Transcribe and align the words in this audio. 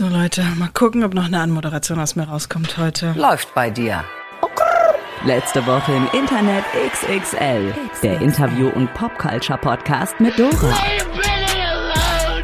So 0.00 0.08
Leute, 0.08 0.42
mal 0.56 0.70
gucken, 0.72 1.04
ob 1.04 1.12
noch 1.12 1.26
eine 1.26 1.40
Anmoderation 1.40 2.00
aus 2.00 2.16
mir 2.16 2.22
rauskommt 2.22 2.78
heute. 2.78 3.12
Läuft 3.18 3.54
bei 3.54 3.68
dir. 3.68 4.02
Letzte 5.26 5.66
Woche 5.66 5.92
im 5.92 6.08
Internet 6.18 6.64
XXL. 6.90 7.74
Der 8.02 8.18
Interview- 8.22 8.70
und 8.70 8.90
Popculture-Podcast 8.94 10.18
mit 10.18 10.38
Dora. 10.38 10.74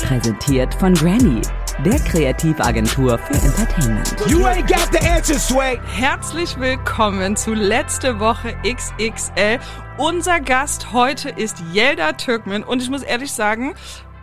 Präsentiert 0.06 0.74
von 0.74 0.92
Granny, 0.92 1.40
der 1.82 1.98
Kreativagentur 2.00 3.16
für 3.16 3.32
Entertainment. 3.32 4.14
You 4.26 4.44
ain't 4.44 4.68
got 4.68 4.90
the 4.92 5.08
answer, 5.08 5.38
Sway. 5.38 5.80
Herzlich 5.94 6.60
willkommen 6.60 7.36
zu 7.36 7.54
Letzte 7.54 8.20
Woche 8.20 8.54
XXL. 8.64 9.58
Unser 9.96 10.40
Gast 10.40 10.92
heute 10.92 11.30
ist 11.30 11.56
Yelda 11.72 12.12
Türkmen 12.12 12.62
und 12.62 12.82
ich 12.82 12.90
muss 12.90 13.02
ehrlich 13.02 13.32
sagen, 13.32 13.74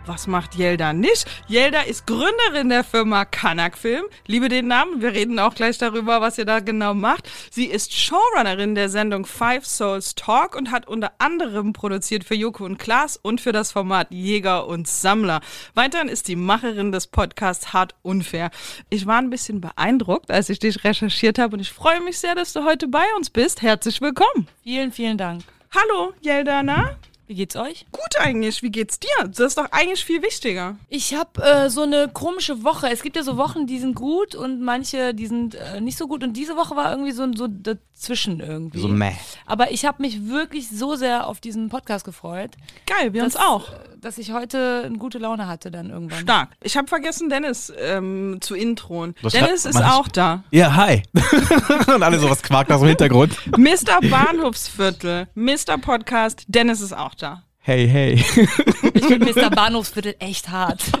was 0.06 0.26
macht 0.26 0.58
Yelda 0.58 0.92
nicht? 0.92 1.26
Yelda 1.48 1.82
ist 1.82 2.06
Gründerin 2.06 2.68
der 2.68 2.84
Firma 2.84 3.24
Kanak 3.24 3.78
Film. 3.78 4.04
Liebe 4.26 4.48
den 4.48 4.66
Namen. 4.66 5.00
Wir 5.00 5.12
reden 5.12 5.38
auch 5.38 5.54
gleich 5.54 5.78
darüber, 5.78 6.20
was 6.20 6.38
ihr 6.38 6.44
da 6.44 6.60
genau 6.60 6.94
macht. 6.94 7.28
Sie 7.50 7.66
ist 7.66 7.92
Showrunnerin 7.92 8.74
der 8.74 8.88
Sendung 8.88 9.26
Five 9.26 9.66
Souls 9.66 10.14
Talk 10.14 10.56
und 10.56 10.70
hat 10.70 10.86
unter 10.86 11.12
anderem 11.18 11.72
produziert 11.72 12.24
für 12.24 12.34
Joko 12.34 12.64
und 12.64 12.78
Klaas 12.78 13.16
und 13.16 13.40
für 13.40 13.52
das 13.52 13.72
Format 13.72 14.10
Jäger 14.10 14.66
und 14.66 14.88
Sammler. 14.88 15.40
Weiterhin 15.74 16.08
ist 16.08 16.26
sie 16.26 16.36
Macherin 16.36 16.92
des 16.92 17.06
Podcasts 17.06 17.72
Hart 17.72 17.94
Unfair. 18.02 18.50
Ich 18.90 19.06
war 19.06 19.18
ein 19.18 19.30
bisschen 19.30 19.60
beeindruckt, 19.60 20.30
als 20.30 20.48
ich 20.48 20.58
dich 20.58 20.84
recherchiert 20.84 21.38
habe 21.38 21.54
und 21.54 21.60
ich 21.60 21.72
freue 21.72 22.00
mich 22.00 22.18
sehr, 22.18 22.34
dass 22.34 22.52
du 22.52 22.64
heute 22.64 22.88
bei 22.88 23.04
uns 23.16 23.30
bist. 23.30 23.62
Herzlich 23.62 24.00
willkommen. 24.00 24.48
Vielen, 24.62 24.92
vielen 24.92 25.18
Dank. 25.18 25.42
Hallo, 25.74 26.12
Yelda, 26.22 26.62
na? 26.62 26.96
Wie 27.26 27.34
geht's 27.34 27.56
euch? 27.56 27.86
Gut 27.90 28.18
eigentlich. 28.18 28.62
Wie 28.62 28.70
geht's 28.70 29.00
dir? 29.00 29.08
Das 29.26 29.40
ist 29.40 29.58
doch 29.58 29.70
eigentlich 29.70 30.04
viel 30.04 30.22
wichtiger. 30.22 30.76
Ich 30.90 31.14
habe 31.14 31.42
äh, 31.42 31.70
so 31.70 31.82
eine 31.82 32.08
komische 32.08 32.64
Woche. 32.64 32.90
Es 32.90 33.02
gibt 33.02 33.16
ja 33.16 33.22
so 33.22 33.38
Wochen, 33.38 33.66
die 33.66 33.78
sind 33.78 33.94
gut 33.94 34.34
und 34.34 34.60
manche, 34.60 35.14
die 35.14 35.26
sind 35.26 35.54
äh, 35.54 35.80
nicht 35.80 35.96
so 35.96 36.06
gut. 36.06 36.22
Und 36.22 36.34
diese 36.34 36.56
Woche 36.56 36.76
war 36.76 36.90
irgendwie 36.90 37.12
so, 37.12 37.26
so 37.34 37.46
dazwischen 37.48 38.40
irgendwie. 38.40 38.80
So 38.80 38.88
meh. 38.88 39.12
Aber 39.46 39.70
ich 39.70 39.86
habe 39.86 40.02
mich 40.02 40.28
wirklich 40.28 40.68
so 40.68 40.96
sehr 40.96 41.26
auf 41.26 41.40
diesen 41.40 41.70
Podcast 41.70 42.04
gefreut. 42.04 42.50
Geil, 42.86 43.14
wir 43.14 43.24
uns 43.24 43.34
dass, 43.34 43.42
auch. 43.42 43.70
Dass 44.04 44.18
ich 44.18 44.32
heute 44.32 44.82
eine 44.84 44.98
gute 44.98 45.16
Laune 45.16 45.46
hatte 45.46 45.70
dann 45.70 45.88
irgendwann. 45.88 46.20
Stark. 46.20 46.50
Ich 46.62 46.76
habe 46.76 46.86
vergessen, 46.88 47.30
Dennis 47.30 47.72
ähm, 47.78 48.36
zu 48.42 48.54
introen. 48.54 49.14
Was 49.22 49.32
Dennis 49.32 49.64
hat- 49.64 49.70
ist 49.70 49.82
auch 49.82 50.08
da. 50.08 50.44
Ja, 50.50 50.76
hi. 50.76 51.02
Und 51.94 52.02
alle 52.02 52.18
sowas 52.18 52.42
quakt 52.42 52.70
aus 52.70 52.80
dem 52.80 52.88
Hintergrund. 52.88 53.34
Mr. 53.56 54.06
Bahnhofsviertel, 54.10 55.28
Mr. 55.34 55.78
Podcast, 55.80 56.44
Dennis 56.48 56.82
ist 56.82 56.94
auch 56.94 57.14
da. 57.14 57.43
Hey, 57.66 57.88
hey. 57.88 58.22
Ich 58.92 59.06
finde 59.06 59.32
Mr. 59.32 59.50
Bahnhofsviertel 59.50 60.14
echt 60.18 60.50
hart. 60.50 60.84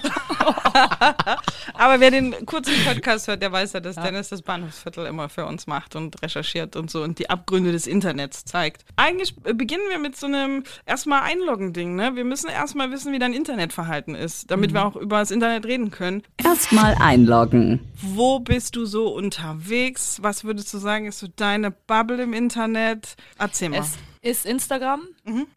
Aber 1.74 2.00
wer 2.00 2.10
den 2.10 2.34
kurzen 2.46 2.72
Podcast 2.84 3.28
hört, 3.28 3.42
der 3.42 3.52
weiß 3.52 3.74
ja, 3.74 3.80
dass 3.80 3.96
Dennis 3.96 4.30
das 4.30 4.40
Bahnhofsviertel 4.40 5.06
immer 5.06 5.28
für 5.28 5.44
uns 5.44 5.66
macht 5.66 5.94
und 5.94 6.20
recherchiert 6.22 6.74
und 6.76 6.90
so 6.90 7.02
und 7.02 7.18
die 7.18 7.28
Abgründe 7.28 7.70
des 7.70 7.86
Internets 7.86 8.46
zeigt. 8.46 8.84
Eigentlich 8.96 9.36
beginnen 9.36 9.84
wir 9.90 9.98
mit 9.98 10.16
so 10.16 10.26
einem 10.26 10.64
erstmal 10.86 11.22
Einloggen-Ding, 11.22 11.94
ne? 11.94 12.16
Wir 12.16 12.24
müssen 12.24 12.48
erstmal 12.48 12.90
wissen, 12.90 13.12
wie 13.12 13.18
dein 13.18 13.34
Internetverhalten 13.34 14.14
ist, 14.14 14.50
damit 14.50 14.72
wir 14.72 14.86
auch 14.86 14.96
über 14.96 15.18
das 15.18 15.30
Internet 15.30 15.66
reden 15.66 15.90
können. 15.90 16.22
Erstmal 16.42 16.94
einloggen. 16.98 17.80
Wo 18.00 18.40
bist 18.40 18.74
du 18.76 18.86
so 18.86 19.08
unterwegs? 19.14 20.18
Was 20.22 20.44
würdest 20.44 20.72
du 20.72 20.78
sagen, 20.78 21.06
ist 21.06 21.18
so 21.18 21.28
deine 21.36 21.70
Bubble 21.70 22.22
im 22.22 22.32
Internet? 22.32 23.16
Erzähl 23.38 23.68
mal. 23.68 23.80
Es 23.80 23.96
ist 24.22 24.46
Instagram 24.46 25.02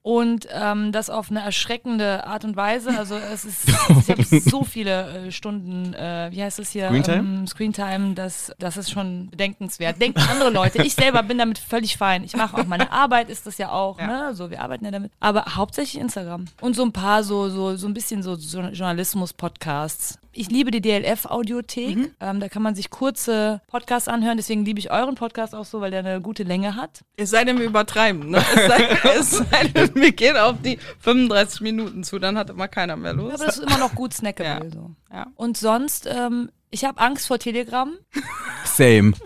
und 0.02 0.48
ähm, 0.52 0.92
das 0.92 1.10
auf 1.10 1.30
eine 1.30 1.42
erschreckende 1.42 2.26
Art 2.26 2.46
und 2.46 2.56
Weise. 2.56 2.98
Also 2.98 3.16
es 3.16 3.46
ist, 3.46 3.68
ich 4.00 4.10
habe 4.10 4.24
so 4.24 4.64
viele 4.64 5.28
äh, 5.28 5.32
Stunden, 5.32 5.94
äh, 5.94 6.30
wie 6.32 6.42
heißt 6.42 6.60
es 6.60 6.72
hier? 6.72 6.88
Screentime? 6.88 7.18
Ähm, 7.18 7.48
Screentime, 7.48 8.14
das, 8.14 8.54
das 8.60 8.78
ist 8.78 8.92
schon 8.92 9.30
bedenkenswert. 9.30 10.02
Denken 10.02 10.22
andere 10.22 10.50
Leute. 10.50 10.82
Ich 10.84 10.96
selber 10.96 11.24
bin 11.24 11.38
damit 11.38 11.58
völlig 11.58 11.98
fein. 11.98 12.24
Ich 12.24 12.36
mache 12.36 12.58
auch 12.58 12.66
meine 12.66 12.92
Arbeit, 12.98 13.30
ist 13.30 13.46
das 13.46 13.58
ja 13.58 13.72
auch, 13.72 13.98
ne? 13.98 14.34
So, 14.34 14.50
wir 14.50 14.62
arbeiten 14.62 14.86
ja 14.86 14.92
damit. 14.92 15.12
Aber 15.20 15.56
hauptsächlich 15.56 16.02
Instagram. 16.02 16.46
Und 16.62 16.76
so 16.76 16.84
ein 16.84 16.94
paar 16.94 17.24
so, 17.24 17.50
so, 17.50 17.76
so 17.76 17.88
ein 17.88 17.94
bisschen 17.94 18.24
so, 18.24 18.36
so 18.36 18.62
Journalismus-Podcasts. 18.62 20.20
Ich 20.40 20.52
liebe 20.52 20.70
die 20.70 20.82
DLF-Audiothek. 20.82 22.14
Ähm, 22.20 22.40
da 22.40 22.48
kann 22.48 22.62
man 22.62 22.76
sich 22.76 22.92
kurze 22.92 23.60
Podcasts 23.66 24.08
anhören. 24.08 24.38
Deswegen 24.38 24.66
liebe 24.66 24.80
ich 24.80 24.92
euren 24.92 25.16
Podcast 25.16 25.56
auch 25.56 25.66
so, 25.66 25.82
weil 25.82 25.90
der 25.90 26.02
eine 26.02 26.22
gute 26.22 26.44
Länge 26.44 26.76
hat. 26.76 27.02
Es 27.16 27.32
sei 27.32 27.44
denn, 27.44 27.58
wir 27.58 27.66
übertreiben. 27.66 28.30
Ne? 28.30 28.38
Es, 28.38 28.68
sei, 28.68 29.00
es 29.20 29.32
sei 29.32 29.57
denn, 29.64 29.96
wir 29.96 30.12
gehen 30.16 30.38
auf 30.38 30.56
die 30.62 30.80
35 31.00 31.62
Minuten 31.62 32.04
zu, 32.04 32.20
dann 32.20 32.38
hat 32.38 32.50
immer 32.50 32.68
keiner 32.68 32.96
mehr 32.96 33.14
Lust. 33.14 33.36
Aber 33.36 33.46
das 33.46 33.58
ist 33.58 33.64
immer 33.64 33.78
noch 33.78 33.96
gut 33.96 34.14
snackable. 34.14 34.66
Ja. 34.70 34.72
So. 34.74 34.92
Ja. 35.12 35.28
Und 35.36 35.58
sonst, 35.58 36.08
ähm, 36.08 36.50
ich 36.70 36.84
habe 36.86 37.00
Angst 37.00 37.28
vor 37.28 37.40
Telegram. 37.40 37.92
Same. 38.66 39.14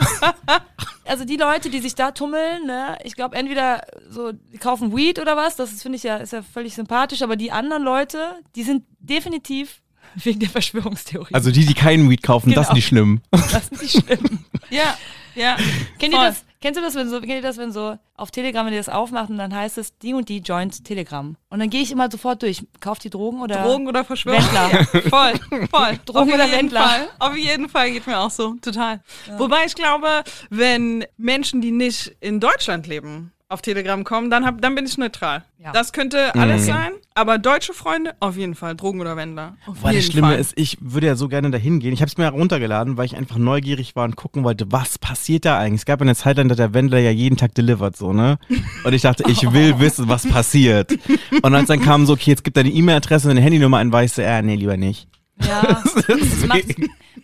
Also 1.03 1.25
die 1.25 1.35
Leute, 1.35 1.69
die 1.69 1.79
sich 1.79 1.95
da 1.95 2.11
tummeln, 2.11 2.67
ne, 2.67 2.97
ich 3.03 3.15
glaube 3.15 3.35
entweder 3.35 3.81
so, 4.09 4.31
die 4.31 4.57
kaufen 4.59 4.95
Weed 4.95 5.19
oder 5.19 5.35
was, 5.35 5.55
das 5.57 5.81
finde 5.81 5.97
ich 5.97 6.03
ja, 6.03 6.17
ist 6.17 6.31
ja 6.31 6.41
völlig 6.41 6.73
sympathisch, 6.75 7.21
aber 7.21 7.35
die 7.35 7.51
anderen 7.51 7.83
Leute, 7.83 8.35
die 8.55 8.63
sind 8.63 8.85
definitiv 8.99 9.81
wegen 10.15 10.39
der 10.39 10.49
Verschwörungstheorie. 10.49 11.33
Also 11.33 11.51
die, 11.51 11.65
die 11.65 11.73
keinen 11.73 12.09
Weed 12.09 12.23
kaufen, 12.23 12.51
das 12.53 12.67
Genau. 12.67 12.69
ist 12.69 12.75
nicht 12.75 12.87
schlimm. 12.87 13.21
das 13.31 13.67
sind 13.67 13.81
die 13.81 13.89
schlimm. 13.89 14.39
Ja, 14.69 14.95
ja. 15.35 15.57
Kennt 15.99 16.13
ihr 16.13 16.19
Voll. 16.19 16.27
das? 16.27 16.45
Kennst 16.61 16.79
du 16.79 16.83
das, 16.83 16.93
wenn 16.93 17.09
so, 17.09 17.19
kennt 17.19 17.33
ihr 17.33 17.41
das, 17.41 17.57
wenn 17.57 17.71
so 17.71 17.97
auf 18.15 18.29
Telegram, 18.29 18.65
wenn 18.67 18.73
ihr 18.73 18.79
das 18.79 18.87
aufmacht 18.87 19.31
und 19.31 19.37
dann 19.39 19.53
heißt 19.53 19.79
es, 19.79 19.97
die 19.97 20.13
und 20.13 20.29
die 20.29 20.37
joint 20.39 20.85
Telegram. 20.85 21.35
Und 21.49 21.59
dann 21.59 21.71
gehe 21.71 21.81
ich 21.81 21.91
immer 21.91 22.09
sofort 22.11 22.43
durch. 22.43 22.63
Kauft 22.79 23.03
die 23.03 23.09
Drogen 23.09 23.41
oder? 23.41 23.63
Drogen 23.63 23.87
oder 23.87 24.05
Verschwörung? 24.05 24.43
Wendler. 24.43 24.71
Ja, 24.71 25.09
voll, 25.09 25.67
voll. 25.71 25.99
Drogen 26.05 26.29
Auf 26.29 26.33
oder 26.35 26.51
Wendler. 26.51 26.83
Fall. 26.83 27.09
Auf 27.17 27.35
jeden 27.35 27.67
Fall 27.67 27.89
geht 27.89 28.05
mir 28.05 28.19
auch 28.19 28.29
so, 28.29 28.53
total. 28.61 29.01
Wobei 29.37 29.65
ich 29.65 29.73
glaube, 29.73 30.23
wenn 30.51 31.03
Menschen, 31.17 31.61
die 31.61 31.71
nicht 31.71 32.15
in 32.19 32.39
Deutschland 32.39 32.85
leben, 32.85 33.33
auf 33.51 33.61
Telegram 33.61 34.03
kommen, 34.03 34.29
dann, 34.29 34.45
hab, 34.45 34.61
dann 34.61 34.75
bin 34.75 34.85
ich 34.85 34.97
neutral. 34.97 35.43
Ja. 35.59 35.71
Das 35.71 35.93
könnte 35.93 36.33
alles 36.35 36.65
sein, 36.65 36.91
aber 37.13 37.37
deutsche 37.37 37.73
Freunde, 37.73 38.15
auf 38.19 38.37
jeden 38.37 38.55
Fall. 38.55 38.75
Drogen 38.75 39.01
oder 39.01 39.15
Wendler. 39.15 39.57
Auf 39.65 39.83
Weil 39.83 39.95
das 39.95 40.05
Schlimme 40.05 40.29
Fall. 40.29 40.39
ist, 40.39 40.53
ich 40.55 40.77
würde 40.79 41.07
ja 41.07 41.15
so 41.15 41.27
gerne 41.27 41.51
dahin 41.51 41.79
gehen. 41.79 41.93
Ich 41.93 42.01
habe 42.01 42.09
es 42.09 42.17
mir 42.17 42.23
heruntergeladen, 42.23 42.97
weil 42.97 43.05
ich 43.05 43.15
einfach 43.15 43.37
neugierig 43.37 43.95
war 43.95 44.05
und 44.05 44.15
gucken 44.15 44.43
wollte, 44.43 44.71
was 44.71 44.97
passiert 44.97 45.45
da 45.45 45.59
eigentlich. 45.59 45.81
Es 45.81 45.85
gab 45.85 46.01
eine 46.01 46.15
Zeit 46.15 46.37
lang, 46.37 46.47
da 46.49 46.55
der 46.55 46.73
Wendler 46.73 46.99
ja 46.99 47.11
jeden 47.11 47.37
Tag 47.37 47.53
delivered, 47.53 47.95
so, 47.95 48.13
ne? 48.13 48.39
Und 48.83 48.93
ich 48.93 49.01
dachte, 49.01 49.23
ich 49.27 49.51
will 49.53 49.79
wissen, 49.79 50.07
was 50.07 50.27
passiert. 50.27 50.97
Und 51.41 51.53
als 51.53 51.67
dann 51.67 51.81
kam 51.81 52.05
so, 52.05 52.13
okay, 52.13 52.31
jetzt 52.31 52.43
gibt 52.43 52.57
deine 52.57 52.69
E-Mail-Adresse 52.69 53.27
und 53.27 53.31
eine 53.31 53.41
Handynummer 53.41 53.77
ein, 53.77 53.91
weißt 53.91 54.17
du, 54.17 54.23
äh, 54.23 54.41
nee, 54.41 54.55
lieber 54.55 54.77
nicht. 54.77 55.07
Ja, 55.47 55.83
das 56.07 56.45
macht, 56.47 56.63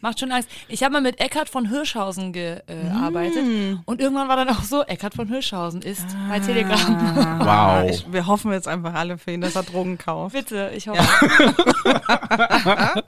macht 0.01 0.19
schon 0.19 0.31
Angst. 0.31 0.49
Ich 0.67 0.83
habe 0.83 0.93
mal 0.93 1.01
mit 1.01 1.19
Eckhard 1.19 1.49
von 1.49 1.69
Hirschhausen 1.69 2.33
gearbeitet 2.33 3.43
und 3.85 4.01
irgendwann 4.01 4.27
war 4.27 4.35
dann 4.35 4.49
auch 4.49 4.63
so, 4.63 4.83
Eckhard 4.83 5.13
von 5.13 5.27
Hirschhausen 5.27 5.81
ist 5.81 6.05
bei 6.29 6.39
Telegram. 6.39 6.95
Ah, 7.41 7.83
Wow. 7.83 7.89
ich, 7.91 8.11
wir 8.11 8.27
hoffen 8.27 8.51
jetzt 8.51 8.67
einfach 8.67 8.93
alle 8.93 9.17
für 9.17 9.31
ihn, 9.31 9.41
dass 9.41 9.55
er 9.55 9.63
Drogen 9.63 9.97
kauft. 9.97 10.33
Bitte, 10.35 10.71
ich 10.75 10.87
hoffe. 10.87 11.03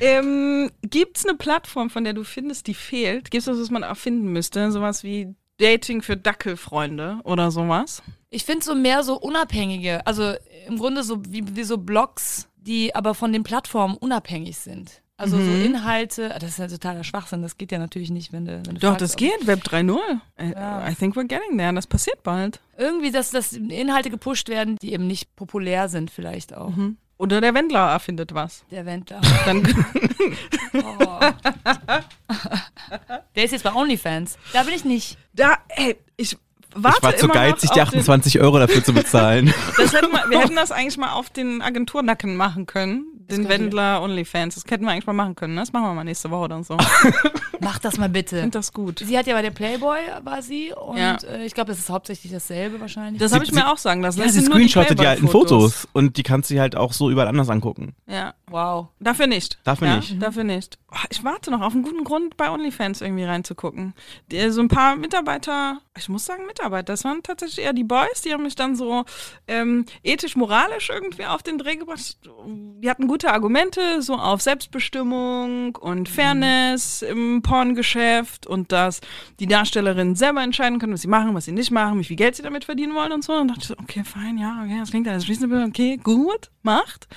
Ähm, 0.00 0.70
Gibt 0.82 1.16
es 1.16 1.26
eine 1.26 1.36
Plattform, 1.36 1.88
von 1.88 2.04
der 2.04 2.12
du 2.12 2.24
findest, 2.24 2.66
die 2.66 2.74
fehlt? 2.74 3.30
Gibt 3.30 3.42
es 3.42 3.46
was, 3.46 3.58
was 3.58 3.70
man 3.70 3.82
erfinden 3.82 4.30
müsste? 4.32 4.70
Sowas 4.70 5.02
wie 5.02 5.34
Dating 5.58 6.02
für 6.02 6.16
Dackelfreunde 6.16 7.20
oder 7.24 7.50
sowas? 7.50 8.02
Ich 8.30 8.44
finde 8.44 8.64
so 8.64 8.74
mehr 8.74 9.02
so 9.02 9.18
unabhängige, 9.18 10.06
also 10.06 10.34
im 10.66 10.78
Grunde 10.78 11.02
so 11.04 11.22
wie, 11.26 11.44
wie 11.56 11.64
so 11.64 11.78
Blogs, 11.78 12.48
die 12.62 12.94
aber 12.94 13.14
von 13.14 13.32
den 13.32 13.42
Plattformen 13.42 13.96
unabhängig 13.96 14.58
sind. 14.58 15.02
Also 15.18 15.36
so 15.36 15.50
Inhalte, 15.50 16.30
das 16.40 16.50
ist 16.50 16.58
ja 16.58 16.66
totaler 16.66 17.04
Schwachsinn, 17.04 17.42
das 17.42 17.56
geht 17.56 17.70
ja 17.70 17.78
natürlich 17.78 18.10
nicht, 18.10 18.32
wenn 18.32 18.44
du. 18.44 18.56
Wenn 18.66 18.74
du 18.74 18.80
Doch, 18.80 18.88
fragst, 18.88 19.02
das 19.02 19.16
geht. 19.16 19.46
Web 19.46 19.60
3.0. 19.62 19.96
I, 20.40 20.90
I 20.90 20.94
think 20.96 21.16
we're 21.16 21.28
getting 21.28 21.58
there. 21.58 21.72
Das 21.72 21.86
passiert 21.86 22.24
bald. 22.24 22.60
Irgendwie, 22.76 23.12
dass, 23.12 23.30
dass 23.30 23.52
Inhalte 23.52 24.10
gepusht 24.10 24.48
werden, 24.48 24.76
die 24.82 24.92
eben 24.92 25.06
nicht 25.06 25.36
populär 25.36 25.88
sind, 25.88 26.10
vielleicht 26.10 26.56
auch. 26.56 26.72
Oder 27.18 27.40
der 27.40 27.54
Wendler 27.54 27.90
erfindet 27.90 28.34
was. 28.34 28.64
Der 28.72 28.84
Wendler. 28.84 29.20
Dann 29.44 29.62
Oh. 30.74 31.20
Der 33.36 33.44
ist 33.44 33.52
jetzt 33.52 33.62
bei 33.62 33.74
OnlyFans. 33.74 34.38
Da 34.52 34.62
bin 34.64 34.74
ich 34.74 34.84
nicht. 34.84 35.18
da, 35.32 35.58
ey, 35.68 35.96
ich 36.16 36.36
warte 36.74 36.98
ich 36.98 37.02
war 37.02 37.16
zu 37.16 37.24
immer 37.26 37.34
geizig, 37.34 37.70
die 37.70 37.80
auf 37.82 37.90
den- 37.90 37.98
28 38.00 38.40
Euro 38.40 38.58
dafür 38.58 38.82
zu 38.84 38.92
bezahlen. 38.92 39.52
Das 39.76 39.92
hätten 39.92 40.12
wir, 40.12 40.28
wir 40.30 40.40
hätten 40.40 40.56
das 40.56 40.70
eigentlich 40.72 40.98
mal 40.98 41.12
auf 41.12 41.30
den 41.30 41.62
Agenturnacken 41.62 42.36
machen 42.36 42.66
können. 42.66 43.06
Den. 43.30 43.48
Wendler 43.48 44.02
OnlyFans. 44.02 44.54
Das 44.56 44.64
hätten 44.70 44.84
wir 44.84 44.90
eigentlich 44.92 45.06
mal 45.06 45.12
machen 45.14 45.34
können. 45.34 45.54
ne? 45.54 45.60
Das 45.60 45.72
machen 45.72 45.84
wir 45.84 45.94
mal 45.94 46.04
nächste 46.04 46.30
Woche 46.30 46.44
oder 46.44 46.62
so. 46.64 46.76
Mach 47.62 47.78
das 47.78 47.96
mal 47.98 48.06
Ich 48.06 48.12
bitte. 48.12 48.36
finde 48.36 48.50
das 48.58 48.72
gut. 48.72 48.98
Sie 49.04 49.16
hat 49.16 49.26
ja 49.26 49.34
bei 49.34 49.42
der 49.42 49.50
Playboy, 49.50 49.98
war 50.22 50.42
sie. 50.42 50.72
Und 50.72 50.96
Ja. 50.98 51.16
äh, 51.28 51.44
ich 51.46 51.54
glaube, 51.54 51.70
das 51.70 51.78
ist 51.78 51.88
hauptsächlich 51.90 52.32
dasselbe 52.32 52.80
wahrscheinlich. 52.80 53.20
Das 53.20 53.32
habe 53.32 53.44
ich 53.44 53.50
sie- 53.50 53.56
mir 53.56 53.70
auch 53.70 53.78
sagen 53.78 54.02
lassen. 54.02 54.18
Ja, 54.20 54.24
Das 54.26 54.34
sie 54.34 54.40
nur 54.40 54.48
die 54.58 54.68
screenshottet 54.68 54.98
die 55.00 55.06
alten. 55.06 55.28
Fotos 55.28 55.86
und 55.92 56.16
die 56.16 56.22
kannst 56.22 56.50
du 56.50 56.58
halt 56.60 56.76
auch 56.76 56.92
so 56.92 57.10
überall 57.10 57.28
anders 57.28 57.48
angucken. 57.48 57.94
Ja. 58.06 58.34
wow. 58.48 58.88
Dafür 59.00 59.26
nicht. 59.26 59.58
Dafür 59.64 59.88
ja, 59.88 59.96
nicht. 59.96 60.20
Dafür 60.22 60.44
nicht. 60.44 60.78
Oh, 60.90 60.96
Ich 61.08 61.24
warte 61.24 61.50
noch 61.50 61.62
auf 61.62 61.72
einen 61.72 61.82
guten 61.82 62.04
Grund, 62.04 62.36
bei 62.36 62.50
OnlyFans 62.50 63.00
irgendwie 63.00 63.24
reinzugucken. 63.24 63.94
Die, 64.30 64.50
so 64.50 64.60
ein 64.60 64.68
paar 64.68 64.96
Mitarbeiter, 64.96 65.78
ich 65.96 66.08
muss 66.10 66.26
sagen 66.26 66.44
Mitarbeiter, 66.46 66.92
das 66.92 67.04
waren 67.04 67.22
tatsächlich 67.22 67.64
eher 67.64 67.72
die 67.72 67.84
Boys, 67.84 68.20
die 68.22 68.32
haben 68.34 68.42
mich 68.42 68.54
dann 68.56 68.76
so 68.76 69.04
ähm, 69.48 69.86
ethisch-moralisch 70.02 70.90
irgendwie 70.90 71.24
auf 71.24 71.42
den 71.42 71.56
Dreh 71.56 71.76
gebracht. 71.76 72.18
Die 72.46 72.90
hatten 72.90 73.06
gute 73.06 73.32
Argumente, 73.32 74.02
so 74.02 74.16
auf 74.16 74.42
Selbstbestimmung 74.42 75.76
und 75.76 76.08
Fairness 76.10 77.00
im 77.02 77.40
Porngeschäft 77.52 78.46
und 78.46 78.72
dass 78.72 79.02
die 79.38 79.46
Darstellerinnen 79.46 80.16
selber 80.16 80.42
entscheiden 80.42 80.78
können, 80.78 80.94
was 80.94 81.02
sie 81.02 81.08
machen, 81.08 81.34
was 81.34 81.44
sie 81.44 81.52
nicht 81.52 81.70
machen, 81.70 81.98
wie 81.98 82.04
viel 82.04 82.16
Geld 82.16 82.34
sie 82.34 82.42
damit 82.42 82.64
verdienen 82.64 82.94
wollen 82.94 83.12
und 83.12 83.22
so. 83.22 83.34
Und 83.34 83.48
dachte 83.48 83.60
ich 83.60 83.66
so, 83.66 83.74
okay, 83.78 84.04
fein, 84.04 84.38
ja, 84.38 84.62
okay, 84.64 84.78
das 84.78 84.88
klingt 84.88 85.06
alles 85.06 85.28
reasonable, 85.28 85.66
okay, 85.66 85.98
gut, 86.02 86.50
macht. 86.62 87.08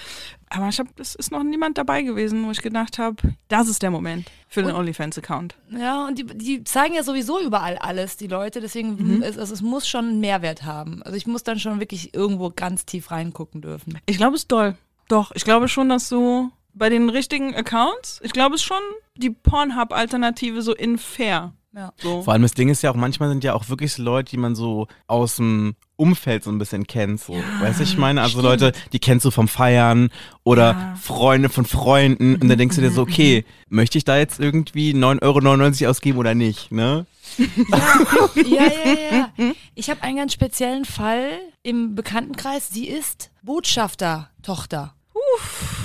Aber 0.49 0.67
ich 0.67 0.77
habe, 0.77 0.89
es 0.97 1.15
ist 1.15 1.31
noch 1.31 1.41
niemand 1.41 1.77
dabei 1.77 2.01
gewesen, 2.01 2.45
wo 2.45 2.51
ich 2.51 2.61
gedacht 2.61 2.99
habe, 2.99 3.15
das 3.47 3.69
ist 3.69 3.81
der 3.81 3.91
Moment 3.91 4.29
für 4.49 4.61
den 4.61 4.75
OnlyFans-Account. 4.75 5.55
Ja, 5.69 6.05
und 6.05 6.19
die, 6.19 6.25
die 6.25 6.63
zeigen 6.65 6.95
ja 6.95 7.03
sowieso 7.03 7.39
überall 7.39 7.77
alles, 7.77 8.17
die 8.17 8.27
Leute. 8.27 8.59
Deswegen, 8.59 9.21
es, 9.23 9.38
also 9.38 9.53
es 9.53 9.61
muss 9.61 9.88
schon 9.88 10.05
einen 10.05 10.19
Mehrwert 10.19 10.63
haben. 10.63 11.01
Also 11.03 11.15
ich 11.15 11.27
muss 11.27 11.43
dann 11.43 11.59
schon 11.59 11.79
wirklich 11.79 12.13
irgendwo 12.13 12.51
ganz 12.53 12.85
tief 12.85 13.09
reingucken 13.09 13.61
dürfen. 13.61 13.99
Ich 14.05 14.17
glaube, 14.17 14.35
es 14.35 14.41
ist 14.41 14.51
doll. 14.51 14.75
Doch, 15.07 15.31
ich 15.33 15.45
glaube 15.45 15.69
schon, 15.69 15.88
dass 15.88 16.09
du 16.09 16.51
bei 16.75 16.89
den 16.89 17.10
richtigen 17.10 17.56
Accounts, 17.56 18.19
ich 18.24 18.33
glaube 18.33 18.56
es 18.56 18.62
ist 18.62 18.68
schon 18.68 18.81
die 19.16 19.30
Pornhub-Alternative 19.31 20.62
so 20.62 20.75
in 20.75 20.98
fair. 20.98 21.54
Ja. 21.74 21.92
So. 21.98 22.22
Vor 22.22 22.31
allem 22.31 22.42
das 22.44 22.54
Ding 22.54 22.69
ist 22.69 22.81
ja 22.83 22.92
auch, 22.92 22.95
manchmal 22.95 23.27
sind 23.30 23.44
ja 23.44 23.54
auch 23.54 23.68
wirklich 23.68 23.92
so 23.94 24.01
Leute, 24.01 24.31
die 24.31 24.38
man 24.38 24.56
so 24.56 24.88
aus 25.07 25.36
dem 25.36 25.75
Umfeld 25.98 26.44
so 26.45 26.50
ein 26.50 26.57
bisschen 26.57 26.88
kennt. 26.88 27.19
So. 27.19 27.33
weißt 27.33 27.80
du, 27.80 27.83
ich 27.83 27.98
meine? 27.98 28.22
Also 28.22 28.42
Leute, 28.42 28.72
die 28.94 29.00
kennst 29.00 29.25
du 29.25 29.31
vom 29.31 29.50
Feiern 29.50 30.10
oder 30.44 30.72
Ja. 30.72 30.95
Freunde 31.01 31.50
von 31.50 31.66
Freunden. 31.66 32.36
Und 32.36 32.48
dann 32.48 32.57
denkst 32.57 32.77
du 32.77 32.81
dir 32.81 32.92
so, 32.92 33.01
okay, 33.01 33.44
möchte 33.69 33.98
ich 33.98 34.06
da 34.06 34.18
jetzt 34.18 34.39
irgendwie 34.39 34.92
9,99 34.94 35.81
Euro 35.81 35.92
ausgeben 35.92 36.18
oder 36.18 36.33
nicht? 36.33 36.72
Ne? 36.72 37.06
Ja, 37.38 38.38
ja, 38.45 39.30
ja. 39.38 39.51
Ich 39.75 39.89
habe 39.89 40.01
einen 40.04 40.16
ganz 40.16 40.31
speziellen 40.31 40.86
Fall 40.86 41.27
im 41.62 41.95
Bekanntenkreis. 41.95 42.69
Sie 42.69 42.88
ist 42.88 43.31
Botschafter-Tochter. 43.42 44.94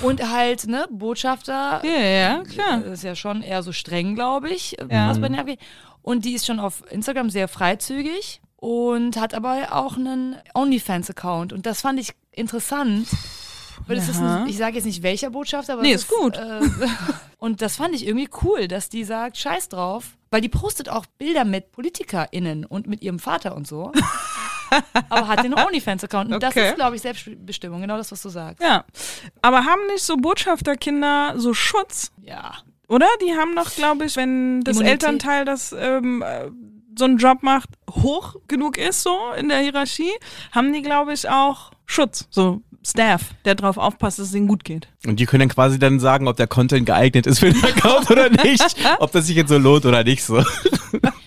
Und 0.03 0.31
halt, 0.31 0.67
ne, 0.67 0.85
Botschafter. 0.89 1.81
Ja, 1.85 1.99
ja, 2.01 2.43
klar. 2.43 2.79
Das 2.79 2.93
ist 2.93 3.03
ja 3.03 3.15
schon 3.15 3.41
eher 3.43 3.61
so 3.63 3.71
streng, 3.71 4.15
glaube 4.15 4.49
ich, 4.49 4.77
Ja. 4.89 5.09
was 5.09 5.19
bei 5.21 5.27
denen 5.27 5.39
abgeht. 5.39 5.59
Und 6.01 6.25
die 6.25 6.33
ist 6.33 6.45
schon 6.47 6.59
auf 6.59 6.83
Instagram 6.91 7.29
sehr 7.29 7.47
freizügig 7.47 8.41
und 8.55 9.17
hat 9.17 9.33
aber 9.35 9.67
auch 9.71 9.97
einen 9.97 10.35
OnlyFans-Account. 10.55 11.53
Und 11.53 11.65
das 11.67 11.81
fand 11.81 11.99
ich 11.99 12.13
interessant. 12.31 13.07
Weil 13.87 13.95
das 13.95 14.09
ist 14.09 14.19
ein, 14.21 14.47
ich 14.47 14.57
sage 14.57 14.75
jetzt 14.75 14.85
nicht 14.85 15.01
welcher 15.01 15.31
Botschafter, 15.31 15.73
aber 15.73 15.81
Nee, 15.81 15.93
es 15.93 16.03
ist 16.03 16.09
gut. 16.09 16.35
Äh, 16.37 16.61
und 17.37 17.61
das 17.61 17.75
fand 17.77 17.95
ich 17.95 18.05
irgendwie 18.05 18.29
cool, 18.43 18.67
dass 18.67 18.89
die 18.89 19.03
sagt, 19.03 19.37
scheiß 19.37 19.69
drauf. 19.69 20.17
Weil 20.29 20.41
die 20.41 20.49
postet 20.49 20.87
auch 20.89 21.05
Bilder 21.17 21.45
mit 21.45 21.71
PolitikerInnen 21.71 22.65
und 22.65 22.87
mit 22.87 23.01
ihrem 23.01 23.19
Vater 23.19 23.55
und 23.55 23.67
so. 23.67 23.91
Aber 25.09 25.27
hat 25.27 25.43
den 25.43 25.53
OnlyFans-Account. 25.53 26.33
Und 26.33 26.41
das 26.43 26.51
Okay. 26.51 26.69
ist, 26.69 26.75
glaube 26.75 26.95
ich, 26.95 27.01
Selbstbestimmung, 27.01 27.81
genau 27.81 27.97
das, 27.97 28.11
was 28.11 28.21
du 28.21 28.29
sagst. 28.29 28.61
Ja. 28.63 28.85
Aber 29.41 29.65
haben 29.65 29.81
nicht 29.87 30.03
so 30.03 30.17
Botschafterkinder 30.17 31.35
so 31.37 31.53
Schutz? 31.53 32.11
Ja. 32.21 32.53
Oder? 32.87 33.07
Die 33.25 33.33
haben 33.33 33.55
doch, 33.55 33.69
glaube 33.73 34.05
ich, 34.05 34.15
wenn 34.17 34.61
das 34.61 34.77
Immunität. 34.77 35.03
Elternteil 35.03 35.45
das 35.45 35.73
ähm, 35.77 36.21
äh, 36.21 36.49
so 36.97 37.05
einen 37.05 37.17
Job 37.17 37.41
macht, 37.41 37.69
hoch 37.89 38.35
genug 38.47 38.77
ist, 38.77 39.01
so 39.03 39.17
in 39.37 39.47
der 39.49 39.59
Hierarchie, 39.59 40.11
haben 40.51 40.73
die, 40.73 40.81
glaube 40.81 41.13
ich, 41.13 41.29
auch 41.29 41.71
Schutz. 41.85 42.27
So 42.29 42.61
Staff, 42.85 43.21
der 43.45 43.55
drauf 43.55 43.77
aufpasst, 43.77 44.19
dass 44.19 44.27
es 44.29 44.33
ihnen 44.33 44.47
gut 44.47 44.63
geht. 44.63 44.87
Und 45.05 45.19
die 45.19 45.25
können 45.25 45.41
dann 45.41 45.49
quasi 45.49 45.77
dann 45.79 45.99
sagen, 45.99 46.27
ob 46.27 46.35
der 46.35 46.47
Content 46.47 46.85
geeignet 46.87 47.27
ist 47.27 47.39
für 47.39 47.51
den 47.51 47.63
Account 47.63 48.09
oder 48.09 48.29
nicht. 48.29 48.75
ob 48.99 49.11
das 49.11 49.27
sich 49.27 49.35
jetzt 49.35 49.49
so 49.49 49.57
lohnt 49.57 49.85
oder 49.85 50.03
nicht 50.03 50.23
so. 50.23 50.43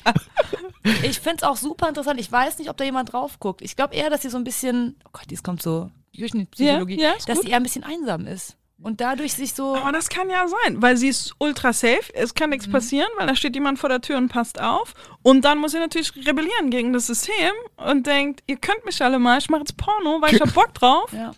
Ich 1.03 1.21
finde 1.21 1.39
es 1.39 1.43
auch 1.45 1.57
super 1.57 1.89
interessant. 1.89 2.21
Ich 2.21 2.31
weiß 2.31 2.59
nicht, 2.59 2.69
ob 2.71 2.77
da 2.77 2.85
jemand 2.85 3.13
drauf 3.13 3.39
guckt. 3.41 3.63
Ich 3.63 3.75
glaube 3.77 3.95
eher, 3.95 4.11
dass 4.11 4.23
sie 4.23 4.29
so 4.31 4.37
ein 4.37 4.45
bisschen, 4.45 4.97
oh 5.07 5.11
Gott, 5.13 5.25
dies 5.31 5.43
kommt 5.43 5.63
so 5.63 5.91
durch 6.17 6.35
eine 6.35 6.47
Psychologie, 6.47 7.01
Ja, 7.01 7.09
ja, 7.09 7.15
dass 7.27 7.37
gut. 7.37 7.45
sie 7.47 7.51
eher 7.51 7.57
ein 7.57 7.63
bisschen 7.63 7.85
einsam 7.85 8.27
ist. 8.27 8.57
Und 8.83 9.01
dadurch 9.01 9.33
sich 9.33 9.55
so. 9.55 9.77
Aber 9.77 9.93
das 9.93 10.09
kann 10.11 10.29
ja 10.29 10.47
sein, 10.47 10.83
weil 10.83 10.97
sie 10.99 11.09
ist 11.09 11.33
ultra 11.39 11.73
safe, 11.73 12.03
es 12.13 12.35
kann 12.35 12.51
Mhm. 12.51 12.55
nichts 12.57 12.71
passieren, 12.71 13.09
weil 13.17 13.27
da 13.27 13.35
steht 13.35 13.55
jemand 13.55 13.79
vor 13.79 13.89
der 13.89 14.01
Tür 14.03 14.19
und 14.19 14.29
passt 14.29 14.61
auf. 14.61 14.93
Und 15.23 15.43
dann 15.47 15.59
muss 15.59 15.73
sie 15.73 15.79
natürlich 15.79 16.15
rebellieren 16.27 16.69
gegen 16.71 16.93
das 16.93 17.07
System 17.07 17.53
und 17.77 18.07
denkt, 18.07 18.43
ihr 18.47 18.57
könnt 18.57 18.85
mich 18.85 19.01
alle 19.01 19.19
mal, 19.19 19.39
ich 19.39 19.49
mache 19.49 19.61
jetzt 19.61 19.77
Porno, 19.79 20.21
weil 20.21 20.35
ich 20.35 20.41
hab 20.43 20.53
Bock 20.53 20.75
drauf. 20.75 21.11
Ja. 21.13 21.33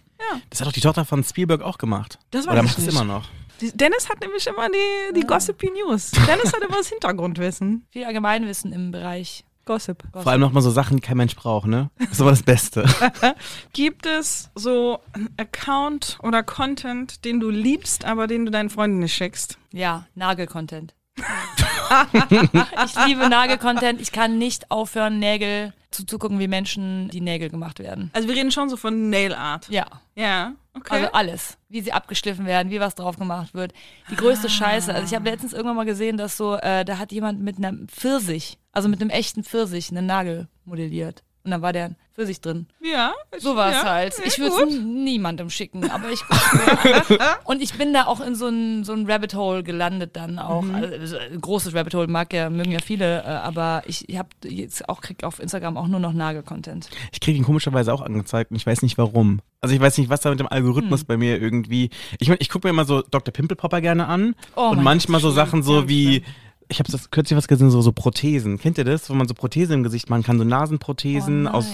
Das 0.50 0.60
hat 0.60 0.66
doch 0.66 0.72
die 0.72 0.80
Tochter 0.80 1.04
von 1.04 1.22
Spielberg 1.22 1.60
auch 1.62 1.78
gemacht. 1.78 2.18
Das 2.30 2.46
weiß 2.46 2.52
Oder 2.54 2.62
macht 2.64 2.78
es 2.78 2.86
immer 2.88 3.04
noch. 3.04 3.28
Dennis 3.60 4.08
hat 4.08 4.20
nämlich 4.20 4.46
immer 4.46 4.68
die, 4.68 5.14
die 5.14 5.26
Gossipy 5.26 5.70
News. 5.70 6.10
Dennis 6.26 6.52
hat 6.52 6.62
immer 6.62 6.78
das 6.78 6.88
Hintergrundwissen. 6.88 7.86
Viel 7.90 8.04
Allgemeinwissen 8.04 8.72
im 8.72 8.90
Bereich. 8.90 9.44
Gossip. 9.64 10.04
Vor 10.12 10.28
allem 10.28 10.40
nochmal 10.40 10.62
so 10.62 10.70
Sachen, 10.70 10.96
die 10.96 11.00
kein 11.00 11.16
Mensch 11.16 11.34
braucht, 11.34 11.66
ne? 11.66 11.90
Das 11.98 12.12
ist 12.12 12.20
aber 12.20 12.30
das 12.30 12.44
Beste. 12.44 12.84
Gibt 13.72 14.06
es 14.06 14.48
so 14.54 15.00
einen 15.12 15.34
Account 15.38 16.18
oder 16.22 16.44
Content, 16.44 17.24
den 17.24 17.40
du 17.40 17.50
liebst, 17.50 18.04
aber 18.04 18.28
den 18.28 18.44
du 18.44 18.52
deinen 18.52 18.70
Freunden 18.70 19.00
nicht 19.00 19.14
schickst? 19.14 19.58
Ja, 19.72 20.06
Nagel-Content. 20.14 20.94
ich 22.84 23.06
liebe 23.06 23.28
Nagel-Content. 23.28 24.00
Ich 24.00 24.12
kann 24.12 24.38
nicht 24.38 24.70
aufhören, 24.70 25.18
Nägel 25.18 25.72
zuzugucken, 25.90 26.38
wie 26.38 26.48
Menschen 26.48 27.08
die 27.08 27.20
Nägel 27.20 27.48
gemacht 27.48 27.78
werden. 27.78 28.10
Also 28.12 28.28
wir 28.28 28.34
reden 28.34 28.50
schon 28.50 28.68
so 28.68 28.76
von 28.76 29.10
Nail 29.10 29.34
Art. 29.34 29.68
Ja. 29.68 29.86
Ja, 30.14 30.54
okay. 30.74 30.94
Also 30.94 31.12
alles. 31.12 31.58
Wie 31.68 31.80
sie 31.80 31.92
abgeschliffen 31.92 32.46
werden, 32.46 32.70
wie 32.70 32.80
was 32.80 32.94
drauf 32.94 33.16
gemacht 33.16 33.54
wird. 33.54 33.72
Die 34.10 34.16
größte 34.16 34.48
Scheiße. 34.48 34.94
Also 34.94 35.06
ich 35.06 35.14
habe 35.14 35.28
letztens 35.28 35.52
irgendwann 35.52 35.76
mal 35.76 35.84
gesehen, 35.84 36.16
dass 36.16 36.36
so, 36.36 36.56
äh, 36.56 36.84
da 36.84 36.98
hat 36.98 37.12
jemand 37.12 37.40
mit 37.40 37.58
einem 37.58 37.88
Pfirsich, 37.88 38.58
also 38.72 38.88
mit 38.88 39.00
einem 39.00 39.10
echten 39.10 39.44
Pfirsich, 39.44 39.90
einen 39.90 40.06
Nagel 40.06 40.48
modelliert. 40.64 41.22
Und 41.44 41.50
dann 41.50 41.62
war 41.62 41.72
der 41.72 41.94
Pfirsich 42.16 42.40
drin. 42.40 42.66
ja, 42.82 43.12
ich- 43.36 43.42
So 43.42 43.54
war 43.56 43.68
es 43.68 43.76
ja, 43.76 43.84
halt. 43.84 44.18
ja, 44.18 44.24
Ich 44.26 44.38
würde 44.38 44.56
es 44.64 44.80
niemandem 44.82 45.50
schicken, 45.50 45.88
aber 45.90 46.10
ich 46.10 46.20
Und 47.44 47.62
ich 47.62 47.74
bin 47.74 47.92
da 47.92 48.06
auch 48.06 48.20
in 48.20 48.34
so 48.34 48.48
ein, 48.48 48.84
so 48.84 48.92
ein 48.92 49.08
Rabbit 49.10 49.34
Hole 49.34 49.62
gelandet 49.62 50.16
dann 50.16 50.38
auch. 50.38 50.62
Mhm. 50.62 50.74
Also, 50.74 51.18
ein 51.18 51.40
großes 51.40 51.74
Rabbit 51.74 51.94
Hole 51.94 52.06
mag 52.08 52.32
ja, 52.32 52.50
mögen 52.50 52.72
ja 52.72 52.78
viele, 52.84 53.22
äh, 53.22 53.26
aber 53.26 53.82
ich, 53.86 54.08
ich 54.08 54.18
habe 54.18 54.28
jetzt 54.44 54.88
auch, 54.88 55.00
krieg 55.00 55.22
auf 55.24 55.38
Instagram 55.40 55.76
auch 55.76 55.86
nur 55.86 56.00
noch 56.00 56.12
Nagel-Content. 56.12 56.88
Ich 57.12 57.20
kriege 57.20 57.36
ihn 57.38 57.44
komischerweise 57.44 57.92
auch 57.92 58.00
angezeigt 58.02 58.50
und 58.50 58.56
ich 58.56 58.66
weiß 58.66 58.82
nicht 58.82 58.98
warum. 58.98 59.40
Also 59.60 59.74
ich 59.74 59.80
weiß 59.80 59.98
nicht, 59.98 60.08
was 60.10 60.20
da 60.20 60.30
mit 60.30 60.40
dem 60.40 60.48
Algorithmus 60.48 61.00
Hm. 61.00 61.06
bei 61.06 61.16
mir 61.16 61.40
irgendwie. 61.40 61.90
Ich 62.18 62.28
meine, 62.28 62.40
ich 62.40 62.48
gucke 62.48 62.66
mir 62.66 62.70
immer 62.70 62.84
so 62.84 63.02
Dr. 63.02 63.32
Pimpelpopper 63.32 63.80
gerne 63.80 64.06
an 64.06 64.34
Oh 64.54 64.68
und 64.70 64.82
manchmal 64.82 65.20
so 65.20 65.28
schlimm, 65.28 65.36
Sachen 65.36 65.62
so 65.62 65.88
wie. 65.88 66.16
schlimm. 66.22 66.24
Ich 66.68 66.78
habe 66.78 66.90
das 66.90 67.10
kürzlich 67.10 67.36
was 67.36 67.48
gesehen, 67.48 67.70
so, 67.70 67.80
so 67.80 67.92
Prothesen. 67.92 68.58
Kennt 68.58 68.78
ihr 68.78 68.84
das? 68.84 69.08
Wo 69.08 69.14
man 69.14 69.28
so 69.28 69.34
Prothesen 69.34 69.74
im 69.74 69.82
Gesicht 69.82 70.10
machen 70.10 70.24
kann, 70.24 70.38
so 70.38 70.44
Nasenprothesen 70.44 71.46
Oh 71.46 71.50
aus 71.50 71.66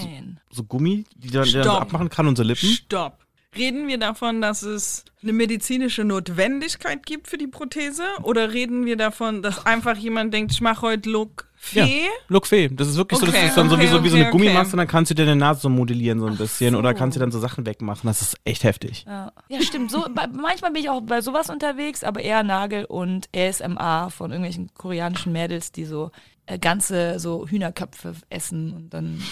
so 0.51 0.63
Gummi, 0.63 1.05
die 1.15 1.35
man, 1.35 1.45
die 1.45 1.55
man 1.55 1.63
so 1.63 1.71
abmachen 1.71 2.09
kann 2.09 2.27
und 2.27 2.37
so 2.37 2.43
Lippen. 2.43 2.69
Stopp. 2.69 3.17
Reden 3.55 3.87
wir 3.87 3.99
davon, 3.99 4.41
dass 4.41 4.63
es 4.63 5.05
eine 5.21 5.33
medizinische 5.33 6.03
Notwendigkeit 6.03 7.05
gibt 7.05 7.27
für 7.27 7.37
die 7.37 7.47
Prothese? 7.47 8.03
Oder 8.23 8.51
reden 8.51 8.85
wir 8.85 8.97
davon, 8.97 9.43
dass 9.43 9.65
einfach 9.65 9.95
jemand 9.95 10.33
denkt, 10.33 10.51
ich 10.51 10.61
mache 10.61 10.81
heute 10.81 11.09
Look 11.09 11.47
Fee? 11.63 12.09
Look 12.27 12.45
Fee. 12.45 12.67
Das 12.67 12.89
ist 12.89 12.97
wirklich 12.97 13.19
so, 13.19 13.25
das 13.25 13.33
Okay, 13.33 13.47
ist 13.47 13.55
dann 13.55 13.69
so, 13.69 13.79
wie, 13.79 13.87
so 13.87 14.03
wie 14.03 14.09
so 14.09 14.15
okay, 14.15 14.23
eine 14.23 14.31
Gummimaske 14.31 14.59
okay. 14.59 14.71
und 14.73 14.77
dann 14.79 14.87
kannst 14.87 15.11
du 15.11 15.15
dir 15.15 15.25
deine 15.25 15.39
Nase 15.39 15.61
so 15.61 15.69
modellieren 15.69 16.19
so 16.19 16.27
ein 16.27 16.35
bisschen 16.35 16.73
so. 16.73 16.79
oder 16.79 16.93
kannst 16.93 17.15
du 17.15 17.21
dann 17.21 17.31
so 17.31 17.39
Sachen 17.39 17.65
wegmachen. 17.65 18.05
Das 18.05 18.21
ist 18.21 18.35
echt 18.43 18.65
heftig. 18.65 19.05
Ja, 19.07 19.31
ja 19.47 19.61
stimmt. 19.61 19.89
So, 19.89 20.05
bei, 20.13 20.27
manchmal 20.27 20.71
bin 20.71 20.83
ich 20.83 20.89
auch 20.89 20.99
bei 21.01 21.21
sowas 21.21 21.49
unterwegs, 21.49 22.03
aber 22.03 22.19
eher 22.19 22.43
Nagel 22.43 22.83
und 22.83 23.29
ASMR 23.33 24.09
von 24.09 24.31
irgendwelchen 24.31 24.73
koreanischen 24.73 25.31
Mädels, 25.31 25.71
die 25.71 25.85
so 25.85 26.11
äh, 26.47 26.59
ganze 26.59 27.17
so 27.19 27.47
Hühnerköpfe 27.47 28.15
essen 28.29 28.73
und 28.73 28.93
dann 28.93 29.23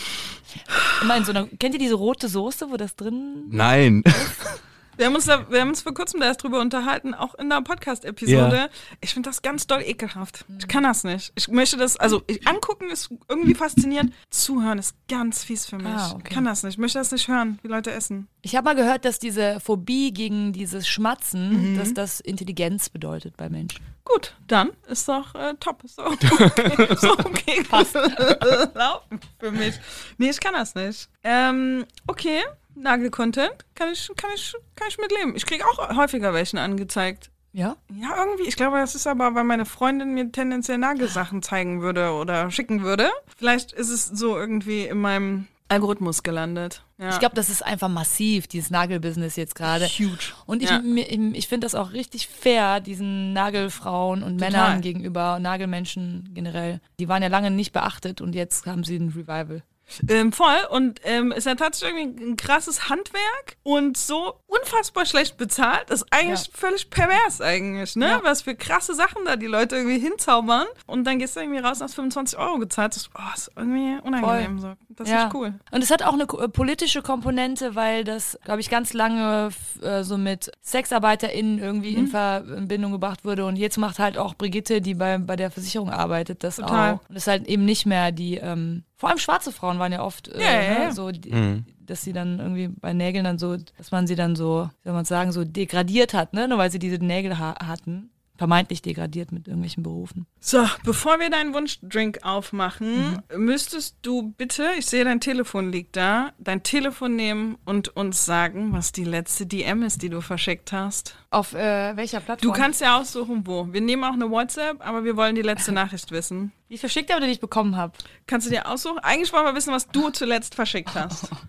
immer 1.01 1.17
in 1.17 1.25
so 1.25 1.31
einer. 1.31 1.47
Kennt 1.59 1.73
ihr 1.73 1.79
diese 1.79 1.95
rote 1.95 2.29
Soße, 2.29 2.71
wo 2.71 2.77
das 2.77 2.95
drin? 2.95 3.43
Nein. 3.49 4.03
Wir 4.97 5.05
haben, 5.07 5.15
uns 5.15 5.25
da, 5.25 5.49
wir 5.49 5.61
haben 5.61 5.69
uns 5.69 5.81
vor 5.81 5.93
kurzem 5.93 6.19
da 6.19 6.27
erst 6.27 6.43
drüber 6.43 6.59
unterhalten, 6.59 7.13
auch 7.13 7.33
in 7.35 7.49
der 7.49 7.61
Podcast-Episode. 7.61 8.69
Ich 8.99 9.13
finde 9.13 9.29
das 9.29 9.41
ganz 9.41 9.65
doll 9.65 9.81
ekelhaft. 9.81 10.45
Ich 10.59 10.67
kann 10.67 10.83
das 10.83 11.03
nicht. 11.03 11.31
Ich 11.35 11.47
möchte 11.47 11.77
das, 11.77 11.97
also 11.97 12.21
ich, 12.27 12.45
angucken 12.47 12.89
ist 12.89 13.09
irgendwie 13.27 13.55
faszinierend. 13.55 14.13
Zuhören 14.29 14.77
ist 14.79 14.95
ganz 15.07 15.43
fies 15.43 15.65
für 15.65 15.77
mich. 15.77 15.87
Ah, 15.87 16.11
okay. 16.15 16.23
Ich 16.27 16.33
kann 16.33 16.45
das 16.45 16.63
nicht. 16.63 16.73
Ich 16.73 16.77
möchte 16.77 16.99
das 16.99 17.11
nicht 17.11 17.27
hören, 17.27 17.57
wie 17.63 17.67
Leute 17.67 17.91
essen. 17.91 18.27
Ich 18.41 18.55
habe 18.55 18.65
mal 18.65 18.75
gehört, 18.75 19.05
dass 19.05 19.17
diese 19.19 19.59
Phobie 19.59 20.11
gegen 20.13 20.53
dieses 20.53 20.83
Mhm. 20.83 20.89
Schmatzen, 20.91 21.77
dass 21.77 21.93
das 21.93 22.19
Intelligenz 22.19 22.89
bedeutet 22.89 23.37
bei 23.37 23.49
Menschen. 23.49 23.81
Gut, 24.03 24.35
dann 24.47 24.71
ist 24.87 25.07
doch 25.07 25.33
äh, 25.35 25.53
top. 25.59 25.83
Ist 25.83 25.97
doch 25.99 26.11
okay. 26.11 26.87
Ist 26.91 27.03
doch 27.03 27.19
okay. 27.19 27.63
Passt. 27.69 27.93
Laufen 28.73 29.19
für 29.39 29.51
mich. 29.51 29.75
Nee, 30.17 30.31
ich 30.31 30.39
kann 30.39 30.53
das 30.53 30.75
nicht. 30.75 31.07
Ähm, 31.23 31.85
okay, 32.07 32.41
Nagel-Content 32.75 33.53
kann 33.75 33.89
ich, 33.91 34.11
kann, 34.17 34.29
ich, 34.35 34.55
kann 34.75 34.87
ich 34.89 34.97
mitleben. 34.97 35.35
Ich 35.35 35.45
kriege 35.45 35.63
auch 35.65 35.95
häufiger 35.95 36.33
welchen 36.33 36.57
angezeigt. 36.57 37.29
Ja? 37.53 37.75
Ja, 37.93 38.15
irgendwie. 38.25 38.47
Ich 38.47 38.55
glaube, 38.55 38.77
das 38.77 38.95
ist 38.95 39.07
aber, 39.07 39.35
weil 39.35 39.43
meine 39.43 39.65
Freundin 39.65 40.13
mir 40.13 40.31
tendenziell 40.31 40.77
Nagelsachen 40.77 41.41
zeigen 41.41 41.81
würde 41.81 42.11
oder 42.11 42.49
schicken 42.49 42.81
würde. 42.81 43.09
Vielleicht 43.37 43.73
ist 43.73 43.89
es 43.89 44.05
so 44.05 44.37
irgendwie 44.37 44.85
in 44.85 44.99
meinem 44.99 45.47
Algorithmus 45.67 46.23
gelandet. 46.23 46.83
Ja. 46.97 47.09
Ich 47.09 47.19
glaube, 47.19 47.35
das 47.35 47.49
ist 47.49 47.65
einfach 47.65 47.87
massiv, 47.89 48.47
dieses 48.47 48.69
Nagelbusiness 48.71 49.35
jetzt 49.37 49.55
gerade. 49.55 49.85
Huge. 49.85 50.33
Und 50.45 50.61
ich, 50.63 50.69
Ja. 50.69 50.81
ich 50.83 51.47
finde 51.47 51.65
das 51.65 51.75
auch 51.75 51.93
richtig 51.93 52.27
fair, 52.27 52.79
diesen 52.81 53.33
Nagelfrauen 53.33 54.21
und 54.23 54.37
Total. 54.37 54.51
Männern 54.51 54.81
gegenüber, 54.81 55.39
Nagelmenschen 55.39 56.29
generell. 56.33 56.79
Die 56.99 57.07
waren 57.07 57.21
ja 57.23 57.29
lange 57.29 57.51
nicht 57.51 57.71
beachtet 57.73 58.21
und 58.21 58.33
jetzt 58.35 58.65
haben 58.65 58.83
sie 58.83 58.97
ein 58.97 59.09
Revival. 59.09 59.63
Ähm, 60.07 60.31
voll. 60.31 60.57
Und 60.69 60.99
ähm, 61.03 61.31
ist 61.31 61.45
ja 61.45 61.55
tatsächlich 61.55 61.97
irgendwie 62.05 62.23
ein 62.23 62.37
krasses 62.37 62.89
Handwerk 62.89 63.55
und 63.63 63.97
so 63.97 64.35
unfassbar 64.47 65.05
schlecht 65.05 65.37
bezahlt. 65.37 65.85
Das 65.89 66.01
ist 66.01 66.07
eigentlich 66.11 66.45
Ja. 66.47 66.51
völlig 66.53 66.89
pervers 66.89 67.41
eigentlich, 67.41 67.95
ne? 67.95 68.07
Ja. 68.07 68.21
Was 68.23 68.41
für 68.43 68.55
krasse 68.55 68.93
Sachen 68.95 69.23
da 69.25 69.35
die 69.35 69.47
Leute 69.47 69.75
irgendwie 69.77 69.99
hinzaubern. 69.99 70.65
Und 70.87 71.05
dann 71.05 71.19
gehst 71.19 71.35
du 71.35 71.39
irgendwie 71.41 71.59
raus 71.59 71.77
und 71.79 71.85
hast 71.85 71.95
25 71.95 72.37
Euro 72.39 72.57
gezahlt. 72.59 72.95
Das, 72.95 73.09
oh, 73.15 73.21
ist 73.35 73.51
irgendwie 73.55 73.97
unangenehm 74.03 74.59
so. 74.59 74.73
Das 74.89 75.07
ist 75.07 75.13
nicht 75.15 75.33
cool. 75.33 75.53
Und 75.71 75.81
es 75.83 75.89
hat 75.89 76.03
auch 76.03 76.13
eine 76.13 76.23
äh, 76.23 76.47
politische 76.49 77.01
Komponente, 77.01 77.75
weil 77.75 78.03
das, 78.03 78.37
glaube 78.43 78.59
ich, 78.59 78.69
ganz 78.69 78.93
lange 78.93 79.49
äh, 79.81 80.03
so 80.03 80.17
mit 80.17 80.51
SexarbeiterInnen 80.61 81.59
irgendwie 81.59 81.91
Mhm. 81.93 81.97
in 81.97 82.07
Verbindung 82.07 82.91
gebracht 82.91 83.23
wurde. 83.25 83.45
Und 83.45 83.55
jetzt 83.55 83.77
macht 83.77 83.99
halt 83.99 84.17
auch 84.17 84.35
Brigitte, 84.35 84.81
die 84.81 84.93
bei, 84.93 85.17
bei 85.17 85.35
der 85.35 85.49
Versicherung 85.51 85.89
arbeitet, 85.89 86.43
das 86.43 86.57
Total. 86.57 86.93
auch. 86.95 87.09
Und 87.09 87.15
ist 87.15 87.27
halt 87.27 87.47
eben 87.47 87.65
nicht 87.65 87.85
mehr 87.85 88.11
die, 88.11 88.35
ähm, 88.37 88.83
vor 89.01 89.09
allem 89.09 89.17
schwarze 89.17 89.51
Frauen 89.51 89.79
waren 89.79 89.91
ja 89.91 90.03
oft 90.03 90.27
äh, 90.27 90.39
Ja, 90.39 90.51
ja, 90.61 90.69
ne, 90.79 90.83
ja. 90.85 90.91
so, 90.91 91.09
die, 91.11 91.31
Mhm. 91.33 91.65
dass 91.79 92.03
sie 92.03 92.13
dann 92.13 92.37
irgendwie 92.39 92.67
bei 92.67 92.93
Nägeln 92.93 93.25
dann 93.25 93.39
so, 93.39 93.57
dass 93.77 93.89
man 93.89 94.05
sie 94.05 94.15
dann 94.15 94.35
so, 94.35 94.69
wie 94.83 94.89
soll 94.89 94.93
man 94.93 95.05
sagen, 95.05 95.31
so 95.31 95.43
degradiert 95.43 96.13
hat, 96.13 96.33
ne? 96.33 96.47
Nur 96.47 96.59
weil 96.59 96.71
sie 96.71 96.77
diese 96.77 96.97
Nägel 97.03 97.39
ha 97.39 97.55
hatten. 97.65 98.11
Vermeintlich 98.37 98.81
degradiert 98.81 99.31
mit 99.31 99.47
irgendwelchen 99.47 99.83
Berufen. 99.83 100.25
So, 100.39 100.65
bevor 100.83 101.19
wir 101.19 101.29
deinen 101.29 101.53
Wunschdrink 101.53 102.19
aufmachen, 102.23 103.21
Mhm. 103.29 103.45
müsstest 103.45 103.97
du 104.01 104.31
bitte, 104.31 104.67
ich 104.79 104.87
sehe, 104.87 105.03
dein 105.03 105.19
Telefon 105.21 105.71
liegt 105.71 105.95
da, 105.95 106.31
dein 106.39 106.63
Telefon 106.63 107.15
nehmen 107.15 107.57
und 107.65 107.95
uns 107.95 108.25
sagen, 108.25 108.73
was 108.73 108.91
die 108.93 109.03
letzte 109.03 109.45
DM 109.45 109.83
ist, 109.83 110.01
die 110.01 110.09
du 110.09 110.21
verschickt 110.21 110.71
hast. 110.71 111.15
Auf 111.29 111.53
äh, 111.53 111.95
welcher 111.95 112.19
Plattform? 112.19 112.51
Du 112.51 112.57
kannst 112.59 112.81
ja 112.81 112.97
aussuchen, 112.99 113.45
wo. 113.45 113.71
Wir 113.71 113.81
nehmen 113.81 114.03
auch 114.03 114.13
eine 114.13 114.31
WhatsApp, 114.31 114.77
aber 114.85 115.03
wir 115.03 115.15
wollen 115.17 115.35
die 115.35 115.43
letzte 115.43 115.71
Nachricht 115.73 116.09
wissen. 116.09 116.51
Die 116.69 116.73
ich 116.75 116.79
verschickt 116.79 117.09
habe 117.11 117.17
oder 117.19 117.27
die 117.27 117.33
ich 117.33 117.39
bekommen 117.41 117.75
habe. 117.75 117.93
Kannst 118.25 118.47
du 118.47 118.51
dir 118.51 118.67
aussuchen? 118.67 118.97
Eigentlich 118.99 119.31
wollen 119.33 119.45
wir 119.45 119.53
wissen, 119.55 119.71
was 119.73 119.87
du 119.87 120.09
zuletzt 120.09 120.55
verschickt 120.55 120.95
hast. 120.95 121.29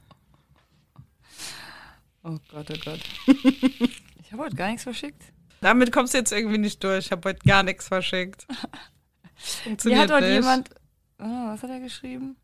Oh 2.25 2.39
Gott, 2.53 2.71
oh 2.71 2.77
Gott. 2.85 3.01
ich 4.23 4.31
habe 4.33 4.45
heute 4.45 4.55
gar 4.55 4.69
nichts 4.69 4.85
verschickt. 4.85 5.21
Damit 5.62 5.90
kommst 5.92 6.12
du 6.12 6.19
jetzt 6.19 6.33
irgendwie 6.33 6.59
nicht 6.59 6.85
durch. 6.85 7.07
Ich 7.07 7.12
habe 7.12 7.31
heute 7.31 7.38
gar 7.47 7.62
nichts 7.62 7.88
verschickt. 7.88 8.47
Hier 8.49 8.57
Funktioniert 9.64 10.02
hat 10.02 10.11
heute 10.12 10.26
nicht. 10.26 10.35
jemand. 10.35 10.69
Oh, 11.19 11.25
was 11.25 11.62
hat 11.62 11.71
er 11.71 11.81
geschrieben? 11.81 12.37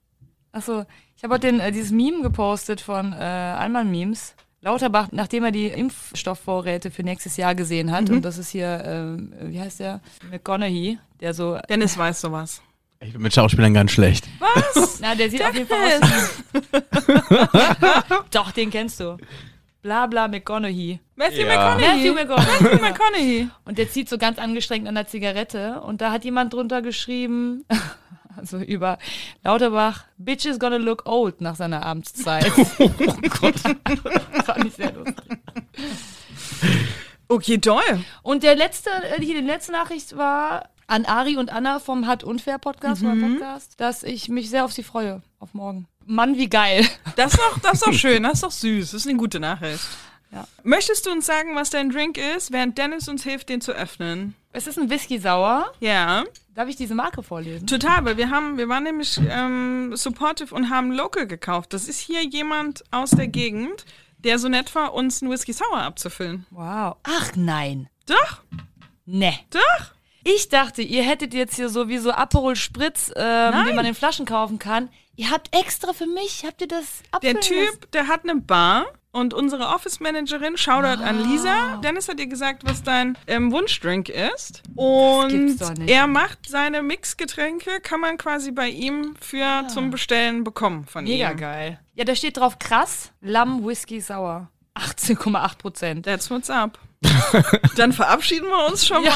Achso, 0.52 0.86
ich 1.16 1.22
habe 1.24 1.34
heute 1.34 1.48
den, 1.48 1.60
äh, 1.60 1.70
dieses 1.72 1.90
Meme 1.90 2.22
gepostet 2.22 2.80
von 2.80 3.12
äh, 3.12 3.16
Allmann 3.16 3.90
Memes. 3.90 4.34
Lauterbach, 4.60 5.08
nachdem 5.12 5.44
er 5.44 5.52
die 5.52 5.66
Impfstoffvorräte 5.68 6.90
für 6.90 7.04
nächstes 7.04 7.36
Jahr 7.36 7.54
gesehen 7.54 7.92
hat, 7.92 8.10
und 8.10 8.22
das 8.24 8.38
ist 8.38 8.48
hier, 8.50 8.82
ähm, 8.84 9.32
wie 9.40 9.60
heißt 9.60 9.78
der? 9.78 10.00
McConaughey, 10.30 10.98
der 11.20 11.32
so. 11.32 11.58
Dennis 11.68 11.96
weiß 11.96 12.20
sowas. 12.20 12.60
Ich 13.00 13.12
bin 13.12 13.22
mit 13.22 13.32
Schauspielern 13.32 13.72
ganz 13.74 13.92
schlecht. 13.92 14.28
Na, 15.00 15.14
der 15.14 15.30
sieht 15.30 15.44
auf 15.44 15.54
jeden 15.54 15.68
Fall 15.68 16.00
aus. 16.02 16.42
wie- 16.52 18.14
Doch, 18.32 18.50
den 18.50 18.70
kennst 18.70 18.98
du. 18.98 19.16
Bla 19.82 20.06
bla 20.06 20.26
McConaughey. 20.28 21.00
Matthew 21.14 21.42
Ja. 21.42 21.46
McConaughey. 21.46 21.86
Matthew 21.86 22.14
McConaughey. 22.14 22.62
Matthew 22.62 22.82
McConaughey. 22.82 23.48
Und 23.64 23.78
der 23.78 23.90
zieht 23.90 24.08
so 24.08 24.18
ganz 24.18 24.38
angestrengt 24.38 24.88
an 24.88 24.94
der 24.94 25.06
Zigarette. 25.06 25.80
Und 25.82 26.00
da 26.00 26.10
hat 26.10 26.24
jemand 26.24 26.52
drunter 26.52 26.82
geschrieben, 26.82 27.64
also 28.36 28.58
über 28.58 28.98
Lauterbach, 29.44 30.04
Bitch 30.16 30.46
is 30.46 30.58
gonna 30.58 30.76
look 30.78 31.06
old 31.06 31.40
nach 31.40 31.54
seiner 31.56 31.84
Amtszeit. 31.86 32.50
Oh 32.80 32.88
Gott. 33.40 33.54
Fand 34.44 34.64
ich 34.64 34.74
sehr 34.74 34.92
lustig. 34.92 35.38
Okay, 37.28 37.58
toll. 37.58 37.82
Und 38.22 38.42
der 38.42 38.56
letzte, 38.56 38.90
äh, 38.90 39.20
hier 39.22 39.40
die 39.40 39.46
letzte 39.46 39.72
Nachricht 39.72 40.16
war 40.16 40.70
an 40.86 41.04
Ari 41.04 41.36
und 41.36 41.52
Anna 41.52 41.78
vom 41.78 42.06
Hat 42.06 42.24
Unfair 42.24 42.58
Podcast, 42.58 43.02
Mhm. 43.02 43.32
Podcast, 43.38 43.78
dass 43.80 44.02
ich 44.02 44.28
mich 44.28 44.48
sehr 44.48 44.64
auf 44.64 44.72
sie 44.72 44.82
freue, 44.82 45.20
auf 45.38 45.52
morgen. 45.52 45.86
Mann, 46.08 46.36
wie 46.36 46.48
geil. 46.48 46.86
Das 47.16 47.34
ist 47.34 47.40
doch, 47.40 47.58
das 47.60 47.72
ist 47.74 47.86
doch 47.86 47.92
schön, 47.92 48.22
das 48.22 48.34
ist 48.34 48.42
doch 48.42 48.50
süß. 48.50 48.90
Das 48.92 49.00
ist 49.02 49.08
eine 49.08 49.18
gute 49.18 49.38
Nachricht. 49.40 49.84
Ja. 50.30 50.46
Möchtest 50.62 51.06
du 51.06 51.10
uns 51.10 51.24
sagen, 51.26 51.54
was 51.54 51.70
dein 51.70 51.90
Drink 51.90 52.18
ist, 52.18 52.52
während 52.52 52.76
Dennis 52.76 53.08
uns 53.08 53.22
hilft, 53.24 53.48
den 53.48 53.60
zu 53.60 53.72
öffnen? 53.72 54.34
Es 54.52 54.66
ist 54.66 54.78
ein 54.78 54.90
Whisky 54.90 55.18
sauer. 55.18 55.72
Ja, 55.80 56.24
Darf 56.54 56.68
ich 56.68 56.76
diese 56.76 56.94
Marke 56.94 57.22
vorlesen? 57.22 57.66
total, 57.68 58.04
weil 58.04 58.16
wir 58.16 58.30
haben, 58.30 58.58
wir 58.58 58.68
waren 58.68 58.82
nämlich 58.82 59.18
ähm, 59.30 59.92
supportive 59.94 60.52
und 60.54 60.70
haben 60.70 60.90
Local 60.92 61.26
gekauft. 61.26 61.72
Das 61.72 61.86
ist 61.88 62.00
hier 62.00 62.24
jemand 62.24 62.82
aus 62.90 63.10
der 63.10 63.28
Gegend, 63.28 63.84
der 64.18 64.38
so 64.40 64.48
nett 64.48 64.74
war, 64.74 64.92
uns 64.92 65.22
einen 65.22 65.30
Whisky 65.30 65.52
Sour 65.52 65.78
abzufüllen. 65.80 66.46
Wow. 66.50 66.96
Ach 67.04 67.30
nein. 67.36 67.88
Doch, 68.06 68.42
Ne. 69.06 69.32
doch. 69.50 69.92
Ich 70.24 70.48
dachte, 70.50 70.82
ihr 70.82 71.04
hättet 71.04 71.32
jetzt 71.32 71.54
hier 71.56 71.68
sowieso 71.70 72.10
Aperol 72.10 72.56
Spritz, 72.56 73.10
ähm, 73.16 73.64
den 73.66 73.76
man 73.76 73.86
in 73.86 73.94
Flaschen 73.94 74.26
kaufen 74.26 74.58
kann. 74.58 74.90
Ihr 75.18 75.30
habt 75.32 75.52
extra 75.52 75.92
für 75.92 76.06
mich, 76.06 76.44
habt 76.46 76.60
ihr 76.60 76.68
das 76.68 77.02
Der? 77.24 77.40
Typ, 77.40 77.90
der 77.90 78.06
hat 78.06 78.22
eine 78.22 78.36
Bar 78.40 78.86
und 79.10 79.34
unsere 79.34 79.66
Office-Managerin, 79.66 80.56
Shoutout 80.56 81.02
an 81.02 81.28
Lisa. 81.28 81.78
Dennis 81.82 82.08
hat 82.08 82.20
dir 82.20 82.28
gesagt, 82.28 82.62
was 82.64 82.84
dein 82.84 83.18
ähm, 83.26 83.50
Wunschdrink 83.50 84.10
ist. 84.10 84.62
Und 84.76 85.28
gibt's 85.30 85.56
doch 85.56 85.74
nicht. 85.74 85.90
er 85.90 86.06
macht 86.06 86.48
seine 86.48 86.82
Mixgetränke, 86.82 87.80
kann 87.82 87.98
man 87.98 88.16
quasi 88.16 88.52
bei 88.52 88.68
ihm 88.68 89.16
für 89.20 89.66
zum 89.66 89.90
Bestellen 89.90 90.44
bekommen 90.44 90.86
von 90.86 91.02
Mega 91.02 91.32
ihm. 91.32 91.36
geil. 91.36 91.80
Ja, 91.94 92.04
da 92.04 92.14
steht 92.14 92.36
drauf 92.36 92.60
krass, 92.60 93.10
Lamm 93.20 93.66
Whisky 93.66 94.00
Sauer. 94.00 94.48
18,8 94.76 95.58
Prozent. 95.58 96.06
That's 96.06 96.30
what's 96.30 96.48
up. 96.48 96.78
Dann 97.74 97.92
verabschieden 97.92 98.46
wir 98.46 98.66
uns 98.68 98.86
schon 98.86 99.02
Ja. 99.02 99.10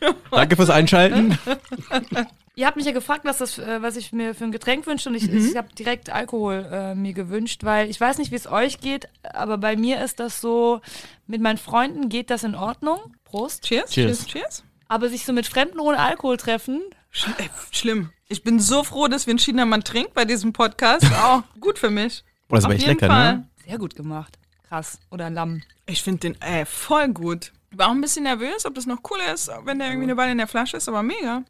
mal. 0.00 0.14
Danke 0.30 0.54
fürs 0.54 0.70
Einschalten. 0.70 1.36
Ihr 2.56 2.66
habt 2.66 2.76
mich 2.76 2.86
ja 2.86 2.92
gefragt, 2.92 3.24
was, 3.24 3.38
das, 3.38 3.58
äh, 3.58 3.82
was 3.82 3.96
ich 3.96 4.12
mir 4.12 4.34
für 4.34 4.44
ein 4.44 4.52
Getränk 4.52 4.86
wünsche 4.86 5.08
und 5.08 5.14
ich, 5.16 5.28
Mhm. 5.28 5.48
ich 5.50 5.56
habe 5.56 5.74
direkt 5.74 6.10
Alkohol 6.10 6.68
äh, 6.70 6.94
mir 6.94 7.12
gewünscht, 7.12 7.64
weil 7.64 7.90
ich 7.90 8.00
weiß 8.00 8.18
nicht, 8.18 8.30
wie 8.30 8.36
es 8.36 8.46
euch 8.46 8.80
geht, 8.80 9.08
aber 9.22 9.58
bei 9.58 9.76
mir 9.76 10.00
ist 10.04 10.20
das 10.20 10.40
so, 10.40 10.80
mit 11.26 11.40
meinen 11.40 11.58
Freunden 11.58 12.08
geht 12.08 12.30
das 12.30 12.44
in 12.44 12.54
Ordnung. 12.54 12.98
Prost. 13.24 13.64
Cheers. 13.64 13.90
Cheers. 13.90 14.26
Cheers. 14.26 14.64
Aber 14.86 15.08
sich 15.08 15.24
so 15.24 15.32
mit 15.32 15.46
Fremden 15.46 15.80
ohne 15.80 15.98
Alkohol 15.98 16.36
treffen, 16.36 16.80
Sch 17.10 17.26
ey, 17.38 17.50
schlimm. 17.72 18.10
Ich 18.28 18.42
bin 18.44 18.60
so 18.60 18.84
froh, 18.84 19.08
dass 19.08 19.26
wir 19.26 19.32
entschieden 19.32 19.60
haben, 19.60 19.68
man 19.68 19.82
trinkt 19.84 20.14
bei 20.14 20.24
diesem 20.24 20.52
Podcast. 20.52 21.04
Auch 21.22 21.42
gut 21.60 21.78
für 21.78 21.90
mich. 21.90 22.22
Boah, 22.48 22.56
das 22.56 22.64
war 22.64 22.70
Auf 22.70 22.74
echt 22.76 22.86
jeden 22.86 22.98
lecker, 23.00 23.12
Fall. 23.12 23.34
ne? 23.36 23.48
sehr 23.66 23.78
gut 23.78 23.94
gemacht. 23.96 24.38
Krass. 24.68 24.98
Oder 25.10 25.30
Lamm. 25.30 25.62
Ich 25.86 26.02
finde 26.02 26.20
den 26.20 26.40
ey, 26.40 26.64
voll 26.66 27.08
gut. 27.08 27.52
War 27.72 27.88
auch 27.88 27.92
ein 27.92 28.00
bisschen 28.00 28.22
nervös, 28.24 28.64
ob 28.66 28.74
das 28.76 28.86
noch 28.86 28.98
cool 29.10 29.18
ist, 29.32 29.50
wenn 29.64 29.78
der 29.80 29.88
irgendwie 29.88 30.04
eine 30.04 30.16
Weile 30.16 30.30
in 30.32 30.38
der 30.38 30.46
Flasche 30.46 30.76
ist, 30.76 30.88
aber 30.88 31.02
mega. 31.02 31.42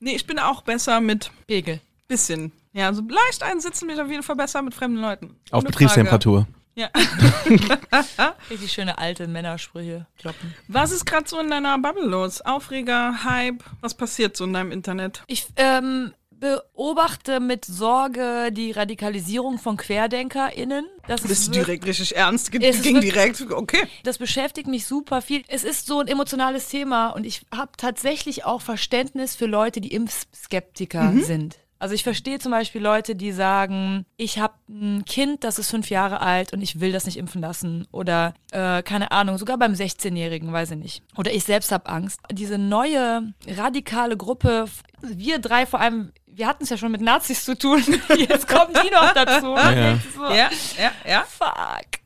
Nee, 0.00 0.16
ich 0.16 0.26
bin 0.26 0.38
auch 0.38 0.62
besser 0.62 1.00
mit 1.00 1.30
Pegel. 1.46 1.80
bisschen. 2.08 2.52
Ja, 2.72 2.92
so 2.92 3.02
leicht 3.02 3.42
einsitzen 3.42 3.86
bin 3.86 3.96
ich 3.96 4.02
auf 4.02 4.10
jeden 4.10 4.22
Fall 4.22 4.36
besser 4.36 4.62
mit 4.62 4.74
fremden 4.74 4.98
Leuten. 5.00 5.36
Auf 5.50 5.64
Betriebstemperatur. 5.64 6.46
Frage. 6.46 6.60
Ja. 6.74 6.88
Richtig 8.50 8.72
schöne 8.72 8.96
alte 8.98 9.26
Männersprüche 9.26 10.06
kloppen. 10.18 10.54
Was 10.68 10.92
ist 10.92 11.04
gerade 11.04 11.28
so 11.28 11.38
in 11.38 11.50
deiner 11.50 11.78
Bubble 11.78 12.06
los? 12.06 12.40
Aufreger, 12.40 13.24
Hype? 13.24 13.62
Was 13.80 13.94
passiert 13.94 14.36
so 14.36 14.44
in 14.44 14.52
deinem 14.52 14.72
Internet? 14.72 15.22
Ich 15.26 15.48
ähm, 15.56 16.14
beobachte 16.40 17.38
mit 17.40 17.64
Sorge 17.64 18.50
die 18.52 18.72
Radikalisierung 18.72 19.58
von 19.58 19.76
QuerdenkerInnen. 19.76 20.86
Das 21.06 21.20
Bist 21.22 21.24
du 21.28 21.32
ist 21.32 21.54
wir- 21.54 21.64
direkt 21.64 21.86
richtig 21.86 22.16
ernst? 22.16 22.50
Ge 22.50 22.72
ging 22.82 23.00
direkt. 23.00 23.42
Okay. 23.50 23.82
Das 24.04 24.18
beschäftigt 24.18 24.66
mich 24.68 24.86
super 24.86 25.22
viel. 25.22 25.42
Es 25.48 25.62
ist 25.64 25.86
so 25.86 26.00
ein 26.00 26.08
emotionales 26.08 26.68
Thema 26.68 27.10
und 27.10 27.24
ich 27.24 27.42
habe 27.54 27.72
tatsächlich 27.76 28.44
auch 28.44 28.60
Verständnis 28.62 29.36
für 29.36 29.46
Leute, 29.46 29.80
die 29.80 29.92
Impfskeptiker 29.92 31.12
sind. 31.22 31.58
Also 31.80 31.94
ich 31.94 32.04
verstehe 32.04 32.38
zum 32.38 32.52
Beispiel 32.52 32.82
Leute, 32.82 33.16
die 33.16 33.32
sagen, 33.32 34.04
ich 34.18 34.38
habe 34.38 34.52
ein 34.68 35.04
Kind, 35.06 35.44
das 35.44 35.58
ist 35.58 35.70
fünf 35.70 35.88
Jahre 35.88 36.20
alt 36.20 36.52
und 36.52 36.60
ich 36.60 36.78
will 36.78 36.92
das 36.92 37.06
nicht 37.06 37.16
impfen 37.16 37.40
lassen. 37.40 37.88
Oder 37.90 38.34
äh, 38.52 38.82
keine 38.82 39.12
Ahnung, 39.12 39.38
sogar 39.38 39.56
beim 39.56 39.72
16-Jährigen, 39.72 40.52
weiß 40.52 40.72
ich 40.72 40.76
nicht. 40.76 41.02
Oder 41.16 41.32
ich 41.32 41.44
selbst 41.44 41.72
habe 41.72 41.88
Angst. 41.88 42.20
Diese 42.30 42.58
neue 42.58 43.32
radikale 43.48 44.18
Gruppe, 44.18 44.66
wir 45.00 45.38
drei 45.38 45.64
vor 45.64 45.80
allem, 45.80 46.12
wir 46.26 46.46
hatten 46.46 46.64
es 46.64 46.68
ja 46.68 46.76
schon 46.76 46.92
mit 46.92 47.00
Nazis 47.00 47.46
zu 47.46 47.56
tun. 47.56 47.82
Jetzt 48.16 48.46
kommen 48.46 48.74
die 48.84 48.90
noch 48.90 49.14
dazu. 49.14 49.54
Ja. 49.56 49.98
so, 50.14 50.24
Ja, 50.24 50.50
ja, 50.78 50.92
ja. 51.08 51.24
Fuck. 51.26 52.00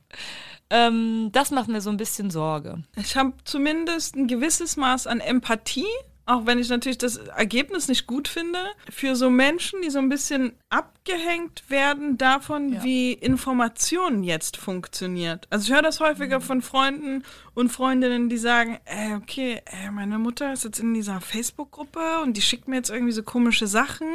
Ähm, 0.69 1.29
das 1.33 1.51
macht 1.51 1.67
mir 1.67 1.81
so 1.81 1.89
ein 1.89 1.97
bisschen 1.97 2.31
Sorge. 2.31 2.81
Ich 2.95 3.17
habe 3.17 3.33
zumindest 3.43 4.15
ein 4.15 4.27
gewisses 4.27 4.77
Maß 4.77 5.05
an 5.05 5.19
Empathie 5.19 5.85
auch 6.27 6.45
wenn 6.45 6.57
ich 6.59 6.69
natürlich 6.69 6.97
das 6.97 7.17
Ergebnis 7.17 7.87
nicht 7.87 8.07
gut 8.07 8.27
finde, 8.27 8.59
für 8.89 9.15
so 9.15 9.29
Menschen, 9.29 9.81
die 9.83 9.89
so 9.89 9.99
ein 9.99 10.09
bisschen 10.09 10.53
abgehängt 10.69 11.63
werden 11.69 12.17
davon, 12.17 12.73
Ja. 12.73 12.83
wie 12.83 13.13
Information 13.13 14.23
jetzt 14.23 14.57
funktioniert. 14.57 15.47
Also 15.51 15.67
ich 15.67 15.73
höre 15.73 15.83
das 15.83 15.99
häufiger 15.99 16.41
von 16.41 16.61
Freunden 16.61 17.23
und 17.53 17.69
Freundinnen, 17.69 18.27
die 18.29 18.37
sagen, 18.37 18.79
äh, 18.85 19.13
okay, 19.15 19.61
äh, 19.65 19.91
meine 19.91 20.17
Mutter 20.17 20.51
ist 20.53 20.63
jetzt 20.63 20.79
in 20.79 20.93
dieser 20.93 21.21
Facebook-Gruppe 21.21 22.21
und 22.23 22.37
die 22.37 22.41
schickt 22.41 22.67
mir 22.67 22.77
jetzt 22.77 22.89
irgendwie 22.89 23.11
so 23.13 23.21
komische 23.23 23.67
Sachen 23.67 24.07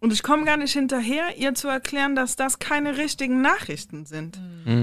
und 0.00 0.12
ich 0.12 0.22
komme 0.22 0.44
gar 0.44 0.56
nicht 0.56 0.72
hinterher, 0.72 1.36
ihr 1.38 1.54
zu 1.54 1.68
erklären, 1.68 2.16
dass 2.16 2.36
das 2.36 2.58
keine 2.58 2.96
richtigen 2.98 3.40
Nachrichten 3.40 4.04
sind. 4.04 4.38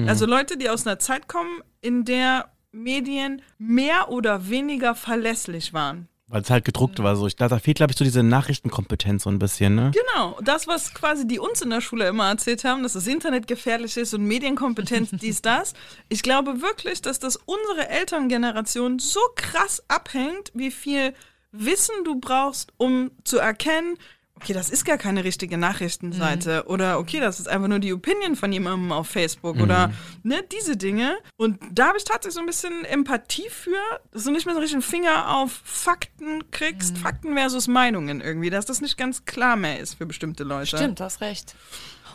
Also 0.08 0.26
Leute, 0.26 0.58
die 0.58 0.70
aus 0.70 0.88
einer 0.88 0.98
Zeit 1.00 1.28
kommen, 1.28 1.62
in 1.82 2.06
der 2.06 2.50
Medien 2.72 3.42
mehr 3.60 4.10
oder 4.10 4.50
weniger 4.50 4.96
verlässlich 4.96 5.74
waren. 5.74 6.08
Weil 6.34 6.42
es 6.42 6.50
halt 6.50 6.66
gedruckt 6.66 6.98
war 7.04 7.16
so. 7.16 7.28
Ich, 7.28 7.36
da, 7.36 7.48
da 7.48 7.60
fehlt, 7.60 7.78
glaube 7.78 7.92
ich, 7.92 7.98
so 7.98 8.04
diese 8.04 8.24
Nachrichtenkompetenz 8.24 9.22
so 9.22 9.30
ein 9.30 9.38
bisschen, 9.38 9.76
ne? 9.76 9.92
Genau, 9.94 10.36
das, 10.42 10.66
was 10.66 10.92
quasi 10.96 11.28
die 11.28 11.38
uns 11.38 11.62
in 11.62 11.70
der 11.70 11.80
Schule 11.80 12.08
immer 12.08 12.28
erzählt 12.28 12.64
haben, 12.64 12.82
dass 12.82 12.94
das 12.94 13.06
Internet 13.06 13.46
gefährlich 13.46 13.96
ist 13.98 14.16
und 14.16 14.24
Medienkompetenz, 14.24 15.12
dies, 15.22 15.44
das. 15.44 15.76
Ich 16.10 16.24
glaube 16.24 16.64
wirklich, 16.64 17.04
dass 17.04 17.20
das 17.20 17.36
unsere 17.36 17.88
Elterngeneration 17.88 18.98
so 18.98 19.20
krass 19.36 19.84
abhängt, 19.90 20.52
wie 20.56 20.72
viel 20.72 21.14
Wissen 21.52 22.04
du 22.04 22.20
brauchst, 22.20 22.74
um 22.78 23.12
zu 23.24 23.38
erkennen, 23.38 24.00
okay, 24.44 24.54
das 24.54 24.70
ist 24.70 24.84
gar 24.84 24.98
keine 24.98 25.24
richtige 25.24 25.58
Nachrichtenseite 25.58 26.66
oder 26.68 27.00
okay, 27.00 27.22
das 27.22 27.40
ist 27.40 27.48
einfach 27.48 27.70
nur 27.70 27.80
die 27.80 27.94
Opinion 27.94 28.36
von 28.36 28.52
jemandem 28.52 28.92
auf 28.92 29.08
Facebook 29.08 29.58
oder 29.60 29.94
ne, 30.24 30.44
diese 30.52 30.76
Dinge. 30.76 31.18
Und 31.38 31.60
da 31.72 31.88
habe 31.88 31.98
ich 31.98 32.04
tatsächlich 32.04 32.34
so 32.34 32.40
ein 32.42 32.46
bisschen 32.46 32.84
Empathie 32.84 33.50
für, 33.50 33.72
dass 34.12 34.26
du 34.26 34.32
nicht 34.32 34.46
mehr 34.46 34.54
so 34.54 34.60
richtig 34.60 34.76
einen 34.76 34.82
Finger 34.82 35.38
auf 35.38 35.62
Fakten 35.64 36.52
kriegst, 36.52 36.98
Fakten 36.98 37.36
versus 37.36 37.68
Meinungen 37.68 38.20
irgendwie, 38.20 38.50
dass 38.50 38.66
das 38.66 38.82
nicht 38.82 38.98
ganz 38.98 39.24
klar 39.24 39.56
mehr 39.56 39.80
ist 39.80 39.96
für 39.96 40.06
bestimmte 40.06 40.44
Leute. 40.44 40.78
Stimmt, 40.78 41.00
du 41.00 41.06
hast 41.06 41.22
recht. 41.22 41.56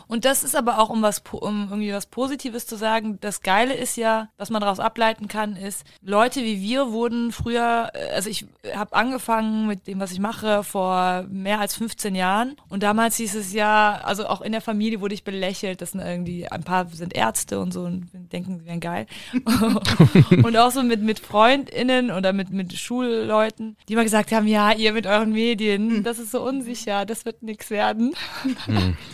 Und 0.09 0.25
das 0.25 0.43
ist 0.43 0.55
aber 0.55 0.79
auch, 0.79 0.89
um 0.89 1.03
was, 1.03 1.21
um 1.31 1.67
irgendwie 1.69 1.93
was 1.93 2.07
Positives 2.07 2.65
zu 2.65 2.75
sagen, 2.77 3.19
das 3.21 3.43
Geile 3.43 3.75
ist 3.75 3.95
ja, 3.95 4.29
was 4.37 4.49
man 4.49 4.59
daraus 4.59 4.79
ableiten 4.79 5.27
kann, 5.27 5.55
ist, 5.55 5.85
Leute 6.01 6.43
wie 6.43 6.61
wir 6.61 6.91
wurden 6.91 7.31
früher, 7.31 7.91
äh, 7.93 8.15
also 8.15 8.27
ich 8.27 8.47
habe 8.75 8.95
angefangen 8.95 9.67
mit 9.67 9.85
dem, 9.85 9.99
was 9.99 10.11
ich 10.11 10.19
mache, 10.19 10.63
vor 10.63 11.25
mehr 11.29 11.59
als 11.59 11.75
15 11.75 12.15
Jahren. 12.15 12.55
Und 12.69 12.81
damals 12.81 13.17
hieß 13.17 13.35
es 13.35 13.53
ja, 13.53 14.01
also 14.03 14.25
auch 14.25 14.41
in 14.41 14.51
der 14.51 14.61
Familie 14.61 14.99
wurde 14.99 15.13
ich 15.13 15.23
belächelt, 15.23 15.79
das 15.79 15.91
sind 15.91 16.01
irgendwie, 16.01 16.51
ein 16.51 16.63
paar 16.63 16.87
sind 16.87 17.15
Ärzte 17.15 17.59
und 17.59 17.71
so 17.71 17.83
und 17.83 18.09
denken, 18.33 18.57
sie 18.57 18.65
wären 18.65 18.79
geil. 18.79 19.05
und 20.43 20.57
auch 20.57 20.71
so 20.71 20.81
mit, 20.81 21.03
mit 21.03 21.19
FreundInnen 21.19 22.09
oder 22.09 22.33
mit, 22.33 22.49
mit 22.49 22.73
Schulleuten, 22.73 23.77
die 23.87 23.93
immer 23.93 24.05
gesagt 24.05 24.31
haben, 24.31 24.47
ja, 24.47 24.71
ihr 24.71 24.91
mit 24.91 25.05
euren 25.05 25.33
Medien, 25.33 26.03
das 26.03 26.17
ist 26.17 26.31
so 26.31 26.41
unsicher, 26.41 27.05
das 27.05 27.25
wird 27.25 27.43
nix 27.43 27.69
werden. 27.69 28.15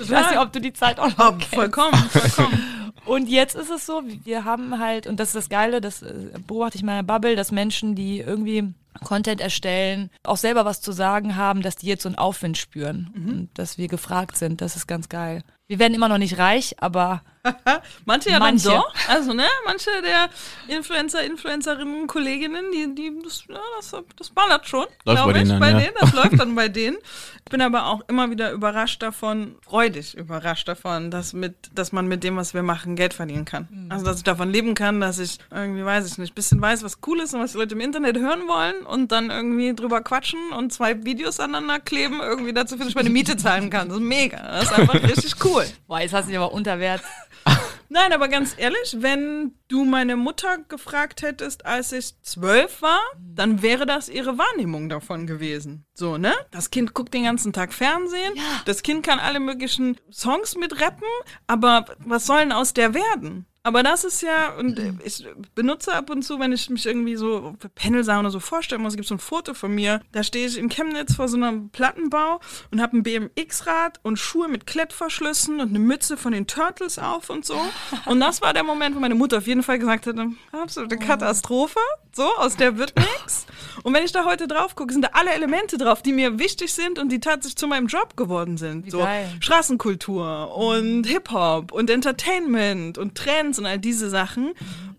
Ich 0.02 0.10
weiß 0.10 0.30
nicht, 0.30 0.40
ob 0.40 0.54
du 0.54 0.62
die 0.62 0.72
Zeit 0.72 0.85
auch 1.00 1.18
noch 1.18 1.27
Oh, 1.27 1.32
kennst. 1.32 1.56
vollkommen, 1.56 1.94
vollkommen. 2.10 2.60
Und 3.06 3.27
jetzt 3.30 3.56
ist 3.56 3.70
es 3.70 3.86
so, 3.86 4.01
wir 4.24 4.46
haben 4.46 4.80
halt, 4.80 5.06
und 5.06 5.20
das 5.20 5.27
ist 5.30 5.36
das 5.36 5.50
Geile, 5.50 5.80
das 5.80 6.01
äh, 6.01 6.13
beobachte 6.48 6.75
ich 6.77 6.82
in 6.82 6.88
meiner 6.88 7.04
Bubble, 7.04 7.36
dass 7.36 7.51
Menschen, 7.51 7.94
die 7.94 8.20
irgendwie 8.20 8.74
Content 9.04 9.42
erstellen, 9.42 10.10
auch 10.24 10.38
selber 10.38 10.65
was 10.65 10.82
zu 10.82 10.92
sagen 10.92 11.36
haben, 11.36 11.62
dass 11.62 11.75
die 11.75 11.86
jetzt 11.86 12.01
so 12.01 12.10
einen 12.10 12.18
Aufwind 12.18 12.58
spüren 12.58 13.12
und 13.15 13.50
dass 13.54 13.77
wir 13.77 13.89
gefragt 13.89 14.38
sind. 14.38 14.60
Das 14.60 14.75
ist 14.75 14.88
ganz 14.88 15.08
geil. 15.08 15.44
Wir 15.68 15.77
werden 15.77 15.94
immer 15.94 16.10
noch 16.10 16.18
nicht 16.18 16.39
reich, 16.39 16.77
aber 16.80 17.22
Manche 18.06 18.30
ja 18.32 18.40
Manche. 18.40 18.70
dann 18.70 18.78
doch. 18.78 18.94
Also, 19.08 19.34
ne, 19.34 19.46
manche 19.66 19.90
der 20.02 20.30
Influencer, 20.75 21.24
Influencerinnen, 21.24 22.08
Kolleginnen, 22.08 22.66
die, 22.72 22.94
die, 22.96 23.12
das, 23.24 23.44
ja, 23.48 23.60
das, 23.78 23.96
das 24.16 24.30
ballert 24.30 24.68
schon, 24.68 24.86
Läuft 25.06 25.18
glaube 25.18 25.32
ich, 25.32 25.38
denen 25.38 25.50
dann, 25.50 25.60
bei 25.60 25.72
ja. 25.72 25.80
denen. 25.80 25.94
Das 26.00 26.14
läuft 26.24 26.40
dann 26.40 26.56
bei 26.56 26.68
denen. 26.68 26.98
Ich 27.46 27.52
bin 27.52 27.62
aber 27.62 27.86
auch 27.86 28.02
immer 28.08 28.32
wieder 28.32 28.52
überrascht 28.52 29.04
davon, 29.04 29.56
freudig 29.62 30.16
überrascht 30.16 30.68
davon, 30.68 31.12
dass, 31.12 31.34
mit, 31.34 31.56
dass 31.75 31.92
man 31.92 32.08
mit 32.08 32.24
dem, 32.24 32.38
was 32.38 32.56
wir 32.56 32.64
machen, 32.64 32.96
Geld 32.96 33.14
verdienen 33.14 33.46
kann. 33.46 33.68
Mhm. 33.70 33.92
Also, 33.92 34.06
dass 34.06 34.18
ich 34.18 34.24
davon 34.24 34.50
leben 34.50 34.74
kann, 34.74 35.00
dass 35.00 35.20
ich 35.20 35.38
irgendwie, 35.52 35.86
weiß 35.86 36.12
ich 36.12 36.18
nicht, 36.18 36.34
bisschen 36.34 36.62
weiß, 36.62 36.84
was 36.84 37.00
cool 37.06 37.20
ist 37.20 37.34
und 37.34 37.42
was 37.42 37.52
die 37.52 37.60
Leute 37.60 37.75
im 37.75 37.82
Internet 37.82 38.18
hören 38.18 38.48
wollen 38.48 38.86
und 38.86 39.12
dann 39.12 39.30
irgendwie 39.30 39.75
drüber 39.75 40.02
quatschen 40.02 40.40
und 40.58 40.74
zwei 40.74 41.06
Videos 41.06 41.40
aneinander 41.40 41.80
kleben, 41.80 42.20
irgendwie 42.20 42.54
dazu, 42.54 42.78
dass 42.78 42.88
ich 42.88 42.96
meine 42.96 43.10
Miete 43.10 43.38
zahlen 43.38 43.70
kann. 43.70 43.90
Das 43.90 43.98
ist 43.98 44.04
mega. 44.04 44.38
Das 44.38 44.64
ist 44.64 44.74
einfach 44.74 44.96
richtig 45.04 45.34
cool. 45.44 45.66
boah, 45.88 46.00
jetzt 46.00 46.14
hast 46.14 46.25
du 46.25 46.30
dich 46.30 46.38
aber 46.38 46.52
unter 46.52 46.80
Wert. 46.80 47.02
Nein, 47.89 48.13
aber 48.13 48.27
ganz 48.27 48.56
ehrlich, 48.58 48.98
wenn 49.00 49.54
du 49.68 49.86
meine 49.86 50.15
Mutter 50.15 50.58
gefragt 50.68 51.22
hättest, 51.22 51.65
als 51.65 51.92
ich 51.92 52.20
zwölf 52.22 52.82
war, 52.82 53.00
dann 53.20 53.62
wäre 53.62 53.86
das 53.86 54.10
ihre 54.10 54.38
Wahrnehmung 54.38 54.89
davon 54.89 55.27
gewesen. 55.27 55.86
So, 55.94 56.18
ne? 56.18 56.34
Das 56.51 56.72
Kind 56.72 56.94
guckt 56.94 57.13
den 57.13 57.24
ganzen 57.24 57.54
Tag 57.54 57.74
Fernsehen, 57.74 58.34
das 58.65 58.82
Kind 58.82 59.06
kann 59.06 59.20
alle 59.20 59.39
möglichen 59.39 59.98
Songs 60.12 60.56
mitrappen, 60.56 61.08
aber 61.48 61.86
was 62.00 62.25
soll 62.25 62.39
denn 62.39 62.51
aus 62.51 62.74
der 62.74 62.94
werden? 62.94 63.46
Aber 63.66 63.82
das 63.82 64.04
ist 64.04 64.22
ja, 64.22 64.54
und 64.60 64.80
ich 65.04 65.26
benutze 65.56 65.92
ab 65.92 66.12
und 66.12 66.22
zu, 66.22 66.40
wenn 66.40 66.52
ich 66.52 66.70
mich 66.70 66.86
irgendwie 66.86 67.16
so 67.16 67.56
für 67.58 67.68
Panel 67.68 68.02
oder 68.02 68.30
so 68.30 68.40
vorstellen 68.40 68.84
muss, 68.84 68.94
gibt 68.94 69.06
es 69.06 69.10
so 69.10 69.16
ein 69.16 69.20
Foto 69.20 69.56
von 69.56 69.74
mir, 69.74 70.02
da 70.12 70.22
stehe 70.22 70.46
ich 70.46 70.60
in 70.60 70.70
Chemnitz 70.70 71.16
vor 71.16 71.28
so 71.28 71.36
einem 71.36 71.70
Plattenbau 71.70 72.40
und 72.70 72.80
habe 72.80 72.96
ein 72.96 73.02
BMX-Rad 73.02 74.01
und 74.04 74.20
Schuhe 74.20 74.50
mit 74.50 74.68
Klettverschlüssen 74.68 75.62
und 75.62 75.70
eine 75.70 75.80
Mütze 75.80 76.16
von 76.16 76.34
den 76.34 76.46
Turtles 76.46 77.00
auf 77.00 77.32
und 77.32 77.44
so. 77.44 77.60
Und 78.06 78.20
das 78.20 78.40
war 78.44 78.54
der 78.54 78.64
Moment, 78.64 78.96
wo 78.96 79.00
meine 79.00 79.16
Mutter 79.16 79.40
auf 79.40 79.48
jeden 79.48 79.64
Fall 79.64 79.80
gesagt 79.80 80.06
hat, 80.06 80.16
absolute 80.51 80.98
Katastrophe, 80.98 81.80
so, 82.16 82.24
aus 82.38 82.56
der 82.56 82.78
wird 82.78 82.96
nichts. 82.96 83.48
Und 83.84 83.94
wenn 83.94 84.06
ich 84.06 84.12
da 84.12 84.25
heute 84.25 84.48
drauf 84.48 84.75
gucke, 84.75 84.94
sind 84.94 85.01
da 85.01 85.10
alle 85.14 85.32
Elemente 85.32 85.78
drauf, 85.78 86.01
die 86.01 86.14
mir 86.14 86.40
wichtig 86.40 86.72
sind 86.72 86.98
und 87.00 87.12
die 87.12 87.20
tatsächlich 87.20 87.58
zu 87.58 87.68
meinem 87.68 87.88
Job 87.88 88.16
geworden 88.16 88.58
sind. 88.58 88.86
Wie 88.86 88.92
so 88.92 89.00
geil. 89.00 89.28
Straßenkultur 89.40 90.56
und 90.56 91.06
Hip-Hop 91.08 91.72
und 91.72 91.90
Entertainment 91.90 92.98
und 92.98 93.16
Trends 93.16 93.54
und 93.59 93.65
all 93.65 93.79
diese 93.79 94.09
Sachen. 94.09 94.53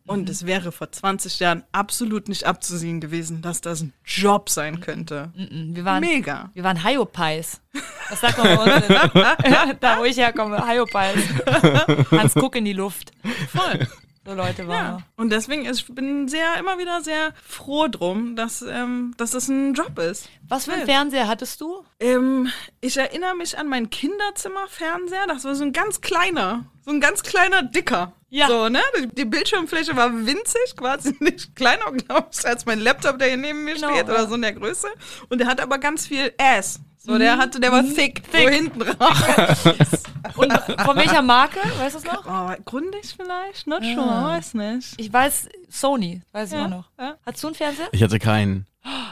Und 0.06 0.28
es 0.28 0.46
wäre 0.46 0.70
vor 0.70 0.92
20 0.92 1.40
Jahren 1.40 1.64
absolut 1.72 2.28
nicht 2.28 2.44
abzusehen 2.44 3.00
gewesen, 3.00 3.42
dass 3.42 3.60
das 3.60 3.82
ein 3.82 3.92
Job 4.04 4.48
sein 4.48 4.80
könnte. 4.80 5.32
Wir 5.34 5.84
waren, 5.84 6.00
Mega. 6.00 6.50
wir 6.54 6.62
waren 6.62 6.84
Hyopies. 6.84 7.60
Das 8.08 8.20
sagt 8.20 8.38
man 8.38 8.56
bei 8.56 8.76
uns. 8.76 8.86
da, 9.80 9.98
wo 9.98 10.04
ich 10.04 10.16
herkomme, 10.16 10.64
Hyopies. 10.64 12.10
Hans 12.12 12.34
Guck 12.34 12.54
in 12.56 12.64
die 12.64 12.72
Luft. 12.72 13.10
Voll. 13.48 13.86
So 14.26 14.34
Leute 14.34 14.66
waren 14.66 14.98
Ja. 14.98 14.98
Und 15.16 15.30
deswegen, 15.30 15.64
ich 15.70 15.86
bin 15.86 16.26
sehr, 16.26 16.58
immer 16.58 16.78
wieder 16.78 17.00
sehr 17.00 17.32
froh 17.46 17.86
drum, 17.86 18.34
dass, 18.34 18.60
ähm, 18.62 19.14
dass 19.16 19.30
das 19.30 19.46
ein 19.48 19.74
Job 19.74 19.98
ist. 20.00 20.28
Was 20.48 20.64
für 20.64 20.72
einen 20.72 20.84
Fernseher 20.84 21.28
hattest 21.28 21.60
du? 21.60 21.84
Ähm, 22.00 22.50
ich 22.80 22.96
erinnere 22.96 23.36
mich 23.36 23.56
an 23.56 23.68
meinen 23.68 23.88
Kinderzimmerfernseher. 23.88 25.26
Das 25.28 25.44
war 25.44 25.54
so 25.54 25.62
ein 25.62 25.72
ganz 25.72 26.00
kleiner, 26.00 26.66
so 26.84 26.90
ein 26.90 27.00
ganz 27.00 27.22
kleiner 27.22 27.62
Dicker. 27.62 28.12
Ja. 28.28 28.48
So, 28.48 28.68
ne? 28.68 28.80
Die, 29.12 29.24
Bildschirmfläche 29.24 29.94
war 29.96 30.12
winzig, 30.12 30.74
quasi 30.76 31.16
nicht 31.20 31.54
kleiner, 31.54 31.92
glaube 31.92 32.28
ich, 32.32 32.44
als 32.44 32.66
mein 32.66 32.80
Laptop, 32.80 33.20
der 33.20 33.28
hier 33.28 33.36
neben 33.36 33.62
mir 33.64 33.74
Genau, 33.74 33.92
steht, 33.94 34.08
ja. 34.08 34.12
oder 34.14 34.26
so 34.26 34.34
in 34.34 34.42
der 34.42 34.52
Größe. 34.54 34.88
Und 35.28 35.38
der 35.38 35.46
hat 35.46 35.60
aber 35.60 35.78
ganz 35.78 36.08
viel 36.08 36.32
Ass. 36.36 36.80
So, 37.06 37.12
Mhm. 37.12 37.18
der 37.20 37.38
hatte, 37.38 37.60
der 37.60 37.70
war 37.70 37.84
thick, 37.84 38.20
so 38.32 38.38
hinten 38.48 38.80
drauf. 38.80 39.64
Und 40.36 40.52
von 40.52 40.96
welcher 40.96 41.22
Marke? 41.22 41.60
Weißt 41.78 41.94
du 41.94 41.98
es 42.00 42.04
noch? 42.04 42.24
Oh, 42.26 42.52
grundig 42.64 43.14
vielleicht? 43.16 43.66
Not 43.68 43.82
sure, 43.84 44.24
weiß 44.24 44.54
nicht. 44.54 44.94
Ich 44.98 45.12
weiß, 45.12 45.48
Sony, 45.70 46.22
weiß 46.32 46.50
ich 46.52 46.58
Ja, 46.58 46.64
auch 46.64 46.68
noch. 46.70 46.84
ja. 46.98 47.14
Hattest 47.24 47.44
du 47.44 47.48
einen 47.48 47.54
Fernseher? 47.54 47.88
Ich 47.92 48.02
hatte 48.02 48.18
keinen. 48.18 48.66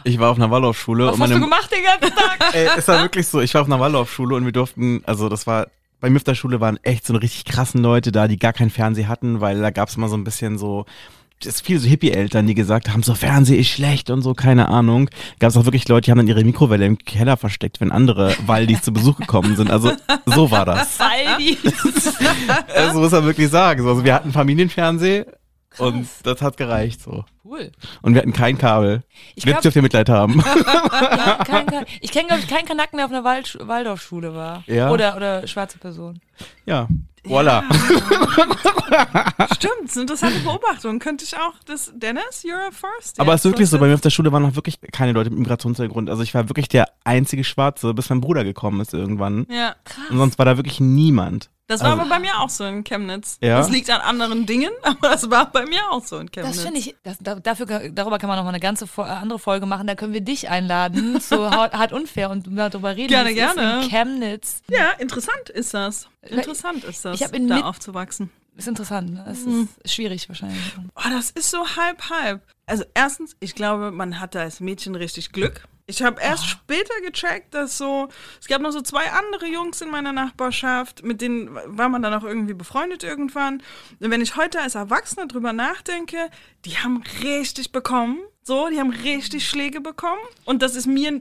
Ich 0.05 0.19
war 0.19 0.31
auf 0.31 0.37
einer 0.37 0.51
Waldorfschule 0.51 1.07
Was 1.07 1.15
und 1.15 1.23
hast 1.23 1.33
du 1.35 1.41
gemacht 1.41 1.71
den 1.73 1.85
ganzen 1.85 2.17
Tag? 2.17 2.39
Ey, 2.55 2.69
es 2.77 2.87
war 2.89 3.01
wirklich 3.03 3.27
so, 3.29 3.41
ich 3.41 3.55
war 3.55 3.61
auf 3.63 3.67
einer 3.69 3.81
Waldorfschule 3.81 4.35
und 4.37 4.45
wir 4.45 4.53
durften, 4.53 5.03
also 5.07 5.29
das 5.29 5.47
war, 5.47 5.69
bei 6.01 6.11
mir 6.11 6.17
auf 6.17 6.25
der 6.25 6.35
Schule 6.35 6.61
waren 6.61 6.79
echt 6.83 7.07
so 7.07 7.15
richtig 7.15 7.45
krassen 7.45 7.81
Leute 7.83 8.13
da, 8.13 8.29
die 8.29 8.39
gar 8.39 8.53
keinen 8.53 8.71
Fernseher 8.71 9.09
hatten, 9.09 9.41
weil 9.41 9.61
da 9.61 9.71
gab's 9.71 9.97
immer 9.97 10.09
so 10.09 10.17
ein 10.17 10.25
bisschen 10.25 10.59
so, 10.59 10.85
es 11.45 11.61
viele 11.61 11.79
so 11.79 11.89
Hippie-Eltern, 11.89 12.47
die 12.47 12.55
gesagt 12.55 12.89
haben, 12.91 13.03
so 13.03 13.15
Fernseh 13.15 13.57
ist 13.57 13.69
schlecht 13.69 14.11
und 14.11 14.23
so, 14.23 14.35
keine 14.35 14.69
Ahnung. 14.69 15.11
Gab's 15.41 15.57
auch 15.57 15.65
wirklich 15.65 15.87
Leute, 15.89 16.07
die 16.07 16.11
haben 16.11 16.19
dann 16.19 16.29
ihre 16.29 16.45
Mikrowelle 16.45 16.87
im 16.87 16.99
Keller 16.99 17.37
versteckt, 17.37 17.81
wenn 17.81 17.93
andere 17.93 18.35
Waldis 18.47 18.83
zu 18.83 18.93
Besuch 18.93 19.19
gekommen 19.19 19.57
sind. 19.57 19.71
Also 19.71 19.93
so 20.27 20.51
war 20.51 20.65
das. 20.65 20.99
Aldi. 21.01 21.59
Also 22.75 23.01
muss 23.01 23.13
man 23.13 23.25
wirklich 23.25 23.51
sagen. 23.51 23.83
So, 23.83 23.89
Also 23.91 24.05
wir 24.05 24.15
hatten 24.15 24.33
Familienfernseh 24.33 25.25
und 25.79 26.07
das 26.23 26.41
hat 26.41 26.57
gereicht 26.57 27.03
so. 27.03 27.25
Cool. 27.45 27.73
Und 28.03 28.15
wir 28.15 28.23
hatten 28.23 28.33
kein 28.33 28.57
Kabel. 28.59 29.03
Ich 29.35 29.45
Jetzt 29.45 29.65
dürft 29.65 29.77
ihr 29.77 29.83
Mitleid 29.83 30.09
haben. 30.09 30.43
Ja, 30.65 31.45
kein, 31.45 31.67
kein, 31.67 31.85
ich 32.01 32.11
kenne, 32.11 32.29
glaube 32.29 32.43
ich, 32.43 32.49
keinen 32.49 32.67
Kanaken, 32.67 32.97
der 32.97 33.07
auf 33.07 33.13
einer 33.13 33.25
Wald, 33.25 33.59
Waldorfschule 33.61 34.35
war. 34.35 34.63
Ja. 34.67 34.91
Oder, 34.91 35.17
oder 35.17 35.47
schwarze 35.47 35.79
Person. 35.79 36.21
ja. 36.67 36.89
Voila. 37.25 37.65
Stimmt, 39.55 39.85
das 39.85 39.91
ist 39.91 39.97
eine 39.97 40.03
interessante 40.03 40.41
Beobachtung. 40.41 40.99
Könnte 40.99 41.25
ich 41.25 41.37
auch, 41.37 41.55
das, 41.67 41.93
Dennis, 41.95 42.45
you're 42.45 42.69
a 42.69 42.71
first. 42.71 43.19
Aber 43.21 43.35
es 43.35 43.45
ist 43.45 43.51
wirklich 43.51 43.69
so, 43.69 43.79
bei 43.79 43.87
mir 43.87 43.95
auf 43.95 44.01
der 44.01 44.11
Schule 44.11 44.31
waren 44.33 44.43
noch 44.43 44.57
wirklich 44.57 44.79
keine 44.93 45.13
Leute 45.13 45.31
mit 45.31 45.39
Migrationshintergrund. 45.41 46.11
Also 46.11 46.23
ich 46.23 46.35
war 46.35 46.49
wirklich 46.49 46.69
der 46.69 46.89
einzige 47.05 47.45
Schwarze, 47.45 47.95
bis 47.95 48.11
mein 48.11 48.21
Bruder 48.21 48.45
gekommen 48.45 48.81
ist 48.81 48.93
irgendwann. 48.93 49.47
Ja. 49.51 49.75
Und 50.11 50.19
sonst 50.19 50.39
war 50.39 50.45
da 50.45 50.57
wirklich 50.57 50.81
niemand. 50.81 51.51
Das 51.67 51.81
war 51.81 51.91
Also- 51.93 52.01
aber 52.03 52.11
bei 52.11 52.19
mir 52.19 52.39
auch 52.41 52.51
so 52.51 52.65
in 52.65 52.85
Chemnitz. 52.85 53.39
Ja? 53.41 53.57
Das 53.59 53.71
liegt 53.71 53.89
an 53.91 54.01
anderen 54.03 54.45
Dingen, 54.45 54.71
aber 54.83 55.09
das 55.09 55.31
war 55.31 55.51
bei 55.51 55.65
mir 55.65 55.81
auch 55.91 56.05
so 56.05 56.19
in 56.19 56.31
Chemnitz. 56.31 56.57
Das 56.57 56.65
finde 56.65 56.79
ich, 56.81 56.95
das, 57.03 57.17
da, 57.21 57.37
dafür, 57.37 57.67
darüber 57.91 58.19
kann 58.19 58.29
man 58.29 58.37
noch 58.37 58.45
mal 58.45 58.51
eine 58.51 58.61
ganze 58.61 58.87
Fo- 58.87 59.03
äh, 59.03 59.09
andere 59.09 59.39
Folge 59.39 59.65
machen. 59.67 59.87
Da 59.87 59.95
können 59.95 60.13
wir 60.13 60.21
dich 60.21 60.51
einladen 60.51 61.21
zu 61.21 61.51
Hart, 61.51 61.93
unfair 61.93 62.29
und 62.31 62.47
darüber 62.51 62.95
reden. 62.97 63.09
Gerne, 63.09 63.33
gerne. 63.35 63.83
In 63.85 63.89
Chemnitz. 63.89 64.63
Ja, 64.69 64.91
interessant 64.99 65.49
ist 65.55 65.73
das. 65.75 66.09
Interessant 66.23 66.85
ist 66.85 67.05
das, 67.05 67.21
Ich 67.21 67.33
in 67.33 67.49
da 67.49 67.61
aufzuwachsen. 67.63 68.31
Ist 68.57 68.69
interessant. 68.69 69.15
Ne? 69.15 69.27
Es 69.29 69.45
Mhm. 69.47 69.69
ist 69.83 69.95
schwierig 69.95 70.29
wahrscheinlich. 70.29 70.61
Oh, 70.95 71.09
das 71.11 71.31
ist 71.33 71.51
so 71.51 71.67
halb, 71.77 72.09
halb. 72.11 72.41
Also 72.67 72.85
erstens, 72.95 73.35
ich 73.41 73.55
glaube, 73.55 73.91
man 73.91 74.21
hat 74.21 74.35
da 74.37 74.41
als 74.41 74.61
Mädchen 74.61 74.95
richtig 74.95 75.33
Glück. 75.33 75.67
Ich 75.87 76.03
habe 76.03 76.21
erst 76.21 76.47
später 76.49 76.95
gecheckt, 77.03 77.53
dass 77.53 77.77
so, 77.77 78.09
es 78.41 78.47
gab 78.47 78.63
noch 78.63 78.71
so 78.71 78.81
zwei 78.81 79.11
andere 79.11 79.47
Jungs 79.47 79.83
in 79.83 79.91
meiner 79.91 80.13
Nachbarschaft, 80.13 81.05
mit 81.05 81.21
denen 81.21 81.55
war 81.55 81.91
man 81.91 82.01
dann 82.01 82.15
auch 82.15 82.25
irgendwie 82.25 82.55
befreundet 82.55 83.05
irgendwann. 83.05 83.63
Und 84.01 84.11
wenn 84.11 84.23
ich 84.23 84.37
heute 84.37 84.61
als 84.61 84.77
Erwachsener 84.77 85.27
drüber 85.27 85.53
nachdenke, 85.53 86.31
die 86.65 86.79
haben 86.79 87.03
richtig 87.23 87.71
bekommen. 87.71 88.19
So, 88.43 88.69
die 88.71 88.81
haben 88.81 88.91
richtig 88.91 89.47
Schläge 89.47 89.83
bekommen. 89.83 90.23
Und 90.47 90.63
das 90.63 90.75
ist 90.75 90.87
mir 90.87 91.21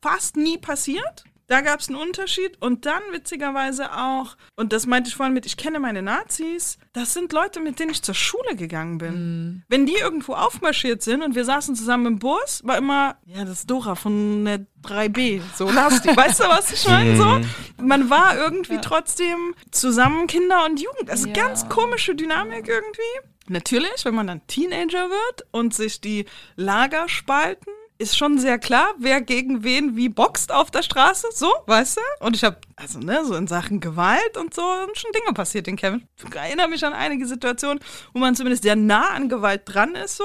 fast 0.00 0.36
nie 0.36 0.56
passiert. 0.56 1.24
Da 1.48 1.60
gab 1.60 1.78
es 1.78 1.88
einen 1.88 1.96
Unterschied 1.98 2.60
und 2.60 2.86
dann 2.86 3.00
witzigerweise 3.12 3.92
auch, 3.92 4.36
und 4.56 4.72
das 4.72 4.86
meinte 4.86 5.08
ich 5.08 5.14
vorhin 5.14 5.32
mit, 5.32 5.46
ich 5.46 5.56
kenne 5.56 5.78
meine 5.78 6.02
Nazis, 6.02 6.76
das 6.92 7.14
sind 7.14 7.32
Leute, 7.32 7.60
mit 7.60 7.78
denen 7.78 7.90
ich 7.92 8.02
zur 8.02 8.16
Schule 8.16 8.56
gegangen 8.56 8.98
bin. 8.98 9.62
Wenn 9.68 9.86
die 9.86 9.94
irgendwo 9.94 10.34
aufmarschiert 10.34 11.02
sind 11.02 11.22
und 11.22 11.36
wir 11.36 11.44
saßen 11.44 11.76
zusammen 11.76 12.06
im 12.06 12.18
Bus, 12.18 12.62
war 12.64 12.76
immer, 12.76 13.16
ja, 13.26 13.44
das 13.44 13.60
ist 13.60 13.70
Dora 13.70 13.94
von 13.94 14.44
der 14.44 14.66
3B, 14.82 15.40
so 15.54 15.70
lastig. 15.70 16.16
weißt 16.16 16.40
du, 16.40 16.44
was 16.44 16.72
ich 16.72 16.84
meine? 16.88 17.16
So, 17.16 17.40
man 17.80 18.10
war 18.10 18.36
irgendwie 18.36 18.78
trotzdem 18.82 19.54
zusammen 19.70 20.26
Kinder 20.26 20.64
und 20.64 20.80
Jugend. 20.80 21.10
Also 21.10 21.28
Ja. 21.28 21.34
ganz 21.34 21.68
komische 21.68 22.16
Dynamik 22.16 22.66
irgendwie. 22.66 23.30
Natürlich, 23.48 24.04
wenn 24.04 24.14
man 24.16 24.26
dann 24.26 24.44
Teenager 24.48 25.08
wird 25.10 25.46
und 25.52 25.72
sich 25.72 26.00
die 26.00 26.26
Lager 26.56 27.08
spalten, 27.08 27.70
ist 27.98 28.16
schon 28.16 28.38
sehr 28.38 28.58
klar, 28.58 28.88
wer 28.98 29.20
gegen 29.20 29.62
wen 29.64 29.96
wie 29.96 30.08
boxt 30.08 30.52
auf 30.52 30.70
der 30.70 30.82
Straße, 30.82 31.28
so, 31.32 31.50
weißt 31.66 31.96
du? 31.96 32.26
Und 32.26 32.36
ich 32.36 32.44
habe, 32.44 32.58
also 32.76 32.98
ne, 32.98 33.24
so 33.24 33.34
in 33.34 33.46
Sachen 33.46 33.80
Gewalt 33.80 34.36
und 34.36 34.52
so 34.54 34.62
sind 34.84 34.98
schon 34.98 35.10
Dinge 35.12 35.32
passiert 35.34 35.66
in 35.68 35.76
Kevin. 35.76 36.06
Ich 36.28 36.34
erinnere 36.34 36.68
mich 36.68 36.84
an 36.84 36.92
einige 36.92 37.26
Situationen, 37.26 37.80
wo 38.12 38.18
man 38.20 38.34
zumindest 38.34 38.62
sehr 38.64 38.76
nah 38.76 39.10
an 39.10 39.28
Gewalt 39.28 39.62
dran 39.64 39.94
ist, 39.94 40.16
so. 40.18 40.24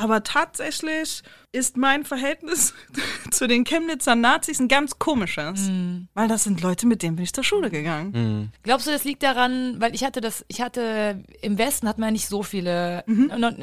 Aber 0.00 0.22
tatsächlich 0.22 1.22
ist 1.50 1.76
mein 1.76 2.04
Verhältnis 2.04 2.72
zu 3.32 3.48
den 3.48 3.64
Chemnitzer 3.64 4.14
Nazis 4.14 4.60
ein 4.60 4.68
ganz 4.68 4.98
komisches. 5.00 5.68
Weil 6.14 6.28
das 6.28 6.44
sind 6.44 6.60
Leute, 6.62 6.86
mit 6.86 7.02
denen 7.02 7.16
bin 7.16 7.24
ich 7.24 7.32
zur 7.32 7.42
Schule 7.42 7.68
gegangen. 7.68 8.52
Glaubst 8.62 8.86
du, 8.86 8.92
das 8.92 9.02
liegt 9.02 9.24
daran, 9.24 9.80
weil 9.80 9.94
ich 9.96 10.04
hatte 10.04 10.20
das, 10.20 10.44
ich 10.46 10.60
hatte 10.60 11.24
im 11.40 11.58
Westen 11.58 11.88
hat 11.88 11.98
man 11.98 12.08
ja 12.08 12.12
nicht 12.12 12.28
so 12.28 12.44
viele, 12.44 13.02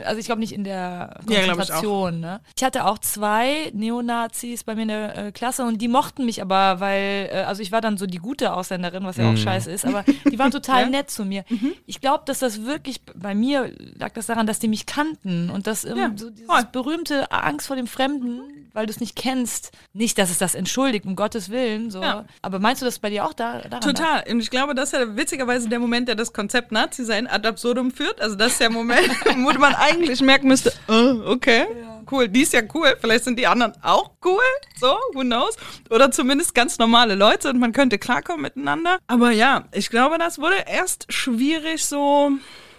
also 0.03 0.19
ich 0.19 0.25
glaube 0.25 0.41
nicht 0.41 0.51
in 0.53 0.63
der 0.65 1.21
Mhm. 1.25 1.31
Ja, 1.31 1.39
ich. 1.41 1.47
Konzentration. 1.47 2.19
ne? 2.19 2.41
Ich 2.57 2.63
hatte 2.65 2.83
auch 2.85 2.97
zwei 2.99 3.71
Neonazis 3.73 4.63
bei 4.65 4.75
mir 4.75 4.81
in 4.81 4.87
der 4.89 5.17
äh, 5.27 5.31
Klasse 5.31 5.63
und 5.63 5.77
die 5.81 5.87
mochten 5.87 6.25
mich 6.25 6.41
aber, 6.41 6.79
weil, 6.81 7.29
äh, 7.31 7.43
also 7.47 7.61
ich 7.61 7.71
war 7.71 7.79
dann 7.81 7.97
so 7.97 8.04
die 8.07 8.17
gute 8.19 8.53
Ausländerin, 8.53 9.03
was 9.03 9.17
ja 9.17 9.31
auch 9.31 9.37
scheiße 9.37 9.71
ist, 9.71 9.85
aber 9.85 10.03
die 10.31 10.37
waren 10.39 10.51
total 10.51 10.83
Ja. 10.83 10.89
nett 10.89 11.09
zu 11.09 11.25
mir. 11.25 11.43
Mhm. 11.49 11.73
Ich 11.85 12.01
glaube, 12.01 12.23
dass 12.25 12.39
das 12.39 12.63
wirklich, 12.65 13.01
bei 13.15 13.35
mir 13.35 13.71
lag 13.97 14.13
das 14.13 14.25
daran, 14.27 14.47
dass 14.47 14.59
die 14.59 14.67
mich 14.67 14.85
kannten 14.85 15.49
und 15.49 15.67
dass 15.67 15.85
ähm, 15.85 15.97
Ja, 15.97 16.11
so 16.15 16.29
dieses 16.29 16.45
voll. 16.47 16.63
berühmte 16.71 17.31
Angst 17.31 17.67
vor 17.67 17.75
dem 17.75 17.87
Fremden, 17.87 18.41
weil 18.75 18.85
du 18.85 18.91
es 18.91 18.99
nicht 18.99 19.15
kennst. 19.15 19.71
Nicht, 19.93 20.17
dass 20.17 20.29
es 20.29 20.37
das 20.37 20.53
entschuldigt, 20.53 21.05
um 21.05 21.15
Gottes 21.15 21.49
Willen, 21.49 21.89
so. 21.89 22.01
Ja. 22.01 22.25
Aber 22.41 22.59
meinst 22.59 22.81
du 22.81 22.85
das 22.85 22.99
bei 22.99 23.09
dir 23.09 23.25
auch 23.25 23.33
da, 23.33 23.61
lag? 23.69 23.79
Total. 23.79 24.23
Und 24.29 24.39
ich 24.39 24.49
glaube, 24.49 24.75
das 24.75 24.93
ist 24.93 24.99
ja 24.99 25.15
witzigerweise 25.15 25.69
der 25.69 25.79
Moment, 25.79 26.07
der 26.07 26.15
das 26.15 26.33
Konzept 26.33 26.71
Nazi-Sein 26.71 27.27
ad 27.27 27.47
absurdum 27.47 27.91
führt. 27.91 28.21
Also 28.21 28.35
das 28.35 28.53
ist 28.53 28.61
der 28.61 28.69
Moment, 28.69 29.09
wo 29.25 29.59
man 29.59 29.73
eigentlich 29.73 30.21
merken 30.21 30.47
müsste, 30.47 30.73
oh, 30.87 31.21
okay, 31.25 31.65
cool, 32.11 32.27
die 32.27 32.41
ist 32.41 32.53
ja 32.53 32.61
cool. 32.73 32.95
Vielleicht 32.99 33.23
sind 33.23 33.39
die 33.39 33.47
anderen 33.47 33.73
auch 33.81 34.11
cool. 34.23 34.43
So, 34.79 34.97
who 35.13 35.21
knows? 35.21 35.55
Oder 35.89 36.11
zumindest 36.11 36.53
ganz 36.53 36.77
normale 36.77 37.15
Leute 37.15 37.49
und 37.49 37.59
man 37.59 37.71
könnte 37.71 37.97
klarkommen 37.97 38.41
miteinander. 38.41 38.99
Aber 39.07 39.31
ja, 39.31 39.65
ich 39.71 39.89
glaube, 39.89 40.17
das 40.17 40.37
wurde 40.37 40.57
erst 40.67 41.11
schwierig 41.11 41.85
so... 41.85 42.31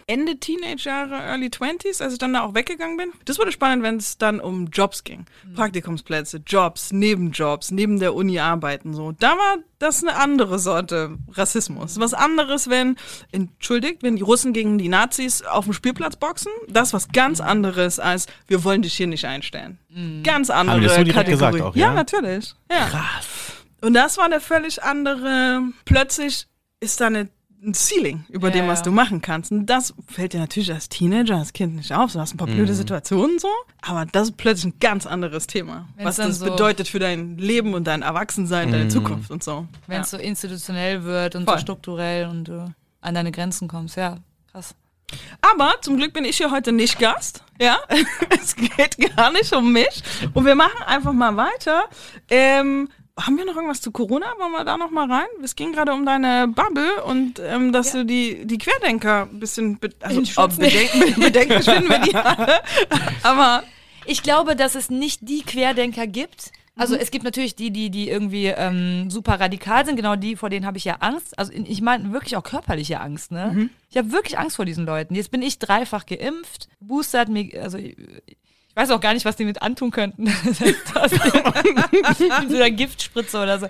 Ende 0.08 0.36
Teenagerjahre, 0.38 1.16
Early 1.16 1.48
20s, 1.48 2.00
als 2.00 2.12
ich 2.12 2.18
dann 2.20 2.32
da 2.32 2.42
auch 2.42 2.54
weggegangen 2.54 2.96
bin. 2.96 3.10
Das 3.24 3.40
wurde 3.40 3.50
spannend, 3.50 3.82
wenn 3.82 3.96
es 3.96 4.18
dann 4.18 4.38
um 4.38 4.68
Jobs 4.68 5.02
ging. 5.02 5.26
Praktikumsplätze, 5.54 6.42
Jobs, 6.46 6.92
Nebenjobs, 6.92 7.72
neben 7.72 7.98
der 7.98 8.14
Uni 8.14 8.38
arbeiten, 8.38 8.94
so. 8.94 9.10
Da 9.10 9.32
war 9.32 9.56
das 9.80 10.04
eine 10.04 10.14
andere 10.14 10.60
Sorte 10.60 11.18
Rassismus. 11.32 11.98
Was 11.98 12.14
anderes, 12.14 12.70
wenn, 12.70 12.94
entschuldigt, 13.32 14.04
wenn 14.04 14.14
die 14.14 14.22
Russen 14.22 14.52
gegen 14.52 14.78
die 14.78 14.88
Nazis 14.88 15.42
auf 15.42 15.64
dem 15.64 15.72
Spielplatz 15.72 16.14
boxen, 16.14 16.52
das 16.68 16.88
ist 16.88 16.94
was 16.94 17.08
ganz 17.08 17.40
anderes 17.40 17.98
als, 17.98 18.28
wir 18.46 18.62
wollen 18.62 18.82
dich 18.82 18.94
hier 18.94 19.08
nicht 19.08 19.24
einstellen. 19.24 19.78
Ganz 20.22 20.50
andere 20.50 20.76
Haben 20.76 20.80
die 20.82 20.86
das 20.86 20.96
so 20.96 21.02
direkt 21.04 21.26
Kategorie. 21.26 21.52
gesagt 21.52 21.62
auch, 21.62 21.76
ja? 21.76 21.88
ja? 21.88 21.94
natürlich. 21.94 22.54
Ja. 22.70 22.86
Krass. 22.86 23.26
Und 23.80 23.94
das 23.94 24.18
war 24.18 24.26
eine 24.26 24.40
völlig 24.40 24.84
andere, 24.84 25.62
plötzlich 25.84 26.46
ist 26.80 27.00
da 27.00 27.06
eine 27.06 27.28
ein 27.64 27.74
Ceiling 27.74 28.24
über 28.28 28.48
Ja, 28.48 28.54
dem, 28.54 28.68
was 28.68 28.80
ja. 28.80 28.84
du 28.84 28.90
machen 28.92 29.20
kannst. 29.22 29.50
Und 29.50 29.66
das 29.66 29.94
fällt 30.08 30.32
dir 30.34 30.40
natürlich 30.40 30.72
als 30.72 30.88
Teenager, 30.88 31.36
als 31.36 31.52
Kind 31.52 31.74
nicht 31.76 31.92
auf. 31.92 32.12
Du 32.12 32.20
hast 32.20 32.34
ein 32.34 32.36
paar 32.36 32.46
blöde 32.46 32.74
Situationen 32.74 33.38
so, 33.38 33.48
aber 33.82 34.06
das 34.06 34.28
ist 34.28 34.36
plötzlich 34.36 34.74
ein 34.74 34.78
ganz 34.80 35.06
anderes 35.06 35.46
Thema. 35.46 35.88
Wenn's 35.96 36.06
was 36.06 36.16
das 36.16 36.38
so- 36.38 36.44
bedeutet 36.46 36.88
für 36.88 36.98
dein 36.98 37.38
Leben 37.38 37.74
und 37.74 37.84
dein 37.84 38.02
Erwachsensein, 38.02 38.70
deine 38.70 38.88
Zukunft 38.88 39.30
und 39.30 39.42
so. 39.42 39.66
Wenn 39.86 39.96
Ja. 39.96 40.02
es 40.02 40.10
so 40.10 40.16
institutionell 40.16 41.02
wird 41.04 41.34
und 41.34 41.44
Voll. 41.44 41.54
so 41.56 41.60
strukturell 41.62 42.26
und 42.26 42.44
du 42.44 42.72
an 43.00 43.14
deine 43.14 43.32
Grenzen 43.32 43.68
kommst. 43.68 43.96
Ja, 43.96 44.18
krass. 44.52 44.74
Aber 45.40 45.74
zum 45.82 45.96
Glück 45.96 46.12
bin 46.12 46.24
ich 46.24 46.36
hier 46.36 46.50
heute 46.50 46.72
nicht 46.72 46.98
Gast. 46.98 47.42
Ja, 47.60 47.78
es 48.42 48.56
geht 48.56 49.16
gar 49.16 49.30
nicht 49.32 49.52
um 49.54 49.72
mich. 49.72 50.02
Und 50.34 50.44
wir 50.44 50.56
machen 50.56 50.82
einfach 50.84 51.12
mal 51.12 51.36
weiter. 51.36 51.84
Ähm, 52.28 52.88
haben 53.18 53.36
wir 53.36 53.44
noch 53.46 53.56
irgendwas 53.56 53.80
zu 53.80 53.92
Corona? 53.92 54.26
Wollen 54.38 54.52
wir 54.52 54.64
da 54.64 54.76
noch 54.76 54.90
mal 54.90 55.10
rein? 55.10 55.26
Es 55.42 55.56
ging 55.56 55.72
gerade 55.72 55.92
um 55.92 56.04
deine 56.04 56.48
Bubble 56.48 57.02
und 57.04 57.40
ähm, 57.40 57.72
dass 57.72 57.92
du 57.92 58.04
die, 58.04 58.46
die 58.46 58.58
Querdenker 58.58 59.28
ein 59.30 59.40
bisschen 59.40 59.78
be 59.78 59.90
also, 60.00 60.20
In 60.20 60.26
Schutz 60.26 60.54
ob 60.54 60.60
bedenk 60.60 61.16
bedenklich 61.16 61.64
finden 61.70 61.88
wir 61.88 61.98
die 62.00 62.14
alle. 62.14 62.60
Aber 63.22 63.64
Ich 64.06 64.22
glaube, 64.22 64.56
dass 64.56 64.74
es 64.74 64.90
nicht 64.90 65.28
die 65.28 65.42
Querdenker 65.42 66.06
gibt. 66.06 66.52
Also 66.78 66.94
es 66.94 67.10
gibt 67.10 67.24
natürlich 67.24 67.56
die, 67.56 67.70
die, 67.70 67.90
die 67.90 68.10
irgendwie 68.10 68.46
ähm, 68.46 69.10
super 69.10 69.40
radikal 69.40 69.86
sind, 69.86 69.96
genau 69.96 70.14
die, 70.14 70.36
vor 70.36 70.50
denen 70.50 70.66
habe 70.66 70.76
ich 70.76 70.84
ja 70.84 70.96
Angst. 71.00 71.38
Also 71.38 71.50
ich 71.52 71.80
meine 71.80 72.12
wirklich 72.12 72.36
auch 72.36 72.42
körperliche 72.42 73.00
Angst, 73.00 73.32
ne? 73.32 73.70
Ich 73.90 73.96
habe 73.96 74.12
wirklich 74.12 74.38
Angst 74.38 74.56
vor 74.56 74.66
diesen 74.66 74.84
Leuten. 74.84 75.14
Jetzt 75.14 75.30
bin 75.30 75.40
ich 75.40 75.58
dreifach 75.58 76.04
geimpft, 76.04 76.68
Booster 76.80 77.20
hat 77.20 77.28
mir, 77.30 77.62
also 77.62 77.78
ich, 78.76 78.82
weiß 78.82 78.90
auch 78.90 79.00
gar 79.00 79.14
nicht, 79.14 79.24
was 79.24 79.36
die 79.36 79.46
mit 79.46 79.62
antun 79.62 79.90
könnten. 79.90 80.26
so 82.48 82.56
einer 82.56 82.70
Giftspritze 82.70 83.40
oder 83.40 83.58
so. 83.58 83.68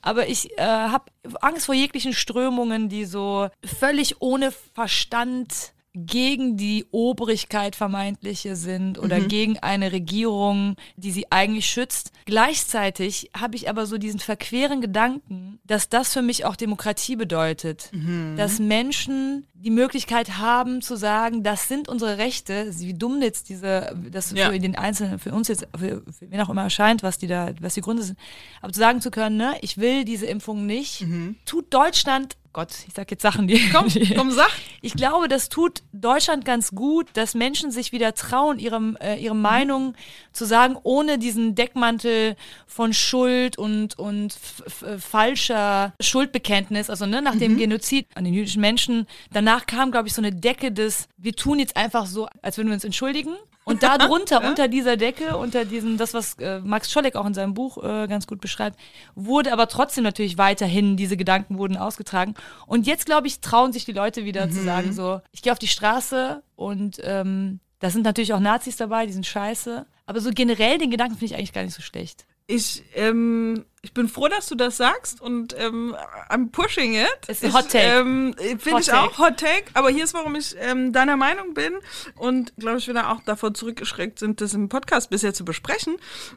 Aber 0.00 0.28
ich 0.28 0.56
äh, 0.58 0.62
habe 0.62 1.06
Angst 1.40 1.66
vor 1.66 1.74
jeglichen 1.74 2.12
Strömungen, 2.12 2.88
die 2.88 3.04
so 3.04 3.48
völlig 3.64 4.20
ohne 4.22 4.52
Verstand 4.52 5.73
gegen 5.94 6.56
die 6.56 6.86
Obrigkeit 6.90 7.76
vermeintliche 7.76 8.56
sind 8.56 8.98
oder 8.98 9.20
gegen 9.20 9.58
eine 9.60 9.92
Regierung, 9.92 10.74
die 10.96 11.12
sie 11.12 11.30
eigentlich 11.30 11.66
schützt. 11.66 12.10
Gleichzeitig 12.24 13.30
habe 13.36 13.56
ich 13.56 13.68
aber 13.68 13.86
so 13.86 13.96
diesen 13.96 14.20
verqueren 14.20 14.80
Gedanken, 14.80 15.58
dass 15.64 15.88
das 15.88 16.12
für 16.12 16.22
mich 16.22 16.44
auch 16.44 16.56
Demokratie 16.56 17.16
bedeutet. 17.16 17.90
Dass 18.36 18.58
Menschen 18.58 19.46
die 19.54 19.70
Möglichkeit 19.70 20.36
haben 20.38 20.82
zu 20.82 20.96
sagen, 20.96 21.42
das 21.42 21.68
sind 21.68 21.88
unsere 21.88 22.18
Rechte, 22.18 22.70
wie 22.78 22.92
dumm 22.92 23.22
jetzt 23.22 23.48
diese, 23.48 23.96
das 24.10 24.32
Ja. 24.32 24.50
für 24.50 24.58
den 24.58 24.76
Einzelnen, 24.76 25.18
für 25.18 25.32
uns 25.32 25.48
jetzt, 25.48 25.66
für, 25.78 26.02
für 26.12 26.30
wen 26.30 26.40
auch 26.40 26.50
immer 26.50 26.64
erscheint, 26.64 27.02
was 27.02 27.16
die 27.18 27.28
da, 27.28 27.50
was 27.60 27.74
die 27.74 27.80
Gründe 27.80 28.02
sind, 28.02 28.18
aber 28.60 28.72
zu 28.72 28.80
sagen 28.80 29.00
zu 29.00 29.10
können, 29.10 29.36
ne, 29.36 29.54
ich 29.62 29.78
will 29.78 30.04
diese 30.04 30.26
Impfung 30.26 30.66
nicht, 30.66 31.06
tut 31.46 31.72
Deutschland 31.72 32.36
Gott, 32.54 32.70
ich 32.88 32.94
sag 32.94 33.10
jetzt 33.10 33.20
Sachen, 33.20 33.46
die. 33.48 33.60
komm, 33.70 33.88
komm, 34.16 34.30
sag. 34.30 34.48
Ich 34.80 34.94
glaube, 34.94 35.28
das 35.28 35.48
tut 35.50 35.82
Deutschland 35.92 36.44
ganz 36.44 36.70
gut, 36.70 37.08
dass 37.14 37.34
Menschen 37.34 37.70
sich 37.72 37.90
wieder 37.92 38.14
trauen, 38.14 38.58
ihrem, 38.58 38.96
äh, 39.02 39.16
ihre 39.16 39.34
Meinung 39.34 39.94
zu 40.32 40.44
sagen, 40.46 40.76
ohne 40.84 41.18
diesen 41.18 41.56
Deckmantel 41.56 42.36
von 42.66 42.94
Schuld 42.94 43.58
und, 43.58 43.98
und 43.98 44.34
f- 44.36 45.02
falscher 45.02 45.92
Schuldbekenntnis. 46.00 46.90
Also 46.90 47.06
ne, 47.06 47.20
nach 47.20 47.36
dem 47.36 47.58
Genozid 47.58 48.06
an 48.14 48.24
den 48.24 48.32
jüdischen 48.32 48.60
Menschen. 48.60 49.06
Danach 49.32 49.66
kam, 49.66 49.90
glaube 49.90 50.06
ich, 50.06 50.14
so 50.14 50.22
eine 50.22 50.32
Decke 50.32 50.70
des, 50.70 51.08
wir 51.18 51.34
tun 51.34 51.58
jetzt 51.58 51.76
einfach 51.76 52.06
so, 52.06 52.28
als 52.40 52.56
würden 52.56 52.68
wir 52.68 52.74
uns 52.74 52.84
entschuldigen. 52.84 53.34
Und 53.64 53.82
da 53.82 53.98
drunter, 53.98 54.46
unter 54.46 54.68
dieser 54.68 54.96
Decke, 54.96 55.36
unter 55.36 55.64
diesem, 55.64 55.96
das, 55.96 56.14
was 56.14 56.34
äh, 56.38 56.60
Max 56.60 56.92
Scholleck 56.92 57.16
auch 57.16 57.26
in 57.26 57.34
seinem 57.34 57.54
Buch 57.54 57.82
äh, 57.82 58.06
ganz 58.06 58.26
gut 58.26 58.40
beschreibt, 58.40 58.78
wurde 59.14 59.52
aber 59.52 59.68
trotzdem 59.68 60.04
natürlich 60.04 60.38
weiterhin, 60.38 60.96
diese 60.96 61.16
Gedanken 61.16 61.58
wurden 61.58 61.76
ausgetragen. 61.76 62.34
Und 62.66 62.86
jetzt, 62.86 63.06
glaube 63.06 63.26
ich, 63.26 63.40
trauen 63.40 63.72
sich 63.72 63.84
die 63.84 63.92
Leute 63.92 64.24
wieder 64.24 64.50
zu 64.50 64.62
sagen, 64.62 64.92
so, 64.92 65.20
ich 65.32 65.42
gehe 65.42 65.52
auf 65.52 65.58
die 65.58 65.68
Straße 65.68 66.42
und 66.56 67.00
ähm, 67.02 67.60
da 67.80 67.90
sind 67.90 68.04
natürlich 68.04 68.32
auch 68.32 68.40
Nazis 68.40 68.76
dabei, 68.76 69.06
die 69.06 69.12
sind 69.12 69.26
scheiße. 69.26 69.86
Aber 70.06 70.20
so 70.20 70.30
generell 70.30 70.78
den 70.78 70.90
Gedanken 70.90 71.14
finde 71.16 71.26
ich 71.26 71.36
eigentlich 71.36 71.52
gar 71.52 71.62
nicht 71.62 71.74
so 71.74 71.82
schlecht. 71.82 72.26
Ich, 72.46 72.84
ähm, 72.94 73.64
ich 73.80 73.94
bin 73.94 74.06
froh, 74.06 74.28
dass 74.28 74.48
du 74.48 74.54
das 74.54 74.76
sagst 74.76 75.22
und 75.22 75.58
ähm, 75.58 75.96
I'm 76.28 76.50
pushing 76.50 76.94
it. 76.94 77.08
Ist 77.26 77.42
ein 77.42 77.54
Hot 77.54 77.70
Take. 77.70 77.84
Ähm, 77.84 78.34
Finde 78.36 78.80
ich 78.80 78.86
Take. 78.86 78.98
auch 79.00 79.18
Hot 79.18 79.38
Take, 79.38 79.64
aber 79.72 79.88
hier 79.88 80.04
ist, 80.04 80.12
warum 80.12 80.34
ich 80.34 80.54
ähm, 80.58 80.92
deiner 80.92 81.16
Meinung 81.16 81.54
bin 81.54 81.72
und 82.16 82.54
glaube 82.58 82.78
ich 82.78 82.88
wieder 82.88 83.10
auch 83.10 83.20
davor 83.24 83.54
zurückgeschreckt 83.54 84.18
sind, 84.18 84.42
das 84.42 84.52
im 84.52 84.68
Podcast 84.68 85.08
bisher 85.08 85.32
zu 85.32 85.46
besprechen. 85.46 85.96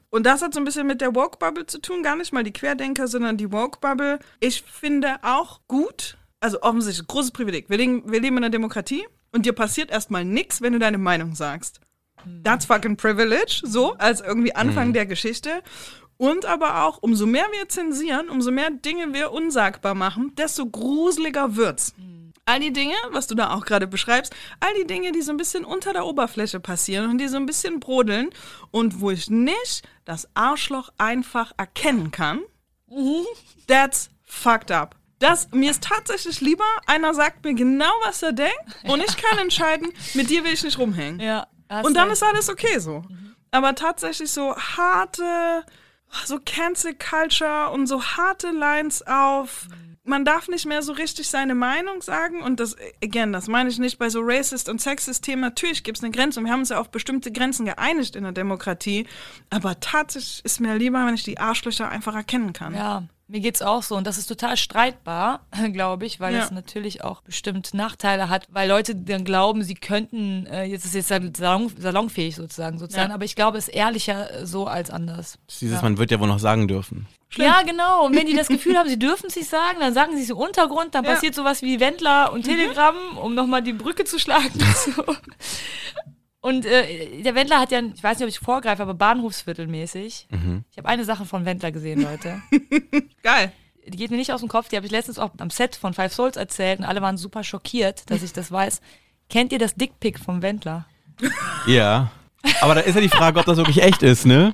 Und 0.10 0.26
das 0.26 0.42
hat 0.42 0.54
so 0.54 0.62
ein 0.62 0.66
bisschen 0.66 0.88
mit 0.88 1.02
der 1.02 1.14
Woke-Bubble 1.14 1.66
zu 1.66 1.82
tun, 1.82 2.04
gar 2.04 2.16
nicht 2.16 2.32
mal 2.32 2.44
die 2.44 2.54
Querdenker, 2.54 3.10
sondern 3.10 3.36
die 3.36 3.52
Woke-Bubble. 3.52 4.20
Ich 4.40 4.62
finde 4.62 5.18
auch 5.24 5.60
gut, 5.68 6.18
also 6.40 6.62
offensichtlich 6.62 7.06
großes 7.06 7.32
Privileg. 7.32 7.70
Wir 7.70 7.78
leben, 7.78 8.10
wir 8.10 8.22
leben 8.22 8.38
in 8.38 8.46
einer 8.46 8.52
Demokratie 8.52 9.06
und 9.34 9.46
dir 9.46 9.54
passiert 9.54 9.92
erstmal 9.92 10.24
nichts, 10.24 10.62
wenn 10.62 10.72
du 10.72 10.80
deine 10.80 10.98
Meinung 10.98 11.36
sagst. 11.36 11.82
That's 12.44 12.66
fucking 12.66 12.98
privilege, 12.98 13.62
so 13.64 13.94
als 13.94 14.22
irgendwie 14.22 14.56
Anfang 14.56 14.94
der 14.94 15.06
Geschichte. 15.06 15.62
Und 16.18 16.46
aber 16.46 16.84
auch, 16.84 16.98
umso 17.02 17.26
mehr 17.28 17.46
wir 17.52 17.70
zensieren, 17.70 18.30
umso 18.30 18.52
mehr 18.52 18.72
Dinge 18.72 19.14
wir 19.14 19.32
unsagbar 19.32 19.94
machen, 19.94 20.34
desto 20.36 20.66
gruseliger 20.66 21.56
wird's. 21.56 21.94
All 22.46 22.60
die 22.62 22.72
Dinge, 22.72 22.96
was 23.12 23.28
du 23.28 23.36
da 23.36 23.54
auch 23.54 23.66
gerade 23.66 23.88
beschreibst, 23.88 24.34
all 24.62 24.74
die 24.82 24.88
Dinge, 24.88 25.12
die 25.12 25.22
so 25.22 25.32
ein 25.32 25.38
bisschen 25.38 25.66
unter 25.66 25.92
der 25.94 26.06
Oberfläche 26.06 26.60
passieren 26.62 27.12
und 27.12 27.18
die 27.18 27.28
so 27.28 27.36
ein 27.36 27.46
bisschen 27.46 27.80
brodeln 27.82 28.30
und 28.72 29.02
wo 29.02 29.12
ich 29.12 29.30
nicht 29.30 29.88
das 30.06 30.30
Arschloch 30.34 30.90
einfach 30.98 31.52
erkennen 31.58 32.10
kann, 32.10 32.40
that's 33.68 34.10
fucked 34.24 34.72
up. 34.72 34.96
Das, 35.20 35.50
mir 35.52 35.72
ist 35.72 35.84
tatsächlich 35.84 36.42
lieber, 36.42 36.64
einer 36.86 37.14
sagt 37.14 37.44
mir 37.44 37.54
genau, 37.54 37.92
was 38.06 38.24
er 38.24 38.34
denkt 38.34 38.56
und 38.84 39.04
ich 39.04 39.18
kann 39.18 39.38
entscheiden, 39.42 39.92
mit 40.14 40.30
dir 40.30 40.44
will 40.44 40.54
ich 40.54 40.64
nicht 40.64 40.80
rumhängen. 40.80 41.20
Ja. 41.20 41.48
Hast 41.70 41.86
Und 41.86 41.94
dann 41.96 42.10
ist 42.10 42.24
alles 42.24 42.50
okay 42.50 42.80
so. 42.80 43.04
Aber 43.52 43.76
tatsächlich 43.76 44.32
so 44.32 44.56
harte, 44.56 45.64
so 46.26 46.40
Cancel 46.44 46.96
Culture 46.96 47.72
und 47.72 47.88
so 47.88 48.04
harte 48.04 48.52
Lines 48.52 49.06
auf. 49.08 49.68
Man 50.04 50.24
darf 50.24 50.48
nicht 50.48 50.66
mehr 50.66 50.82
so 50.82 50.94
richtig 50.94 51.28
seine 51.28 51.54
Meinung 51.54 52.02
sagen. 52.02 52.42
Und 52.42 52.60
das, 52.62 52.78
again, 53.04 53.34
das 53.34 53.48
meine 53.48 53.70
ich 53.70 53.78
nicht 53.78 54.00
bei 54.00 54.10
so 54.10 54.22
Racist- 54.22 54.70
und 54.70 54.80
Sexist-Themen. 54.80 55.42
Natürlich 55.42 55.84
gibt 55.84 55.98
es 55.98 56.04
eine 56.04 56.12
Grenze 56.12 56.40
und 56.40 56.46
wir 56.46 56.54
haben 56.54 56.62
uns 56.62 56.70
ja 56.70 56.80
auf 56.80 56.90
bestimmte 56.90 57.32
Grenzen 57.32 57.66
geeinigt 57.66 58.16
in 58.16 58.24
der 58.24 58.32
Demokratie. 58.32 59.06
Aber 59.50 59.80
tatsächlich 59.80 60.46
ist 60.46 60.62
mir 60.62 60.76
lieber, 60.76 61.06
wenn 61.06 61.16
ich 61.16 61.24
die 61.24 61.40
Arschlöcher 61.40 61.90
einfach 61.90 62.16
erkennen 62.16 62.54
kann. 62.54 62.74
Ja, 62.74 63.04
mir 63.30 63.40
geht's 63.42 63.62
auch 63.62 63.84
so. 63.84 63.96
Und 63.96 64.08
das 64.08 64.18
ist 64.18 64.28
total 64.28 64.56
streitbar, 64.58 65.42
glaube 65.74 66.06
ich, 66.06 66.20
weil 66.20 66.34
Ja. 66.34 66.44
es 66.44 66.52
natürlich 66.52 67.04
auch 67.04 67.22
bestimmt 67.22 67.74
Nachteile 67.74 68.30
hat, 68.30 68.48
weil 68.52 68.70
Leute 68.70 68.96
dann 68.96 69.24
glauben, 69.26 69.64
sie 69.64 69.76
könnten, 69.76 70.46
äh, 70.48 70.64
jetzt 70.64 70.86
ist 70.86 70.96
jetzt 70.96 71.08
salon, 71.10 71.72
salonfähig 71.78 72.36
sozusagen, 72.36 72.78
sozusagen. 72.80 73.10
Ja. 73.10 73.16
Aber 73.16 73.26
ich 73.26 73.36
glaube, 73.36 73.58
es 73.58 73.68
ist 73.68 73.74
ehrlicher 73.76 74.34
äh, 74.42 74.46
so 74.46 74.66
als 74.68 74.90
anders. 74.90 75.38
Dieses, 75.60 75.82
man 75.82 75.98
wird 75.98 76.12
ja 76.12 76.20
wohl 76.20 76.28
noch 76.28 76.40
sagen 76.40 76.68
dürfen. 76.68 77.08
Ja, 77.36 77.62
genau. 77.64 78.06
Und 78.06 78.16
wenn 78.16 78.26
die 78.26 78.36
das 78.36 78.48
Gefühl 78.48 78.78
haben, 78.78 78.88
sie 78.88 78.98
dürfen 78.98 79.26
es 79.28 79.36
nicht 79.36 79.50
sagen, 79.50 79.80
dann 79.82 79.94
sagen 79.94 80.16
sie 80.16 80.24
es 80.24 80.30
im 80.30 80.38
Untergrund, 80.38 80.96
dann 80.96 81.04
Ja. 81.04 81.12
passiert 81.14 81.36
sowas 81.36 81.62
wie 81.62 81.82
Wendler 81.82 82.32
und 82.32 82.44
Telegram, 82.44 82.96
um 83.22 83.36
nochmal 83.36 83.62
die 83.62 83.74
Brücke 83.74 84.06
zu 84.06 84.18
schlagen. 84.20 84.52
So. 84.86 85.04
Und 86.40 86.66
äh, 86.66 87.22
der 87.24 87.36
Wendler 87.36 87.60
hat 87.60 87.72
ja, 87.72 87.82
ich 87.82 88.04
weiß 88.04 88.20
nicht, 88.20 88.26
ob 88.26 88.30
ich 88.30 88.40
vorgreife, 88.40 88.82
aber 88.82 88.94
Bahnhofsviertelmäßig. 88.94 90.28
Ich 90.72 90.78
habe 90.78 90.88
eine 90.88 91.04
Sache 91.04 91.26
von 91.26 91.46
Wendler 91.46 91.72
gesehen, 91.72 92.02
Leute. 92.02 92.42
Geil. 93.24 93.52
die 93.88 93.98
geht 93.98 94.12
mir 94.12 94.18
nicht 94.18 94.32
aus 94.32 94.42
dem 94.42 94.50
Kopf, 94.50 94.70
die 94.70 94.76
habe 94.76 94.86
ich 94.86 94.92
letztens 94.92 95.20
auch 95.20 95.32
am 95.40 95.50
Set 95.50 95.76
von 95.76 95.94
Five 95.94 96.14
Souls 96.14 96.38
erzählt 96.38 96.80
und 96.80 96.86
alle 96.86 97.02
waren 97.02 97.18
super 97.18 97.44
schockiert, 97.44 98.10
dass 98.12 98.22
ich 98.24 98.34
das 98.34 98.52
weiß. 98.52 98.82
Kennt 99.30 99.52
ihr 99.52 99.60
das 99.60 99.76
Dickpick 99.76 100.20
vom 100.20 100.42
Wendler? 100.42 100.86
Ja. 101.68 102.12
Aber 102.62 102.76
da 102.76 102.82
ist 102.82 102.96
ja 102.96 103.02
die 103.02 103.10
Frage, 103.10 103.40
ob 103.40 103.46
das 103.46 103.58
wirklich 103.58 103.82
echt 103.82 104.04
ist, 104.04 104.26
ne? 104.26 104.54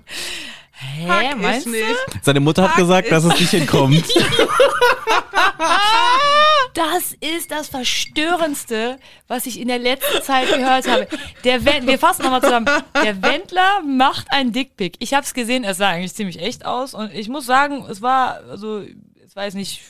Hä, 0.72 1.30
ich 1.30 1.36
meinst 1.36 1.66
du? 1.68 1.72
nicht. 1.72 1.86
Seine 2.24 2.40
Mutter 2.40 2.64
hat 2.64 2.72
Fuck 2.72 2.80
gesagt, 2.80 3.12
dass 3.12 3.24
es 3.26 3.40
nicht 3.40 3.50
hinkommt. 3.52 4.04
Das 6.74 7.14
ist 7.20 7.52
das 7.52 7.68
Verstörendste, 7.68 8.98
was 9.28 9.46
ich 9.46 9.60
in 9.60 9.68
der 9.68 9.80
letzten 9.80 10.22
Zeit 10.24 10.48
gehört 10.48 10.88
habe. 10.88 11.08
Der 11.44 11.64
Wen 11.66 11.88
wir 11.88 12.00
fassen 12.00 12.24
nochmal 12.24 12.42
zusammen. 12.42 12.68
Der 13.04 13.22
Wendler 13.22 13.82
macht 13.86 14.28
ein 14.32 14.52
Dickpick. 14.52 14.96
Ich 15.00 15.14
habe 15.14 15.24
es 15.24 15.34
gesehen, 15.34 15.64
es 15.64 15.78
sah 15.78 15.90
eigentlich 15.90 16.14
ziemlich 16.14 16.40
echt 16.42 16.66
aus 16.66 16.94
und 16.94 17.14
ich 17.14 17.30
muss 17.30 17.46
sagen, 17.46 17.86
es 17.90 18.02
war, 18.02 18.42
also, 18.50 18.84
es 19.24 19.36
war 19.36 19.46
jetzt 19.46 19.54
nicht, 19.54 19.82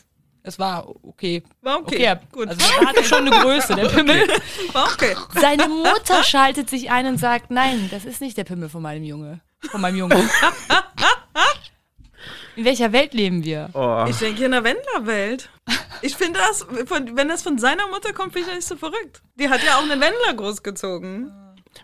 es 0.44 0.60
war 0.60 0.88
okay. 1.04 1.44
War 1.62 1.80
okay, 1.80 2.16
gut. 2.32 2.50
Also, 2.50 2.62
er 2.80 2.88
hatte 2.88 3.04
schon 3.04 3.28
eine 3.28 3.44
Größe, 3.44 3.76
der 3.76 3.88
Pimmel. 3.88 4.28
War 4.74 4.86
okay. 4.92 5.16
Seine 5.40 5.70
Mutter 5.70 6.24
schaltet 6.24 6.70
sich 6.70 6.92
ein 6.92 7.08
und 7.08 7.18
sagt, 7.18 7.50
nein, 7.50 7.88
das 7.92 8.04
ist 8.04 8.20
nicht 8.20 8.38
der 8.38 8.44
Pimmel 8.44 8.68
von 8.68 8.82
meinem 8.82 9.04
Junge. 9.04 9.40
Von 9.72 9.80
meinem 9.80 9.98
Junge. 9.98 10.16
In 12.56 12.66
welcher 12.66 12.92
Welt 12.92 13.14
leben 13.14 13.44
wir? 13.44 13.70
Oh. 13.74 14.06
Ich 14.08 14.18
denke 14.18 14.46
in 14.46 14.52
der 14.52 14.64
Wendler-Welt. 14.64 15.50
Ich 16.02 16.16
finde 16.16 16.40
das, 16.40 16.66
wenn 16.70 17.28
das 17.28 17.42
von 17.42 17.58
seiner 17.58 17.88
Mutter 17.88 18.14
kommt, 18.14 18.34
finde 18.34 18.50
ich 18.50 18.56
das 18.56 18.56
nicht 18.56 18.68
so 18.68 18.76
verrückt. 18.76 19.22
Die 19.40 19.50
hat 19.50 19.64
ja 19.64 19.78
auch 19.78 19.84
einen 19.84 20.02
Wendler 20.02 20.34
großgezogen. 20.36 21.32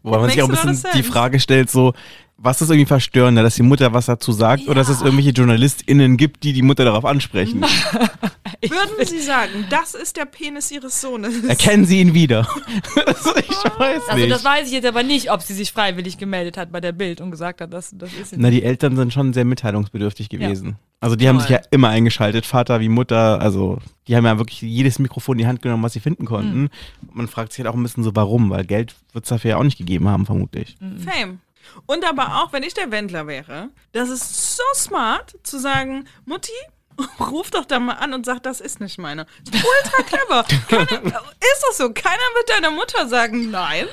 Wobei 0.03 0.17
man 0.19 0.29
sich 0.29 0.41
auch 0.41 0.49
ein 0.49 0.51
bisschen 0.51 0.91
die. 0.93 1.03
Frage 1.03 1.39
stellt, 1.39 1.69
so, 1.69 1.93
was 2.41 2.62
ist 2.62 2.69
irgendwie 2.69 2.86
verstörender, 2.88 3.43
dass 3.43 3.56
die 3.56 3.63
Mutter 3.63 3.93
was 3.93 4.06
dazu 4.06 4.32
sagt 4.32 4.63
oder 4.67 4.75
dass 4.75 4.89
es 4.89 5.02
irgendwelche 5.02 5.32
JournalistInnen 5.32 6.15
gibt, 6.17 6.43
die 6.43 6.54
die 6.54 6.62
Mutter 6.62 6.86
darauf 6.86 7.06
ansprechen? 7.06 7.62
Würden 8.62 9.06
Sie 9.06 9.19
sagen, 9.19 9.65
das 9.69 9.93
ist 9.93 10.17
der 10.17 10.25
Penis 10.25 10.71
Ihres 10.71 10.99
Sohnes? 10.99 11.43
Erkennen 11.45 11.86
sie 11.86 11.99
ihn 12.02 12.13
wieder? 12.13 12.39
also, 13.06 13.36
ich 13.38 13.49
weiß 13.49 14.02
Also 14.08 14.15
nicht. 14.21 14.32
das 14.32 14.43
weiß 14.43 14.67
ich 14.67 14.73
jetzt 14.73 14.86
aber 14.88 15.04
nicht, 15.04 15.32
ob 15.32 15.41
sie 15.41 15.54
sich 15.54 15.71
freiwillig 15.71 16.17
gemeldet 16.17 16.58
hat 16.58 16.71
bei 16.71 16.82
der 16.82 16.91
Bild 16.91 17.21
und 17.21 17.32
gesagt 17.32 17.62
hat, 17.62 17.73
das, 17.73 17.91
das 17.97 18.12
ist 18.13 18.32
sie 18.32 18.36
Na, 18.38 18.49
die 18.49 18.63
Eltern 18.63 18.95
sind 18.95 19.13
schon 19.13 19.34
sehr 19.34 19.45
mitteilungsbedürftig 19.45 20.30
gewesen. 20.30 20.78
Also 21.02 21.15
die 21.15 21.30
haben 21.30 21.39
sich 21.39 21.49
ja 21.49 21.62
immer 21.71 21.88
eingeschaltet, 21.89 22.45
Vater 22.45 22.82
wie 22.82 22.89
Mutter, 22.89 23.39
also 23.39 23.80
die 24.08 24.17
haben 24.17 24.25
ja 24.25 24.38
wirklich 24.38 24.62
jedes 24.62 24.99
Mikrofon 24.99 25.36
in 25.36 25.43
die 25.43 25.47
Hand 25.47 25.62
genommen, 25.62 25.84
was 25.84 25.93
sie 25.93 26.02
finden 26.02 26.25
konnten. 26.25 26.63
Mhm. 26.63 26.69
Man 27.13 27.28
fragt 27.30 27.54
sich 27.54 27.63
halt 27.63 27.73
auch 27.73 27.78
ein 27.78 27.84
bisschen 27.84 28.04
so, 28.04 28.15
warum, 28.15 28.49
weil 28.49 28.65
Geld 28.65 28.95
wird 29.13 29.23
es 29.23 29.30
dafür 29.30 29.52
ja 29.52 29.58
auch 29.58 29.63
nicht 29.63 29.78
gegeben 29.78 30.10
haben, 30.10 30.25
vermutlich. 30.25 30.75
Fame. 31.06 31.39
Und 31.86 32.05
aber 32.05 32.41
auch, 32.43 32.53
wenn 32.53 32.63
ich 32.63 32.73
der 32.73 32.91
Wendler 32.91 33.27
wäre, 33.27 33.69
das 33.91 34.10
ist 34.10 34.55
so 34.58 34.63
smart 34.75 35.36
zu 35.43 35.60
sagen, 35.60 36.08
Mutti, 36.25 36.51
ruf 37.19 37.49
doch 37.51 37.65
da 37.65 37.79
mal 37.79 37.93
an 37.93 38.13
und 38.13 38.25
sag, 38.25 38.43
das 38.43 38.60
ist 38.62 38.79
nicht 38.82 38.97
meine. 38.97 39.25
Ultra 39.47 40.03
clever. 40.03 40.43
Keiner, 40.67 41.05
ist 41.39 41.63
das 41.67 41.77
so? 41.77 41.91
Keiner 41.93 42.17
wird 42.36 42.49
deiner 42.49 42.71
Mutter 42.71 43.08
sagen, 43.08 43.49
nein, 43.51 43.88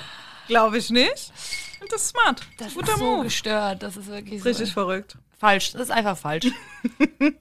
glaube 0.48 0.78
ich 0.78 0.90
nicht. 0.90 1.32
Und 1.80 1.92
das 1.92 2.02
ist 2.02 2.08
smart. 2.08 2.40
Das 2.58 2.74
Guter 2.74 2.92
ist 2.94 2.98
so 2.98 3.04
Move. 3.04 3.24
gestört, 3.24 3.82
das 3.82 3.96
ist 3.96 4.08
wirklich 4.08 4.42
so 4.42 4.48
Richtig 4.48 4.72
verrückt. 4.72 5.16
falsch. 5.38 5.72
Das 5.72 5.82
ist 5.82 5.90
einfach 5.90 6.16
falsch. 6.18 6.46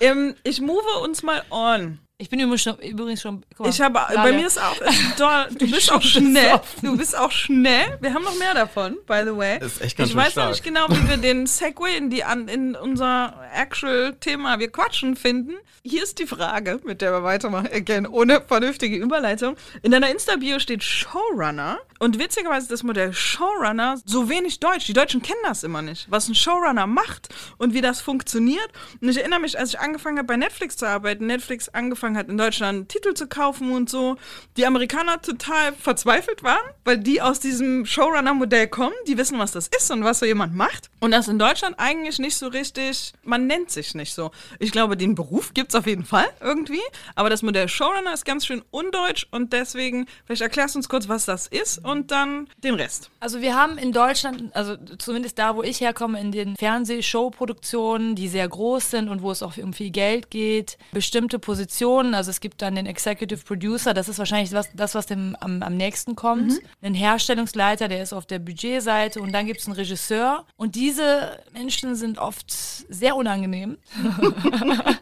Ähm, 0.00 0.34
ich 0.42 0.60
move 0.60 0.98
uns 1.02 1.22
mal 1.22 1.44
on. 1.50 2.00
Ich 2.16 2.30
bin 2.30 2.38
übrigens 2.38 2.62
schon, 2.62 2.78
übrigens 2.78 3.22
schon 3.22 3.44
guck 3.56 3.66
mal, 3.66 3.70
Ich 3.70 3.80
habe, 3.80 3.98
bei 4.14 4.32
mir 4.32 4.46
ist 4.46 4.56
auch, 4.62 4.76
doll, 5.18 5.48
du 5.58 5.68
bist 5.68 5.90
auch 5.90 6.00
schnell. 6.00 6.44
besoffen. 6.44 6.80
Du 6.88 6.96
bist 6.96 7.18
auch 7.18 7.32
schnell. 7.32 7.98
Wir 8.00 8.14
haben 8.14 8.22
noch 8.22 8.38
mehr 8.38 8.54
davon, 8.54 8.96
by 9.08 9.22
the 9.24 9.36
way. 9.36 9.58
Das 9.58 9.72
ist 9.72 9.80
echt 9.82 9.96
ganz 9.98 10.10
ich 10.10 10.14
weiß 10.16 10.36
noch 10.36 10.44
stark. 10.44 10.50
nicht 10.52 10.62
genau, 10.62 10.86
wie 10.90 11.08
wir 11.08 11.16
den 11.16 11.46
Segway 11.48 11.96
in, 11.96 12.10
die, 12.10 12.22
an, 12.22 12.46
in 12.46 12.76
unser 12.76 13.34
actual 13.52 14.14
Thema 14.20 14.60
wir 14.60 14.70
quatschen 14.70 15.16
finden. 15.16 15.54
Hier 15.82 16.04
ist 16.04 16.20
die 16.20 16.26
Frage, 16.26 16.80
mit 16.84 17.02
der 17.02 17.10
wir 17.12 17.24
weitermachen, 17.24 17.68
again, 17.72 18.06
ohne 18.06 18.40
vernünftige 18.40 18.96
Überleitung. 18.96 19.56
In 19.82 19.90
deiner 19.90 20.08
Insta-Bio 20.08 20.60
steht 20.60 20.84
Showrunner. 20.84 21.78
Und 21.98 22.18
witzigerweise 22.18 22.64
ist 22.64 22.70
das 22.70 22.82
Modell 22.84 23.12
Showrunner 23.12 23.96
so 24.04 24.28
wenig 24.28 24.60
deutsch. 24.60 24.86
Die 24.86 24.92
Deutschen 24.92 25.20
kennen 25.20 25.40
das 25.44 25.62
immer 25.64 25.82
nicht, 25.82 26.10
was 26.10 26.28
ein 26.28 26.34
Showrunner 26.34 26.86
macht 26.86 27.28
und 27.58 27.74
wie 27.74 27.80
das 27.80 28.00
funktioniert. 28.00 28.68
Und 29.00 29.08
ich 29.08 29.18
erinnere 29.18 29.40
mich, 29.40 29.58
als 29.58 29.70
ich 29.70 29.80
angefangen 29.80 30.18
habe, 30.18 30.26
bei 30.26 30.36
Netflix 30.36 30.76
zu 30.76 30.86
arbeiten, 30.86 31.26
Netflix 31.26 31.68
angefangen 31.68 32.03
hat, 32.12 32.28
in 32.28 32.36
Deutschland 32.36 32.90
Titel 32.90 33.14
zu 33.14 33.26
kaufen 33.26 33.72
und 33.72 33.88
so, 33.88 34.16
die 34.56 34.66
Amerikaner 34.66 35.20
total 35.22 35.72
verzweifelt 35.72 36.42
waren, 36.42 36.62
weil 36.84 36.98
die 36.98 37.22
aus 37.22 37.40
diesem 37.40 37.86
Showrunner-Modell 37.86 38.68
kommen, 38.68 38.94
die 39.08 39.16
wissen, 39.16 39.38
was 39.38 39.52
das 39.52 39.68
ist 39.68 39.90
und 39.90 40.04
was 40.04 40.18
so 40.18 40.26
jemand 40.26 40.54
macht. 40.54 40.90
Und 41.00 41.10
das 41.10 41.28
in 41.28 41.38
Deutschland 41.38 41.76
eigentlich 41.78 42.18
nicht 42.18 42.36
so 42.36 42.48
richtig, 42.48 43.12
man 43.22 43.46
nennt 43.46 43.70
sich 43.70 43.94
nicht 43.94 44.14
so. 44.14 44.30
Ich 44.58 44.72
glaube, 44.72 44.96
den 44.96 45.14
Beruf 45.14 45.54
gibt 45.54 45.70
es 45.70 45.74
auf 45.74 45.86
jeden 45.86 46.04
Fall 46.04 46.28
irgendwie, 46.40 46.82
aber 47.14 47.30
das 47.30 47.42
Modell 47.42 47.68
Showrunner 47.68 48.12
ist 48.12 48.24
ganz 48.24 48.46
schön 48.46 48.62
undeutsch 48.70 49.26
und 49.30 49.52
deswegen, 49.52 50.06
vielleicht 50.26 50.42
erklärst 50.42 50.74
du 50.74 50.80
uns 50.80 50.88
kurz, 50.88 51.08
was 51.08 51.24
das 51.24 51.46
ist 51.46 51.84
und 51.84 52.10
dann 52.10 52.48
den 52.62 52.74
Rest. 52.74 53.10
Also 53.20 53.40
wir 53.40 53.54
haben 53.54 53.78
in 53.78 53.92
Deutschland, 53.92 54.54
also 54.54 54.76
zumindest 54.98 55.38
da, 55.38 55.56
wo 55.56 55.62
ich 55.62 55.80
herkomme, 55.80 56.20
in 56.20 56.32
den 56.32 56.56
Fernsehshowproduktionen, 56.56 58.14
die 58.14 58.28
sehr 58.28 58.48
groß 58.48 58.90
sind 58.90 59.08
und 59.08 59.22
wo 59.22 59.30
es 59.30 59.42
auch 59.42 59.56
um 59.56 59.72
viel 59.72 59.90
Geld 59.90 60.30
geht, 60.30 60.78
bestimmte 60.92 61.38
Positionen 61.38 61.93
Positionen. 61.94 62.14
Also 62.14 62.30
es 62.30 62.40
gibt 62.40 62.62
dann 62.62 62.74
den 62.74 62.86
Executive 62.86 63.42
Producer, 63.44 63.94
das 63.94 64.08
ist 64.08 64.18
wahrscheinlich 64.18 64.52
was, 64.52 64.70
das, 64.74 64.94
was 64.94 65.06
dem 65.06 65.36
am, 65.40 65.62
am 65.62 65.76
nächsten 65.76 66.16
kommt. 66.16 66.52
Mhm. 66.52 66.58
Einen 66.82 66.94
Herstellungsleiter, 66.94 67.88
der 67.88 68.02
ist 68.02 68.12
auf 68.12 68.26
der 68.26 68.38
Budgetseite 68.38 69.20
und 69.20 69.32
dann 69.32 69.46
gibt 69.46 69.60
es 69.60 69.66
einen 69.66 69.76
Regisseur. 69.76 70.44
Und 70.56 70.74
diese 70.74 71.38
Menschen 71.52 71.94
sind 71.94 72.18
oft 72.18 72.50
sehr 72.50 73.16
unangenehm. 73.16 73.78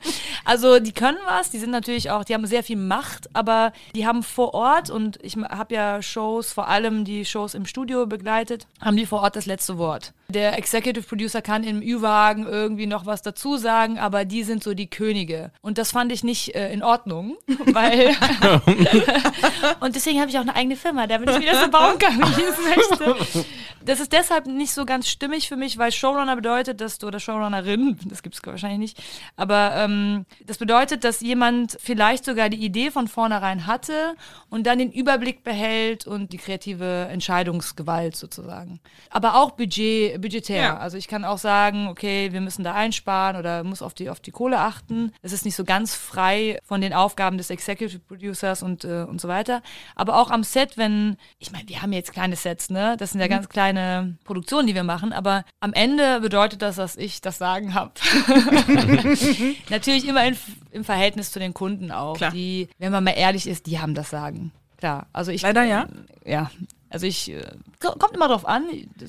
also 0.45 0.79
die 0.79 0.93
können 0.93 1.19
was, 1.27 1.51
die 1.51 1.59
sind 1.59 1.71
natürlich 1.71 2.11
auch, 2.11 2.25
die 2.25 2.35
haben 2.35 2.47
sehr 2.47 2.63
viel 2.63 2.77
Macht, 2.77 3.29
aber 3.35 3.73
die 3.95 4.07
haben 4.07 4.23
vor 4.23 4.55
Ort 4.55 4.91
und 4.91 5.19
ich 5.23 5.37
habe 5.37 5.75
ja 5.75 6.03
Shows, 6.03 6.53
vor 6.53 6.69
allem 6.69 7.05
die 7.05 7.25
Shows 7.25 7.55
im 7.55 7.67
Studio 7.67 8.07
begleitet, 8.07 8.67
haben 8.81 8.97
die 8.97 9.07
vor 9.07 9.23
Ort 9.23 9.37
das 9.37 9.47
letzte 9.47 9.79
Wort. 9.79 10.13
Der 10.29 10.57
Executive 10.57 11.07
Producer 11.07 11.43
kann 11.43 11.63
im 11.63 11.83
Ü-Wagen 11.83 12.47
irgendwie 12.47 12.87
noch 12.87 13.05
was 13.05 13.21
dazu 13.21 13.59
sagen, 13.59 13.99
aber 13.99 14.25
die 14.25 14.45
sind 14.45 14.65
so 14.65 14.73
die 14.73 14.89
Könige. 14.89 15.51
Und 15.61 15.77
das 15.77 15.91
fand 15.91 16.11
ich 16.11 16.25
nicht 16.25 16.55
äh, 16.55 16.73
in 16.73 16.83
Ordnung, 16.83 17.37
weil. 17.67 18.09
und 19.81 19.95
deswegen 19.95 20.21
habe 20.21 20.31
ich 20.31 20.39
auch 20.39 20.43
eine 20.43 20.57
eigene 20.57 20.77
Firma, 20.77 21.07
damit 21.07 21.29
ich 21.31 21.41
wieder 21.41 21.61
so 21.63 21.71
bauen 21.71 21.99
kann, 21.99 22.19
wie 22.19 22.41
ich 22.41 22.49
es 22.49 22.91
möchte. 22.91 23.47
Das 23.85 24.01
ist 24.01 24.13
deshalb 24.13 24.47
nicht 24.47 24.73
so 24.73 24.85
ganz 24.87 25.09
stimmig 25.09 25.49
für 25.49 25.57
mich, 25.57 25.77
weil 25.77 25.93
Showrunner 25.93 26.37
bedeutet, 26.37 26.81
dass 26.81 26.99
du, 26.99 27.09
oder 27.09 27.21
Showrunnerin, 27.21 27.99
das 28.05 28.23
gibt 28.23 28.35
es 28.37 28.47
wahrscheinlich 28.47 28.79
nicht, 28.79 29.03
aber 29.37 29.73
ähm, 29.77 30.25
das 30.47 30.59
bedeutet, 30.59 31.05
dass 31.05 31.21
jemand 31.21 31.77
vielleicht 31.81 32.25
sogar 32.25 32.49
die 32.49 32.65
Idee 32.65 32.91
von 32.91 33.09
vornherein 33.09 33.67
hatte 33.67 34.15
und 34.49 34.67
dann 34.67 34.79
den 34.79 34.93
Überblick 34.93 35.45
behält 35.45 36.07
und 36.07 36.33
die 36.33 36.39
kreative 36.39 37.09
Entscheidungsgewalt 37.11 38.17
sozusagen. 38.17 38.81
Aber 39.11 39.37
auch 39.37 39.53
Budget, 39.53 40.21
budgetär. 40.21 40.63
Ja. 40.63 40.77
Also 40.79 40.97
ich 40.97 41.09
kann 41.09 41.25
auch 41.25 41.39
sagen, 41.39 41.89
okay, 41.89 42.33
wir 42.33 42.41
müssen 42.41 42.65
da 42.65 42.75
einsparen 42.75 43.37
oder 43.37 43.65
muss 43.65 43.83
auf 43.83 43.95
die, 43.95 44.11
auf 44.11 44.21
die 44.21 44.31
Kohle 44.31 44.59
achten. 44.59 45.13
Es 45.23 45.33
ist 45.33 45.45
nicht 45.45 45.57
so 45.57 45.65
ganz 45.65 45.95
frei 45.95 46.59
von 46.65 46.81
den 46.81 46.93
Aufgaben 46.93 47.39
des 47.39 47.51
Executive 47.51 48.01
Producers 48.01 48.63
und, 48.63 48.85
äh, 48.85 49.05
und 49.05 49.21
so 49.21 49.29
weiter. 49.29 49.63
Aber 49.95 50.17
auch 50.17 50.31
am 50.31 50.45
Set, 50.45 50.77
wenn, 50.77 51.17
ich 51.39 51.53
meine, 51.53 51.69
wir 51.69 51.83
haben 51.83 51.93
jetzt 51.93 52.13
kleine 52.13 52.37
Sets, 52.37 52.71
ne? 52.71 52.97
Das 52.99 53.13
sind 53.13 53.21
ja 53.21 53.29
ganz 53.29 53.49
kleine 53.49 54.17
Produktionen, 54.25 54.67
die 54.67 54.75
wir 54.75 54.85
machen, 54.85 55.13
aber 55.13 55.45
am 55.61 55.73
Ende 55.73 56.21
bedeutet 56.21 56.63
das, 56.63 56.77
dass 56.77 56.97
ich 56.97 57.21
das 57.21 57.39
Sagen 57.39 57.75
habe. 57.75 57.93
Natürlich 59.71 60.07
immer 60.07 60.22
in, 60.27 60.37
im 60.71 60.85
Verhältnis 60.85 61.31
zu 61.31 61.39
den 61.39 61.55
Kunden 61.55 61.91
auch. 61.91 62.17
Klar. 62.17 62.31
Die, 62.31 62.69
wenn 62.79 62.93
man 62.93 63.05
mal 63.05 63.13
ehrlich 63.13 63.47
ist, 63.47 63.67
die 63.67 63.79
haben 63.79 63.95
das 63.95 64.11
Sagen. 64.11 64.53
Klar. 64.79 65.07
Also 65.13 65.31
ich. 65.31 65.43
Leider 65.43 65.65
ja. 65.65 65.87
Ja. 66.25 66.51
Also 66.93 67.07
ich, 67.07 67.31
äh, 67.31 67.43
ko- 67.81 67.95
kommt 67.99 68.15
immer 68.15 68.29
drauf 68.29 68.47
an. 68.47 68.65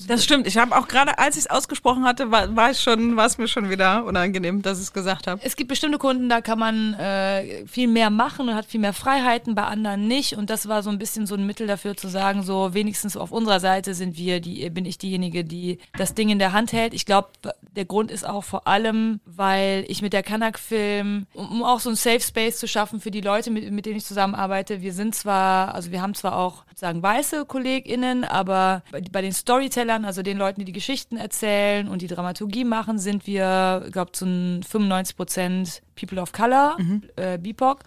Das 0.08 0.24
stimmt. 0.24 0.48
Ich 0.48 0.58
habe 0.58 0.76
auch 0.78 0.88
gerade, 0.88 1.18
als 1.20 1.36
ich 1.36 1.44
es 1.44 1.50
ausgesprochen 1.50 2.06
hatte, 2.06 2.32
war, 2.32 2.56
war 2.56 2.72
ich 2.72 2.80
schon, 2.80 3.16
war 3.16 3.26
es 3.26 3.38
mir 3.38 3.48
schon 3.48 3.70
wieder 3.70 4.06
unangenehm, 4.06 4.62
dass 4.62 4.78
ich 4.80 4.86
es 4.86 4.94
gesagt 4.94 5.28
habe. 5.28 5.42
Es 5.44 5.56
gibt 5.56 5.68
bestimmte 5.70 5.98
Kunden, 5.98 6.30
da 6.30 6.42
kann 6.42 6.58
man 6.60 6.94
äh, 6.94 7.66
viel 7.68 7.88
mehr 7.88 8.10
machen 8.10 8.48
und 8.48 8.56
hat 8.56 8.66
viel 8.66 8.80
mehr 8.80 8.94
Freiheiten, 8.94 9.54
bei 9.56 9.64
anderen 9.64 10.08
nicht. 10.08 10.38
Und 10.38 10.50
das 10.50 10.68
war 10.68 10.82
so 10.82 10.90
ein 10.90 10.98
bisschen 10.98 11.28
so 11.28 11.36
ein 11.36 11.46
Mittel 11.46 11.68
dafür 11.68 11.98
zu 11.98 12.08
sagen, 12.08 12.44
so 12.44 12.74
wenigstens 12.74 13.18
auf 13.18 13.32
unserer 13.32 13.60
Seite 13.60 13.94
sind 13.94 14.18
wir, 14.18 14.40
die 14.40 14.70
bin 14.70 14.86
ich 14.86 14.98
diejenige, 14.98 15.44
die 15.44 15.78
das 15.98 16.14
Ding 16.16 16.30
in 16.30 16.40
der 16.40 16.54
Hand 16.54 16.72
hält. 16.72 16.94
Ich 16.94 17.06
glaube, 17.06 17.30
der 17.76 17.86
Grund 17.86 18.12
ist 18.12 18.26
auch 18.26 18.44
vor 18.44 18.68
allem, 18.68 19.20
weil 19.26 19.84
ich 19.88 20.02
mit 20.02 20.14
der 20.14 20.24
Kanak-Film, 20.24 21.26
um, 21.34 21.52
um 21.52 21.64
auch 21.64 21.80
so 21.80 21.90
ein 21.90 21.96
Safe 21.96 22.22
Space 22.22 22.60
zu 22.60 22.68
schaffen 22.68 23.00
für 23.02 23.12
die 23.12 23.22
Leute, 23.22 23.52
mit, 23.52 23.70
mit 23.72 23.86
denen 23.86 23.98
ich 23.98 24.06
zusammenarbeite, 24.06 24.82
wir 24.82 24.94
sind 24.94 25.16
zwar, 25.16 25.74
also 25.76 25.92
wir 25.92 26.02
haben 26.02 26.14
zwar 26.14 26.38
auch 26.38 26.64
sagen 26.76 27.02
weiße 27.04 27.46
KollegInnen, 27.74 28.24
aber 28.24 28.84
bei, 28.92 29.22
den 29.22 29.34
Storytellern, 29.34 30.06
also 30.06 30.22
den 30.22 30.38
Leuten, 30.38 30.60
die 30.60 30.66
die 30.66 30.72
Geschichten 30.74 31.18
erzählen 31.18 31.88
und 31.88 32.02
die 32.02 32.08
Dramaturgie 32.08 32.66
machen, 32.66 33.00
sind 33.00 33.26
wir, 33.28 33.84
ich 33.86 33.92
glaube, 33.92 34.12
zu 34.12 34.26
95 34.26 35.16
Prozent 35.16 35.82
People 35.96 36.22
of 36.22 36.32
Color, 36.32 36.78
äh, 37.16 37.38
BIPOC. 37.38 37.80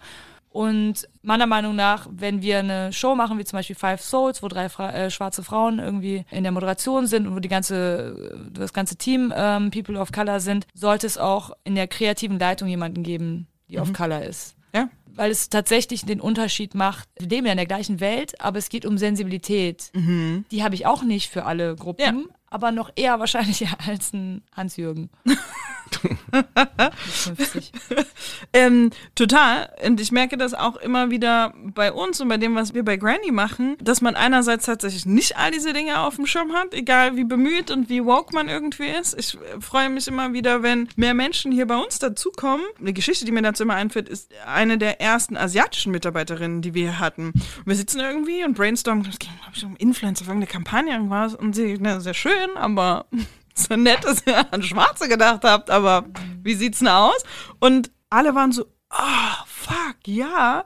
Und 0.49 1.07
meiner 1.21 1.45
Meinung 1.45 1.75
nach, 1.75 2.07
wenn 2.09 2.41
wir 2.41 2.59
eine 2.59 2.91
Show 2.91 3.13
machen, 3.13 3.37
wie 3.37 3.45
zum 3.45 3.57
Beispiel 3.57 3.75
Five 3.75 4.01
Souls, 4.01 4.41
wo 4.41 4.47
drei 4.47 4.69
Fra 4.69 4.91
äh, 4.91 5.11
schwarze 5.11 5.43
Frauen 5.43 5.77
irgendwie 5.77 6.25
in 6.31 6.43
der 6.43 6.51
Moderation 6.51 7.05
sind 7.05 7.27
und 7.27 7.35
wo 7.35 7.39
die 7.39 7.49
ganze, 7.49 8.49
das 8.51 8.73
ganze 8.73 8.95
Team 8.95 9.31
ähm, 9.35 9.69
People 9.69 9.99
of 9.99 10.11
Color 10.11 10.39
sind, 10.39 10.65
sollte 10.73 11.05
es 11.05 11.17
auch 11.17 11.51
in 11.63 11.75
der 11.75 11.87
kreativen 11.87 12.39
Leitung 12.39 12.67
jemanden 12.69 13.03
geben, 13.03 13.47
die 13.69 13.77
of 13.77 13.93
Color 13.93 14.23
ist. 14.23 14.56
Weil 15.17 15.31
es 15.31 15.49
tatsächlich 15.49 16.05
den 16.05 16.21
Unterschied 16.21 16.75
macht. 16.75 17.09
Wir 17.19 17.27
leben 17.27 17.45
ja 17.47 17.51
in 17.51 17.57
der 17.57 17.65
gleichen 17.65 17.99
Welt, 17.99 18.39
aber 18.39 18.57
es 18.59 18.69
geht 18.69 18.85
um 18.85 18.97
Sensibilität. 18.97 19.91
Die 19.93 20.63
habe 20.63 20.75
ich 20.75 20.85
auch 20.85 21.03
nicht 21.03 21.29
für 21.29 21.43
alle 21.45 21.75
Gruppen, 21.75 22.01
Ja. 22.29 22.35
Aber 22.49 22.71
noch 22.71 22.91
eher 22.95 23.19
wahrscheinlich 23.19 23.67
als 23.87 24.13
ein 24.13 24.41
Hans-Jürgen. 24.55 25.09
Mit 26.31 26.45
50. 27.05 27.71
Ähm, 28.53 28.91
total. 29.15 29.69
Und 29.85 29.99
ich 30.01 30.11
merke 30.11 30.37
das 30.37 30.53
auch 30.53 30.75
immer 30.77 31.09
wieder 31.09 31.53
bei 31.55 31.91
uns 31.91 32.19
und 32.21 32.27
bei 32.27 32.37
dem, 32.37 32.55
was 32.55 32.73
wir 32.73 32.83
bei 32.83 32.97
Granny 32.97 33.31
machen, 33.31 33.77
dass 33.81 34.01
man 34.01 34.15
einerseits 34.15 34.65
tatsächlich 34.65 35.05
nicht 35.05 35.37
all 35.37 35.51
diese 35.51 35.73
Dinge 35.73 35.99
auf 35.99 36.15
dem 36.15 36.25
Schirm 36.25 36.53
hat, 36.53 36.73
egal 36.73 37.15
wie 37.15 37.23
bemüht 37.23 37.71
und 37.71 37.89
wie 37.89 38.03
woke 38.05 38.33
man 38.33 38.49
irgendwie 38.49 38.87
ist. 38.87 39.17
Ich 39.17 39.35
äh, 39.35 39.61
freue 39.61 39.89
mich 39.89 40.07
immer 40.07 40.33
wieder, 40.33 40.63
wenn 40.63 40.89
mehr 40.95 41.13
Menschen 41.13 41.51
hier 41.51 41.67
bei 41.67 41.77
uns 41.77 41.99
dazukommen. 41.99 42.65
Eine 42.79 42.93
Geschichte, 42.93 43.25
die 43.25 43.31
mir 43.31 43.41
dazu 43.41 43.63
immer 43.63 43.75
einfällt, 43.75 44.09
ist 44.09 44.31
eine 44.45 44.77
der 44.77 45.01
ersten 45.01 45.37
asiatischen 45.37 45.91
Mitarbeiterinnen, 45.91 46.61
die 46.61 46.73
wir 46.73 46.83
hier 46.83 46.99
hatten. 46.99 47.27
Und 47.29 47.65
wir 47.65 47.75
sitzen 47.75 47.99
irgendwie 47.99 48.43
und 48.43 48.55
brainstormen, 48.55 49.05
es 49.09 49.19
ging, 49.19 49.31
glaube 49.39 49.53
ich, 49.55 49.63
um 49.63 49.75
Influencer, 49.77 50.25
für 50.25 50.31
irgendeine 50.31 50.51
Kampagne 50.51 50.93
irgendwas. 50.93 51.35
Und 51.35 51.55
sie, 51.55 51.77
na, 51.79 51.99
sehr 51.99 52.13
schön, 52.13 52.31
aber 52.55 53.05
so 53.53 53.75
nett, 53.75 54.03
dass 54.03 54.25
ihr 54.25 54.53
an 54.53 54.63
Schwarze 54.63 55.07
gedacht 55.07 55.43
habt, 55.43 55.69
aber 55.69 56.05
wie 56.43 56.55
sieht's 56.55 56.79
denn 56.79 56.89
aus? 56.89 57.23
Und 57.59 57.91
alle 58.09 58.35
waren 58.35 58.51
so, 58.51 58.65
ah, 58.89 59.43
fuck, 59.45 59.97
ja. 60.05 60.63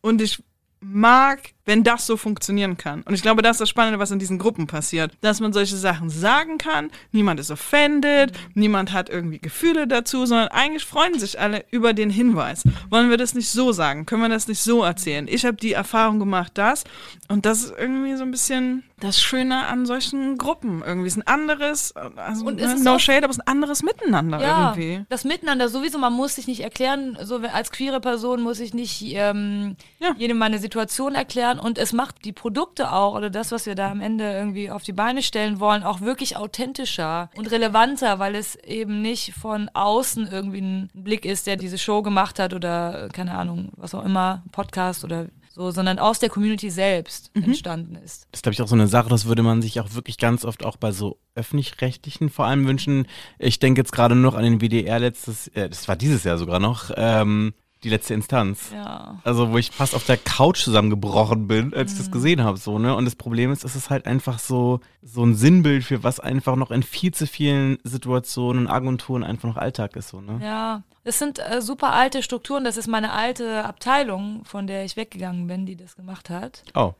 Und 0.00 0.22
ich 0.22 0.42
mag, 0.80 1.52
wenn 1.68 1.84
das 1.84 2.06
so 2.06 2.16
funktionieren 2.16 2.78
kann. 2.78 3.02
Und 3.02 3.12
ich 3.14 3.20
glaube, 3.20 3.42
das 3.42 3.56
ist 3.56 3.60
das 3.60 3.68
Spannende, 3.68 3.98
was 3.98 4.10
in 4.10 4.18
diesen 4.18 4.38
Gruppen 4.38 4.66
passiert. 4.66 5.12
Dass 5.20 5.38
man 5.40 5.52
solche 5.52 5.76
Sachen 5.76 6.08
sagen 6.08 6.56
kann, 6.56 6.90
niemand 7.12 7.38
ist 7.40 7.50
offended, 7.50 8.32
niemand 8.54 8.92
hat 8.92 9.10
irgendwie 9.10 9.38
Gefühle 9.38 9.86
dazu, 9.86 10.24
sondern 10.24 10.48
eigentlich 10.48 10.84
freuen 10.84 11.18
sich 11.18 11.38
alle 11.38 11.64
über 11.70 11.92
den 11.92 12.08
Hinweis. 12.08 12.64
Wollen 12.88 13.10
wir 13.10 13.18
das 13.18 13.34
nicht 13.34 13.50
so 13.50 13.72
sagen? 13.72 14.06
Können 14.06 14.22
wir 14.22 14.28
das 14.30 14.48
nicht 14.48 14.60
so 14.60 14.82
erzählen? 14.82 15.28
Ich 15.28 15.44
habe 15.44 15.58
die 15.58 15.72
Erfahrung 15.74 16.18
gemacht, 16.18 16.52
das. 16.54 16.84
Und 17.28 17.44
das 17.44 17.64
ist 17.64 17.74
irgendwie 17.78 18.16
so 18.16 18.22
ein 18.22 18.30
bisschen 18.30 18.82
das 19.00 19.20
Schöne 19.22 19.66
an 19.66 19.86
solchen 19.86 20.38
Gruppen. 20.38 20.82
Irgendwie 20.84 21.06
ist 21.06 21.16
ein 21.16 21.26
anderes, 21.26 21.94
also 22.16 22.46
Und 22.46 22.56
ne, 22.56 22.62
ist 22.74 22.82
no 22.82 22.98
shade, 22.98 23.18
aber 23.24 23.30
es 23.30 23.36
ist 23.38 23.42
ein 23.46 23.52
anderes 23.52 23.82
Miteinander 23.84 24.40
Ja, 24.40 24.74
irgendwie. 24.74 25.04
das 25.08 25.22
Miteinander 25.24 25.68
sowieso, 25.68 25.98
man 25.98 26.12
muss 26.12 26.34
sich 26.34 26.48
nicht 26.48 26.60
erklären, 26.64 27.16
so 27.22 27.36
als 27.52 27.70
queere 27.70 28.00
Person 28.00 28.40
muss 28.40 28.58
ich 28.58 28.74
nicht 28.74 29.02
ähm, 29.14 29.76
Ja. 30.00 30.14
jedem 30.18 30.38
meine 30.38 30.58
Situation 30.58 31.14
erklären 31.14 31.57
und 31.58 31.78
es 31.78 31.92
macht 31.92 32.24
die 32.24 32.32
Produkte 32.32 32.92
auch 32.92 33.14
oder 33.14 33.30
das, 33.30 33.52
was 33.52 33.66
wir 33.66 33.74
da 33.74 33.90
am 33.90 34.00
Ende 34.00 34.32
irgendwie 34.32 34.70
auf 34.70 34.82
die 34.82 34.92
Beine 34.92 35.22
stellen 35.22 35.60
wollen, 35.60 35.82
auch 35.82 36.00
wirklich 36.00 36.36
authentischer 36.36 37.30
und 37.36 37.50
relevanter, 37.50 38.18
weil 38.18 38.34
es 38.34 38.56
eben 38.56 39.02
nicht 39.02 39.34
von 39.34 39.70
außen 39.72 40.28
irgendwie 40.30 40.60
ein 40.60 40.90
Blick 40.94 41.24
ist, 41.24 41.46
der 41.46 41.56
diese 41.56 41.78
Show 41.78 42.02
gemacht 42.02 42.38
hat 42.38 42.54
oder 42.54 43.08
keine 43.12 43.36
Ahnung, 43.36 43.70
was 43.76 43.94
auch 43.94 44.04
immer, 44.04 44.42
Podcast 44.52 45.04
oder 45.04 45.26
so, 45.58 45.72
sondern 45.72 45.98
aus 45.98 46.20
der 46.20 46.28
Community 46.28 46.70
selbst 46.70 47.32
entstanden 47.34 47.96
ist. 47.96 48.28
Das 48.30 48.38
ist, 48.38 48.42
glaube 48.42 48.52
ich, 48.52 48.62
auch 48.62 48.68
so 48.68 48.76
eine 48.76 48.86
Sache, 48.86 49.08
das 49.08 49.26
würde 49.26 49.42
man 49.42 49.60
sich 49.60 49.80
auch 49.80 49.92
wirklich 49.94 50.16
ganz 50.16 50.44
oft 50.44 50.64
auch 50.64 50.76
bei 50.76 50.92
so 50.92 51.18
öffentlich-rechtlichen 51.34 52.30
vor 52.30 52.46
allem 52.46 52.66
wünschen. 52.66 53.08
Ich 53.40 53.58
denke 53.58 53.80
jetzt 53.80 53.90
gerade 53.90 54.14
noch 54.14 54.34
an 54.34 54.44
den 54.44 54.60
WDR 54.60 55.00
letztes, 55.00 55.48
äh, 55.48 55.68
das 55.68 55.88
war 55.88 55.96
dieses 55.96 56.22
Jahr 56.22 56.38
sogar 56.38 56.60
noch, 56.60 56.92
ähm, 56.96 57.54
die 57.84 57.90
letzte 57.90 58.14
Instanz. 58.14 58.70
Ja. 58.72 59.18
Also, 59.24 59.50
wo 59.52 59.58
ich 59.58 59.70
fast 59.70 59.94
auf 59.94 60.04
der 60.04 60.16
Couch 60.16 60.62
zusammengebrochen 60.64 61.46
bin, 61.46 61.72
als 61.74 61.92
Mhm. 61.92 61.96
ich 61.98 62.04
das 62.04 62.10
gesehen 62.10 62.42
habe, 62.42 62.58
so, 62.58 62.78
ne? 62.78 62.94
Und 62.96 63.04
das 63.04 63.14
Problem 63.14 63.52
ist, 63.52 63.64
es 63.64 63.76
ist 63.76 63.88
halt 63.90 64.06
einfach 64.06 64.38
so, 64.38 64.80
so 65.02 65.24
ein 65.24 65.34
Sinnbild 65.34 65.84
für 65.84 66.02
was 66.02 66.18
einfach 66.20 66.56
noch 66.56 66.70
in 66.70 66.82
viel 66.82 67.12
zu 67.14 67.26
vielen 67.26 67.78
Situationen 67.84 68.66
und 68.66 68.72
Agenturen 68.72 69.22
einfach 69.24 69.48
noch 69.48 69.56
Alltag 69.56 69.94
ist, 69.96 70.08
so, 70.08 70.20
ne? 70.20 70.40
Ja, 70.42 70.82
das 71.08 71.18
sind 71.18 71.38
äh, 71.38 71.62
super 71.62 71.94
alte 71.94 72.22
Strukturen. 72.22 72.64
Das 72.64 72.76
ist 72.76 72.86
meine 72.86 73.12
alte 73.12 73.64
Abteilung, 73.64 74.44
von 74.44 74.66
der 74.66 74.84
ich 74.84 74.94
weggegangen 74.94 75.46
bin, 75.46 75.64
die 75.64 75.74
das 75.74 75.96
gemacht 75.96 76.28
hat. 76.28 76.62
Oh. 76.74 76.92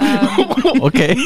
Ähm, 0.00 0.80
okay. 0.80 1.18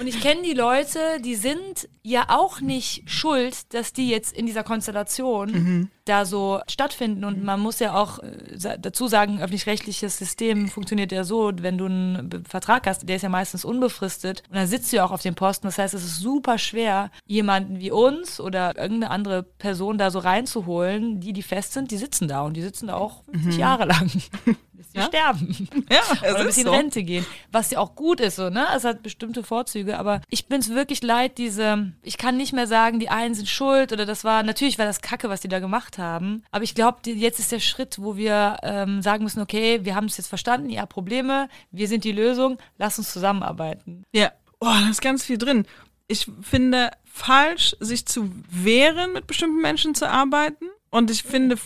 und 0.00 0.08
ich 0.08 0.20
kenne 0.20 0.42
die 0.42 0.54
Leute, 0.54 0.98
die 1.24 1.36
sind 1.36 1.88
ja 2.02 2.24
auch 2.30 2.60
nicht 2.60 3.08
schuld, 3.08 3.72
dass 3.74 3.92
die 3.92 4.08
jetzt 4.08 4.36
in 4.36 4.46
dieser 4.46 4.64
Konstellation 4.64 5.88
da 6.04 6.24
so 6.24 6.60
stattfinden. 6.68 7.24
Und 7.24 7.44
man 7.44 7.60
muss 7.60 7.78
ja 7.78 7.94
auch 7.94 8.18
äh, 8.18 8.78
dazu 8.78 9.06
sagen, 9.06 9.40
öffentlich-rechtliches 9.40 10.18
System 10.18 10.68
funktioniert 10.68 11.12
ja 11.12 11.24
so, 11.24 11.52
wenn 11.56 11.78
du 11.78 11.86
einen 11.86 12.44
Vertrag 12.48 12.86
hast, 12.86 13.08
der 13.08 13.16
ist 13.16 13.22
ja 13.22 13.28
meistens 13.28 13.64
unbefristet. 13.64 14.42
Und 14.48 14.56
dann 14.56 14.66
sitzt 14.66 14.92
du 14.92 14.96
ja 14.96 15.04
auch 15.04 15.12
auf 15.12 15.22
dem 15.22 15.34
Posten. 15.34 15.66
Das 15.66 15.78
heißt, 15.78 15.94
es 15.94 16.04
ist 16.04 16.18
super 16.18 16.58
schwer, 16.58 17.10
jemanden 17.26 17.78
wie 17.78 17.90
uns 17.90 18.40
oder 18.40 18.76
irgendeine 18.76 19.10
andere 19.10 19.42
Person 19.42 19.98
da 19.98 20.10
so 20.10 20.18
reinzuholen, 20.18 21.20
die, 21.20 21.32
die 21.32 21.42
fest 21.52 21.74
sind, 21.74 21.90
die 21.90 21.98
sitzen 21.98 22.28
da 22.28 22.40
und 22.40 22.54
die 22.54 22.62
sitzen 22.62 22.86
da 22.86 22.94
auch 22.94 23.24
50 23.30 23.58
Jahre 23.58 23.84
lang. 23.84 24.06
bis 24.72 24.90
sie 24.92 24.98
Ja. 24.98 25.02
sterben. 25.04 25.68
Ja, 25.90 26.00
Oder 26.30 26.38
es 26.40 26.46
bis 26.46 26.54
sie 26.54 26.60
in 26.62 26.66
so. 26.68 26.72
Rente 26.72 27.02
gehen. 27.02 27.26
Was 27.50 27.70
ja 27.70 27.78
auch 27.78 27.94
gut 27.94 28.20
ist, 28.20 28.36
so, 28.36 28.48
ne? 28.48 28.66
Es 28.74 28.84
hat 28.84 29.02
bestimmte 29.02 29.42
Vorzüge, 29.42 29.98
aber 29.98 30.22
ich 30.30 30.46
bin's 30.46 30.70
wirklich 30.70 31.02
leid, 31.02 31.36
diese, 31.36 31.92
ich 32.02 32.16
kann 32.16 32.38
nicht 32.38 32.54
mehr 32.54 32.66
sagen, 32.66 33.00
die 33.00 33.10
einen 33.10 33.34
sind 33.34 33.48
schuld 33.50 33.92
oder 33.92 34.06
das 34.06 34.24
war, 34.24 34.42
natürlich 34.42 34.78
war 34.78 34.86
das 34.86 35.02
Kacke, 35.02 35.28
was 35.28 35.40
die 35.42 35.48
da 35.48 35.58
gemacht 35.60 35.98
haben, 35.98 36.42
aber 36.50 36.64
ich 36.64 36.74
glaube, 36.74 36.98
jetzt 37.04 37.38
ist 37.38 37.52
der 37.52 37.60
Schritt, 37.60 37.98
wo 38.00 38.16
wir 38.16 38.56
ähm, 38.62 39.02
sagen 39.02 39.24
müssen, 39.24 39.42
okay, 39.42 39.80
wir 39.84 39.94
haben 39.94 40.06
es 40.06 40.16
jetzt 40.16 40.28
verstanden, 40.28 40.70
ihr 40.70 40.80
habt 40.80 40.92
Probleme, 40.92 41.48
wir 41.70 41.86
sind 41.86 42.04
die 42.04 42.12
Lösung, 42.12 42.56
lass 42.78 42.98
uns 42.98 43.12
zusammenarbeiten. 43.12 44.04
Ja, 44.12 44.32
oh, 44.60 44.66
da 44.66 44.88
ist 44.90 45.02
ganz 45.02 45.22
viel 45.22 45.36
drin. 45.38 45.66
Ich 46.08 46.26
finde 46.40 46.90
falsch, 47.04 47.76
sich 47.80 48.06
zu 48.06 48.30
wehren, 48.48 49.12
mit 49.12 49.26
bestimmten 49.26 49.60
Menschen 49.60 49.94
zu 49.94 50.08
arbeiten. 50.08 50.66
Und 50.92 51.10
ich 51.10 51.24
finde 51.24 51.56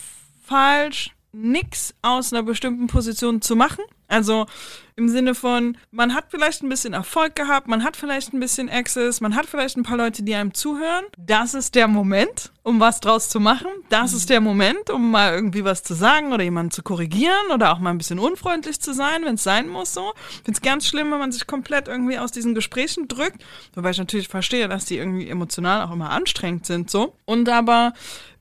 falsch, 0.45 1.11
nix 1.33 1.95
aus 2.01 2.33
einer 2.33 2.43
bestimmten 2.43 2.87
Position 2.87 3.43
zu 3.43 3.57
machen. 3.57 3.85
Also 4.09 4.47
im 4.95 5.09
Sinne 5.09 5.35
von, 5.35 5.77
man 5.91 6.15
hat 6.15 6.27
vielleicht 6.31 6.63
ein 6.63 6.69
bisschen 6.69 6.95
Erfolg 6.95 7.35
gehabt, 7.35 7.67
man 7.67 7.83
hat 7.83 7.97
vielleicht 7.97 8.33
ein 8.33 8.41
bisschen 8.41 8.71
Access, 8.71 9.21
man 9.21 9.35
hat 9.35 9.47
vielleicht 9.47 9.77
ein 9.77 9.83
paar 9.83 9.97
Leute, 9.97 10.23
die 10.23 10.35
einem 10.35 10.55
zuhören. 10.55 11.05
Das 11.19 11.55
ist 11.55 11.75
der 11.75 11.89
Moment, 11.89 12.53
um 12.63 12.79
was 12.79 13.01
draus 13.01 13.29
zu 13.29 13.41
machen. 13.41 13.67
Das 13.91 14.13
ist 14.13 14.31
der 14.31 14.41
Moment, 14.41 14.89
um 14.91 15.11
mal 15.11 15.35
irgendwie 15.35 15.65
was 15.65 15.83
zu 15.83 15.95
sagen 15.95 16.33
oder 16.33 16.45
jemanden 16.45 16.71
zu 16.71 16.83
korrigieren 16.83 17.51
oder 17.53 17.73
auch 17.73 17.81
mal 17.81 17.91
ein 17.91 17.99
bisschen 17.99 18.21
unfreundlich 18.21 18.81
zu 18.81 18.95
sein, 18.95 19.25
wenn 19.25 19.35
es 19.35 19.43
sein 19.43 19.69
muss 19.69 19.93
so. 19.93 20.13
Ich 20.31 20.37
finde 20.45 20.53
es 20.53 20.63
ganz 20.63 20.87
schlimm, 20.87 21.11
wenn 21.11 21.19
man 21.19 21.33
sich 21.33 21.47
komplett 21.49 21.89
irgendwie 21.89 22.19
aus 22.19 22.31
diesen 22.31 22.55
Gesprächen 22.55 23.09
drückt. 23.09 23.45
Wobei 23.75 23.91
ich 23.91 23.99
natürlich 23.99 24.29
verstehe, 24.29 24.69
dass 24.69 24.85
die 24.85 24.97
irgendwie 24.97 25.29
emotional 25.29 25.85
auch 25.85 25.93
immer 25.93 26.11
anstrengend 26.11 26.65
sind 26.65 26.91
so. 26.91 27.17
Und 27.25 27.49
aber, 27.49 27.93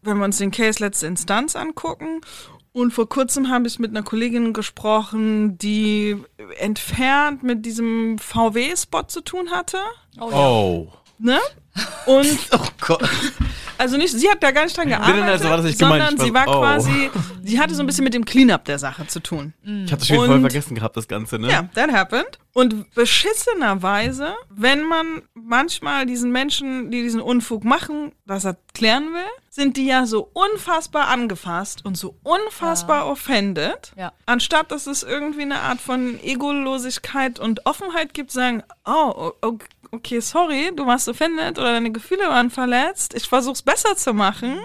wenn 0.06 0.18
wir 0.18 0.26
uns 0.26 0.38
den 0.38 0.52
Case 0.52 0.84
letzte 0.84 1.08
Instanz 1.08 1.56
angucken 1.56 2.22
und 2.76 2.92
vor 2.92 3.08
kurzem 3.08 3.50
habe 3.50 3.68
ich 3.68 3.80
mit 3.80 3.92
einer 3.92 4.04
Kollegin 4.04 4.52
gesprochen, 4.52 5.58
die 5.58 6.18
entfernt 6.58 7.42
mit 7.42 7.66
diesem 7.66 8.18
VW-Spot 8.18 9.04
zu 9.08 9.22
tun 9.22 9.52
hatte. 9.52 9.78
Oh. 10.20 10.88
Ne? 11.18 11.40
Und 12.06 12.38
Oh 12.52 12.68
Gott. 12.82 13.10
also 13.78 13.98
nicht, 13.98 14.14
sie 14.14 14.30
hat 14.30 14.42
da 14.42 14.52
gar 14.52 14.64
nicht 14.64 14.78
dran 14.78 14.88
gearbeitet, 14.88 15.24
also 15.24 15.50
war 15.50 15.58
das 15.58 15.66
nicht 15.66 15.80
sondern 15.80 16.16
gemeint, 16.16 16.22
sie 16.22 16.34
war 16.34 16.48
oh. 16.48 16.60
quasi, 16.62 17.10
sie 17.44 17.60
hatte 17.60 17.76
so 17.76 17.84
ein 17.84 17.86
bisschen 17.86 18.04
mit 18.04 18.14
dem 18.14 18.26
Cleanup 18.26 18.66
der 18.66 18.80
Sache 18.80 19.08
zu 19.08 19.20
tun. 19.20 19.54
Ich 19.64 19.92
hatte 19.92 20.06
schon 20.06 20.26
voll 20.26 20.40
vergessen 20.40 20.76
gehabt, 20.76 20.96
das 20.96 21.08
Ganze, 21.08 21.40
ne? 21.40 21.50
Ja, 21.50 21.64
that 21.76 21.92
happened. 21.92 22.40
Und 22.54 22.94
beschissenerweise, 22.96 24.34
wenn 24.50 24.84
man 24.84 25.24
manchmal 25.34 26.06
diesen 26.06 26.32
Menschen, 26.32 26.90
die 26.90 27.02
diesen 27.02 27.20
Unfug 27.20 27.66
machen, 27.66 28.14
das 28.26 28.46
erklären 28.46 29.14
will, 29.14 29.28
sind 29.50 29.76
die 29.76 29.86
ja 29.86 30.06
so 30.06 30.30
unfassbar 30.34 31.10
angefasst 31.10 31.84
und 31.84 31.98
so 31.98 32.16
unfassbar 32.24 33.08
offended. 33.08 33.92
Ja. 33.98 34.14
Anstatt 34.26 34.72
dass 34.72 34.88
es 34.88 35.04
irgendwie 35.04 35.42
eine 35.42 35.60
Art 35.60 35.82
von 35.82 36.18
Egolosigkeit 36.24 37.40
und 37.40 37.66
Offenheit 37.66 38.14
gibt, 38.14 38.32
sagen, 38.32 38.64
oh, 38.86 39.34
o- 39.42 39.58
okay, 39.96 40.20
sorry, 40.20 40.72
du 40.76 40.86
warst 40.86 41.10
offended 41.10 41.58
oder 41.58 41.74
deine 41.74 41.92
Gefühle 41.92 42.28
waren 42.28 42.50
verletzt, 42.50 43.14
ich 43.14 43.28
versuch's 43.28 43.62
besser 43.62 43.96
zu 43.96 44.14
machen 44.14 44.60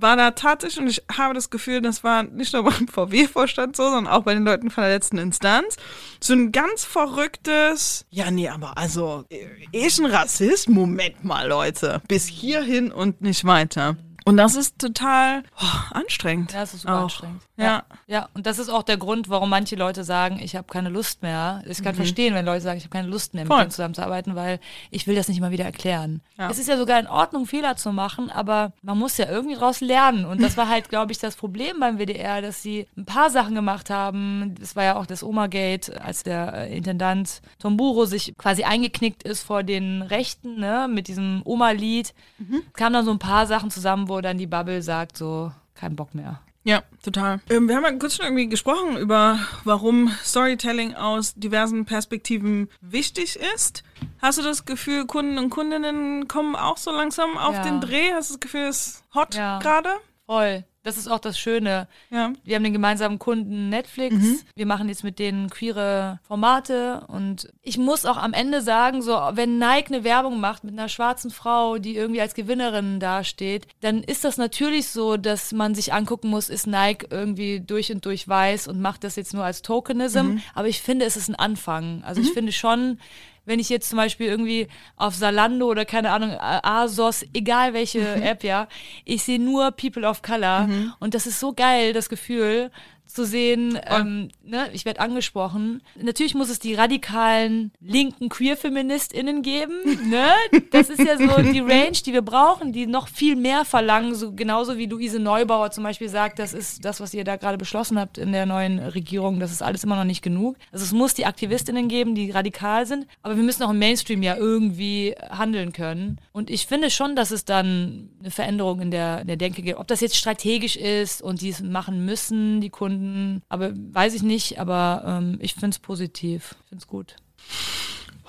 war 0.00 0.16
da 0.16 0.30
tatsächlich, 0.32 0.80
und 0.80 0.88
ich 0.88 1.02
habe 1.16 1.34
das 1.34 1.50
Gefühl, 1.50 1.80
das 1.80 2.02
war 2.02 2.22
nicht 2.22 2.52
nur 2.52 2.64
beim 2.64 2.88
VW-Vorstand 2.88 3.76
so, 3.76 3.84
sondern 3.84 4.06
auch 4.06 4.22
bei 4.22 4.34
den 4.34 4.44
Leuten 4.44 4.70
von 4.70 4.82
der 4.82 4.92
letzten 4.92 5.18
Instanz, 5.18 5.76
so 6.20 6.32
ein 6.32 6.52
ganz 6.52 6.84
verrücktes, 6.84 8.06
ja, 8.10 8.30
nee, 8.30 8.48
aber 8.48 8.76
also, 8.76 9.24
äh, 9.30 9.46
ich 9.72 9.98
ein 9.98 10.06
Rassist? 10.06 10.68
Moment 10.68 11.24
mal, 11.24 11.48
Leute, 11.48 12.02
bis 12.08 12.26
hierhin 12.26 12.92
und 12.92 13.20
nicht 13.20 13.44
weiter. 13.44 13.96
Und 14.30 14.36
das 14.36 14.54
ist 14.56 14.78
total 14.78 15.42
oh, 15.60 15.94
anstrengend. 15.94 16.52
Ja, 16.52 16.60
das 16.60 16.74
ist 16.74 16.82
super 16.82 16.98
auch. 16.98 17.02
anstrengend. 17.04 17.42
Ja. 17.56 17.82
Ja, 18.06 18.28
und 18.32 18.46
das 18.46 18.58
ist 18.58 18.70
auch 18.70 18.82
der 18.82 18.96
Grund, 18.96 19.28
warum 19.28 19.50
manche 19.50 19.76
Leute 19.76 20.02
sagen, 20.02 20.40
ich 20.42 20.56
habe 20.56 20.66
keine 20.72 20.88
Lust 20.88 21.22
mehr. 21.22 21.62
Ich 21.66 21.82
kann 21.82 21.94
verstehen, 21.94 22.34
wenn 22.34 22.46
Leute 22.46 22.62
sagen, 22.62 22.78
ich 22.78 22.84
habe 22.84 22.92
keine 22.92 23.08
Lust 23.08 23.34
mehr, 23.34 23.44
mit 23.44 23.50
Mhm. 23.50 23.54
Voll. 23.54 23.60
denen 23.64 23.70
zusammenzuarbeiten, 23.70 24.34
weil 24.34 24.60
ich 24.90 25.06
will 25.06 25.14
das 25.14 25.28
nicht 25.28 25.40
mal 25.40 25.50
wieder 25.50 25.64
erklären. 25.66 26.22
Ja. 26.38 26.48
Es 26.48 26.58
ist 26.58 26.68
ja 26.68 26.78
sogar 26.78 26.98
in 26.98 27.06
Ordnung, 27.06 27.44
Fehler 27.46 27.76
zu 27.76 27.92
machen, 27.92 28.30
aber 28.30 28.72
man 28.82 28.98
muss 28.98 29.18
ja 29.18 29.28
irgendwie 29.28 29.56
draus 29.56 29.80
lernen. 29.82 30.24
Und 30.24 30.40
das 30.40 30.56
war 30.56 30.68
halt, 30.68 30.88
glaube 30.88 31.12
ich, 31.12 31.18
das 31.18 31.36
Problem 31.36 31.78
beim 31.80 31.98
WDR, 31.98 32.40
dass 32.40 32.62
sie 32.62 32.86
ein 32.96 33.04
paar 33.04 33.28
Sachen 33.28 33.54
gemacht 33.54 33.90
haben. 33.90 34.54
Es 34.62 34.74
war 34.74 34.84
ja 34.84 34.96
auch 34.96 35.06
das 35.06 35.22
Oma-Gate, 35.22 36.00
als 36.00 36.22
der 36.22 36.54
äh, 36.54 36.76
Intendant 36.76 37.42
Tomburo 37.58 38.06
sich 38.06 38.34
quasi 38.38 38.64
eingeknickt 38.64 39.22
ist 39.22 39.42
vor 39.42 39.62
den 39.64 40.00
Rechten, 40.02 40.58
ne, 40.58 40.88
mit 40.90 41.08
diesem 41.08 41.42
Oma-Lied. 41.44 42.14
Mhm. 42.38 42.62
Kamen 42.72 42.94
dann 42.94 43.04
so 43.04 43.10
ein 43.10 43.18
paar 43.18 43.46
Sachen 43.46 43.70
zusammen, 43.70 44.08
wo 44.08 44.19
dann 44.22 44.38
die 44.38 44.46
Bubble 44.46 44.82
sagt, 44.82 45.16
so, 45.16 45.52
kein 45.74 45.96
Bock 45.96 46.14
mehr. 46.14 46.40
Ja, 46.62 46.82
total. 47.02 47.40
Ähm, 47.48 47.68
wir 47.68 47.76
haben 47.76 47.84
ja 47.84 47.92
kurz 47.92 48.16
schon 48.16 48.26
irgendwie 48.26 48.48
gesprochen 48.48 48.98
über, 48.98 49.38
warum 49.64 50.12
Storytelling 50.22 50.94
aus 50.94 51.32
diversen 51.34 51.86
Perspektiven 51.86 52.68
wichtig 52.82 53.38
ist. 53.54 53.82
Hast 54.20 54.38
du 54.38 54.42
das 54.42 54.66
Gefühl, 54.66 55.06
Kunden 55.06 55.38
und 55.38 55.48
Kundinnen 55.48 56.28
kommen 56.28 56.54
auch 56.56 56.76
so 56.76 56.90
langsam 56.90 57.38
auf 57.38 57.54
Ja. 57.54 57.62
den 57.62 57.80
Dreh? 57.80 58.12
Hast 58.12 58.28
du 58.30 58.34
das 58.34 58.40
Gefühl, 58.40 58.66
es 58.68 58.86
ist 58.88 59.04
hot 59.14 59.34
Ja. 59.34 59.58
gerade? 59.60 59.88
Voll. 60.30 60.62
Das 60.84 60.96
ist 60.96 61.08
auch 61.08 61.18
das 61.18 61.40
Schöne. 61.40 61.88
Ja. 62.10 62.32
Wir 62.44 62.54
haben 62.54 62.62
den 62.62 62.72
gemeinsamen 62.72 63.18
Kunden 63.18 63.68
Netflix. 63.68 64.44
Wir 64.54 64.64
machen 64.64 64.88
jetzt 64.88 65.02
mit 65.02 65.18
denen 65.18 65.50
queere 65.50 66.20
Formate. 66.22 67.04
Und 67.08 67.48
ich 67.62 67.78
muss 67.78 68.06
auch 68.06 68.16
am 68.16 68.32
Ende 68.32 68.62
sagen, 68.62 69.02
so, 69.02 69.12
wenn 69.32 69.58
Nike 69.58 69.92
eine 69.92 70.04
Werbung 70.04 70.38
macht 70.38 70.62
mit 70.62 70.72
einer 70.72 70.88
schwarzen 70.88 71.32
Frau, 71.32 71.78
die 71.78 71.96
irgendwie 71.96 72.20
als 72.20 72.34
Gewinnerin 72.34 73.00
dasteht, 73.00 73.66
dann 73.80 74.04
ist 74.04 74.22
das 74.22 74.38
natürlich 74.38 74.88
so, 74.88 75.16
dass 75.16 75.52
man 75.52 75.74
sich 75.74 75.92
angucken 75.92 76.28
muss, 76.28 76.48
ist 76.48 76.68
Nike 76.68 77.08
irgendwie 77.10 77.58
durch 77.58 77.92
und 77.92 78.06
durch 78.06 78.26
weiß 78.28 78.68
und 78.68 78.80
macht 78.80 79.02
das 79.02 79.16
jetzt 79.16 79.34
nur 79.34 79.44
als 79.44 79.62
Tokenism. 79.62 80.38
Aber 80.54 80.68
ich 80.68 80.80
finde, 80.80 81.06
es 81.06 81.16
ist 81.16 81.28
ein 81.28 81.34
Anfang. 81.34 82.04
Also 82.04 82.22
ich 82.22 82.32
finde 82.32 82.52
schon, 82.52 83.00
wenn 83.44 83.58
ich 83.58 83.68
jetzt 83.68 83.88
zum 83.88 83.96
Beispiel 83.96 84.26
irgendwie 84.26 84.68
auf 84.96 85.14
Salando 85.14 85.66
oder 85.66 85.84
keine 85.84 86.10
Ahnung, 86.10 86.36
Asos, 86.38 87.24
egal 87.32 87.74
welche 87.74 88.00
App, 88.22 88.44
ja, 88.44 88.68
ich 89.04 89.22
sehe 89.22 89.40
nur 89.40 89.70
People 89.72 90.06
of 90.06 90.22
Color 90.22 90.68
und 91.00 91.14
das 91.14 91.26
ist 91.26 91.40
so 91.40 91.52
geil, 91.52 91.92
das 91.92 92.08
Gefühl 92.08 92.70
zu 93.12 93.24
sehen, 93.24 93.78
ähm, 93.86 94.28
ne, 94.42 94.68
ich 94.72 94.84
werde 94.84 95.00
angesprochen. 95.00 95.82
Natürlich 96.00 96.34
muss 96.34 96.50
es 96.50 96.58
die 96.58 96.74
radikalen 96.74 97.72
linken 97.80 98.28
Queer-FeministInnen 98.28 99.42
geben, 99.42 99.74
ne? 100.08 100.26
Das 100.70 100.90
ist 100.90 101.00
ja 101.00 101.16
so 101.16 101.42
die 101.42 101.60
Range, 101.60 101.92
die 101.92 102.12
wir 102.12 102.22
brauchen, 102.22 102.72
die 102.72 102.86
noch 102.86 103.08
viel 103.08 103.36
mehr 103.36 103.64
verlangen, 103.64 104.14
so 104.14 104.32
genauso 104.32 104.78
wie 104.78 104.86
Luise 104.86 105.18
Neubauer 105.18 105.70
zum 105.70 105.84
Beispiel 105.84 106.08
sagt, 106.08 106.38
das 106.38 106.52
ist 106.52 106.84
das, 106.84 107.00
was 107.00 107.14
ihr 107.14 107.24
da 107.24 107.36
gerade 107.36 107.58
beschlossen 107.58 107.98
habt 107.98 108.18
in 108.18 108.32
der 108.32 108.46
neuen 108.46 108.78
Regierung, 108.78 109.40
das 109.40 109.52
ist 109.52 109.62
alles 109.62 109.84
immer 109.84 109.96
noch 109.96 110.04
nicht 110.04 110.22
genug. 110.22 110.56
Also 110.72 110.84
es 110.84 110.92
muss 110.92 111.14
die 111.14 111.26
AktivistInnen 111.26 111.88
geben, 111.88 112.14
die 112.14 112.30
radikal 112.30 112.86
sind, 112.86 113.06
aber 113.22 113.36
wir 113.36 113.42
müssen 113.42 113.62
auch 113.62 113.70
im 113.70 113.78
Mainstream 113.78 114.22
ja 114.22 114.36
irgendwie 114.36 115.14
handeln 115.30 115.72
können. 115.72 116.18
Und 116.32 116.50
ich 116.50 116.66
finde 116.66 116.90
schon, 116.90 117.16
dass 117.16 117.30
es 117.30 117.44
dann 117.44 118.10
eine 118.20 118.30
Veränderung 118.30 118.80
in 118.80 118.90
der, 118.90 119.22
in 119.22 119.26
der 119.26 119.36
Denke 119.36 119.62
gibt. 119.62 119.78
Ob 119.78 119.86
das 119.88 120.00
jetzt 120.00 120.16
strategisch 120.16 120.76
ist 120.76 121.22
und 121.22 121.40
die 121.40 121.48
es 121.48 121.62
machen 121.62 122.04
müssen, 122.04 122.60
die 122.60 122.70
Kunden, 122.70 122.99
aber 123.48 123.72
weiß 123.74 124.14
ich 124.14 124.22
nicht, 124.22 124.60
aber 124.60 125.02
ähm, 125.06 125.38
ich 125.40 125.54
finde 125.54 125.70
es 125.70 125.78
positiv. 125.78 126.54
Ich 126.64 126.68
finde 126.68 126.82
es 126.82 126.86
gut. 126.86 127.16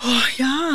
Oh, 0.04 0.24
ja. 0.38 0.74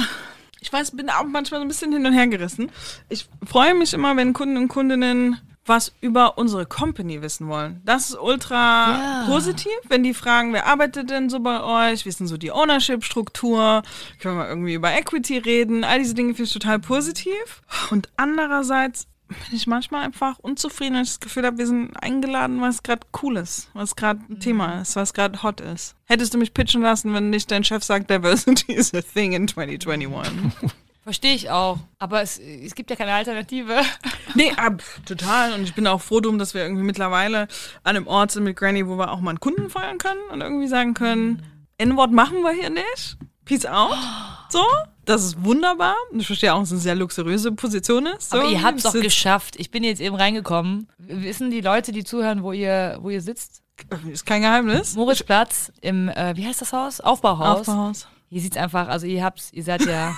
Ich 0.60 0.72
weiß, 0.72 0.92
bin 0.92 1.10
auch 1.10 1.24
manchmal 1.24 1.60
so 1.60 1.64
ein 1.64 1.68
bisschen 1.68 1.92
hin 1.92 2.06
und 2.06 2.12
her 2.12 2.26
gerissen. 2.26 2.70
Ich 3.08 3.28
freue 3.44 3.74
mich 3.74 3.92
immer, 3.92 4.16
wenn 4.16 4.32
Kunden 4.32 4.56
und 4.56 4.68
Kundinnen 4.68 5.38
was 5.68 5.92
über 6.00 6.38
unsere 6.38 6.64
Company 6.64 7.22
wissen 7.22 7.48
wollen. 7.48 7.82
Das 7.84 8.10
ist 8.10 8.16
ultra 8.20 8.54
Ja. 8.98 9.24
positiv, 9.26 9.72
wenn 9.88 10.04
die 10.04 10.14
fragen, 10.14 10.52
wer 10.52 10.66
arbeitet 10.68 11.10
denn 11.10 11.28
so 11.28 11.40
bei 11.40 11.60
euch? 11.90 12.04
Wie 12.04 12.08
ist 12.08 12.20
denn 12.20 12.28
so 12.28 12.36
die 12.36 12.52
Ownership-Struktur? 12.52 13.82
Können 14.20 14.38
wir 14.38 14.48
irgendwie 14.48 14.74
über 14.74 14.92
Equity 14.92 15.38
reden? 15.38 15.82
All 15.82 15.98
diese 15.98 16.14
Dinge 16.14 16.34
finde 16.34 16.44
ich 16.44 16.52
total 16.52 16.78
positiv. 16.78 17.62
Und 17.90 18.08
andererseits 18.16 19.08
bin 19.28 19.38
ich 19.52 19.66
manchmal 19.66 20.04
einfach 20.04 20.38
unzufrieden, 20.38 20.94
wenn 20.94 21.02
ich 21.02 21.10
das 21.10 21.20
Gefühl 21.20 21.44
habe, 21.44 21.58
wir 21.58 21.66
sind 21.66 21.94
eingeladen, 22.02 22.60
was 22.60 22.82
gerade 22.82 23.06
cool 23.22 23.36
ist, 23.36 23.68
was 23.74 23.96
gerade 23.96 24.20
ein 24.28 24.40
Thema 24.40 24.80
ist, 24.80 24.96
was 24.96 25.14
gerade 25.14 25.42
hot 25.42 25.60
ist. 25.60 25.96
Hättest 26.04 26.34
du 26.34 26.38
mich 26.38 26.54
pitchen 26.54 26.82
lassen, 26.82 27.12
wenn 27.12 27.30
nicht 27.30 27.50
dein 27.50 27.64
Chef 27.64 27.82
sagt, 27.82 28.10
Diversity 28.10 28.72
is 28.72 28.94
a 28.94 29.02
thing 29.02 29.32
in 29.32 29.48
2021? 29.48 30.70
Verstehe 31.02 31.34
ich 31.34 31.50
auch. 31.50 31.78
Aber 32.00 32.20
es, 32.20 32.36
es 32.38 32.74
gibt 32.74 32.90
ja 32.90 32.96
keine 32.96 33.12
Alternative. 33.12 33.80
nee, 34.34 34.52
ab, 34.56 34.82
total. 35.04 35.52
Und 35.52 35.62
ich 35.62 35.72
bin 35.72 35.86
auch 35.86 36.00
froh 36.00 36.18
drum, 36.18 36.36
dass 36.36 36.52
wir 36.52 36.62
irgendwie 36.62 36.82
mittlerweile 36.82 37.42
an 37.84 37.96
einem 37.96 38.08
Ort 38.08 38.32
sind 38.32 38.42
mit 38.42 38.56
Granny, 38.56 38.88
wo 38.88 38.98
wir 38.98 39.12
auch 39.12 39.20
mal 39.20 39.30
einen 39.30 39.40
Kunden 39.40 39.70
feuern 39.70 39.98
können 39.98 40.18
und 40.32 40.40
irgendwie 40.40 40.66
sagen 40.66 40.94
können, 40.94 41.44
N-Wort 41.78 42.10
machen 42.10 42.42
wir 42.42 42.50
hier 42.50 42.70
nicht. 42.70 43.18
Peace 43.44 43.66
out. 43.66 43.96
So. 44.48 44.64
Das 45.06 45.24
ist 45.24 45.42
wunderbar. 45.42 45.94
Und 46.12 46.20
ich 46.20 46.26
verstehe 46.26 46.52
auch, 46.52 46.58
dass 46.60 46.68
es 46.68 46.72
eine 46.72 46.80
sehr 46.82 46.94
luxuriöse 46.96 47.52
Position 47.52 48.06
ist. 48.06 48.30
So. 48.30 48.38
Aber 48.38 48.48
ihr 48.48 48.62
habt 48.62 48.78
es 48.78 48.84
sitz- 48.92 49.02
geschafft. 49.02 49.56
Ich 49.56 49.70
bin 49.70 49.82
jetzt 49.84 50.00
eben 50.00 50.16
reingekommen. 50.16 50.88
Wissen 50.98 51.50
die 51.50 51.60
Leute, 51.62 51.92
die 51.92 52.04
zuhören, 52.04 52.42
wo 52.42 52.52
ihr, 52.52 52.98
wo 53.00 53.08
ihr 53.10 53.22
sitzt? 53.22 53.62
Ist 54.10 54.26
kein 54.26 54.42
Geheimnis. 54.42 54.94
Moritzplatz 54.96 55.70
im, 55.80 56.08
äh, 56.08 56.36
wie 56.36 56.46
heißt 56.46 56.60
das 56.60 56.72
Haus? 56.72 57.00
Aufbauhaus. 57.00 57.60
Aufbauhaus. 57.60 58.08
Hier 58.30 58.40
sieht's 58.40 58.56
einfach, 58.56 58.88
also 58.88 59.06
ihr 59.06 59.22
habt's, 59.22 59.52
ihr 59.52 59.62
seid 59.62 59.84
ja, 59.86 60.12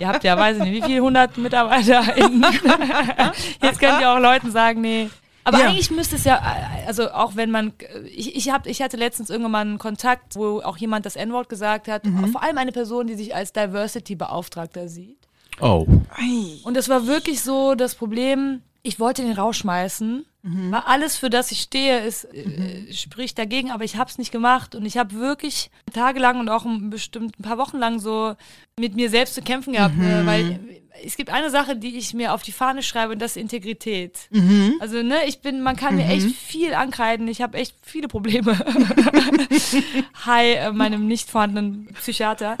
ihr 0.00 0.08
habt 0.08 0.24
ja, 0.24 0.36
weiß 0.36 0.56
ich 0.56 0.62
nicht, 0.64 0.82
wie 0.82 0.86
viele 0.86 1.00
hundert 1.02 1.36
MitarbeiterInnen. 1.38 2.42
Jetzt 3.62 3.78
könnt 3.78 4.00
ihr 4.00 4.10
auch 4.10 4.18
Leuten 4.18 4.50
sagen, 4.50 4.80
nee, 4.80 5.08
Aber 5.44 5.58
Ja. 5.58 5.68
eigentlich 5.68 5.90
müsste 5.90 6.16
es 6.16 6.24
ja, 6.24 6.40
also 6.86 7.10
auch 7.12 7.34
wenn 7.36 7.50
man, 7.50 7.72
ich, 8.04 8.36
ich, 8.36 8.50
hab, 8.50 8.66
ich 8.66 8.82
hatte 8.82 8.96
letztens 8.96 9.30
irgendwann 9.30 9.52
mal 9.52 9.60
einen 9.62 9.78
Kontakt, 9.78 10.36
wo 10.36 10.60
auch 10.60 10.76
jemand 10.76 11.06
das 11.06 11.16
N-Wort 11.16 11.48
gesagt 11.48 11.88
hat, 11.88 12.04
Mhm. 12.04 12.28
vor 12.32 12.42
allem 12.42 12.58
eine 12.58 12.72
Person, 12.72 13.06
die 13.06 13.14
sich 13.14 13.34
als 13.34 13.52
Diversity-Beauftragter 13.52 14.88
sieht. 14.88 15.16
Oh. 15.60 15.86
Und 16.64 16.76
es 16.76 16.88
war 16.88 17.06
wirklich 17.06 17.42
so 17.42 17.74
das 17.74 17.94
Problem, 17.94 18.62
ich 18.82 18.98
wollte 19.00 19.22
den 19.22 19.32
rausschmeißen, 19.32 20.24
Mhm. 20.42 20.72
weil 20.72 20.80
alles, 20.86 21.16
für 21.16 21.28
das 21.30 21.52
ich 21.52 21.60
stehe, 21.60 22.00
ist, 22.00 22.24
äh, 22.32 22.92
spricht 22.92 23.38
dagegen, 23.38 23.70
aber 23.70 23.84
ich 23.84 23.96
habe 23.96 24.08
es 24.10 24.16
nicht 24.18 24.32
gemacht 24.32 24.74
und 24.74 24.86
ich 24.86 24.96
habe 24.96 25.14
wirklich 25.14 25.70
tagelang 25.92 26.40
und 26.40 26.48
auch 26.48 26.64
bestimmt 26.88 27.38
ein 27.38 27.42
paar 27.42 27.58
Wochen 27.58 27.78
lang 27.78 27.98
so 27.98 28.34
mit 28.78 28.94
mir 28.94 29.10
selbst 29.10 29.34
zu 29.34 29.42
kämpfen 29.42 29.74
gehabt, 29.74 29.96
Mhm. 29.96 30.04
äh, 30.04 30.26
weil 30.26 30.60
es 31.04 31.16
gibt 31.16 31.30
eine 31.30 31.50
Sache, 31.50 31.76
die 31.76 31.96
ich 31.96 32.14
mir 32.14 32.32
auf 32.34 32.42
die 32.42 32.52
Fahne 32.52 32.82
schreibe 32.82 33.12
und 33.12 33.18
das 33.20 33.32
ist 33.32 33.42
Integrität. 33.42 34.18
Mhm. 34.30 34.74
Also 34.80 35.02
ne, 35.02 35.16
ich 35.26 35.40
bin, 35.40 35.60
man 35.62 35.76
kann 35.76 35.96
mir 35.96 36.06
echt 36.06 36.30
viel 36.34 36.74
ankreiden, 36.74 37.28
ich 37.28 37.42
habe 37.42 37.58
echt 37.58 37.74
viele 37.82 38.08
Probleme. 38.08 38.58
Hi, 40.26 40.52
äh, 40.54 40.72
meinem 40.72 41.06
nicht 41.06 41.30
vorhandenen 41.30 41.88
Psychiater. 41.94 42.56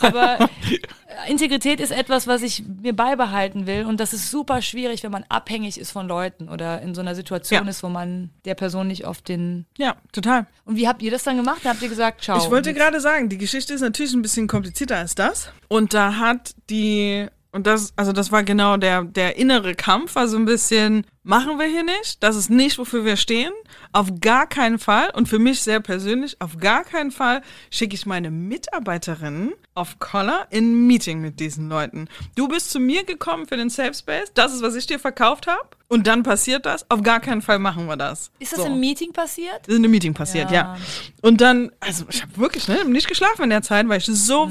Aber 0.00 0.48
Integrität 1.28 1.80
ist 1.80 1.90
etwas, 1.92 2.26
was 2.26 2.42
ich 2.42 2.62
mir 2.82 2.94
beibehalten 2.94 3.66
will 3.66 3.84
und 3.86 3.98
das 4.00 4.12
ist 4.12 4.30
super 4.30 4.60
schwierig, 4.62 5.02
wenn 5.02 5.10
man 5.12 5.24
abhängig 5.28 5.78
ist 5.78 5.90
von 5.92 6.06
Leuten 6.08 6.48
oder 6.48 6.82
in 6.82 6.94
so 6.94 7.00
einer 7.00 7.14
Situation 7.14 7.64
Ja. 7.64 7.70
ist, 7.70 7.82
wo 7.82 7.88
man 7.88 8.30
der 8.44 8.54
Person 8.54 8.86
nicht 8.88 9.04
auf 9.04 9.22
den. 9.22 9.66
Ja, 9.78 9.96
total. 10.12 10.46
Und 10.64 10.76
wie 10.76 10.86
habt 10.88 11.02
ihr 11.02 11.10
das 11.10 11.24
dann 11.24 11.36
gemacht? 11.36 11.60
Da 11.64 11.70
habt 11.70 11.82
ihr 11.82 11.88
gesagt, 11.88 12.22
ciao. 12.22 12.38
Ich 12.38 12.50
wollte 12.50 12.74
gerade 12.74 13.00
sagen, 13.00 13.28
die 13.28 13.38
Geschichte 13.38 13.72
ist 13.74 13.80
natürlich 13.80 14.12
ein 14.14 14.22
bisschen 14.22 14.46
komplizierter 14.46 14.96
als 14.98 15.14
das. 15.14 15.48
Und 15.68 15.94
da 15.94 16.16
hat 16.16 16.54
die, 16.70 17.26
und 17.56 17.66
das, 17.66 17.94
also 17.96 18.12
das 18.12 18.30
war 18.30 18.42
genau 18.44 18.76
der, 18.76 19.02
der 19.02 19.36
innere 19.38 19.74
Kampf, 19.74 20.14
war 20.14 20.28
so 20.28 20.36
ein 20.36 20.44
bisschen, 20.44 21.06
machen 21.22 21.58
wir 21.58 21.66
hier 21.66 21.84
nicht, 21.84 22.22
das 22.22 22.36
ist 22.36 22.50
nicht, 22.50 22.76
wofür 22.76 23.06
wir 23.06 23.16
stehen, 23.16 23.50
auf 23.92 24.08
gar 24.20 24.46
keinen 24.46 24.78
Fall. 24.78 25.10
Und 25.14 25.26
für 25.28 25.38
mich 25.38 25.62
sehr 25.62 25.80
persönlich, 25.80 26.36
auf 26.40 26.58
gar 26.58 26.84
keinen 26.84 27.10
Fall 27.10 27.40
schicke 27.70 27.94
ich 27.94 28.04
meine 28.04 28.30
Mitarbeiterinnen 28.30 29.54
auf 29.74 29.98
Collar 29.98 30.46
in 30.50 30.72
ein 30.72 30.86
Meeting 30.86 31.22
mit 31.22 31.40
diesen 31.40 31.68
Leuten. 31.70 32.08
Du 32.34 32.46
bist 32.46 32.70
zu 32.70 32.78
mir 32.78 33.04
gekommen 33.04 33.46
für 33.46 33.56
den 33.56 33.70
Safe 33.70 33.94
Space, 33.94 34.30
das 34.34 34.52
ist, 34.54 34.60
was 34.62 34.74
ich 34.74 34.86
dir 34.86 34.98
verkauft 34.98 35.46
habe. 35.46 35.66
Und 35.88 36.06
dann 36.06 36.24
passiert 36.24 36.66
das, 36.66 36.84
auf 36.90 37.02
gar 37.02 37.20
keinen 37.20 37.40
Fall 37.40 37.58
machen 37.58 37.86
wir 37.86 37.96
das. 37.96 38.30
ist 38.38 38.52
das 38.52 38.60
So. 38.60 38.66
im 38.66 38.80
Meeting 38.80 39.12
passiert? 39.14 39.60
Das 39.62 39.68
ist 39.68 39.76
in 39.76 39.84
einem 39.84 39.92
Meeting 39.92 40.12
passiert, 40.12 40.50
ja. 40.50 40.74
Ja. 40.74 40.76
Und 41.22 41.40
dann, 41.40 41.72
also 41.80 42.04
ich 42.10 42.20
habe 42.22 42.36
wirklich 42.36 42.68
ne, 42.68 42.84
nicht 42.84 43.08
geschlafen 43.08 43.44
in 43.44 43.50
der 43.50 43.62
Zeit, 43.62 43.88
weil 43.88 43.98
ich 43.98 44.06
so 44.06 44.50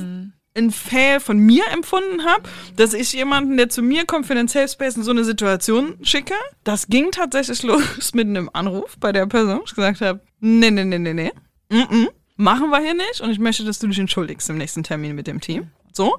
ein 0.55 0.71
Fail 0.71 1.19
von 1.19 1.37
mir 1.37 1.63
empfunden 1.73 2.25
habe, 2.25 2.43
dass 2.75 2.93
ich 2.93 3.13
jemanden, 3.13 3.57
der 3.57 3.69
zu 3.69 3.81
mir 3.81 4.05
kommt 4.05 4.25
für 4.25 4.35
den 4.35 4.47
Safe 4.47 4.67
Space 4.67 4.95
in 4.95 5.03
so 5.03 5.11
eine 5.11 5.23
Situation 5.23 5.97
schicke. 6.01 6.35
Das 6.63 6.87
ging 6.87 7.11
tatsächlich 7.11 7.61
los 7.63 8.13
mit 8.13 8.27
einem 8.27 8.49
Anruf 8.53 8.95
bei 8.99 9.11
der 9.11 9.27
Person. 9.27 9.61
Ich 9.65 9.75
gesagt 9.75 10.01
habe, 10.01 10.21
nee, 10.39 10.71
nee, 10.71 10.85
nee, 10.85 10.99
nee, 10.99 11.13
nee. 11.13 11.31
Mm 11.69 11.75
-mm. 11.75 12.07
Machen 12.37 12.69
wir 12.69 12.79
hier 12.81 12.93
nicht 12.93 13.21
und 13.21 13.31
ich 13.31 13.39
möchte, 13.39 13.63
dass 13.63 13.79
du 13.79 13.87
dich 13.87 13.99
entschuldigst 13.99 14.49
im 14.49 14.57
nächsten 14.57 14.83
Termin 14.83 15.15
mit 15.15 15.27
dem 15.27 15.39
Team. 15.39 15.71
So, 15.95 16.17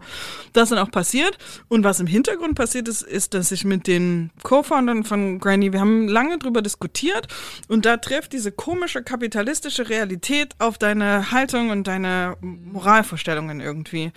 das 0.52 0.64
ist 0.64 0.70
dann 0.70 0.78
auch 0.78 0.90
passiert. 0.90 1.36
Und 1.68 1.84
was 1.84 2.00
im 2.00 2.06
Hintergrund 2.06 2.54
passiert 2.54 2.88
ist, 2.88 3.02
ist, 3.02 3.34
dass 3.34 3.52
ich 3.52 3.64
mit 3.64 3.86
den 3.86 4.30
Co-Foundern 4.42 5.04
von 5.04 5.38
Granny, 5.38 5.72
wir 5.72 5.80
haben 5.80 6.08
lange 6.08 6.38
drüber 6.38 6.62
diskutiert 6.62 7.28
und 7.68 7.84
da 7.84 7.98
trifft 7.98 8.32
diese 8.32 8.52
komische 8.52 9.02
kapitalistische 9.02 9.88
Realität 9.88 10.54
auf 10.58 10.78
deine 10.78 11.30
Haltung 11.30 11.70
und 11.70 11.86
deine 11.86 12.36
Moralvorstellungen 12.40 13.60
irgendwie. 13.60 14.12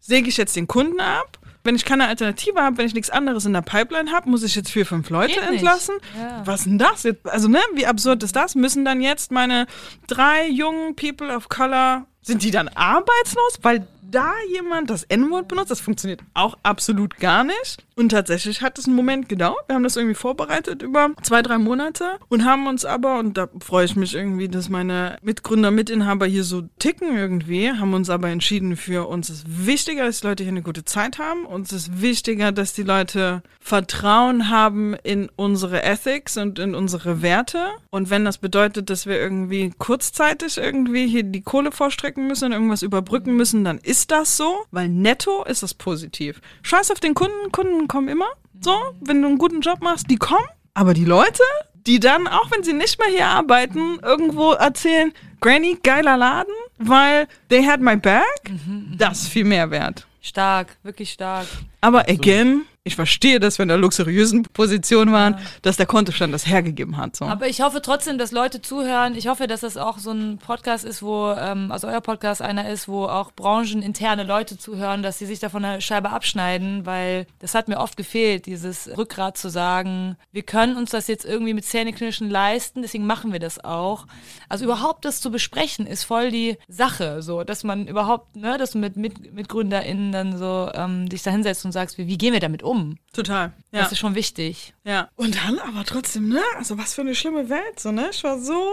Säge 0.00 0.28
ich 0.28 0.36
jetzt 0.36 0.56
den 0.56 0.66
Kunden 0.66 1.00
ab? 1.00 1.38
Wenn 1.62 1.74
ich 1.74 1.84
keine 1.84 2.06
Alternative 2.06 2.60
habe, 2.60 2.78
wenn 2.78 2.86
ich 2.86 2.94
nichts 2.94 3.10
anderes 3.10 3.44
in 3.44 3.52
der 3.52 3.60
Pipeline 3.60 4.12
habe, 4.12 4.30
muss 4.30 4.44
ich 4.44 4.54
jetzt 4.54 4.70
vier, 4.70 4.86
fünf 4.86 5.10
Leute 5.10 5.34
Geht 5.34 5.42
entlassen? 5.42 5.96
Ja. 6.16 6.42
Was 6.44 6.62
denn 6.62 6.78
das? 6.78 7.02
Jetzt, 7.02 7.28
also, 7.28 7.48
ne, 7.48 7.58
wie 7.74 7.86
absurd 7.86 8.22
ist 8.22 8.36
das? 8.36 8.54
Müssen 8.54 8.84
dann 8.84 9.00
jetzt 9.00 9.32
meine 9.32 9.66
drei 10.06 10.48
jungen 10.48 10.94
People 10.94 11.34
of 11.34 11.48
Color, 11.48 12.06
sind 12.22 12.44
die 12.44 12.52
dann 12.52 12.68
arbeitslos, 12.68 13.58
weil 13.62 13.86
da 14.10 14.32
jemand 14.52 14.90
das 14.90 15.04
N-Wort 15.04 15.48
benutzt? 15.48 15.70
Das 15.70 15.80
funktioniert 15.80 16.20
auch 16.34 16.56
absolut 16.62 17.16
gar 17.18 17.44
nicht. 17.44 17.84
Und 17.98 18.10
tatsächlich 18.10 18.60
hat 18.60 18.78
es 18.78 18.86
einen 18.86 18.94
Moment 18.94 19.28
gedauert. 19.28 19.64
Wir 19.68 19.74
haben 19.74 19.82
das 19.82 19.96
irgendwie 19.96 20.14
vorbereitet 20.14 20.82
über 20.82 21.10
zwei, 21.22 21.40
drei 21.40 21.56
Monate 21.56 22.18
und 22.28 22.44
haben 22.44 22.66
uns 22.66 22.84
aber, 22.84 23.18
und 23.18 23.38
da 23.38 23.48
freue 23.60 23.86
ich 23.86 23.96
mich 23.96 24.14
irgendwie, 24.14 24.48
dass 24.48 24.68
meine 24.68 25.18
Mitgründer, 25.22 25.70
Mitinhaber 25.70 26.26
hier 26.26 26.44
so 26.44 26.62
ticken 26.78 27.16
irgendwie, 27.16 27.70
haben 27.72 27.94
uns 27.94 28.10
aber 28.10 28.28
entschieden, 28.28 28.76
für 28.76 29.08
uns 29.08 29.30
ist 29.30 29.44
wichtiger, 29.66 30.04
dass 30.04 30.20
die 30.20 30.26
Leute 30.26 30.42
hier 30.42 30.52
eine 30.52 30.62
gute 30.62 30.84
Zeit 30.84 31.18
haben. 31.18 31.46
Uns 31.46 31.72
ist 31.72 32.02
wichtiger, 32.02 32.52
dass 32.52 32.74
die 32.74 32.82
Leute 32.82 33.42
Vertrauen 33.60 34.50
haben 34.50 34.94
in 35.02 35.30
unsere 35.34 35.82
Ethics 35.82 36.36
und 36.36 36.58
in 36.58 36.74
unsere 36.74 37.22
Werte. 37.22 37.70
Und 37.88 38.10
wenn 38.10 38.26
das 38.26 38.36
bedeutet, 38.38 38.90
dass 38.90 39.06
wir 39.06 39.18
irgendwie 39.18 39.72
kurzzeitig 39.78 40.58
irgendwie 40.58 41.06
hier 41.06 41.22
die 41.22 41.42
Kohle 41.42 41.72
vorstrecken 41.72 42.26
müssen 42.26 42.46
und 42.46 42.52
irgendwas 42.52 42.82
überbrücken 42.82 43.36
müssen, 43.36 43.64
dann 43.64 43.78
ist 43.78 43.95
das 44.04 44.36
so, 44.36 44.66
weil 44.70 44.88
netto 44.88 45.44
ist 45.44 45.62
das 45.62 45.74
positiv. 45.74 46.40
Scheiß 46.62 46.90
auf 46.90 47.00
den 47.00 47.14
Kunden, 47.14 47.52
Kunden 47.52 47.88
kommen 47.88 48.08
immer. 48.08 48.28
So, 48.60 48.76
wenn 49.00 49.22
du 49.22 49.28
einen 49.28 49.38
guten 49.38 49.60
Job 49.60 49.80
machst, 49.82 50.10
die 50.10 50.16
kommen. 50.16 50.46
Aber 50.74 50.92
die 50.92 51.04
Leute, 51.04 51.42
die 51.86 52.00
dann, 52.00 52.26
auch 52.26 52.50
wenn 52.50 52.62
sie 52.62 52.72
nicht 52.72 52.98
mehr 52.98 53.08
hier 53.08 53.26
arbeiten, 53.26 53.98
irgendwo 54.02 54.52
erzählen, 54.52 55.12
Granny, 55.40 55.78
geiler 55.82 56.16
Laden, 56.16 56.54
weil 56.78 57.28
they 57.48 57.64
had 57.64 57.80
my 57.80 57.96
back, 57.96 58.50
das 58.98 59.22
ist 59.22 59.28
viel 59.28 59.44
mehr 59.44 59.70
wert. 59.70 60.06
Stark, 60.20 60.76
wirklich 60.82 61.12
stark. 61.12 61.46
Aber 61.80 62.08
again, 62.08 62.62
ich 62.86 62.94
verstehe 62.94 63.40
das, 63.40 63.58
wenn 63.58 63.68
wir 63.68 63.74
in 63.74 63.78
einer 63.78 63.82
luxuriösen 63.82 64.44
Position 64.44 65.10
waren, 65.10 65.40
dass 65.62 65.76
der 65.76 65.86
Kontostand 65.86 66.32
das 66.32 66.46
hergegeben 66.46 66.96
hat. 66.96 67.16
So. 67.16 67.24
Aber 67.24 67.48
ich 67.48 67.60
hoffe 67.60 67.82
trotzdem, 67.82 68.16
dass 68.16 68.30
Leute 68.30 68.62
zuhören. 68.62 69.16
Ich 69.16 69.26
hoffe, 69.26 69.48
dass 69.48 69.62
das 69.62 69.76
auch 69.76 69.98
so 69.98 70.12
ein 70.12 70.38
Podcast 70.38 70.84
ist, 70.84 71.02
wo, 71.02 71.32
ähm, 71.32 71.72
also 71.72 71.88
euer 71.88 72.00
Podcast 72.00 72.42
einer 72.42 72.70
ist, 72.70 72.86
wo 72.86 73.06
auch 73.06 73.32
brancheninterne 73.32 74.22
Leute 74.22 74.56
zuhören, 74.56 75.02
dass 75.02 75.18
sie 75.18 75.26
sich 75.26 75.40
davon 75.40 75.64
eine 75.64 75.80
Scheibe 75.80 76.10
abschneiden, 76.10 76.86
weil 76.86 77.26
das 77.40 77.56
hat 77.56 77.66
mir 77.66 77.78
oft 77.78 77.96
gefehlt, 77.96 78.46
dieses 78.46 78.88
Rückgrat 78.96 79.36
zu 79.36 79.48
sagen, 79.48 80.16
wir 80.30 80.44
können 80.44 80.76
uns 80.76 80.92
das 80.92 81.08
jetzt 81.08 81.24
irgendwie 81.24 81.54
mit 81.54 81.64
Zähneknirschen 81.64 82.30
leisten, 82.30 82.82
deswegen 82.82 83.04
machen 83.04 83.32
wir 83.32 83.40
das 83.40 83.64
auch. 83.64 84.06
Also 84.48 84.64
überhaupt 84.64 85.04
das 85.04 85.20
zu 85.20 85.32
besprechen, 85.32 85.88
ist 85.88 86.04
voll 86.04 86.30
die 86.30 86.56
Sache, 86.68 87.20
so, 87.20 87.42
dass 87.42 87.64
man 87.64 87.88
überhaupt, 87.88 88.36
ne, 88.36 88.58
dass 88.58 88.70
du 88.70 88.78
mit, 88.78 88.96
mit 88.96 89.34
MitgründerInnen 89.34 90.12
dann 90.12 90.38
so 90.38 90.70
ähm, 90.72 91.08
dich 91.08 91.24
da 91.24 91.32
hinsetzt 91.32 91.64
und 91.64 91.72
sagst, 91.72 91.98
wie, 91.98 92.06
wie 92.06 92.16
gehen 92.16 92.32
wir 92.32 92.38
damit 92.38 92.62
um? 92.62 92.75
Total. 93.12 93.52
Ja. 93.72 93.82
Das 93.82 93.92
ist 93.92 93.98
schon 93.98 94.14
wichtig. 94.14 94.74
ja. 94.84 95.08
Und 95.16 95.36
dann 95.36 95.58
aber 95.58 95.84
trotzdem, 95.84 96.28
ne? 96.28 96.42
Also 96.56 96.78
was 96.78 96.94
für 96.94 97.02
eine 97.02 97.14
schlimme 97.14 97.48
Welt, 97.48 97.80
so, 97.80 97.92
ne? 97.92 98.08
Ich 98.10 98.22
war 98.24 98.38
so 98.38 98.72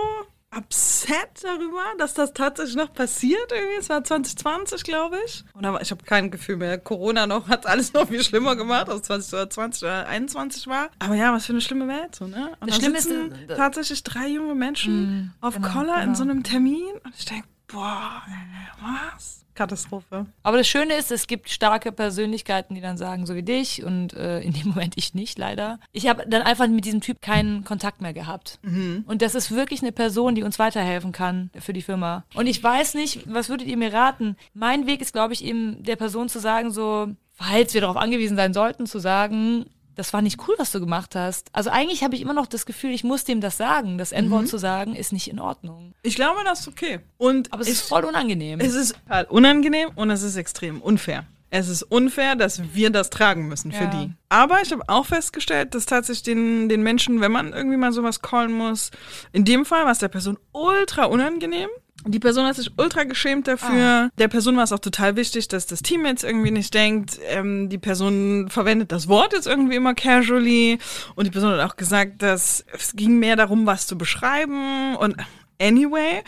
upset 0.56 1.42
darüber, 1.42 1.82
dass 1.98 2.14
das 2.14 2.34
tatsächlich 2.34 2.76
noch 2.76 2.94
passiert 2.94 3.52
irgendwie. 3.52 3.78
Es 3.80 3.90
war 3.90 4.04
2020, 4.04 4.84
glaube 4.84 5.18
ich. 5.26 5.44
Und 5.54 5.66
aber 5.66 5.82
ich 5.82 5.90
habe 5.92 6.04
kein 6.04 6.30
Gefühl 6.30 6.58
mehr. 6.58 6.78
Corona 6.78 7.26
noch 7.26 7.48
hat 7.48 7.66
alles 7.66 7.94
noch 7.94 8.08
viel 8.08 8.24
schlimmer 8.24 8.56
gemacht, 8.56 8.90
als 8.90 9.04
2020 9.04 9.84
oder 9.84 10.08
21 10.08 10.68
war. 10.68 10.90
Aber 11.00 11.16
ja, 11.16 11.34
was 11.34 11.46
für 11.48 11.54
eine 11.54 11.62
schlimme 11.62 11.88
Welt, 11.88 12.16
so, 12.16 12.28
ne? 12.28 12.52
Und 12.60 12.70
Das 12.70 12.78
da 12.78 12.84
Schlimme 12.84 12.98
ist, 13.00 13.06
sitzen 13.06 13.50
äh, 13.50 13.56
tatsächlich 13.56 14.04
drei 14.04 14.28
junge 14.28 14.56
Menschen 14.56 15.34
auf 15.42 15.56
genau, 15.56 15.70
Collar 15.70 15.98
in 15.98 16.14
genau. 16.14 16.18
so 16.18 16.24
einem 16.24 16.44
Termin. 16.44 16.94
Und 17.04 17.16
ich 17.18 17.26
denke, 17.26 17.48
boah, 17.68 18.22
ey, 18.28 18.68
was? 19.12 19.43
Katastrophe. 19.56 20.26
Aber 20.44 20.58
das 20.58 20.68
Schöne 20.68 20.96
ist, 20.96 21.12
es 21.12 21.28
gibt 21.28 21.50
starke 21.50 21.92
Persönlichkeiten, 21.92 22.76
die 22.76 22.82
dann 22.82 22.98
sagen, 22.98 23.26
so 23.26 23.36
wie 23.36 23.44
dich 23.44 23.84
und 23.84 24.14
äh, 24.14 24.40
in 24.42 24.54
dem 24.54 24.70
Moment 24.70 24.94
ich 24.98 25.14
nicht, 25.14 25.38
leider. 25.38 25.80
Ich 25.92 26.08
habe 26.08 26.26
dann 26.28 26.42
einfach 26.42 26.68
mit 26.68 26.86
diesem 26.86 27.02
Typ 27.02 27.22
keinen 27.22 27.64
Kontakt 27.64 28.02
mehr 28.02 28.14
gehabt. 28.14 28.60
Und 29.06 29.22
das 29.22 29.36
ist 29.36 29.52
wirklich 29.52 29.82
eine 29.82 29.92
Person, 29.92 30.36
die 30.36 30.44
uns 30.44 30.60
weiterhelfen 30.60 31.12
kann 31.12 31.50
für 31.60 31.74
die 31.74 31.82
Firma. 31.82 32.26
Und 32.36 32.48
ich 32.48 32.64
weiß 32.64 32.96
nicht, 32.96 33.32
was 33.32 33.50
würdet 33.50 33.68
ihr 33.68 33.78
mir 33.78 33.94
raten? 33.94 34.36
Mein 34.54 34.88
Weg 34.88 35.02
ist, 35.02 35.14
glaube 35.14 35.34
ich, 35.34 35.44
eben 35.44 35.84
der 35.84 35.96
Person 35.96 36.30
zu 36.30 36.40
sagen, 36.40 36.72
so, 36.72 37.10
falls 37.34 37.74
wir 37.74 37.82
darauf 37.82 37.98
angewiesen 37.98 38.38
sein 38.38 38.54
sollten, 38.54 38.86
zu 38.86 39.00
sagen, 39.00 39.66
das 39.96 40.14
war 40.14 40.22
nicht 40.22 40.40
cool, 40.48 40.56
was 40.58 40.72
du 40.72 40.80
gemacht 40.80 41.16
hast. 41.16 41.48
Also 41.54 41.70
eigentlich 41.70 42.04
habe 42.04 42.16
ich 42.16 42.22
immer 42.22 42.34
noch 42.34 42.48
das 42.48 42.66
Gefühl, 42.66 42.92
ich 42.92 43.04
muss 43.04 43.24
dem 43.24 43.42
das 43.42 43.58
sagen. 43.58 43.98
Das 43.98 44.12
N-Wort 44.12 44.48
zu 44.48 44.58
sagen, 44.58 44.96
ist 44.96 45.14
nicht 45.14 45.30
in 45.30 45.40
Ordnung. 45.40 45.94
Ich 46.02 46.16
glaube, 46.16 46.40
das 46.44 46.62
ist 46.62 46.68
okay. 46.68 47.00
Und 47.18 47.52
Aber 47.54 47.62
es 47.62 47.68
ich, 47.68 47.74
ist 47.76 47.82
voll 47.90 48.04
unangenehm. 48.04 48.60
Es 48.60 48.74
ist 48.74 48.96
total 49.04 49.26
unangenehm 49.26 49.90
und 49.96 50.10
es 50.10 50.24
ist 50.24 50.36
extrem 50.36 50.82
unfair. 50.82 51.26
Es 51.56 51.68
ist 51.68 51.84
unfair, 51.84 52.36
dass 52.36 52.74
wir 52.74 52.90
das 52.90 53.12
tragen 53.12 53.48
müssen 53.48 53.72
für 53.72 53.84
Ja. 53.84 53.90
die. 53.92 54.12
Aber 54.30 54.62
ich 54.64 54.72
habe 54.72 54.82
auch 54.88 55.06
festgestellt, 55.06 55.76
dass 55.76 55.86
tatsächlich 55.86 56.24
den, 56.24 56.68
den 56.68 56.82
Menschen, 56.82 57.22
wenn 57.22 57.32
man 57.32 57.54
irgendwie 57.54 57.78
mal 57.78 57.92
sowas 57.94 58.22
callen 58.24 58.52
muss, 58.52 58.90
in 59.34 59.46
dem 59.46 59.64
Fall 59.64 59.84
war 59.86 59.92
es 59.92 60.00
der 60.00 60.08
Person 60.08 60.40
ultra 60.52 61.06
unangenehm. 61.06 61.70
Die 62.06 62.20
Person 62.20 62.46
hat 62.46 62.56
sich 62.56 62.72
ultra 62.78 63.04
geschämt 63.04 63.48
dafür. 63.48 64.10
Der 64.18 64.28
Person 64.28 64.58
war 64.58 64.64
es 64.64 64.72
auch 64.72 64.80
total 64.80 65.16
wichtig, 65.16 65.48
dass 65.48 65.68
das 65.68 65.82
Team 65.82 66.06
jetzt 66.06 66.24
irgendwie 66.24 66.52
nicht 66.52 66.74
denkt, 66.74 67.20
ähm, 67.30 67.70
die 67.70 67.78
Person 67.78 68.50
verwendet 68.50 68.92
das 68.92 69.08
Wort 69.08 69.34
jetzt 69.34 69.48
irgendwie 69.48 69.76
immer 69.76 69.94
casually. 69.94 70.80
Und 71.16 71.26
die 71.26 71.32
Person 71.32 71.52
hat 71.52 71.72
auch 71.72 71.76
gesagt, 71.76 72.22
dass 72.22 72.66
es 72.74 72.94
ging 72.96 73.20
mehr 73.20 73.36
darum, 73.36 73.66
was 73.66 73.88
zu 73.88 73.98
beschreiben. 73.98 74.96
Und 74.96 75.16
anyway, 75.62 76.24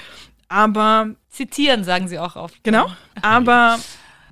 aber 0.47 1.15
Zitieren 1.29 1.83
sagen 1.83 2.07
sie 2.07 2.19
auch 2.19 2.35
oft. 2.35 2.63
Genau. 2.63 2.87
Aber 3.21 3.79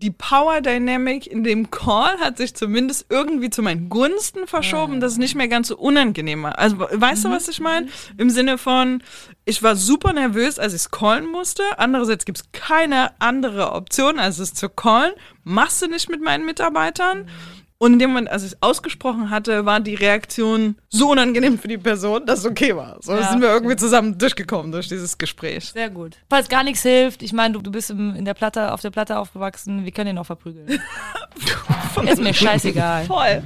die 0.04 0.12
Power 0.12 0.60
Dynamic 0.60 1.28
in 1.28 1.46
dem 1.46 1.72
Call 1.72 2.20
hat 2.20 2.36
sich 2.36 2.54
zumindest 2.54 3.06
irgendwie 3.08 3.50
zu 3.50 3.62
meinen 3.62 3.88
Gunsten 3.88 4.48
verschoben, 4.48 5.00
dass 5.00 5.14
es 5.14 5.18
nicht 5.18 5.34
mehr 5.34 5.48
ganz 5.48 5.70
so 5.70 5.78
unangenehm 5.78 6.44
war. 6.44 6.60
Also 6.60 6.78
weißt 6.78 7.24
du, 7.24 7.30
was 7.30 7.48
ich 7.48 7.62
meine? 7.62 7.88
Im 8.18 8.30
Sinne 8.30 8.58
von, 8.58 9.02
ich 9.46 9.64
war 9.64 9.78
super 9.78 10.12
nervös, 10.12 10.60
als 10.60 10.74
ich 10.74 10.82
es 10.82 10.92
callen 10.92 11.26
musste. 11.26 11.64
Andererseits 11.78 12.26
gibt 12.26 12.40
es 12.40 12.52
keine 12.52 13.12
andere 13.22 13.72
Option, 13.72 14.20
als 14.20 14.40
es 14.40 14.54
zu 14.54 14.68
callen. 14.68 15.14
Machst 15.46 15.82
du 15.82 15.88
nicht 15.88 16.10
mit 16.10 16.22
meinen 16.22 16.46
Mitarbeitern. 16.46 17.30
Und 17.78 17.94
in 17.94 18.00
dem 18.00 18.10
Moment, 18.10 18.30
als 18.30 18.44
ich 18.44 18.52
es 18.52 18.62
ausgesprochen 18.62 19.30
hatte, 19.30 19.66
war 19.66 19.80
die 19.80 19.96
Reaktion 19.96 20.76
so 20.94 21.10
unangenehm 21.12 21.58
für 21.58 21.68
die 21.68 21.78
Person, 21.80 22.26
dass 22.26 22.40
es 22.40 22.46
okay 22.46 22.76
war. 22.76 22.98
So 23.02 23.14
Ja, 23.14 23.30
sind 23.32 23.42
wir 23.42 23.50
irgendwie 23.50 23.76
zusammen 23.76 24.18
durchgekommen 24.18 24.72
durch 24.72 24.88
dieses 24.88 25.18
Gespräch. 25.18 25.72
Sehr 25.74 25.90
gut. 25.90 26.18
Falls 26.30 26.48
gar 26.50 26.64
nichts 26.64 26.84
hilft, 26.84 27.24
ich 27.24 27.34
meine, 27.34 27.56
du, 27.56 27.62
du 27.62 27.72
bist 27.72 27.90
im, 27.90 28.16
in 28.16 28.26
der 28.26 28.36
Platte, 28.36 28.72
auf 28.72 28.82
der 28.82 28.92
Platte 28.92 29.18
aufgewachsen, 29.18 29.86
wir 29.86 29.92
können 29.92 30.12
ihn 30.12 30.18
auch 30.20 30.26
verprügeln. 30.26 30.68
Ist 32.08 32.22
mir 32.22 32.34
scheißegal. 32.34 33.06
Voll, 33.06 33.44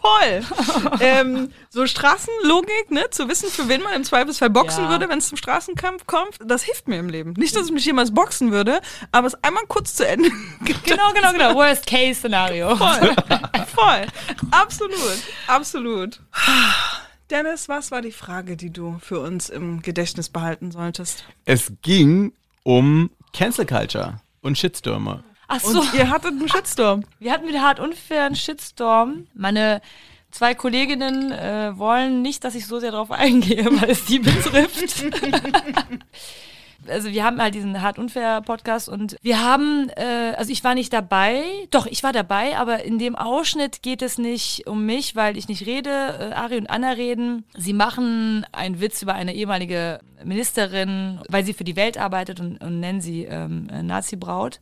voll. 0.00 0.42
ähm, 1.00 1.50
so 1.70 1.86
Straßenlogik, 1.86 2.90
ne, 2.90 3.04
zu 3.10 3.28
wissen, 3.28 3.48
für 3.50 3.68
wen 3.68 3.82
man 3.82 3.94
im 3.94 4.04
Zweifelsfall 4.04 4.50
boxen 4.50 4.84
Ja. 4.84 4.90
würde, 4.90 5.08
wenn 5.08 5.18
es 5.18 5.28
zum 5.28 5.36
Straßenkampf 5.38 6.06
kommt, 6.06 6.38
das 6.44 6.62
hilft 6.62 6.88
mir 6.88 6.98
im 6.98 7.08
Leben. 7.08 7.32
Nicht, 7.36 7.56
dass 7.56 7.66
ich 7.66 7.72
mich 7.72 7.84
jemals 7.86 8.12
boxen 8.12 8.52
würde, 8.52 8.80
aber 9.12 9.26
es 9.28 9.34
einmal 9.42 9.64
kurz 9.68 9.94
zu 9.94 10.06
Ende. 10.06 10.28
Genau, 10.84 11.12
genau, 11.14 11.32
genau. 11.32 11.54
Worst 11.54 11.86
Case 11.86 12.18
Szenario. 12.20 12.76
Voll, 12.76 13.14
voll. 13.74 14.06
Absolut, 14.50 15.18
absolut. 15.46 16.20
Dennis, 17.30 17.68
was 17.68 17.90
war 17.90 18.02
die 18.02 18.12
Frage, 18.12 18.56
die 18.56 18.70
du 18.70 18.98
für 19.00 19.20
uns 19.20 19.48
im 19.48 19.80
Gedächtnis 19.82 20.28
behalten 20.28 20.70
solltest? 20.70 21.24
Es 21.44 21.72
ging 21.82 22.32
um 22.62 23.10
Cancel 23.32 23.64
Culture 23.66 24.20
und 24.42 24.58
Shitstürme. 24.58 25.24
Ach 25.48 25.60
so, 25.60 25.80
Und 25.80 25.94
ihr 25.94 26.10
hattet 26.10 26.32
einen 26.32 26.48
Shitstorm. 26.48 27.04
wir 27.18 27.32
hatten 27.32 27.48
wieder 27.48 27.62
hart 27.62 27.80
unfairen 27.80 28.34
Shitstorm. 28.36 29.26
Meine 29.34 29.80
zwei 30.30 30.54
Kolleginnen 30.54 31.30
äh, 31.32 31.76
wollen 31.76 32.22
nicht, 32.22 32.44
dass 32.44 32.54
ich 32.54 32.66
so 32.66 32.80
sehr 32.80 32.90
drauf 32.90 33.10
eingehe, 33.10 33.64
weil 33.80 33.90
es 33.90 34.04
die 34.04 34.18
betrifft. 34.18 35.04
also 36.88 37.10
wir 37.10 37.24
haben 37.24 37.40
halt 37.40 37.54
diesen 37.54 37.82
hart 37.82 37.98
unfair 37.98 38.40
Podcast 38.40 38.88
und 38.88 39.16
wir 39.22 39.42
haben, 39.42 39.88
äh, 39.96 40.34
also 40.36 40.52
ich 40.52 40.64
war 40.64 40.74
nicht 40.74 40.92
dabei, 40.92 41.42
doch 41.70 41.86
ich 41.86 42.02
war 42.02 42.12
dabei, 42.12 42.56
aber 42.56 42.84
in 42.84 42.98
dem 42.98 43.14
Ausschnitt 43.16 43.82
geht 43.82 44.02
es 44.02 44.18
nicht 44.18 44.66
um 44.66 44.86
mich, 44.86 45.16
weil 45.16 45.36
ich 45.36 45.48
nicht 45.48 45.66
rede. 45.66 45.90
Äh, 45.90 46.34
Ari 46.34 46.58
und 46.58 46.70
Anna 46.70 46.90
reden. 46.90 47.44
Sie 47.56 47.72
machen 47.72 48.46
einen 48.52 48.80
Witz 48.80 49.02
über 49.02 49.14
eine 49.14 49.34
ehemalige 49.34 50.00
Ministerin, 50.24 51.20
weil 51.28 51.44
sie 51.44 51.54
für 51.54 51.64
die 51.64 51.76
Welt 51.76 51.98
arbeitet 51.98 52.40
und, 52.40 52.58
und 52.58 52.80
nennen 52.80 53.00
sie 53.00 53.24
ähm, 53.24 53.68
äh, 53.70 53.82
Nazi-Braut. 53.82 54.60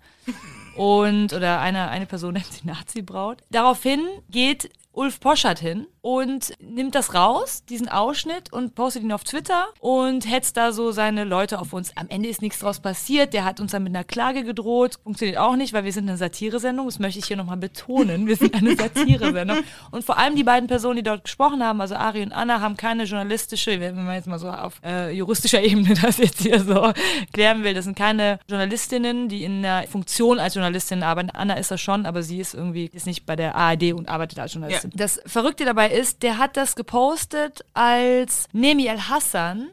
Und, 0.77 1.33
oder 1.33 1.61
eine, 1.61 1.89
eine 1.89 2.07
Person 2.07 2.35
nennt 2.35 2.47
sie 2.47 2.67
Nazi-Braut. 2.67 3.39
Daraufhin 3.51 4.01
geht 4.31 4.71
Ulf 5.01 5.19
Poschert 5.19 5.59
hin 5.59 5.87
und 6.03 6.53
nimmt 6.61 6.95
das 6.95 7.15
raus, 7.15 7.65
diesen 7.65 7.89
Ausschnitt, 7.89 8.53
und 8.53 8.75
postet 8.75 9.03
ihn 9.03 9.13
auf 9.13 9.25
Twitter 9.25 9.69
und 9.79 10.31
hetzt 10.31 10.59
da 10.59 10.73
so 10.73 10.93
seine 10.93 11.25
Leute 11.25 11.59
auf 11.59 11.73
uns. 11.73 11.97
Am 11.97 12.11
Ende 12.11 12.29
ist 12.29 12.43
nichts 12.43 12.59
draus 12.59 12.81
passiert. 12.81 13.33
Der 13.33 13.47
hat 13.47 13.61
uns 13.61 13.73
dann 13.73 13.83
mit 13.83 13.95
einer 13.95 14.05
Klage 14.05 14.45
gedroht. 14.45 14.99
Funktioniert 15.03 15.39
auch 15.39 15.57
nicht, 15.57 15.73
weil 15.73 15.85
wir 15.85 15.93
sind 15.93 16.07
eine 16.07 16.19
Satiresendung. 16.19 16.85
Das 16.85 16.99
möchte 16.99 17.19
ich 17.19 17.25
hier 17.25 17.39
nochmal 17.39 17.57
betonen. 17.57 18.27
Wir 18.27 18.37
sind 18.37 18.55
eine 18.55 18.77
Satiresendung. 18.77 19.61
Und 19.91 20.05
vor 20.05 20.19
allem 20.19 20.37
die 20.37 20.45
beiden 20.45 20.69
Personen, 20.69 20.97
die 20.97 21.03
dort 21.03 21.25
gesprochen 21.25 21.65
haben, 21.65 21.81
also 21.81 21.95
Ari 21.95 22.23
und 22.23 22.33
Anna, 22.33 22.61
haben 22.61 22.77
keine 22.77 23.05
journalistische, 23.05 23.81
wenn 23.81 24.05
man 24.05 24.17
jetzt 24.17 24.27
mal 24.27 24.39
so 24.39 24.51
auf 24.51 24.83
äh, 24.85 25.13
juristischer 25.13 25.63
Ebene 25.63 25.95
das 26.03 26.19
jetzt 26.19 26.43
hier 26.43 26.61
so 26.61 26.93
klären 27.33 27.65
will, 27.65 27.73
das 27.73 27.87
sind 27.87 27.97
keine 27.97 28.39
Journalistinnen, 28.49 29.31
die 29.31 29.45
in 29.45 29.65
einer 29.65 29.87
Funktion 29.87 30.39
als 30.39 30.57
Journalistin 30.57 31.03
arbeiten. 31.03 31.31
Anna 31.31 31.55
ist 31.55 31.71
das 31.71 31.81
schon, 31.81 32.05
aber 32.05 32.23
sie 32.23 32.39
ist 32.39 32.53
irgendwie 32.53 32.91
ist 32.93 33.07
nicht 33.07 33.25
bei 33.25 33.35
der 33.35 33.55
ARD 33.55 33.95
und 33.95 34.11
arbeitet 34.11 34.39
als 34.39 34.53
Journalistin. 34.53 34.90
Das 34.93 35.21
Verrückte 35.27 35.65
dabei 35.65 35.91
ist, 35.91 36.23
der 36.23 36.39
hat 36.39 36.57
das 36.57 36.75
gepostet 36.77 37.65
als 37.75 38.47
Nemi 38.53 38.87
El 38.87 39.01
Hassan, 39.09 39.69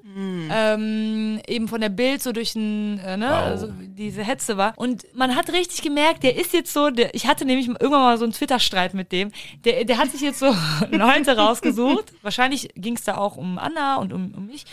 ähm, 0.52 1.40
eben 1.48 1.68
von 1.68 1.82
der 1.82 1.90
Bild 1.90 2.22
so 2.22 2.32
durch 2.32 2.56
ein, 2.56 3.00
äh, 3.00 3.18
ne, 3.18 3.28
Wow. 3.28 3.44
also 3.46 3.68
diese 3.80 4.24
Hetze 4.24 4.58
war. 4.58 4.74
Und 4.78 5.06
man 5.16 5.36
hat 5.36 5.52
richtig 5.52 5.82
gemerkt, 5.82 6.24
der 6.24 6.36
ist 6.38 6.54
jetzt 6.54 6.74
so, 6.74 6.90
der, 6.90 7.14
ich 7.16 7.28
hatte 7.28 7.46
nämlich 7.46 7.68
irgendwann 7.68 8.02
mal 8.02 8.18
so 8.18 8.24
einen 8.26 8.34
Twitter-Streit 8.34 8.94
mit 8.94 9.12
dem, 9.12 9.32
der, 9.66 9.84
der 9.86 9.98
hat 9.98 10.12
sich 10.12 10.22
jetzt 10.22 10.40
so 10.40 10.54
Leute 10.92 11.36
rausgesucht. 11.38 12.14
Wahrscheinlich 12.22 12.70
ging 12.76 12.96
es 12.96 13.04
da 13.04 13.18
auch 13.18 13.38
um 13.38 13.58
Anna 13.58 13.98
und 13.98 14.14
um, 14.14 14.34
um 14.36 14.48
mich 14.48 14.66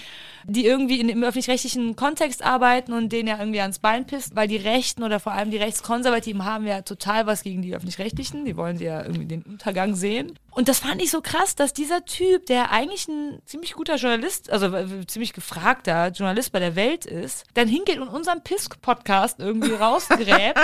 die 0.47 0.67
irgendwie 0.67 1.01
in, 1.01 1.09
im 1.09 1.23
öffentlich-rechtlichen 1.23 1.97
Kontext 1.97 2.45
arbeiten 2.45 2.93
und 2.93 3.13
denen 3.13 3.29
ja 3.29 3.39
irgendwie 3.39 3.61
ans 3.61 3.79
Bein 3.79 4.07
pisst, 4.07 4.37
weil 4.37 4.49
die 4.49 4.57
Rechten 4.57 5.03
oder 5.03 5.21
vor 5.21 5.33
allem 5.33 5.51
die 5.51 5.57
Rechtskonservativen 5.57 6.45
haben 6.45 6.67
ja 6.67 6.83
total 6.83 7.27
was 7.27 7.43
gegen 7.43 7.63
die 7.63 7.75
öffentlich-rechtlichen, 7.75 8.45
die 8.45 8.57
wollen 8.57 8.77
sie 8.77 8.85
ja 8.85 9.03
irgendwie 9.03 9.27
den 9.27 9.43
Untergang 9.43 9.95
sehen. 9.95 10.39
Und 10.55 10.69
das 10.69 10.79
fand 10.79 11.03
ich 11.03 11.11
so 11.11 11.21
krass, 11.21 11.55
dass 11.57 11.73
dieser 11.73 12.05
Typ, 12.05 12.47
der 12.47 12.71
eigentlich 12.71 13.09
ein 13.09 13.41
ziemlich 13.45 13.75
guter 13.75 13.97
Journalist, 13.97 14.51
also 14.51 14.67
äh, 14.75 15.07
ziemlich 15.07 15.33
gefragter 15.33 16.09
Journalist 16.09 16.53
bei 16.53 16.61
der 16.61 16.77
Welt 16.77 17.05
ist, 17.07 17.45
dann 17.55 17.69
hingeht 17.69 17.99
und 17.99 18.09
unseren 18.09 18.43
Pisk-Podcast 18.43 19.41
irgendwie 19.41 19.73
rausgräbt 19.81 20.59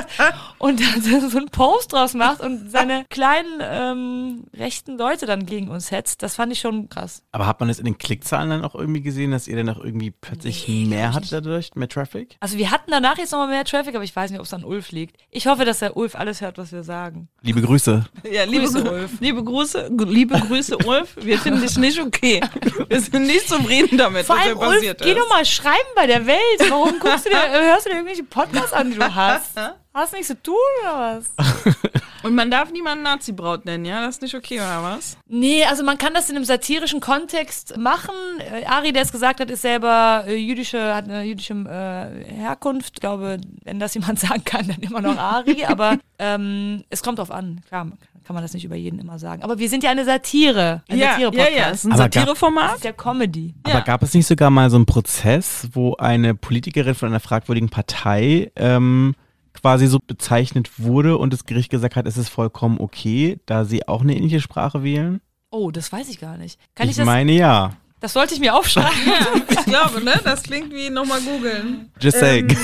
und 0.59 0.81
dann 0.81 1.03
so 1.31 1.37
einen 1.39 1.49
Post 1.49 1.93
draus 1.93 2.15
macht 2.15 2.41
und 2.41 2.71
seine 2.71 3.05
kleinen 3.11 3.61
ähm, 3.61 4.45
rechten 4.57 4.97
Leute 4.99 5.27
dann 5.27 5.47
gegen 5.47 5.69
uns 5.69 5.91
hetzt. 5.91 6.23
Das 6.23 6.37
fand 6.37 6.53
ich 6.53 6.61
schon 6.61 6.89
krass. 6.89 7.23
Aber 7.33 7.47
hat 7.47 7.61
man 7.61 7.69
das 7.69 7.79
in 7.79 7.85
den 7.85 7.99
Klickzahlen 7.99 8.51
dann 8.51 8.65
auch 8.65 8.75
irgendwie 8.75 9.03
gesehen, 9.03 9.31
dass 9.33 9.49
ihr 9.49 9.57
dann 9.57 9.69
auch 9.69 9.83
irgendwie 9.83 10.11
plötzlich 10.11 10.67
mehr 10.69 11.15
hattet 11.15 11.33
dadurch, 11.33 11.75
mehr 11.75 11.89
Traffic? 11.89 12.37
Also 12.41 12.59
wir 12.59 12.71
hatten 12.71 12.91
danach 12.91 13.19
jetzt 13.19 13.33
nochmal 13.33 13.49
mehr 13.49 13.65
Traffic, 13.65 13.95
aber 13.95 14.05
ich 14.05 14.15
weiß 14.15 14.31
nicht, 14.31 14.41
ob 14.41 14.47
es 14.47 14.55
an 14.55 14.65
Ulf 14.65 14.91
liegt. 14.93 15.17
Ich 15.31 15.47
hoffe, 15.47 15.65
dass 15.65 15.81
der 15.81 15.97
Ulf 15.97 16.15
alles 16.15 16.41
hört, 16.41 16.59
was 16.59 16.73
wir 16.73 16.83
sagen. 16.85 17.29
Liebe 17.43 17.61
Grüße. 17.63 18.05
Ja, 18.31 18.45
liebe, 18.45 18.65
Grüße, 18.67 18.79
Grü- 18.83 18.91
Ulf. 18.93 19.11
liebe 19.21 19.43
Grüße, 19.43 19.80
liebe 19.89 20.39
Grüße, 20.39 20.77
Ulf. 20.79 21.17
Wir 21.17 21.39
finden 21.39 21.61
dich 21.61 21.77
nicht 21.77 22.01
okay. 22.01 22.41
Wir 22.89 23.01
sind 23.01 23.27
nicht 23.27 23.49
zufrieden 23.49 23.99
damit, 23.99 24.27
Vor 24.27 24.37
was 24.37 24.45
allem, 24.45 24.59
Ulf, 24.59 24.75
passiert 24.75 25.03
geh 25.03 25.11
ist. 25.13 25.19
doch 25.19 25.29
mal 25.29 25.45
schreiben 25.45 25.89
bei 25.95 26.07
der 26.07 26.27
Welt. 26.27 26.39
Warum 26.69 26.99
guckst 26.99 27.27
du 27.27 27.31
dir, 27.31 27.39
hörst 27.51 27.87
du 27.87 27.91
dir 27.91 27.97
irgendwelche 27.97 28.25
Podcasts 28.25 28.73
an, 28.73 28.91
die 28.91 28.99
du 28.99 29.15
hast? 29.15 29.53
Hast 29.93 30.13
nichts 30.13 30.29
zu 30.29 30.41
tun 30.43 30.55
oder 30.83 31.19
was? 31.19 31.33
Und 32.23 32.35
man 32.35 32.51
darf 32.51 32.71
niemanden 32.71 33.03
Nazi-Braut 33.05 33.65
nennen, 33.65 33.85
ja? 33.87 34.05
Das 34.05 34.17
ist 34.17 34.23
nicht 34.23 34.35
okay, 34.35 34.59
oder 34.61 34.83
was? 34.83 35.17
Nee, 35.27 35.65
also 35.65 35.83
man 35.83 35.97
kann 35.97 36.13
das 36.13 36.29
in 36.29 36.37
einem 36.37 36.45
satirischen 36.45 37.01
Kontext 37.01 37.77
machen. 37.79 38.15
Äh, 38.39 38.67
Ari, 38.67 38.93
der 38.93 39.03
es 39.03 39.11
gesagt 39.11 39.41
hat, 39.41 39.51
ist 39.51 39.63
selber 39.63 40.25
äh, 40.27 40.37
jüdische, 40.37 40.95
hat 40.95 41.05
eine 41.05 41.23
jüdische 41.23 41.55
äh, 41.55 42.31
Herkunft. 42.31 42.93
Ich 42.97 43.01
glaube, 43.01 43.39
wenn 43.65 43.81
das 43.81 43.95
jemand 43.95 44.21
sagen 44.21 44.45
kann, 44.45 44.69
dann 44.69 44.81
immer 44.81 45.01
noch 45.01 45.17
Ari. 45.17 45.65
Aber 45.65 45.97
ähm, 46.19 46.85
es 46.91 47.03
kommt 47.03 47.19
drauf 47.19 47.31
an. 47.31 47.63
Klar, 47.69 47.87
kann 48.31 48.35
man 48.37 48.45
das 48.45 48.55
nicht 48.55 48.65
über 48.65 48.77
jeden 48.77 49.01
immer 49.01 49.19
sagen. 49.19 49.43
Aber 49.43 49.59
wir 49.59 49.69
sind 49.69 49.83
ja 49.83 49.91
eine 49.91 50.05
Satire. 50.05 50.85
Ein 50.89 50.99
ja, 50.99 51.05
ja, 51.05 51.13
Satire-Podcast. 51.15 51.57
ja. 51.57 51.71
Es 51.71 51.85
ist 51.85 51.91
ein 51.91 51.97
Satireformat. 51.97 52.77
ist 52.77 52.85
ja 52.85 52.93
Comedy. 52.93 53.57
Ja. 53.67 53.75
Aber 53.75 53.85
gab 53.85 54.05
es 54.05 54.15
nicht 54.15 54.29
sogar 54.29 54.51
mal 54.51 54.71
so 54.71 54.77
einen 54.77 54.87
Prozess, 54.87 55.69
wo 55.73 55.97
eine 55.97 56.37
Politikerin 56.37 56.95
von 56.95 57.09
einer 57.09 57.19
fragwürdigen 57.19 57.71
Partei 57.71 58.53
ähm, 58.55 59.17
quasi 59.53 59.89
so 59.89 59.99
bezeichnet 59.99 60.71
wurde 60.79 61.19
und 61.19 61.33
das 61.33 61.45
Gericht 61.45 61.71
gesagt 61.71 61.97
hat, 61.97 62.07
es 62.07 62.17
ist 62.17 62.29
vollkommen 62.29 62.79
okay, 62.79 63.41
da 63.47 63.65
sie 63.65 63.89
auch 63.89 64.03
eine 64.03 64.15
ähnliche 64.15 64.41
Sprache 64.41 64.85
wählen? 64.85 65.21
Oh, 65.51 65.73
das 65.73 65.91
weiß 65.91 66.09
ich 66.09 66.21
gar 66.21 66.37
nicht. 66.37 66.57
Kann 66.77 66.87
ich, 66.87 66.93
ich 66.93 66.97
das? 66.99 67.07
meine 67.07 67.33
ja. 67.33 67.73
Das 67.99 68.13
sollte 68.13 68.35
ich 68.35 68.39
mir 68.39 68.55
aufschreiben. 68.55 68.91
Ja, 69.07 69.41
ich 69.49 69.65
glaube, 69.65 70.05
ne? 70.05 70.21
Das 70.23 70.45
klingt 70.45 70.73
wie 70.73 70.89
nochmal 70.89 71.21
googeln. 71.21 71.91
Just 71.99 72.21
saying. 72.21 72.57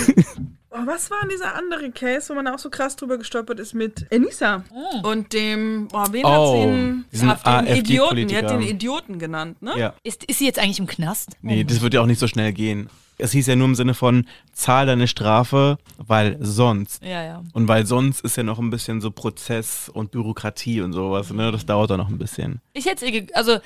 Oh, 0.76 0.86
was 0.86 1.10
war 1.10 1.26
dieser 1.30 1.54
andere 1.54 1.90
Case, 1.90 2.28
wo 2.28 2.34
man 2.34 2.46
auch 2.48 2.58
so 2.58 2.68
krass 2.70 2.96
drüber 2.96 3.18
gestolpert 3.18 3.60
ist 3.60 3.74
mit 3.74 4.06
Enisa 4.10 4.64
und 5.02 5.32
dem, 5.32 5.88
oh, 5.92 6.04
wen 6.10 6.24
hat 6.24 6.38
Oh, 6.38 6.74
sie 7.10 7.26
Hat 7.26 7.46
den 7.46 7.76
Idioten, 7.76 8.28
die 8.28 8.36
hat 8.36 8.50
den 8.50 8.62
Idioten 8.62 9.18
genannt, 9.18 9.62
ne? 9.62 9.78
ja. 9.78 9.94
Ist, 10.02 10.24
ist 10.24 10.38
sie 10.38 10.46
jetzt 10.46 10.58
eigentlich 10.58 10.78
im 10.78 10.86
Knast? 10.86 11.36
Nee, 11.42 11.64
das 11.64 11.80
wird 11.80 11.94
ja 11.94 12.02
auch 12.02 12.06
nicht 12.06 12.18
so 12.18 12.26
schnell 12.26 12.52
gehen. 12.52 12.88
Es 13.18 13.32
hieß 13.32 13.46
ja 13.46 13.56
nur 13.56 13.68
im 13.68 13.74
Sinne 13.74 13.94
von, 13.94 14.26
zahl 14.52 14.86
deine 14.86 15.08
Strafe, 15.08 15.78
weil 15.98 16.36
sonst. 16.40 17.02
Ja, 17.02 17.22
ja. 17.22 17.42
Und 17.52 17.68
weil 17.68 17.86
sonst 17.86 18.20
ist 18.22 18.36
ja 18.36 18.42
noch 18.42 18.58
ein 18.58 18.70
bisschen 18.70 19.00
so 19.00 19.10
Prozess 19.10 19.88
und 19.88 20.10
Bürokratie 20.10 20.80
und 20.80 20.92
sowas, 20.92 21.30
ne? 21.30 21.52
Das 21.52 21.66
dauert 21.66 21.90
dann 21.90 21.98
noch 21.98 22.08
ein 22.08 22.18
bisschen. 22.18 22.60
Ich 22.72 22.86
hätte 22.86 23.04
es 23.04 23.12
ihr, 23.12 23.22
ge 23.22 23.34
also 23.34 23.58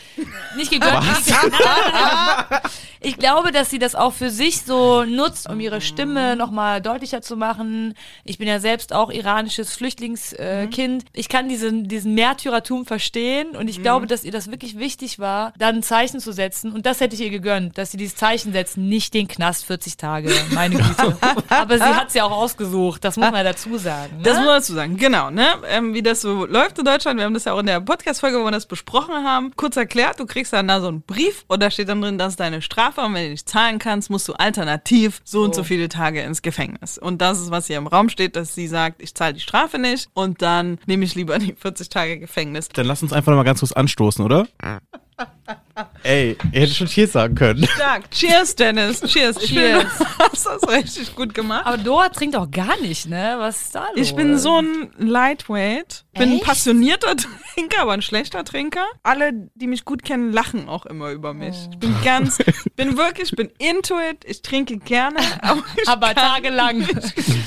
nicht 0.57 0.71
gegönnt. 0.71 1.05
Ich 3.03 3.17
glaube, 3.17 3.51
dass 3.51 3.71
sie 3.71 3.79
das 3.79 3.95
auch 3.95 4.13
für 4.13 4.29
sich 4.29 4.61
so 4.61 5.05
nutzt, 5.05 5.49
um 5.49 5.59
ihre 5.59 5.81
Stimme 5.81 6.37
nochmal 6.37 6.83
deutlicher 6.83 7.23
zu 7.23 7.35
machen. 7.35 7.95
Ich 8.25 8.37
bin 8.37 8.47
ja 8.47 8.61
selbst 8.61 8.93
auch 8.93 9.11
iranisches 9.11 9.75
Flüchtlingskind. 9.75 10.71
Kind. 10.71 11.05
Ich 11.15 11.31
kann 11.31 11.49
diesen, 11.49 11.89
diesen 11.89 12.15
Märtyrertum 12.15 12.85
verstehen 12.85 13.57
und 13.57 13.69
ich 13.69 13.83
glaube, 13.83 14.07
dass 14.07 14.25
ihr 14.25 14.33
das 14.33 14.51
wirklich 14.51 14.79
wichtig 14.79 15.19
war, 15.19 15.55
dann 15.57 15.77
ein 15.77 15.83
Zeichen 15.83 16.21
zu 16.21 16.33
setzen. 16.33 16.73
Und 16.73 16.85
das 16.85 17.01
hätte 17.01 17.15
ich 17.15 17.23
ihr 17.23 17.31
gegönnt, 17.31 17.79
dass 17.79 17.91
sie 17.91 17.97
dieses 17.97 18.17
Zeichen 18.17 18.53
setzt, 18.53 18.77
nicht 18.77 19.15
den 19.15 19.29
Knast 19.41 19.65
40 19.65 19.97
Tage, 19.97 20.31
meine 20.51 20.77
Güte. 20.77 21.17
Aber 21.49 21.79
sie 21.79 21.83
hat 21.83 22.09
es 22.09 22.15
ja 22.15 22.25
auch 22.25 22.31
ausgesucht, 22.31 23.03
das 23.03 23.17
muss 23.17 23.31
man 23.31 23.43
dazu 23.43 23.79
sagen. 23.79 24.19
Ne? 24.19 24.23
Das 24.23 24.37
muss 24.37 24.45
man 24.45 24.55
dazu 24.57 24.75
sagen, 24.75 24.99
genau, 24.99 25.31
ne? 25.31 25.47
Ähm, 25.67 25.95
wie 25.95 26.03
das 26.03 26.21
so 26.21 26.45
läuft 26.45 26.79
in 26.79 26.85
Deutschland, 26.85 27.19
wir 27.19 27.25
haben 27.25 27.33
das 27.33 27.45
ja 27.45 27.55
auch 27.55 27.61
in 27.61 27.67
der 27.67 27.81
Podcast-Folge, 27.81 28.39
wo 28.39 28.45
wir 28.45 28.51
das 28.51 28.67
besprochen 28.67 29.15
haben, 29.25 29.53
kurz 29.57 29.79
erklärt, 29.79 30.21
du 30.21 30.27
kriegst 30.27 30.53
dann 30.53 30.69
da 30.69 30.83
so 30.83 30.89
einen 30.89 31.01
Brief 31.01 31.47
und 31.49 31.63
da 31.63 31.71
steht 31.71 31.89
dann 31.89 32.03
drin, 32.03 32.19
das 32.19 32.35
ist 32.35 32.41
deine 32.41 32.61
Strafe 32.61 33.01
und 33.01 33.15
wenn 33.15 33.25
du 33.25 33.31
nicht 33.31 33.49
zahlen 33.49 33.79
kannst, 33.79 34.11
musst 34.11 34.29
du 34.29 34.35
alternativ 34.35 35.23
so, 35.25 35.41
und 35.41 35.55
so 35.55 35.65
viele 35.65 35.89
Tage 35.89 36.21
ins 36.21 36.43
Gefängnis. 36.43 36.99
Und 36.99 37.23
das 37.23 37.41
ist, 37.41 37.51
was 37.51 37.67
hier 37.67 37.79
im 37.79 37.87
Raum 37.87 38.11
steht, 38.11 38.37
dass 38.37 38.55
sie 38.55 38.67
sagt, 38.67 39.01
ich 39.01 39.15
zahle 39.15 39.33
die 39.33 39.41
Strafe 39.41 39.79
nicht 39.79 40.11
und 40.13 40.43
dann 40.43 40.77
nehme 40.85 41.07
ich 41.07 41.15
lieber 41.15 41.39
die 41.39 41.55
40 41.55 41.89
Tage 41.89 42.19
Gefängnis. 42.19 42.69
Dann 42.69 42.85
lass 42.85 43.03
uns 43.03 43.15
einfach 43.15 43.33
noch 43.33 43.39
mal 43.39 43.45
ganz 43.45 43.61
kurz 43.61 43.73
anstoßen, 43.73 44.23
oder? 44.23 44.49
Ey, 46.03 46.37
ihr 46.53 46.61
hättet 46.61 46.77
schon 46.77 46.87
Cheers 46.87 47.13
sagen 47.13 47.35
können. 47.35 47.67
Stark. 47.67 48.11
Cheers, 48.11 48.57
Dennis. 48.57 49.01
Cheers. 49.03 49.39
Cheers. 49.39 49.83
finde, 49.89 50.05
du 50.19 50.19
hast 50.19 50.47
das 50.47 50.69
richtig 50.69 51.15
gut 51.15 51.35
gemacht. 51.35 51.67
Aber 51.67 51.79
Dora 51.79 52.09
trinkt 52.09 52.37
auch 52.37 52.51
gar 52.51 52.79
nicht, 52.81 53.07
ne? 53.07 53.37
Was 53.39 53.63
ist 53.63 53.75
da 53.75 53.87
los? 53.91 53.97
Ich 53.97 54.15
bin 54.15 54.39
so 54.39 54.61
ein 54.61 54.91
Lightweight, 54.99 56.05
bin 56.15 56.23
ein 56.23 56.33
Echt? 56.37 56.45
passionierter 56.45 57.17
Trinker, 57.55 57.83
aber 57.83 57.93
ein 57.93 58.03
schlechter 58.03 58.45
Trinker. 58.45 58.85
Alle, 59.03 59.33
die 59.55 59.67
mich 59.67 59.85
gut 59.85 60.03
kennen, 60.03 60.33
lachen 60.33 60.69
auch 60.69 60.87
immer 60.87 61.11
über 61.11 61.35
mich. 61.35 61.57
Ich 61.73 61.79
bin 61.79 61.95
ganz, 62.05 62.39
bin 62.77 62.97
wirklich, 62.97 63.31
bin 63.33 63.51
into 63.59 63.99
it. 63.99 64.25
Ich 64.25 64.43
trinke 64.43 64.79
gerne, 64.79 65.19
aber 65.43 65.63
ich 65.81 65.89
Aber 65.89 66.15
kann, 66.15 66.17
tagelang. 66.17 66.87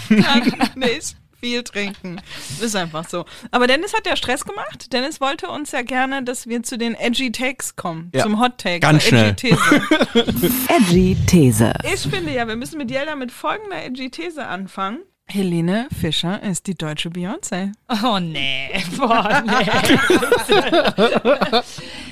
kann 0.09 0.69
nicht 0.75 1.15
viel 1.43 1.63
trinken. 1.63 2.21
Ist 2.61 2.73
einfach 2.75 3.07
so. 3.09 3.25
Aber 3.51 3.67
Dennis 3.67 3.93
hat 3.93 4.05
ja 4.07 4.15
Stress 4.15 4.45
gemacht. 4.45 4.93
Dennis 4.93 5.19
wollte 5.19 5.49
uns 5.49 5.71
ja 5.73 5.81
gerne, 5.81 6.23
dass 6.23 6.47
wir 6.47 6.63
zu 6.63 6.77
den 6.77 6.95
edgy 6.95 7.31
Takes 7.33 7.75
kommen, 7.75 8.09
Ja. 8.13 8.23
zum 8.23 8.39
Hot 8.39 8.57
Take. 8.59 8.79
Ganz 8.79 9.05
zur 9.05 9.17
edgy 9.19 9.47
schnell. 9.49 9.81
These. 10.13 10.53
Edgy 10.69 11.17
These. 11.27 11.73
Ich 11.93 11.99
finde 12.01 12.31
ja, 12.33 12.47
wir 12.47 12.55
müssen 12.55 12.77
mit 12.77 12.89
Jelda 12.89 13.15
mit 13.17 13.31
folgender 13.31 13.83
edgy 13.83 14.09
These 14.09 14.45
anfangen. 14.45 14.99
Helene 15.25 15.87
Fischer 15.99 16.41
ist 16.43 16.67
die 16.67 16.75
deutsche 16.75 17.09
Beyoncé. 17.09 17.71
Oh 18.03 18.19
nee. 18.19 18.69
Boah, 18.97 19.43
nee. 19.45 19.69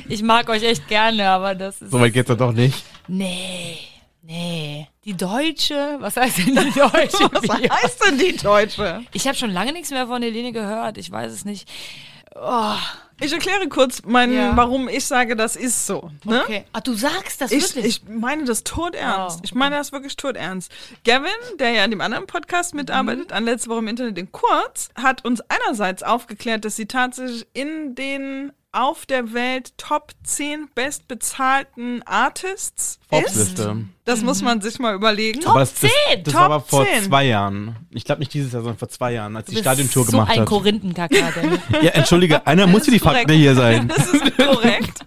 ich 0.09 0.23
mag 0.23 0.49
euch 0.49 0.63
echt 0.63 0.87
gerne, 0.87 1.29
aber 1.29 1.55
das 1.55 1.81
ist. 1.81 1.91
So 1.91 1.99
weit 1.99 2.13
geht's 2.13 2.27
doch 2.29 2.37
doch 2.37 2.51
nicht. 2.53 2.83
Nee. 3.07 3.77
Nee. 4.23 4.87
Die 5.03 5.13
Deutsche? 5.17 5.97
Was 5.99 6.15
heißt 6.17 6.37
denn 6.39 6.55
die 6.55 6.71
Deutsche? 6.71 7.29
Was 7.31 7.49
heißt 7.49 8.05
denn 8.07 8.17
die 8.19 8.35
Deutsche? 8.37 9.03
Ich 9.13 9.25
habe 9.27 9.35
schon 9.37 9.51
lange 9.51 9.73
nichts 9.73 9.89
mehr 9.89 10.07
von 10.07 10.21
Helene 10.21 10.51
gehört. 10.51 10.97
Ich 10.97 11.09
weiß 11.11 11.31
es 11.31 11.43
nicht. 11.45 11.67
Ich 13.19 13.33
erkläre 13.33 13.67
kurz, 13.67 14.03
mein, 14.05 14.31
Ja. 14.33 14.55
warum 14.55 14.87
ich 14.87 15.05
sage, 15.05 15.35
das 15.35 15.55
ist 15.55 15.85
so. 15.85 16.09
Ne? 16.23 16.41
Okay. 16.43 16.63
Ah, 16.71 16.79
du 16.81 16.93
sagst 16.93 17.41
das 17.41 17.51
Ich, 17.51 17.75
wirklich? 17.75 18.01
ich 18.03 18.09
meine 18.09 18.45
das 18.45 18.63
todernst. 18.63 19.39
Oh, 19.39 19.43
Ich 19.43 19.53
meine 19.53 19.75
das 19.75 19.91
wirklich 19.91 20.15
todernst. 20.15 20.71
Gavin, 21.03 21.29
der 21.59 21.71
ja 21.71 21.83
an 21.83 21.91
dem 21.91 22.01
anderen 22.01 22.27
Podcast 22.27 22.73
mitarbeitet, 22.73 23.31
an 23.33 23.43
letzte 23.45 23.69
Woche 23.69 23.79
im 23.79 23.87
Internet 23.89 24.17
in 24.17 24.31
Kurz, 24.31 24.89
hat 24.95 25.25
uns 25.25 25.41
einerseits 25.49 26.03
aufgeklärt, 26.03 26.63
dass 26.63 26.75
sie 26.77 26.85
tatsächlich 26.87 27.45
in 27.53 27.95
den 27.95 28.53
auf 28.73 29.05
der 29.05 29.33
Welt 29.33 29.77
Top 29.77 30.11
10 30.23 30.69
bestbezahlten 30.73 32.03
Artists 32.03 32.99
ist. 33.11 33.61
Das 34.05 34.21
muss 34.21 34.41
man 34.41 34.61
sich 34.61 34.79
mal 34.79 34.95
überlegen. 34.95 35.45
Aber 35.45 35.59
das, 35.59 35.73
das, 35.73 35.91
10, 36.09 36.23
das 36.23 36.33
Top 36.33 36.41
war 36.41 36.45
aber 36.45 36.61
vor 36.61 36.85
10. 36.85 37.03
zwei 37.03 37.25
Jahren. 37.25 37.75
Ich 37.91 38.05
glaube 38.05 38.19
nicht 38.19 38.33
dieses 38.33 38.53
Jahr, 38.53 38.61
sondern 38.61 38.77
vor 38.77 38.89
zwei 38.89 39.13
Jahren, 39.13 39.35
als 39.35 39.49
die 39.49 39.57
Stadiontour 39.57 40.05
so 40.05 40.11
gemacht 40.11 40.31
ein 40.31 40.41
hat. 40.41 40.47
Korinthenkacker, 40.47 41.31
Dennis. 41.35 41.59
Ja, 41.81 41.91
entschuldige, 41.91 42.47
einer 42.47 42.67
muss 42.67 42.85
hier 42.85 42.93
die 42.93 42.99
korrekt. 42.99 43.19
Fakten 43.21 43.37
hier 43.37 43.55
sein. 43.55 43.87
Das 43.95 44.07
ist 44.07 44.37
korrekt. 44.37 44.99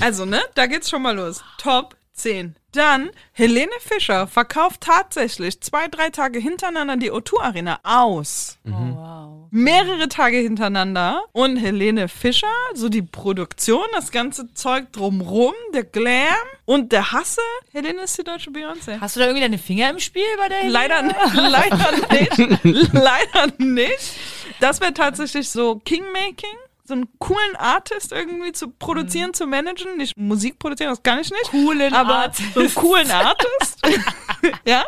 Also, 0.00 0.24
ne, 0.24 0.40
da 0.54 0.66
geht's 0.66 0.88
schon 0.88 1.02
mal 1.02 1.16
los. 1.16 1.42
Top 1.58 1.96
10. 2.14 2.54
Dann, 2.72 3.10
Helene 3.32 3.72
Fischer 3.80 4.26
verkauft 4.26 4.80
tatsächlich 4.80 5.60
zwei, 5.60 5.88
drei 5.88 6.08
Tage 6.08 6.38
hintereinander 6.38 6.96
die 6.96 7.12
O2 7.12 7.40
Arena 7.40 7.80
aus. 7.82 8.56
Oh, 8.66 8.70
wow. 8.70 9.48
Mehrere 9.50 10.08
Tage 10.08 10.38
hintereinander. 10.38 11.22
Und 11.32 11.58
Helene 11.58 12.08
Fischer, 12.08 12.46
so 12.72 12.88
die 12.88 13.02
Produktion, 13.02 13.84
das 13.92 14.10
ganze 14.10 14.54
Zeug 14.54 14.90
drumrum, 14.92 15.52
der 15.74 15.84
Glam 15.84 16.34
und 16.64 16.92
der 16.92 17.12
Hasse. 17.12 17.42
Helene 17.72 18.02
ist 18.04 18.16
die 18.16 18.24
deutsche 18.24 18.50
Beyoncé. 18.50 18.98
Hast 18.98 19.16
du 19.16 19.20
da 19.20 19.26
irgendwie 19.26 19.42
deine 19.42 19.58
Finger 19.58 19.90
im 19.90 19.98
Spiel 19.98 20.24
bei 20.38 20.48
der 20.48 20.58
Helene? 20.58 20.72
Leider, 20.72 21.02
leider 21.34 22.62
nicht. 22.62 22.92
leider 22.94 23.52
nicht. 23.58 24.14
Das 24.60 24.80
wäre 24.80 24.94
tatsächlich 24.94 25.50
so 25.50 25.76
Kingmaking. 25.84 26.56
So 26.84 26.94
einen 26.94 27.08
coolen 27.18 27.56
Artist 27.56 28.10
irgendwie 28.10 28.52
zu 28.52 28.68
produzieren, 28.68 29.32
zu 29.34 29.46
managen. 29.46 29.96
Nicht 29.96 30.16
Musik 30.16 30.58
produzieren, 30.58 30.90
das 30.90 31.02
kann 31.02 31.20
ich 31.20 31.30
nicht. 31.30 31.50
Coolen 31.50 31.92
aber 31.92 32.16
Artist. 32.16 32.54
so 32.54 32.60
einen 32.60 32.74
coolen 32.74 33.10
Artist. 33.10 33.86
ja. 34.66 34.84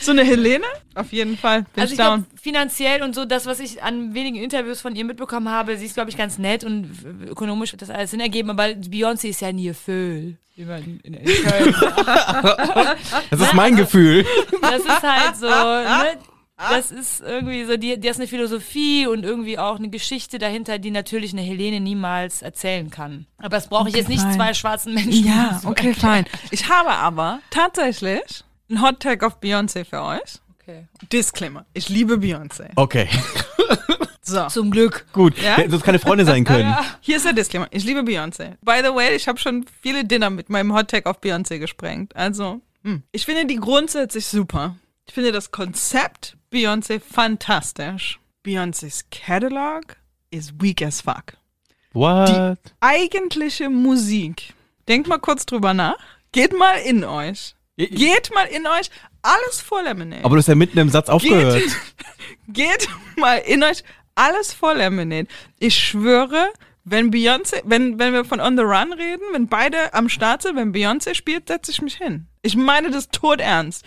So 0.00 0.10
eine 0.10 0.24
Helene. 0.24 0.64
Auf 0.94 1.12
jeden 1.12 1.36
Fall. 1.36 1.62
Bin 1.74 1.82
Also 1.82 1.92
ich 1.92 1.98
glaube, 1.98 2.24
finanziell 2.40 3.02
und 3.02 3.14
so, 3.14 3.24
das, 3.24 3.46
was 3.46 3.60
ich 3.60 3.82
an 3.82 4.14
wenigen 4.14 4.36
Interviews 4.36 4.80
von 4.80 4.96
ihr 4.96 5.04
mitbekommen 5.04 5.48
habe, 5.48 5.76
sie 5.76 5.86
ist, 5.86 5.94
glaube 5.94 6.10
ich, 6.10 6.16
ganz 6.16 6.38
nett 6.38 6.64
und 6.64 6.90
ökonomisch 7.28 7.72
wird 7.72 7.82
das 7.82 7.90
alles 7.90 8.10
Sinn 8.10 8.20
ergeben, 8.20 8.50
aber 8.50 8.64
Beyoncé 8.64 9.28
ist 9.28 9.40
ja 9.40 9.52
nie 9.52 9.72
Föhl. 9.72 10.38
In, 10.56 10.98
in 11.04 11.26
sagt. 11.44 12.98
Das 13.30 13.40
ist 13.40 13.54
mein 13.54 13.76
Gefühl. 13.76 14.26
Das 14.60 14.80
ist 14.80 15.02
halt 15.02 15.36
so, 15.36 15.46
ne? 15.46 16.18
Das 16.58 16.90
ist 16.90 17.20
irgendwie 17.20 17.64
so, 17.64 17.76
die, 17.76 17.98
die 18.00 18.08
ist 18.08 18.18
eine 18.18 18.26
Philosophie 18.26 19.06
und 19.06 19.24
irgendwie 19.24 19.58
auch 19.58 19.76
eine 19.76 19.90
Geschichte 19.90 20.38
dahinter, 20.38 20.78
die 20.78 20.90
natürlich 20.90 21.32
eine 21.32 21.42
Helene 21.42 21.80
niemals 21.80 22.42
erzählen 22.42 22.90
kann. 22.90 23.26
Aber 23.38 23.50
das 23.50 23.68
brauche 23.68 23.88
ich 23.88 23.94
jetzt 23.94 24.08
nicht 24.08 24.22
fein. 24.22 24.34
zwei 24.34 24.54
schwarzen 24.54 24.94
Menschen. 24.94 25.24
Ja, 25.24 25.58
so 25.62 25.68
okay, 25.68 25.94
fein. 25.94 26.26
Ich 26.50 26.68
habe 26.68 26.90
aber 26.90 27.40
tatsächlich 27.50 28.44
einen 28.68 28.82
Hot 28.82 29.00
Tag 29.00 29.22
auf 29.22 29.40
Beyoncé 29.40 29.84
für 29.84 30.02
euch. 30.02 30.40
Okay. 30.60 30.86
Disclaimer. 31.12 31.64
Ich 31.74 31.88
liebe 31.88 32.14
Beyoncé. 32.14 32.70
Okay, 32.76 33.08
So. 34.28 34.46
Zum 34.48 34.70
Glück. 34.70 35.06
gut. 35.12 35.40
Ja? 35.40 35.56
Sonst 35.68 35.84
keine 35.84 35.98
Freunde 35.98 36.26
sein 36.26 36.44
können. 36.44 36.74
Hier 37.00 37.16
ist 37.16 37.24
der 37.24 37.32
Disclaimer. 37.32 37.66
Ich 37.70 37.84
liebe 37.84 38.00
Beyoncé. 38.00 38.56
By 38.60 38.80
the 38.84 38.94
way, 38.94 39.16
ich 39.16 39.26
habe 39.26 39.38
schon 39.38 39.64
viele 39.80 40.04
Dinner 40.04 40.28
mit 40.28 40.50
meinem 40.50 40.74
Hot 40.74 40.90
Tag 40.90 41.06
auf 41.06 41.20
Beyoncé 41.20 41.58
gesprengt. 41.58 42.14
Also, 42.14 42.60
hm. 42.82 43.02
ich 43.10 43.24
finde 43.24 43.46
die 43.46 43.56
grundsätzlich 43.56 44.26
super. 44.26 44.76
Ich 45.06 45.14
finde 45.14 45.32
das 45.32 45.50
Konzept 45.50 46.36
Beyoncé 46.50 47.00
fantastisch. 47.00 48.18
Beyoncés 48.44 49.04
Catalog 49.10 49.96
is 50.30 50.52
weak 50.58 50.82
as 50.82 51.00
fuck. 51.00 51.34
What? 51.92 52.58
Eigentliche 52.80 53.68
Musik. 53.68 54.54
Denkt 54.86 55.08
mal 55.08 55.18
kurz 55.18 55.44
drüber 55.46 55.74
nach. 55.74 55.98
Geht 56.32 56.56
mal 56.56 56.76
in 56.78 57.04
euch. 57.04 57.54
Geht 57.76 58.32
mal 58.34 58.46
in 58.46 58.66
euch. 58.66 58.90
Alles 59.22 59.60
vor 59.60 59.82
Lemonade. 59.82 60.24
Aber 60.24 60.36
du 60.36 60.38
hast 60.38 60.48
ja 60.48 60.54
mitten 60.54 60.78
im 60.78 60.88
Satz 60.88 61.08
aufgehört. 61.08 61.62
Geht 62.48 62.88
mal 63.16 63.38
in 63.38 63.62
euch 63.62 63.82
alles 64.14 64.52
voll 64.52 64.78
Lemonade. 64.78 65.28
Ich 65.58 65.78
schwöre, 65.78 66.52
wenn 66.84 67.10
Beyoncé, 67.10 67.62
wenn, 67.64 67.98
wenn 67.98 68.12
wir 68.12 68.24
von 68.24 68.40
On 68.40 68.56
the 68.56 68.62
Run 68.62 68.92
reden, 68.92 69.22
wenn 69.32 69.48
beide 69.48 69.94
am 69.94 70.08
Start 70.08 70.42
sind, 70.42 70.56
wenn 70.56 70.72
Beyoncé 70.72 71.14
spielt, 71.14 71.48
setze 71.48 71.70
ich 71.70 71.82
mich 71.82 71.96
hin. 71.96 72.26
Ich 72.42 72.56
meine 72.56 72.90
das 72.90 73.08
todernst. 73.08 73.84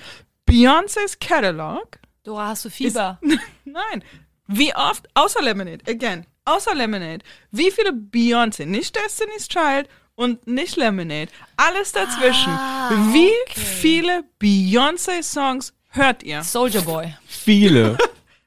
Beyoncés 0.47 1.18
Catalog, 1.20 1.99
Dora, 2.24 2.47
hast 2.49 2.65
du 2.65 2.69
Fieber? 2.69 3.19
nein, 3.65 4.03
wie 4.47 4.76
oft, 4.76 5.07
außer 5.15 5.41
Lemonade, 5.41 5.80
again, 5.89 6.26
außer 6.45 6.76
Lemonade, 6.76 7.24
wie 7.51 7.72
viele 7.72 7.91
Beyoncé, 7.91 8.65
nicht 8.65 8.95
Destiny's 8.95 9.47
Child 9.47 9.88
und 10.15 10.45
nicht 10.45 10.76
Lemonade, 10.76 11.30
alles 11.57 11.91
dazwischen, 11.93 12.51
wie 13.13 13.32
viele 13.55 14.24
Beyoncé-Songs 14.39 15.74
hört 15.89 16.22
ihr? 16.24 16.43
Soldier 16.43 16.82
Boy. 16.82 17.15
Viele. 17.26 17.97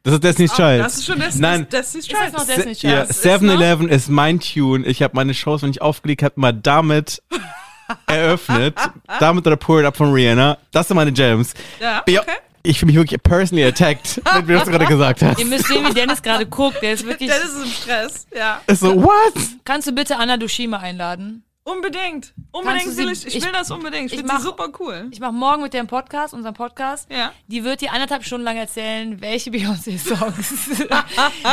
Das 0.04 0.14
ist 0.14 0.22
Destiny's 0.24 0.52
Child. 0.54 0.80
Das 0.84 0.94
ist 0.98 1.06
schon 1.06 1.16
Destiny's, 1.18 1.40
Nein. 1.40 1.68
Destiny's 1.68 2.04
Ist 2.06 2.12
das 2.12 2.20
Child. 2.20 2.32
noch 2.34 2.46
Destiny's 2.46 2.80
Se- 2.80 2.86
ja, 2.88 3.06
Child? 3.06 3.42
7-Eleven 3.42 3.88
ist 3.88 4.08
mein 4.08 4.38
Tune. 4.38 4.86
Ich 4.86 5.02
habe 5.02 5.16
meine 5.16 5.34
Shows, 5.34 5.62
wenn 5.62 5.70
ich 5.70 5.80
aufgelegt 5.82 6.22
habe, 6.22 6.34
mal 6.38 6.52
damit 6.52 7.22
eröffnet. 8.06 8.76
damit 9.18 9.46
oder 9.46 9.56
Pour 9.56 9.80
It 9.80 9.86
Up 9.86 9.96
von 9.96 10.12
Rihanna. 10.12 10.58
Das 10.70 10.86
sind 10.88 10.96
meine 10.96 11.10
Jams. 11.12 11.54
Ja, 11.80 12.02
okay. 12.06 12.20
Ich 12.66 12.78
fühle 12.80 12.92
mich 12.92 12.96
wirklich 12.96 13.22
personally 13.22 13.66
attacked, 13.66 14.22
wenn 14.34 14.46
du 14.46 14.54
das 14.54 14.68
gerade 14.68 14.86
gesagt 14.86 15.20
hast. 15.22 15.38
Ihr 15.38 15.44
müsst 15.44 15.66
sehen, 15.66 15.86
wie 15.86 15.92
Dennis 15.92 16.22
gerade 16.22 16.46
guckt. 16.46 16.80
Der 16.82 16.94
ist 16.94 17.04
wirklich. 17.06 17.28
Das 17.28 17.44
ist 17.44 17.62
im 17.62 17.68
Stress, 17.70 18.26
ja. 18.34 18.60
Ist 18.66 18.80
so, 18.80 19.02
what? 19.02 19.34
Kannst 19.64 19.86
du 19.86 19.92
bitte 19.92 20.16
Anna 20.16 20.38
Dushima 20.38 20.78
einladen? 20.78 21.44
Unbedingt. 21.66 22.32
Unbedingt 22.52 22.90
sie- 22.90 22.96
will 22.98 23.10
ich, 23.12 23.26
ich 23.26 23.36
ich- 23.36 23.44
will 23.44 23.52
das 23.52 23.70
unbedingt. 23.70 24.12
Ich, 24.12 24.18
ich 24.18 24.26
finde 24.26 24.40
super 24.42 24.68
cool. 24.80 25.08
Ich 25.10 25.20
mache 25.20 25.32
morgen 25.32 25.62
mit 25.62 25.72
dem 25.74 25.86
Podcast, 25.86 26.32
unserem 26.34 26.54
Podcast. 26.54 27.10
Ja. 27.10 27.32
Die 27.48 27.64
wird 27.64 27.80
dir 27.82 27.92
anderthalb 27.92 28.24
Stunden 28.24 28.44
lang 28.44 28.56
erzählen, 28.56 29.20
welche 29.20 29.50
Beyoncé-Songs. 29.52 30.54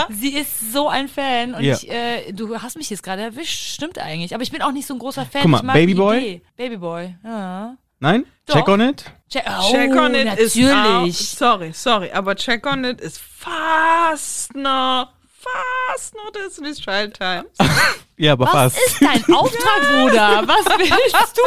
Sie 0.09 0.29
ist 0.37 0.71
so 0.73 0.87
ein 0.89 1.07
Fan 1.09 1.53
und 1.55 1.63
Ja. 1.63 1.75
ich, 1.75 1.89
äh, 1.89 2.31
du 2.33 2.61
hast 2.61 2.77
mich 2.77 2.89
jetzt 2.89 3.03
gerade 3.03 3.21
erwischt, 3.21 3.73
stimmt 3.73 3.99
eigentlich. 3.99 4.33
Aber 4.33 4.43
ich 4.43 4.51
bin 4.51 4.61
auch 4.61 4.71
nicht 4.73 4.87
so 4.87 4.93
ein 4.93 4.99
großer 4.99 5.25
Fan. 5.25 5.41
Guck 5.43 5.51
mal, 5.51 5.57
ich 5.57 5.63
mag 5.63 5.73
Baby 5.75 5.93
die 5.93 5.99
Boy? 5.99 6.17
Idee. 6.17 6.41
Baby 6.57 6.77
Boy, 6.77 7.15
ja. 7.23 7.77
Nein? 7.99 8.25
Doch. 8.47 8.55
Check 8.55 8.67
on 8.67 8.81
it? 8.81 9.05
Check, 9.31 9.45
oh, 9.47 9.71
Check 9.71 9.91
on 9.91 10.13
it 10.13 10.37
ist 10.39 10.57
auch, 10.57 10.61
natürlich. 10.61 11.17
sorry, 11.29 11.71
sorry, 11.73 12.11
aber 12.11 12.35
Check 12.35 12.65
on 12.65 12.83
it 12.83 12.99
ist 13.01 13.19
fast 13.19 14.53
noch, 14.55 15.09
fast 15.39 16.13
nur 16.15 16.31
Destiny's 16.33 16.79
Child 16.79 17.13
Times. 17.17 17.47
Ja, 18.17 18.33
aber 18.33 18.45
Was 18.45 18.75
fast. 18.75 18.77
ist 18.77 19.01
dein 19.01 19.33
Auftrag, 19.35 19.81
Bruder? 19.93 20.43
Was 20.45 20.65
willst 20.77 21.37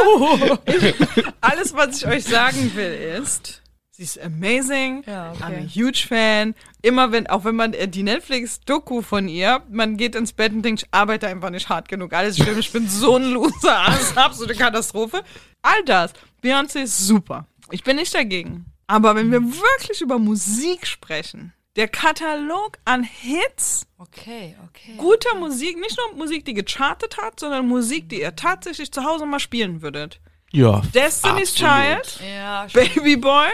du? 1.22 1.32
Alles, 1.41 1.72
was 1.72 1.99
ich 2.03 2.07
euch 2.09 2.24
sagen 2.24 2.72
will, 2.74 3.20
ist, 3.22 3.62
sie 3.93 4.03
ist 4.03 4.20
amazing. 4.20 5.05
Ja, 5.07 5.30
okay. 5.30 5.43
I'm 5.45 5.64
a 5.64 5.68
huge 5.68 6.05
fan. 6.09 6.57
Immer 6.82 7.12
wenn, 7.12 7.28
auch 7.28 7.45
wenn 7.45 7.55
man 7.55 7.74
äh, 7.74 7.87
die 7.87 8.03
Netflix-Doku 8.03 9.03
von 9.03 9.28
ihr, 9.28 9.62
man 9.70 9.97
geht 9.97 10.16
ins 10.16 10.32
Bett 10.32 10.51
und 10.53 10.62
denkt, 10.62 10.82
ich 10.82 10.89
arbeite 10.91 11.28
einfach 11.28 11.51
nicht 11.51 11.68
hart 11.68 11.89
genug. 11.89 12.12
Alles 12.12 12.35
stimmt, 12.39 12.59
ich 12.59 12.72
bin 12.72 12.89
so 12.89 13.14
ein 13.18 13.30
Loser. 13.30 13.78
Alles 13.78 14.11
eine 14.11 14.24
absolute 14.24 14.57
Katastrophe. 14.57 15.22
All 15.62 15.85
das. 15.85 16.12
Beyoncé 16.43 16.80
ist 16.82 17.07
super. 17.07 17.47
Ich 17.71 17.83
bin 17.85 17.97
nicht 17.97 18.15
dagegen. 18.15 18.67
Aber 18.87 19.15
wenn 19.17 19.31
wir 19.33 19.43
wirklich 19.43 20.01
über 20.01 20.19
Musik 20.19 20.87
sprechen, 20.87 21.53
der 21.77 21.89
Katalog 21.89 22.79
an 22.85 23.03
Hits, 23.03 23.87
Okay, 23.99 24.55
okay. 24.69 24.95
guter 24.99 25.35
Musik, 25.39 25.79
nicht 25.81 25.97
nur 25.97 26.17
Musik, 26.17 26.45
die 26.45 26.55
gechartet 26.55 27.17
hat, 27.17 27.41
sondern 27.41 27.67
Musik, 27.67 28.09
die 28.11 28.21
ihr 28.21 28.37
tatsächlich 28.37 28.93
zu 28.93 29.03
Hause 29.05 29.25
mal 29.27 29.41
spielen 29.41 29.81
würdet. 29.83 30.21
Ja. 30.53 30.83
Destiny's 30.95 31.61
absolut. 31.61 32.03
Child, 32.03 32.21
Ja. 32.37 32.67
Baby 32.73 33.17
Boy 33.17 33.49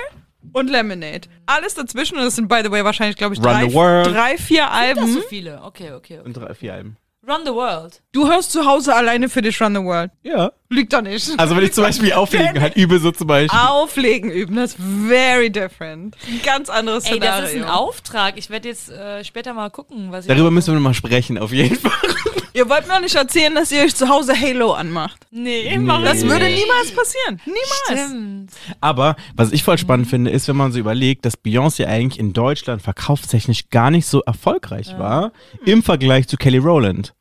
und 0.52 0.68
Lemonade. 0.68 1.28
Alles 1.46 1.74
dazwischen, 1.74 2.18
und 2.18 2.24
das 2.24 2.34
sind, 2.36 2.48
by 2.48 2.60
the 2.64 2.70
way, 2.70 2.84
wahrscheinlich, 2.84 3.16
glaube 3.16 3.34
ich, 3.34 3.40
Run 3.40 3.46
drei, 3.70 4.02
drei, 4.02 4.36
vier 4.38 4.64
Das 4.64 4.72
Alben. 4.72 5.12
so 5.14 5.20
viele. 5.22 5.62
Okay, 5.62 5.92
okay. 5.92 6.18
okay. 6.18 6.26
Und 6.26 6.34
drei, 6.34 6.52
vier 6.54 6.74
Alben. 6.74 6.96
Run 7.30 7.42
the 7.44 7.52
World. 7.52 8.02
Du 8.12 8.28
hörst 8.28 8.52
zu 8.52 8.64
Hause 8.66 8.94
alleine 8.94 9.28
für 9.28 9.42
dich 9.42 9.60
Run 9.60 9.74
the 9.74 9.82
World. 9.82 10.10
Ja. 10.22 10.52
Liegt 10.68 10.92
doch 10.92 11.02
nicht. 11.02 11.30
Also 11.38 11.56
wenn 11.56 11.64
ich 11.64 11.72
zum 11.72 11.84
Beispiel 11.84 12.12
auflegen 12.12 12.60
halt 12.60 12.76
übe, 12.76 12.98
so 12.98 13.10
zum 13.10 13.26
Beispiel. 13.26 13.58
Auflegen 13.58 14.30
üben, 14.30 14.56
das 14.56 14.72
ist 14.74 14.78
very 15.08 15.50
different. 15.50 16.16
Ein 16.28 16.40
ganz 16.44 16.68
anderes 16.68 17.04
Ey, 17.06 17.14
Szenario. 17.16 17.42
das 17.42 17.50
ist 17.52 17.56
ein 17.56 17.64
Auftrag. 17.68 18.34
Ich 18.38 18.50
werde 18.50 18.68
jetzt 18.68 18.90
äh, 18.90 19.24
später 19.24 19.52
mal 19.54 19.70
gucken, 19.70 20.12
was 20.12 20.24
ich. 20.26 20.28
Darüber 20.28 20.50
müssen 20.50 20.68
wir 20.68 20.74
noch 20.74 20.80
mal 20.82 20.94
sprechen, 20.94 21.38
auf 21.38 21.52
jeden 21.52 21.76
Fall. 21.76 21.92
Ihr 22.52 22.68
wollt 22.68 22.88
mir 22.88 22.94
auch 22.96 23.00
nicht 23.00 23.14
erzählen, 23.14 23.54
dass 23.54 23.70
ihr 23.70 23.82
euch 23.82 23.94
zu 23.94 24.08
Hause 24.08 24.34
Halo 24.38 24.72
anmacht. 24.72 25.24
Nee, 25.30 25.78
mach 25.78 26.02
Das 26.02 26.22
Nee. 26.22 26.28
würde 26.30 26.46
niemals 26.46 26.90
passieren. 26.92 27.40
Niemals. 27.44 28.10
Stimmt. 28.10 28.50
Aber 28.80 29.14
was 29.36 29.52
ich 29.52 29.62
voll 29.62 29.78
spannend 29.78 30.08
finde, 30.08 30.32
ist, 30.32 30.48
wenn 30.48 30.56
man 30.56 30.72
so 30.72 30.78
überlegt, 30.80 31.24
dass 31.24 31.38
Beyoncé 31.38 31.86
eigentlich 31.86 32.18
in 32.18 32.32
Deutschland 32.32 32.82
verkaufstechnisch 32.82 33.70
gar 33.70 33.92
nicht 33.92 34.06
so 34.06 34.22
erfolgreich 34.22 34.98
war 34.98 35.30
im 35.64 35.84
Vergleich 35.84 36.26
zu 36.26 36.36
Kelly 36.36 36.58
Rowland. 36.58 37.14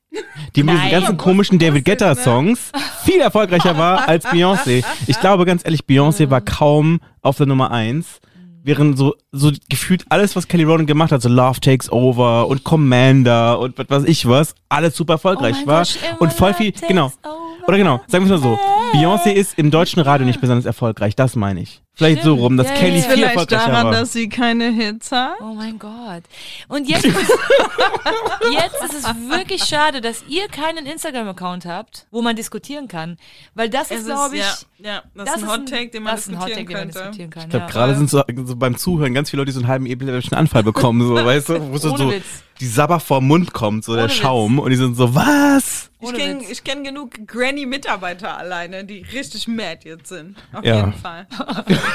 Die 0.56 0.64
mit 0.64 0.76
diesen 0.76 0.90
ganzen 0.90 1.18
komischen 1.18 1.60
David 1.60 1.86
Guetta 1.86 2.16
Songs 2.16 2.72
viel 3.04 3.20
erfolgreicher 3.22 3.78
war 3.78 4.08
als 4.08 4.26
Beyoncé. 4.26 4.84
Ich 5.08 5.20
glaube 5.20 5.46
ganz 5.46 5.64
ehrlich, 5.64 5.82
Beyoncé 5.82 6.30
war 6.30 6.42
kaum 6.42 7.00
auf 7.22 7.38
der 7.38 7.46
Nummer 7.46 7.72
eins. 7.72 8.20
Während 8.62 8.98
so, 8.98 9.16
so 9.32 9.52
gefühlt 9.70 10.06
alles, 10.10 10.36
was 10.36 10.48
Kelly 10.48 10.64
Rowland 10.64 10.88
gemacht 10.88 11.12
hat, 11.12 11.22
so 11.22 11.30
Love 11.30 11.62
Takes 11.62 11.92
Over 11.92 12.48
und 12.48 12.64
Commander 12.64 13.58
und 13.60 13.78
was 13.78 13.88
weiß 13.90 14.04
ich 14.04 14.28
was, 14.28 14.54
alles 14.68 14.96
super 14.96 15.14
erfolgreich 15.14 15.56
Oh 15.64 15.68
war. 15.68 15.82
Immer 15.82 16.22
und 16.22 16.34
voll 16.34 16.54
viel, 16.54 16.74
genau. 16.88 17.06
over. 17.06 17.40
Oder 17.68 17.78
genau, 17.78 18.02
sagen 18.08 18.28
wir 18.28 18.36
es 18.36 18.42
mal 18.42 18.50
so. 18.50 18.60
Beyoncé 18.98 19.32
ist 19.32 19.58
im 19.58 19.72
deutschen 19.72 20.02
Radio 20.02 20.26
nicht 20.26 20.42
besonders 20.42 20.66
erfolgreich, 20.66 21.16
das 21.16 21.36
meine 21.36 21.62
ich. 21.62 21.84
Vielleicht 22.00 22.24
so 22.24 22.30
Stimmt, 22.32 22.42
rum, 22.44 22.58
dass 22.58 22.68
ja, 22.68 22.74
Kelly 22.76 23.00
ja, 23.00 23.04
ja. 23.04 23.14
viel 23.14 23.28
Vielleicht 23.28 23.52
daran, 23.52 23.86
war. 23.88 23.92
dass 23.92 24.14
sie 24.14 24.30
keine 24.30 24.72
Hits 24.72 25.12
hat. 25.12 25.34
Oh 25.42 25.54
mein 25.54 25.78
Gott. 25.78 26.24
Und 26.70 26.88
jetzt, 26.88 27.04
jetzt 28.54 28.84
ist 28.86 28.94
es 28.94 29.06
wirklich 29.30 29.64
schade, 29.66 30.00
dass 30.00 30.24
ihr 30.30 30.48
keinen 30.48 30.86
Instagram-Account 30.86 31.66
habt, 31.66 32.08
wo 32.10 32.22
man 32.22 32.38
diskutieren 32.38 32.88
kann. 32.88 33.18
Weil 33.54 33.70
das 33.70 33.92
ist, 33.92 34.06
glaube 34.06 34.38
ich, 34.38 34.42
ja, 34.42 34.56
ja, 34.82 35.04
das, 35.14 35.26
das 35.26 35.38
ist 35.38 35.44
ein 35.44 35.50
Hot 35.50 35.70
Take, 35.70 35.90
den 35.90 36.04
man 36.04 36.16
diskutieren 36.16 36.48
den 36.48 36.66
man 36.66 36.76
könnte. 36.76 37.00
diskutieren 37.00 37.30
kann. 37.30 37.44
Ich 37.44 37.50
glaube, 37.50 37.66
ja. 37.66 37.72
gerade 37.72 37.96
sind 37.96 38.10
so, 38.10 38.24
so 38.46 38.56
beim 38.56 38.78
Zuhören 38.78 39.14
ganz 39.14 39.30
viele 39.30 39.42
Leute, 39.42 39.52
die 39.52 39.56
so 39.56 39.60
einen 39.60 39.68
halben 39.68 39.86
epileptischen 39.86 40.38
Anfall 40.38 40.64
bekommen, 40.64 41.06
so, 41.06 41.16
weißt 41.26 41.50
du, 41.50 41.72
wo 41.72 41.78
so, 41.78 41.98
so 41.98 42.14
die 42.60 42.68
Sabber 42.68 43.00
vorm 43.00 43.28
Mund 43.28 43.54
kommt, 43.54 43.84
so 43.86 43.94
der 43.94 44.04
Ohne 44.06 44.12
Witz. 44.14 44.20
Schaum, 44.20 44.60
und 44.60 44.70
die 44.70 44.76
sind 44.78 44.96
so, 44.96 45.14
was? 45.16 45.90
Ich 46.02 46.14
kenne 46.14 46.42
kenn 46.64 46.84
genug 46.86 47.28
Granny-Mitarbeiter 47.28 48.38
alleine, 48.38 48.86
die 48.86 49.02
richtig 49.14 49.50
mad 49.50 49.80
jetzt 49.84 50.08
sind. 50.08 50.38
Auf 50.54 50.64
Ja. 50.64 50.78
jeden 50.78 50.94
Fall. 50.94 51.28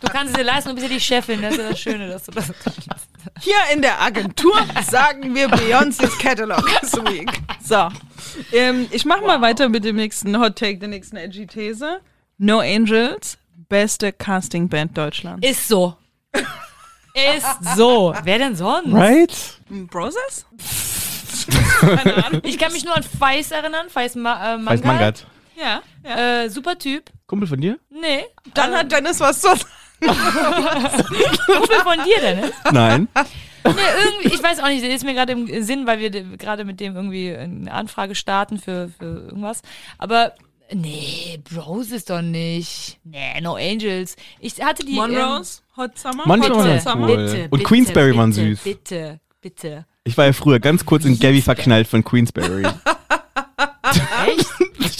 Du 0.00 0.08
kannst 0.08 0.32
es 0.32 0.38
dir 0.38 0.44
leisten, 0.44 0.70
du 0.70 0.74
bist 0.74 0.88
ja 0.88 0.94
die 0.94 1.00
Chefin, 1.00 1.42
das 1.42 1.52
ist 1.52 1.60
ja 1.60 1.68
das 1.68 1.80
Schöne, 1.80 2.08
dass 2.08 2.24
du 2.24 2.32
das 2.32 2.52
kannst. 2.62 3.08
Hier 3.40 3.56
in 3.72 3.82
der 3.82 4.00
Agentur 4.00 4.54
sagen 4.88 5.34
wir 5.34 5.48
Beyoncé's 5.48 6.18
Catalog 6.18 6.64
this 6.80 6.92
week. 6.94 7.30
So, 7.62 7.88
ähm, 8.52 8.88
ich 8.90 9.04
mache 9.04 9.22
mal 9.22 9.40
weiter 9.40 9.68
mit 9.68 9.84
dem 9.84 9.96
nächsten 9.96 10.38
Hot 10.38 10.56
Take, 10.56 10.78
der 10.78 10.88
nächsten 10.88 11.16
edgy 11.16 11.46
These. 11.46 12.00
No 12.38 12.60
Angels, 12.60 13.38
beste 13.68 14.12
Casting-Band 14.12 14.96
Deutschlands. 14.96 15.46
Ist 15.46 15.68
so. 15.68 15.96
Ist 17.14 17.76
so. 17.76 18.14
Wer 18.24 18.38
denn 18.38 18.56
sonst? 18.56 18.92
Right? 18.92 19.32
Broses? 19.68 20.46
Ich 22.42 22.58
kann 22.58 22.72
mich 22.72 22.84
nur 22.84 22.96
an 22.96 23.02
Feis 23.02 23.50
erinnern, 23.50 23.88
Feis 23.88 24.14
Ma 24.14 24.54
äh, 24.54 24.58
Mangat. 24.58 24.84
Mangat. 24.84 25.26
Ja. 25.60 25.82
ja. 26.04 26.42
Äh, 26.44 26.48
super 26.50 26.78
Typ. 26.78 27.10
Kumpel 27.26 27.48
von 27.48 27.60
dir? 27.60 27.78
Nee. 27.90 28.24
Dann 28.54 28.72
hat 28.74 28.90
Dennis 28.90 29.20
was 29.20 29.40
zu 29.40 29.48
sagen. 29.48 29.60
Kumpel 30.00 31.76
von 31.82 31.98
dir, 32.04 32.20
Dennis? 32.20 32.52
Nein. 32.72 33.08
Nee, 33.14 33.72
irgendwie, 34.04 34.34
ich 34.34 34.42
weiß 34.42 34.60
auch 34.60 34.68
nicht, 34.68 34.82
der 34.82 34.94
ist 34.94 35.04
mir 35.04 35.12
gerade 35.12 35.32
im 35.32 35.62
Sinn, 35.62 35.86
weil 35.86 35.98
wir 35.98 36.10
de- 36.10 36.36
gerade 36.38 36.64
mit 36.64 36.80
dem 36.80 36.96
irgendwie 36.96 37.34
eine 37.36 37.70
Anfrage 37.70 38.14
starten 38.14 38.58
für, 38.58 38.88
für 38.98 39.04
irgendwas. 39.04 39.60
Aber 39.98 40.32
nee, 40.72 41.38
Bros 41.52 41.90
ist 41.90 42.08
doch 42.08 42.22
nicht. 42.22 42.98
Nee, 43.04 43.38
no 43.42 43.56
Angels. 43.56 44.16
Ich 44.38 44.62
hatte 44.62 44.84
die. 44.84 44.94
Monrose, 44.94 45.60
Hot 45.76 45.98
Summer. 45.98 46.22
Manche 46.26 46.54
Hot 46.54 46.80
Summer. 46.80 47.06
cool. 47.08 47.16
Bitte, 47.26 47.42
Und 47.44 47.50
bitte, 47.50 47.64
Queensberry 47.64 48.06
bitte, 48.08 48.18
waren 48.18 48.32
süß. 48.32 48.60
Bitte, 48.60 49.20
bitte. 49.42 49.84
Ich 50.04 50.16
war 50.16 50.24
ja 50.24 50.32
früher 50.32 50.58
ganz 50.58 50.86
kurz 50.86 51.04
in 51.04 51.18
Gabby 51.18 51.42
verknallt 51.42 51.86
von 51.86 52.02
Queensberry. 52.02 52.66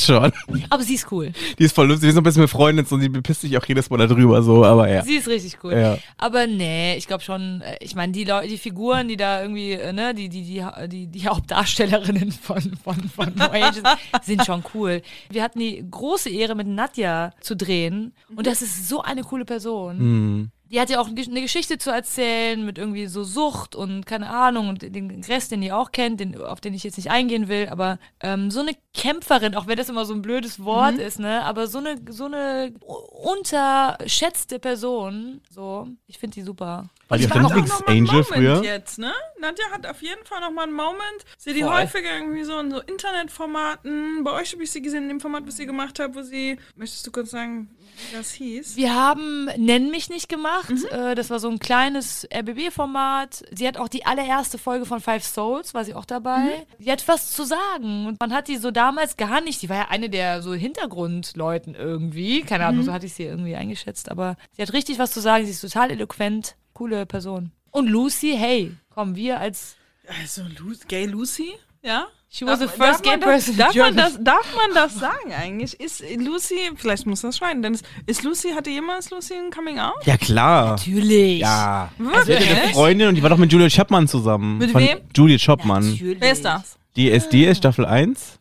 Echt? 0.01 0.07
Schon. 0.07 0.33
Aber 0.71 0.83
sie 0.83 0.95
ist 0.95 1.11
cool. 1.13 1.33
Die 1.59 1.65
ist 1.65 1.75
voll 1.75 1.87
lustig, 1.87 2.05
wir 2.05 2.13
sind 2.13 2.21
ein 2.21 2.25
bisschen 2.25 2.43
befreundet 2.43 2.91
und 2.91 3.01
die 3.01 3.09
bepisst 3.09 3.43
sich 3.43 3.57
auch 3.57 3.65
jedes 3.67 3.91
Mal 3.91 4.07
darüber, 4.07 4.43
so, 4.43 4.65
aber 4.65 4.89
ja. 4.89 5.03
Sie 5.03 5.17
ist 5.17 5.29
richtig 5.29 5.59
cool. 5.63 5.75
Ja. 5.75 5.99
Aber 6.19 6.47
nee, 6.47 6.97
ich 6.97 7.07
glaube 7.07 7.23
schon, 7.23 7.61
äh, 7.61 7.77
ich 7.81 7.95
meine, 7.95 8.13
die 8.13 8.25
Leute, 8.25 8.49
die 8.49 8.59
Figuren, 8.59 9.09
die 9.09 9.17
da 9.17 9.43
irgendwie, 9.43 9.73
äh, 9.73 9.93
ne, 9.93 10.15
die, 10.15 10.29
die, 10.29 10.43
die, 10.43 10.65
die, 10.89 11.07
die 11.07 11.21
Hauptdarstellerinnen 11.29 12.33
von, 12.33 12.63
von, 12.83 12.97
von 13.09 13.33
No 13.37 13.47
Angels 13.47 13.83
sind 14.23 14.45
schon 14.45 14.65
cool. 14.75 15.03
Wir 15.31 15.43
hatten 15.43 15.59
die 15.59 15.85
große 15.89 16.31
Ehre, 16.31 16.55
mit 16.55 16.67
Nadja 16.67 17.33
zu 17.41 17.57
drehen. 17.57 18.13
Und 18.35 18.47
das 18.47 18.63
ist 18.63 18.89
so 18.89 19.03
eine 19.03 19.23
coole 19.23 19.45
Person. 19.45 19.99
Hm. 19.99 20.51
Die 20.71 20.81
hat 20.81 20.89
ja 20.89 21.01
auch 21.01 21.09
eine 21.09 21.43
Geschichte 21.43 21.79
zu 21.79 21.91
erzählen 21.91 22.65
mit 22.65 22.79
irgendwie 22.79 23.07
so 23.07 23.25
Sucht 23.25 23.75
und 23.75 24.07
keine 24.07 24.31
Ahnung 24.31 24.69
und 24.69 24.83
den 24.83 25.25
Rest, 25.25 25.51
den 25.51 25.63
ihr 25.63 25.77
auch 25.77 25.91
kennt, 25.91 26.21
den, 26.21 26.41
auf 26.41 26.61
den 26.61 26.75
ich 26.75 26.85
jetzt 26.85 26.97
nicht 26.97 27.11
eingehen 27.11 27.49
will, 27.49 27.69
aber 27.69 27.99
ähm, 28.21 28.51
so 28.51 28.61
eine 28.61 28.77
Kämpferin, 28.95 29.55
auch 29.57 29.67
wenn 29.67 29.77
das 29.77 29.89
immer 29.89 30.05
so 30.05 30.15
ein 30.15 30.23
blödes 30.23 30.63
Wort 30.65 30.99
ist, 30.99 31.19
ne, 31.19 31.45
aber 31.45 31.67
so 31.67 31.79
eine 31.79 31.97
so 32.09 32.27
eine 32.27 32.73
unterschätzte 32.81 34.59
Person, 34.59 35.41
so, 35.51 35.89
ich 36.07 36.19
finde 36.19 36.35
die 36.35 36.43
super. 36.43 36.89
War 37.09 37.19
die 37.19 37.31
auch 37.31 37.35
noch 37.35 37.51
mal 37.51 37.57
einen 37.57 37.67
Lieblingsangel 37.67 38.05
Moment 38.07 38.27
früher? 38.27 38.65
jetzt, 38.65 38.99
ne? 38.99 39.13
Nadja 39.41 39.65
hat 39.73 39.85
auf 39.87 40.01
jeden 40.01 40.25
Fall 40.25 40.41
noch 40.41 40.53
mal 40.53 40.63
einen 40.63 40.73
Moment. 40.73 41.25
Sie 41.39 41.53
die 41.53 41.65
häufiger 41.65 42.15
irgendwie 42.17 42.45
so 42.45 42.59
in 42.61 42.71
so 42.71 42.81
Internetformaten. 42.81 44.23
Bei 44.23 44.33
euch 44.33 44.53
habe 44.53 44.63
ich 44.63 44.71
sie 44.71 44.81
gesehen 44.81 45.05
in 45.05 45.09
dem 45.09 45.21
Format, 45.21 45.45
was 45.47 45.57
sie 45.57 45.67
gemacht 45.67 45.99
habt, 45.99 46.15
wo 46.15 46.23
sie. 46.23 46.57
Möchtest 46.77 47.05
du 47.05 47.11
kurz 47.11 47.31
sagen, 47.31 47.71
das 48.13 48.33
hieß? 48.33 48.77
Wir 48.77 48.95
haben 48.95 49.47
Nenn 49.57 49.91
mich 49.91 50.09
nicht 50.11 50.29
gemacht. 50.29 50.73
Äh, 50.91 51.15
das 51.15 51.31
war 51.31 51.39
so 51.39 51.49
ein 51.49 51.59
kleines 51.59 52.27
RBB-Format. 52.33 53.45
Sie 53.53 53.67
hat 53.67 53.77
auch 53.77 53.89
die 53.89 54.07
allererste 54.07 54.59
Folge 54.59 54.87
von 54.87 55.01
Five 55.01 55.25
Souls, 55.25 55.75
war 55.75 55.85
sie 55.85 55.95
auch 55.95 56.05
dabei. 56.05 56.67
Sie 56.79 56.91
hat 56.91 57.07
was 57.07 57.33
zu 57.33 57.45
sagen. 57.45 58.07
Und 58.07 58.21
man 58.21 58.33
hat 58.33 58.49
die 58.49 58.57
so 58.57 58.71
damals 58.71 59.17
gar 59.17 59.41
nicht. 59.41 59.63
Die 59.63 59.69
war 59.69 59.77
ja 59.77 59.89
eine 59.89 60.11
der 60.11 60.43
so 60.43 60.55
Hintergrundleuten 60.55 61.75
irgendwie. 61.75 62.43
Keine 62.43 62.67
Ahnung, 62.67 62.85
so 62.85 62.93
hatte 62.93 63.07
ich 63.07 63.15
sie 63.15 63.25
irgendwie 63.25 63.57
eingeschätzt. 63.57 64.11
Aber 64.11 64.37
sie 64.53 64.63
hat 64.63 64.73
richtig 64.73 64.99
was 64.99 65.13
zu 65.13 65.21
sagen. 65.21 65.45
Sie 65.45 65.53
ist 65.53 65.61
total 65.61 65.91
eloquent. 65.91 66.57
Coole 66.73 67.07
Person. 67.07 67.53
Und 67.71 67.89
Lucy, 67.89 68.35
hey, 68.37 68.73
komm, 68.91 69.15
wir 69.15 69.39
als. 69.39 69.77
Also, 70.21 70.43
Lu 70.59 70.75
Gay 70.89 71.07
Lucy? 71.07 71.53
Ja? 71.83 72.09
She 72.33 72.47
was 72.47 72.61
the 72.61 72.67
Darf- 72.67 72.77
first 72.77 72.81
darf 72.81 73.03
gay 73.03 73.11
man 73.11 73.21
das- 73.21 73.45
person 73.45 73.57
Darf 73.57 73.75
man, 73.75 73.97
das, 73.97 74.19
darf 74.21 74.57
man 74.57 74.75
das 74.75 74.95
sagen 74.95 75.33
eigentlich? 75.37 75.81
Ist 75.81 76.05
Lucy, 76.17 76.71
vielleicht 76.77 77.05
muss 77.07 77.23
das 77.23 77.37
schneiden, 77.37 77.61
denn 77.63 77.77
ist 78.07 78.23
Lucy, 78.23 78.53
hatte 78.55 78.71
jemals 78.71 79.11
Lucy 79.11 79.35
ein 79.35 79.51
Coming 79.51 79.81
Out? 79.81 80.07
Ja, 80.07 80.17
klar. 80.17 80.71
Natürlich. 80.77 81.41
Ja. 81.41 81.91
Wirklich? 81.99 82.25
Sie 82.27 82.35
hatte 82.49 82.61
eine 82.63 82.73
Freundin 82.73 83.09
und 83.09 83.15
die 83.17 83.23
war 83.25 83.31
doch 83.31 83.37
mit 83.37 83.53
Juliet 83.53 83.73
Chapman 83.73 84.07
zusammen. 84.07 84.59
Mit 84.59 84.71
Von 84.71 84.81
wem? 84.81 84.99
Juliet 85.17 85.41
Chapman. 85.41 85.91
Natürlich. 85.91 86.21
Wer 86.21 86.33
ist 86.33 86.45
das? 86.45 86.79
Die 86.95 87.11
SDS 87.11 87.59
Staffel 87.59 87.85
1. 87.85 88.39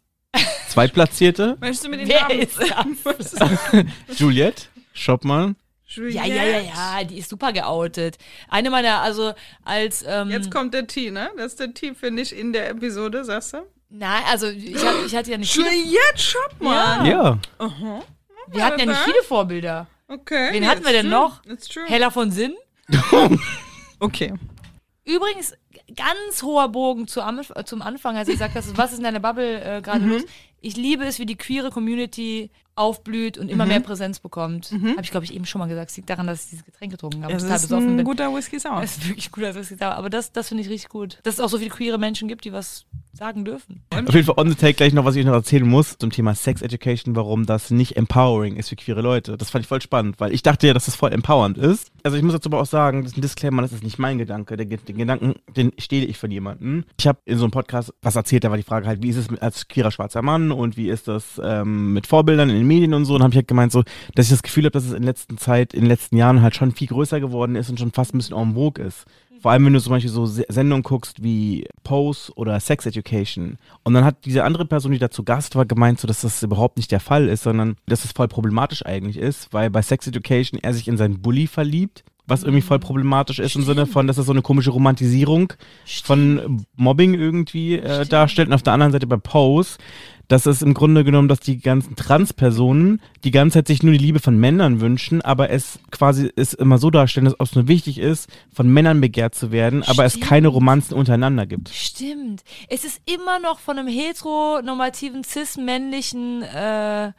Zweitplatzierte. 0.68 1.58
Möchtest 1.60 1.86
du 1.86 1.90
mir 1.90 1.98
den 1.98 2.08
Wer 2.10 2.28
Namen 2.28 2.40
ist 3.18 3.40
Juliette 4.20 4.64
Chapman. 4.94 5.56
Ja, 5.96 6.24
ja, 6.26 6.44
ja, 6.44 6.60
ja, 6.60 7.04
die 7.04 7.18
ist 7.18 7.30
super 7.32 7.52
geoutet. 7.52 8.20
Eine 8.48 8.70
meiner, 8.70 9.02
also 9.02 9.34
als, 9.66 10.06
ähm, 10.08 10.30
Jetzt 10.30 10.52
kommt 10.52 10.76
der 10.76 10.86
T, 10.86 11.10
ne? 11.10 11.32
Das 11.36 11.48
ist 11.54 11.60
der 11.60 11.74
T, 11.74 11.96
finde 11.96 12.22
ich, 12.22 12.38
in 12.38 12.54
der 12.54 12.70
Episode, 12.70 13.26
sagst 13.26 13.54
du? 13.54 13.58
Nein, 13.90 14.24
also 14.30 14.48
ich, 14.48 14.76
hab, 14.86 15.06
ich 15.06 15.16
hatte 15.16 15.32
ja 15.32 15.38
nicht 15.38 15.52
viele, 15.52 15.70
Juliette 15.74 16.22
Chopman. 16.34 17.06
Ja. 17.06 17.40
wir 18.48 18.64
hatten 18.66 18.80
ja 18.80 18.86
nicht 18.86 19.02
viele 19.02 19.22
Vorbilder. 19.24 19.88
Okay. 20.08 20.50
Wen 20.54 20.64
yeah, 20.64 20.72
hatten 20.72 20.84
wir 20.86 20.92
denn 20.92 21.08
true. 21.10 21.12
noch? 21.20 21.46
It's 21.46 21.68
true. 21.68 21.84
Hella 21.88 22.10
von 22.10 22.32
Sinn. 22.32 22.56
Okay. 24.00 24.34
Übrigens, 25.06 25.54
ganz 25.96 26.42
hoher 26.44 26.70
Bogen 26.70 27.08
zu, 27.08 27.22
am- 27.22 27.42
äh, 27.56 27.64
zum 27.66 27.82
Anfang, 27.82 28.16
als 28.16 28.28
ich 28.30 28.36
gesagt 28.36 28.56
hast, 28.56 28.78
was 28.78 28.92
ist 28.94 29.00
in 29.00 29.04
deiner 29.04 29.20
Bubble 29.20 29.62
äh, 29.62 29.82
gerade 29.82 30.02
Mhm. 30.06 30.12
los? 30.14 30.22
Ich 30.62 30.78
liebe 30.78 31.04
es, 31.06 31.20
wie 31.20 31.26
die 31.26 31.36
queere 31.36 31.70
Community 31.70 32.50
aufblüht 32.80 33.38
und 33.38 33.46
Mhm. 33.48 33.52
immer 33.54 33.66
mehr 33.66 33.80
Präsenz 33.82 34.20
bekommt. 34.20 34.72
Habe 34.72 35.02
ich, 35.02 35.12
glaube 35.12 35.26
ich, 35.26 35.34
eben 35.36 35.46
schon 35.46 35.60
mal 35.60 35.68
gesagt. 35.68 35.92
Es 35.92 35.98
liegt 35.98 36.10
daran, 36.10 36.28
dass 36.28 36.46
ich 36.46 36.50
dieses 36.52 36.66
Getränk 36.66 36.92
getrunken 36.92 37.24
habe. 37.24 37.34
Es 37.34 37.44
total 37.44 37.56
ist 37.58 37.62
besoffen 37.64 37.90
ein 37.90 37.98
bin. 37.98 38.06
guter 38.06 38.34
Whisky 38.34 38.60
Sour. 38.60 38.82
Es 38.84 38.98
ist 38.98 39.08
wirklich 39.10 39.32
gut, 39.32 39.44
dass 39.44 39.56
es 39.56 39.76
da 39.78 39.92
Aber 39.92 40.10
das, 40.10 40.32
das 40.32 40.48
finde 40.50 40.64
ich 40.64 40.70
richtig 40.70 40.90
gut. 40.90 41.20
Dass 41.24 41.36
es 41.36 41.40
auch 41.40 41.50
so 41.50 41.58
viele 41.58 41.70
queere 41.70 41.98
Menschen 41.98 42.28
gibt, 42.28 42.46
die 42.46 42.54
was 42.54 42.86
sagen 43.14 43.44
dürfen. 43.44 43.82
Auf 43.92 44.14
jeden 44.14 44.26
Fall 44.26 44.36
on 44.38 44.50
the 44.50 44.56
take 44.56 44.76
gleich 44.76 44.94
noch, 44.94 45.04
was 45.04 45.16
ich 45.16 45.26
noch 45.26 45.34
erzählen 45.34 45.68
muss 45.68 45.98
zum 45.98 46.10
Thema 46.12 46.36
Sex 46.36 46.62
Education, 46.62 47.16
warum 47.16 47.46
das 47.46 47.70
nicht 47.70 47.98
empowering 47.98 48.56
ist 48.56 48.70
für 48.70 48.76
queere 48.78 49.02
Leute. 49.02 49.36
Das 49.36 49.50
fand 49.50 49.64
ich 49.66 49.68
voll 49.68 49.82
spannend, 49.82 50.20
weil 50.20 50.34
ich 50.34 50.42
dachte 50.44 50.68
ja, 50.68 50.74
dass 50.74 50.86
das 50.86 50.96
voll 50.96 51.12
empowernd 51.12 51.58
ist. 51.58 51.92
Also 52.04 52.16
ich 52.16 52.24
muss 52.24 52.34
dazu 52.34 52.48
aber 52.50 52.62
auch 52.62 52.66
sagen, 52.66 53.04
das 53.04 53.12
ist 53.12 53.18
ein 53.18 53.22
Disclaimer, 53.22 53.62
das 53.62 53.74
ist 53.74 53.84
nicht 53.84 54.00
mein 54.00 54.18
Gedanke. 54.20 54.56
Der, 54.56 54.66
den 54.66 54.98
Gedanken, 54.98 55.34
den 55.56 55.74
stehle 55.80 56.06
ich 56.06 56.18
von 56.18 56.32
jemandem. 56.32 56.86
Ich 56.98 57.08
habe 57.08 57.20
in 57.26 57.38
so 57.38 57.44
einem 57.44 57.52
Podcast 57.52 57.94
was 58.02 58.16
erzählt, 58.16 58.44
da 58.46 58.52
war 58.52 58.58
die 58.58 58.64
Frage 58.64 58.88
halt, 58.88 59.04
wie 59.04 59.10
ist 59.10 59.18
es 59.18 59.30
mit, 59.30 59.42
als 59.42 59.68
queerer 59.68 59.92
schwarzer 59.92 60.22
Mann 60.22 60.52
und 60.52 60.78
wie 60.78 60.88
ist 60.90 61.08
das 61.10 61.42
ähm, 61.44 61.92
mit 61.94 62.08
Vorbildern 62.08 62.50
in 62.50 62.56
den 62.56 62.68
Medien 62.70 62.94
und 62.94 63.04
so. 63.04 63.16
Und 63.16 63.24
habe 63.24 63.34
ich 63.34 63.38
halt 63.38 63.50
gemeint 63.50 63.74
so, 63.74 63.84
dass 64.16 64.28
ich 64.28 64.32
das 64.32 64.44
Gefühl 64.44 64.64
habe, 64.64 64.72
dass 64.72 64.86
es 64.86 64.94
in 64.94 65.04
letzter 65.04 65.36
Zeit, 65.36 65.74
in 65.74 65.82
den 65.82 65.90
letzten 65.90 66.16
Jahren 66.16 66.42
halt 66.42 66.56
schon 66.56 66.72
viel 66.72 66.88
größer 66.88 67.20
geworden 67.20 67.56
ist 67.56 67.70
und 67.70 67.78
schon 67.78 67.92
fast 67.92 68.14
ein 68.14 68.20
bisschen 68.20 68.38
en 68.38 68.54
vogue 68.54 68.82
ist. 68.82 69.06
Vor 69.42 69.52
allem, 69.52 69.66
wenn 69.66 69.74
du 69.74 69.80
zum 69.80 69.92
Beispiel 69.92 70.12
so 70.12 70.26
Se- 70.26 70.46
Sendungen 70.50 70.84
guckst 70.84 71.24
wie 71.24 71.66
Pose 71.86 72.30
oder 72.36 72.60
Sex 72.60 72.86
Education. 72.86 73.58
Und 73.84 73.94
dann 73.94 74.04
hat 74.04 74.26
diese 74.26 74.44
andere 74.44 74.66
Person, 74.66 74.92
die 74.92 75.00
da 75.00 75.10
zu 75.10 75.24
Gast 75.24 75.56
war, 75.56 75.66
gemeint, 75.66 75.98
so, 76.00 76.08
dass 76.10 76.22
das 76.22 76.44
überhaupt 76.44 76.76
nicht 76.76 76.92
der 76.92 77.00
Fall 77.00 77.30
ist, 77.30 77.44
sondern 77.44 77.78
dass 77.86 78.04
es 78.04 78.12
voll 78.12 78.28
problematisch 78.28 78.86
eigentlich 78.86 79.18
ist, 79.18 79.54
weil 79.54 79.70
bei 79.70 79.82
Sex 79.82 80.08
Education 80.08 80.60
er 80.62 80.74
sich 80.74 80.90
in 80.90 80.98
seinen 80.98 81.22
Bully 81.22 81.48
verliebt, 81.48 82.04
was 82.28 82.44
irgendwie 82.44 82.62
voll 82.62 82.80
problematisch 82.80 83.40
ist 83.40 83.56
im 83.56 83.64
Sinne 83.64 83.86
von, 83.86 84.08
dass 84.08 84.18
es 84.18 84.26
so 84.26 84.34
eine 84.34 84.42
komische 84.42 84.72
Romantisierung 84.72 85.54
von 86.04 86.66
Mobbing 86.76 87.14
irgendwie 87.14 87.76
äh, 87.76 88.06
darstellt. 88.06 88.50
Und 88.50 88.54
auf 88.56 88.64
der 88.64 88.74
anderen 88.74 88.92
Seite 88.92 89.08
bei 89.08 89.16
Pose, 89.18 89.78
dass 90.30 90.46
es 90.46 90.62
im 90.62 90.74
Grunde 90.74 91.04
genommen, 91.04 91.28
dass 91.28 91.42
die 91.42 91.60
ganzen 91.60 91.96
Transpersonen 91.96 93.02
die 93.24 93.32
ganze 93.32 93.58
Zeit 93.58 93.68
sich 93.68 93.84
nur 93.84 93.92
die 93.92 94.00
Liebe 94.00 94.20
von 94.20 94.40
Männern 94.40 94.80
wünschen, 94.80 95.22
aber 95.22 95.50
es 95.50 95.80
quasi 95.92 96.32
es 96.36 96.54
immer 96.54 96.78
so 96.78 96.90
darstellen, 96.90 97.26
dass 97.26 97.36
es 97.38 97.56
nur 97.56 97.68
wichtig 97.68 97.98
ist, 97.98 98.30
von 98.54 98.72
Männern 98.72 99.02
begehrt 99.02 99.36
zu 99.36 99.52
werden, 99.52 99.84
aber 99.84 100.06
es 100.06 100.14
Stimmt. 100.14 100.28
keine 100.28 100.48
Romanzen 100.48 100.94
untereinander 100.94 101.46
gibt. 101.46 101.70
Stimmt. 101.70 102.44
Es 102.70 102.86
ist 102.86 103.02
immer 103.06 103.40
noch 103.40 103.60
von 103.60 103.78
einem 103.78 103.88
heteronormativen, 103.88 105.24
cis-männlichen 105.24 106.44
äh, 106.44 107.12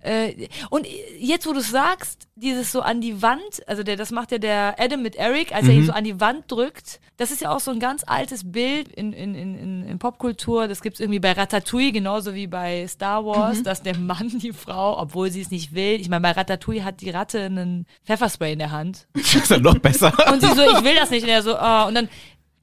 äh, 0.00 0.48
und 0.70 0.86
jetzt, 1.18 1.46
wo 1.46 1.52
du 1.52 1.60
es 1.60 1.70
sagst, 1.70 2.28
dieses 2.36 2.72
so 2.72 2.80
an 2.80 3.00
die 3.00 3.22
Wand, 3.22 3.66
also 3.66 3.82
der, 3.82 3.96
das 3.96 4.10
macht 4.10 4.32
ja 4.32 4.38
der 4.38 4.76
Adam 4.78 5.02
mit 5.02 5.16
Eric, 5.16 5.54
als 5.54 5.68
er 5.68 5.74
ihn 5.74 5.86
so 5.86 5.92
an 5.92 6.04
die 6.04 6.20
Wand 6.20 6.50
drückt, 6.50 7.00
das 7.16 7.30
ist 7.30 7.42
ja 7.42 7.54
auch 7.54 7.60
so 7.60 7.70
ein 7.70 7.78
ganz 7.78 8.02
altes 8.04 8.50
Bild 8.50 8.88
in, 8.88 9.12
in, 9.12 9.34
in, 9.36 9.86
in, 9.86 9.98
Popkultur. 10.00 10.66
Das 10.66 10.82
gibt's 10.82 10.98
irgendwie 10.98 11.20
bei 11.20 11.30
Ratatouille, 11.30 11.92
genauso 11.92 12.34
wie 12.34 12.48
bei 12.48 12.86
Star 12.88 13.24
Wars, 13.24 13.62
dass 13.62 13.82
der 13.82 13.96
Mann 13.96 14.40
die 14.40 14.52
Frau, 14.52 14.98
obwohl 15.00 15.30
sie 15.30 15.40
es 15.40 15.50
nicht 15.52 15.74
will, 15.74 16.00
ich 16.00 16.08
meine, 16.08 16.22
bei 16.22 16.32
Ratatouille 16.32 16.84
hat 16.84 17.00
die 17.00 17.10
Ratte 17.10 17.42
einen 17.42 17.86
Pfefferspray 18.04 18.52
in 18.52 18.58
der 18.58 18.70
Hand. 18.70 19.06
Das 19.34 19.42
ist 19.42 19.50
ja 19.50 19.58
noch 19.58 19.78
besser. 19.78 20.12
Und 20.32 20.40
sie 20.40 20.46
so, 20.48 20.62
ich 20.62 20.84
will 20.84 20.94
das 20.94 21.10
nicht. 21.10 21.24
Und 21.24 21.28
er 21.28 21.42
so, 21.42 21.56
ah, 21.56 21.84
und 21.84 21.94
dann 21.94 22.08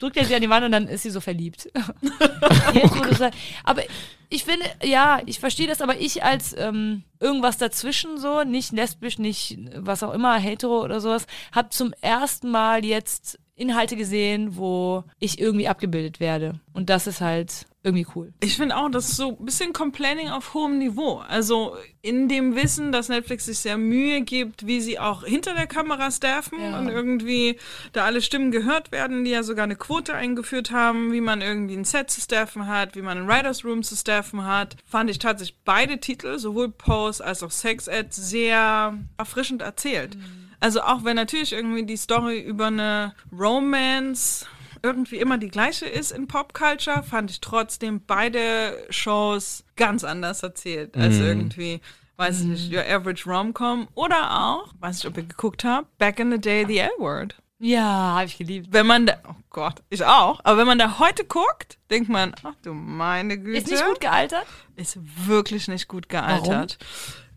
drückt 0.02 0.16
er 0.16 0.24
sie 0.24 0.34
an 0.34 0.40
die 0.42 0.50
Wand 0.50 0.64
und 0.64 0.72
dann 0.72 0.88
ist 0.88 1.02
sie 1.04 1.10
so 1.10 1.20
verliebt. 1.20 1.70
Sagst- 3.18 3.38
aber 3.64 3.82
ich 4.28 4.44
finde, 4.44 4.66
ja, 4.82 5.20
ich 5.26 5.38
verstehe 5.38 5.66
das, 5.68 5.80
aber 5.80 6.00
ich 6.00 6.24
als 6.24 6.54
ähm, 6.58 7.04
irgendwas 7.20 7.58
dazwischen 7.58 8.18
so, 8.18 8.42
nicht 8.44 8.72
lesbisch, 8.72 9.18
nicht 9.18 9.58
was 9.76 10.02
auch 10.02 10.12
immer, 10.12 10.38
hetero 10.38 10.82
oder 10.82 11.00
sowas, 11.00 11.26
habe 11.52 11.68
zum 11.68 11.92
ersten 12.00 12.50
Mal 12.50 12.84
jetzt 12.84 13.38
Inhalte 13.54 13.96
gesehen, 13.96 14.56
wo 14.56 15.04
ich 15.18 15.38
irgendwie 15.38 15.68
abgebildet 15.68 16.18
werde. 16.18 16.58
Und 16.72 16.88
das 16.90 17.06
ist 17.06 17.20
halt 17.20 17.66
irgendwie 17.84 18.06
cool. 18.14 18.32
Ich 18.40 18.56
finde 18.56 18.76
auch, 18.76 18.88
das 18.90 19.08
ist 19.08 19.16
so 19.16 19.36
ein 19.38 19.44
bisschen 19.44 19.72
Complaining 19.72 20.28
auf 20.28 20.54
hohem 20.54 20.78
Niveau. 20.78 21.16
Also 21.28 21.76
in 22.00 22.28
dem 22.28 22.54
Wissen, 22.54 22.92
dass 22.92 23.08
Netflix 23.08 23.46
sich 23.46 23.58
sehr 23.58 23.76
Mühe 23.76 24.20
gibt, 24.20 24.66
wie 24.66 24.80
sie 24.80 25.00
auch 25.00 25.24
hinter 25.24 25.54
der 25.54 25.66
Kamera 25.66 26.10
staffen 26.10 26.60
Ja. 26.60 26.78
und 26.78 26.88
irgendwie 26.88 27.58
da 27.92 28.04
alle 28.04 28.22
Stimmen 28.22 28.52
gehört 28.52 28.92
werden, 28.92 29.24
die 29.24 29.32
ja 29.32 29.42
sogar 29.42 29.64
eine 29.64 29.74
Quote 29.76 30.14
eingeführt 30.14 30.70
haben, 30.70 31.12
wie 31.12 31.20
man 31.20 31.40
irgendwie 31.40 31.74
ein 31.76 31.84
Set 31.84 32.10
zu 32.10 32.20
staffen 32.20 32.68
hat, 32.68 32.94
wie 32.94 33.02
man 33.02 33.18
ein 33.18 33.28
Writers 33.28 33.64
Room 33.64 33.82
zu 33.82 33.96
staffen 33.96 34.44
hat, 34.44 34.76
fand 34.88 35.10
ich 35.10 35.18
tatsächlich 35.18 35.58
beide 35.64 35.98
Titel, 35.98 36.38
sowohl 36.38 36.68
Pose 36.70 37.24
als 37.24 37.42
auch 37.42 37.50
Sex 37.50 37.88
Ed, 37.88 38.14
sehr 38.14 38.96
erfrischend 39.16 39.60
erzählt. 39.62 40.16
Also 40.60 40.82
auch 40.82 41.02
wenn 41.02 41.16
natürlich 41.16 41.52
irgendwie 41.52 41.84
die 41.84 41.96
Story 41.96 42.38
über 42.40 42.66
eine 42.68 43.14
Romance 43.36 44.46
irgendwie 44.82 45.16
immer 45.16 45.38
die 45.38 45.48
gleiche 45.48 45.86
ist 45.86 46.12
in 46.12 46.26
Popculture, 46.26 47.02
fand 47.02 47.30
ich 47.30 47.40
trotzdem 47.40 48.00
beide 48.06 48.76
Shows 48.90 49.64
ganz 49.76 50.04
anders 50.04 50.42
erzählt 50.42 50.96
als 50.96 51.18
irgendwie, 51.18 51.80
weiß 52.16 52.40
ich 52.40 52.46
nicht, 52.46 52.72
Your 52.72 52.84
Average 52.84 53.28
Rom-Com 53.28 53.88
oder 53.94 54.40
auch, 54.40 54.72
weiß 54.80 54.96
nicht, 54.96 55.06
ob 55.06 55.16
ihr 55.16 55.24
geguckt 55.24 55.64
habt, 55.64 55.96
Back 55.98 56.18
in 56.18 56.30
the 56.32 56.38
Day, 56.38 56.64
The 56.66 56.78
L-Word. 56.78 57.36
Ja, 57.58 58.14
habe 58.16 58.26
ich 58.26 58.38
geliebt. 58.38 58.68
Wenn 58.72 58.88
man 58.88 59.06
da, 59.06 59.18
oh 59.28 59.36
Gott, 59.50 59.82
ich 59.88 60.04
auch, 60.04 60.40
aber 60.42 60.58
wenn 60.58 60.66
man 60.66 60.78
da 60.78 60.98
heute 60.98 61.24
guckt, 61.24 61.78
denkt 61.90 62.08
man, 62.08 62.34
ach 62.42 62.56
du 62.62 62.74
meine 62.74 63.38
Güte. 63.38 63.58
Ist 63.58 63.70
nicht 63.70 63.86
gut 63.86 64.00
gealtert? 64.00 64.46
Ist 64.74 64.98
wirklich 65.28 65.68
nicht 65.68 65.86
gut 65.86 66.08
gealtert. 66.08 66.78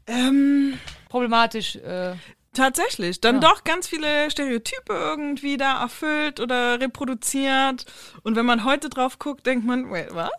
Ähm, 0.07 0.79
Problematisch. 1.09 1.75
Äh, 1.75 2.15
Tatsächlich, 2.55 3.19
dann 3.19 3.41
doch 3.41 3.65
ganz 3.65 3.87
viele 3.87 4.31
Stereotype 4.31 4.87
irgendwie 4.87 5.57
da 5.57 5.81
erfüllt 5.81 6.39
oder 6.39 6.79
reproduziert. 6.79 7.85
Und 8.23 8.35
wenn 8.37 8.45
man 8.45 8.63
heute 8.63 8.89
drauf 8.89 9.19
guckt, 9.19 9.45
denkt 9.45 9.65
man, 9.65 9.91
wait, 9.91 10.07
was? 10.15 10.29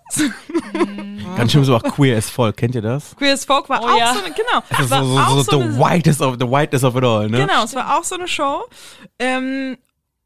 Ganz 1.37 1.53
schön 1.53 1.65
so 1.65 1.77
auch 1.77 1.83
queer 1.83 2.17
as 2.17 2.31
fuck. 2.31 2.57
Kennt 2.57 2.75
ihr 2.75 2.83
das? 2.83 3.15
Queer 3.17 3.35
as 3.35 3.45
Folk 3.45 3.69
war 3.69 3.83
Oh 3.83 3.89
auch 3.89 3.99
ja. 3.99 4.15
so 4.15 4.25
eine, 4.25 4.35
genau. 4.35 4.63
Das 4.71 4.81
ist 4.81 4.91
war 4.91 5.05
so, 5.05 5.13
so, 5.13 5.19
auch 5.19 5.29
so, 5.29 5.43
so 5.43 5.63
the 5.63 5.79
whitest 5.79 6.23
of 6.23 6.37
the 6.41 6.47
whitest 6.47 6.85
of 6.85 6.97
it 6.97 7.05
all, 7.05 7.29
ne? 7.29 7.47
Genau, 7.47 7.65
es 7.65 7.75
war 7.75 7.99
auch 7.99 8.05
so 8.05 8.15
eine 8.15 8.29
Show. 8.29 8.65
Ähm, 9.19 9.77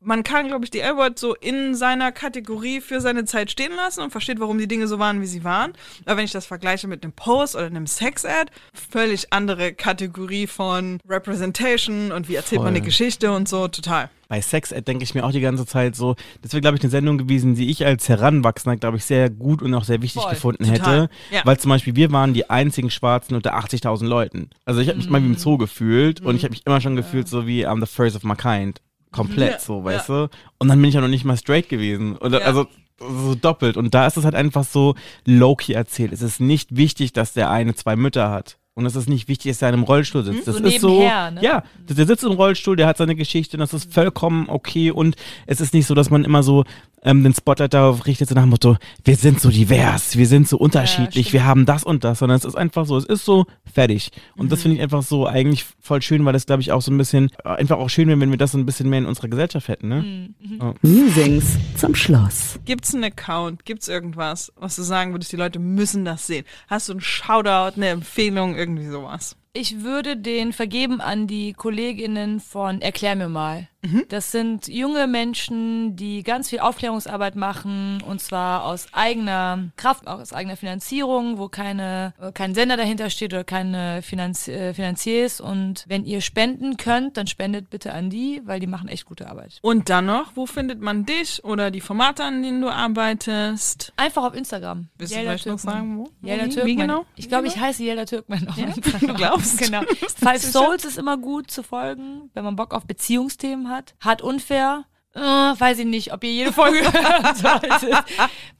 man 0.02 0.22
kann, 0.22 0.48
glaube 0.48 0.64
ich, 0.64 0.70
die 0.70 0.80
L-Word 0.80 1.18
so 1.18 1.34
in 1.34 1.74
seiner 1.74 2.10
Kategorie 2.10 2.80
für 2.80 3.00
seine 3.00 3.26
Zeit 3.26 3.50
stehen 3.50 3.72
lassen 3.76 4.00
und 4.00 4.10
versteht, 4.10 4.40
warum 4.40 4.58
die 4.58 4.68
Dinge 4.68 4.86
so 4.86 4.98
waren, 4.98 5.20
wie 5.20 5.26
sie 5.26 5.44
waren. 5.44 5.72
Aber 6.06 6.16
wenn 6.16 6.24
ich 6.24 6.32
das 6.32 6.46
vergleiche 6.46 6.88
mit 6.88 7.04
einem 7.04 7.12
Post 7.12 7.54
oder 7.54 7.66
einem 7.66 7.86
Sex-Ad, 7.86 8.50
völlig 8.72 9.32
andere 9.32 9.74
Kategorie 9.74 10.46
von 10.46 10.98
Representation 11.08 12.12
und 12.12 12.28
wie 12.28 12.36
erzählt 12.36 12.60
man 12.60 12.68
Voll. 12.68 12.76
eine 12.76 12.84
Geschichte 12.84 13.30
und 13.32 13.48
so, 13.48 13.68
total. 13.68 14.08
Bei 14.28 14.40
Sex 14.40 14.70
Ed 14.70 14.86
denke 14.86 15.02
ich 15.02 15.14
mir 15.14 15.24
auch 15.24 15.32
die 15.32 15.40
ganze 15.40 15.66
Zeit 15.66 15.96
so, 15.96 16.14
das 16.40 16.52
wäre, 16.52 16.60
glaube 16.60 16.76
ich, 16.76 16.82
eine 16.82 16.90
Sendung 16.90 17.18
gewesen, 17.18 17.56
die 17.56 17.68
ich 17.68 17.84
als 17.84 18.08
Heranwachsender, 18.08 18.76
glaube 18.76 18.96
ich, 18.96 19.04
sehr 19.04 19.28
gut 19.28 19.60
und 19.60 19.74
auch 19.74 19.82
sehr 19.82 20.02
wichtig 20.02 20.22
Voll, 20.22 20.30
gefunden 20.30 20.64
total, 20.64 21.02
hätte. 21.02 21.14
ja. 21.32 21.42
Weil 21.44 21.58
zum 21.58 21.68
Beispiel 21.68 21.96
wir 21.96 22.12
waren 22.12 22.32
die 22.32 22.48
einzigen 22.48 22.90
Schwarzen 22.90 23.34
unter 23.34 23.58
80.000 23.58 24.06
Leuten. 24.06 24.50
Also 24.64 24.80
ich 24.80 24.88
habe 24.88 24.98
mich 24.98 25.10
mal 25.10 25.20
wie 25.20 25.26
im 25.26 25.36
Zoo 25.36 25.58
gefühlt 25.58 26.20
und 26.20 26.36
ich 26.36 26.44
habe 26.44 26.52
mich 26.52 26.64
immer 26.64 26.80
schon 26.80 26.94
gefühlt 26.94 27.28
so 27.28 27.46
wie 27.46 27.66
I'm 27.66 27.80
the 27.80 27.92
first 27.92 28.14
of 28.14 28.22
my 28.22 28.36
kind. 28.36 28.80
Komplett 29.12 29.52
Ja, 29.52 29.58
so, 29.58 29.84
weißt 29.84 30.08
du? 30.08 30.28
Und 30.58 30.68
dann 30.68 30.80
bin 30.80 30.88
ich 30.88 30.94
ja 30.94 31.00
noch 31.00 31.08
nicht 31.08 31.24
mal 31.24 31.36
straight 31.36 31.68
gewesen. 31.68 32.16
Und 32.16 32.32
Ja. 32.32 32.40
also 32.40 32.66
so 32.98 33.34
doppelt. 33.34 33.76
Und 33.76 33.94
da 33.94 34.06
ist 34.06 34.16
es 34.16 34.24
halt 34.24 34.34
einfach 34.34 34.64
so 34.64 34.94
low-key 35.24 35.72
erzählt. 35.72 36.12
Es 36.12 36.22
ist 36.22 36.38
nicht 36.40 36.76
wichtig, 36.76 37.12
dass 37.12 37.32
der 37.32 37.50
eine 37.50 37.74
zwei 37.74 37.96
Mütter 37.96 38.30
hat. 38.30 38.58
Und 38.74 38.86
es 38.86 38.94
ist 38.96 39.08
nicht 39.08 39.28
wichtig, 39.28 39.50
dass 39.52 39.62
er 39.62 39.68
in 39.68 39.74
einem 39.74 39.82
Rollstuhl 39.82 40.22
sitzt. 40.24 40.46
Das 40.46 40.56
So 40.56 40.64
ist 40.64 40.80
so, 40.80 41.00
ne? 41.00 41.38
ja, 41.42 41.62
der 41.88 42.06
sitzt 42.06 42.24
im 42.24 42.32
Rollstuhl, 42.32 42.76
der 42.76 42.86
hat 42.86 42.96
seine 42.98 43.16
Geschichte 43.16 43.56
und 43.56 43.60
das 43.60 43.74
ist 43.74 43.92
vollkommen 43.92 44.48
okay. 44.48 44.90
Und 44.90 45.16
es 45.46 45.60
ist 45.60 45.74
nicht 45.74 45.86
so, 45.86 45.94
dass 45.94 46.08
man 46.10 46.24
immer 46.24 46.42
so 46.42 46.64
ähm, 47.02 47.22
den 47.24 47.34
Spotlight 47.34 47.72
darauf 47.74 48.06
richtet, 48.06 48.28
so 48.28 48.34
nach 48.34 48.42
dem 48.42 48.50
Motto, 48.50 48.76
wir 49.04 49.16
sind 49.16 49.40
so 49.40 49.48
divers, 49.50 50.16
wir 50.18 50.26
sind 50.26 50.46
so 50.48 50.58
unterschiedlich, 50.58 51.28
stimmt. 51.28 51.32
wir 51.32 51.44
haben 51.46 51.64
das 51.66 51.82
und 51.82 52.04
das, 52.04 52.18
sondern 52.20 52.36
es 52.36 52.44
ist 52.44 52.56
einfach 52.56 52.84
so, 52.86 52.96
es 52.98 53.06
ist 53.06 53.24
so 53.24 53.46
fertig. 53.72 54.10
Und 54.36 54.46
Mhm. 54.46 54.50
das 54.50 54.62
finde 54.62 54.76
ich 54.76 54.82
einfach 54.82 55.02
so 55.02 55.26
eigentlich 55.26 55.64
voll 55.80 56.02
schön, 56.02 56.24
weil 56.26 56.34
das, 56.34 56.44
glaube 56.46 56.60
ich, 56.62 56.72
auch 56.72 56.82
so 56.82 56.92
ein 56.92 56.98
bisschen, 56.98 57.30
äh, 57.44 57.48
einfach 57.48 57.78
auch 57.78 57.88
schön 57.88 58.06
wäre, 58.08 58.20
wenn 58.20 58.30
wir 58.30 58.36
das 58.38 58.52
so 58.52 58.58
ein 58.58 58.66
bisschen 58.66 58.88
mehr 58.90 58.98
in 59.00 59.06
unserer 59.06 59.28
Gesellschaft 59.28 59.68
hätten, 59.68 59.88
ne? 59.88 60.02
Mhm. 60.40 60.74
Musings 60.82 61.56
zum 61.76 61.94
Schluss. 61.94 62.58
Gibt's 62.66 62.94
einen 62.94 63.04
Account? 63.04 63.64
Gibt's 63.64 63.88
irgendwas, 63.88 64.52
was 64.56 64.76
du 64.76 64.82
sagen 64.82 65.12
würdest, 65.12 65.32
die 65.32 65.36
Leute 65.36 65.58
müssen 65.58 66.04
das 66.04 66.26
sehen? 66.26 66.44
Hast 66.68 66.88
du 66.88 66.92
einen 66.92 67.00
Shoutout, 67.00 67.76
eine 67.76 67.88
Empfehlung, 67.88 68.56
irgendwie 68.60 68.86
sowas? 68.86 69.36
Ich 69.52 69.82
würde 69.82 70.16
den 70.16 70.52
vergeben 70.52 71.00
an 71.00 71.26
die 71.26 71.54
Kolleginnen 71.54 72.38
von 72.38 72.80
Erklär 72.82 73.16
mir 73.16 73.28
mal. 73.28 73.68
Das 74.08 74.30
sind 74.30 74.68
junge 74.68 75.06
Menschen, 75.06 75.96
die 75.96 76.22
ganz 76.22 76.50
viel 76.50 76.58
Aufklärungsarbeit 76.60 77.34
machen 77.34 78.02
und 78.06 78.20
zwar 78.20 78.64
aus 78.64 78.88
eigener 78.92 79.70
Kraft, 79.76 80.06
auch 80.06 80.20
aus 80.20 80.34
eigener 80.34 80.56
Finanzierung, 80.56 81.38
wo 81.38 81.48
keine, 81.48 82.12
äh, 82.20 82.30
kein 82.32 82.54
Sender 82.54 82.76
dahinter 82.76 83.08
steht 83.08 83.32
oder 83.32 83.42
keine 83.44 84.02
Finanz 84.02 84.48
äh, 84.48 84.74
Finanziers. 84.74 85.40
Und 85.40 85.84
wenn 85.88 86.04
ihr 86.04 86.20
spenden 86.20 86.76
könnt, 86.76 87.16
dann 87.16 87.26
spendet 87.26 87.70
bitte 87.70 87.94
an 87.94 88.10
die, 88.10 88.42
weil 88.44 88.60
die 88.60 88.66
machen 88.66 88.88
echt 88.88 89.06
gute 89.06 89.30
Arbeit. 89.30 89.58
Und 89.62 89.88
dann 89.88 90.04
noch, 90.06 90.32
wo 90.34 90.44
findet 90.44 90.80
man 90.82 91.06
dich 91.06 91.42
oder 91.44 91.70
die 91.70 91.80
Formate, 91.80 92.22
an 92.24 92.42
denen 92.42 92.60
du 92.60 92.68
arbeitest? 92.68 93.94
Einfach 93.96 94.24
auf 94.24 94.34
Instagram. 94.34 94.88
Willst 94.98 95.14
du 95.14 95.16
Yelda 95.18 95.30
vielleicht 95.30 95.46
noch 95.46 95.54
Türkman. 95.54 95.74
sagen, 95.74 95.98
wo? 95.98 96.26
Yelda 96.28 96.44
Wie- 96.44 96.48
Türkman. 96.50 96.66
Wie 96.66 96.76
genau? 96.76 97.04
Ich 97.16 97.28
glaube, 97.28 97.46
ich 97.46 97.58
heiße 97.58 97.82
Yelda 97.82 98.04
Türkman 98.04 98.46
auf 98.46 98.58
Instagram. 98.58 99.00
Du 99.08 99.14
glaubst? 99.14 99.58
Genau. 99.70 99.80
Five 100.22 100.42
Souls 100.52 100.84
ist 100.84 100.98
immer 100.98 101.16
gut 101.16 101.50
zu 101.50 101.62
folgen, 101.62 102.30
wenn 102.34 102.44
man 102.44 102.56
Bock 102.56 102.74
auf 102.74 102.86
Beziehungsthemen 102.86 103.68
hat. 103.68 103.69
Hart 104.00 104.22
unfair 104.22 104.84
Äh, 105.12 105.20
weiß 105.20 105.80
ich 105.80 105.86
nicht, 105.86 106.12
ob 106.12 106.22
ihr 106.22 106.30
jede 106.30 106.52
Folge 106.52 106.78
hören 106.92 107.34
solltet. 107.34 108.04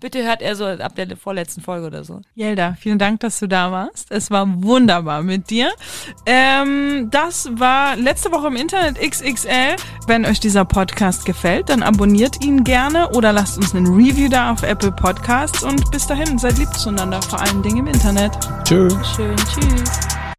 Bitte 0.00 0.24
hört 0.24 0.42
er 0.42 0.56
so 0.56 0.66
ab 0.66 0.96
der 0.96 1.16
vorletzten 1.16 1.61
Folge 1.61 1.86
oder 1.86 2.02
so. 2.02 2.22
Jelda, 2.34 2.74
vielen 2.80 2.98
Dank, 2.98 3.20
dass 3.20 3.38
du 3.38 3.46
da 3.46 3.70
warst. 3.70 4.11
Es 4.11 4.32
war 4.32 4.46
wunderbar 4.64 5.22
mit 5.22 5.48
dir. 5.50 5.70
Ähm, 6.26 7.08
das 7.12 7.48
war 7.52 7.94
letzte 7.94 8.32
Woche 8.32 8.48
im 8.48 8.56
Internet 8.56 8.98
XXL. 9.00 9.76
Wenn 10.08 10.26
euch 10.26 10.40
dieser 10.40 10.64
Podcast 10.64 11.24
gefällt, 11.24 11.68
dann 11.68 11.84
abonniert 11.84 12.44
ihn 12.44 12.64
gerne 12.64 13.11
oder 13.11 13.32
lasst 13.32 13.56
uns 13.56 13.72
einen 13.72 13.86
Review 13.86 14.28
da 14.28 14.50
auf 14.50 14.64
Apple 14.64 14.90
Podcasts 14.90 15.62
und 15.62 15.88
bis 15.92 16.08
dahin, 16.08 16.36
seid 16.36 16.58
lieb 16.58 16.74
zueinander, 16.74 17.22
vor 17.22 17.40
allen 17.40 17.62
Dingen 17.62 17.78
im 17.78 17.86
Internet. 17.86 18.32
Tschüss. 18.64 18.92
Schön, 19.14 19.36
tschüss. 19.36 20.19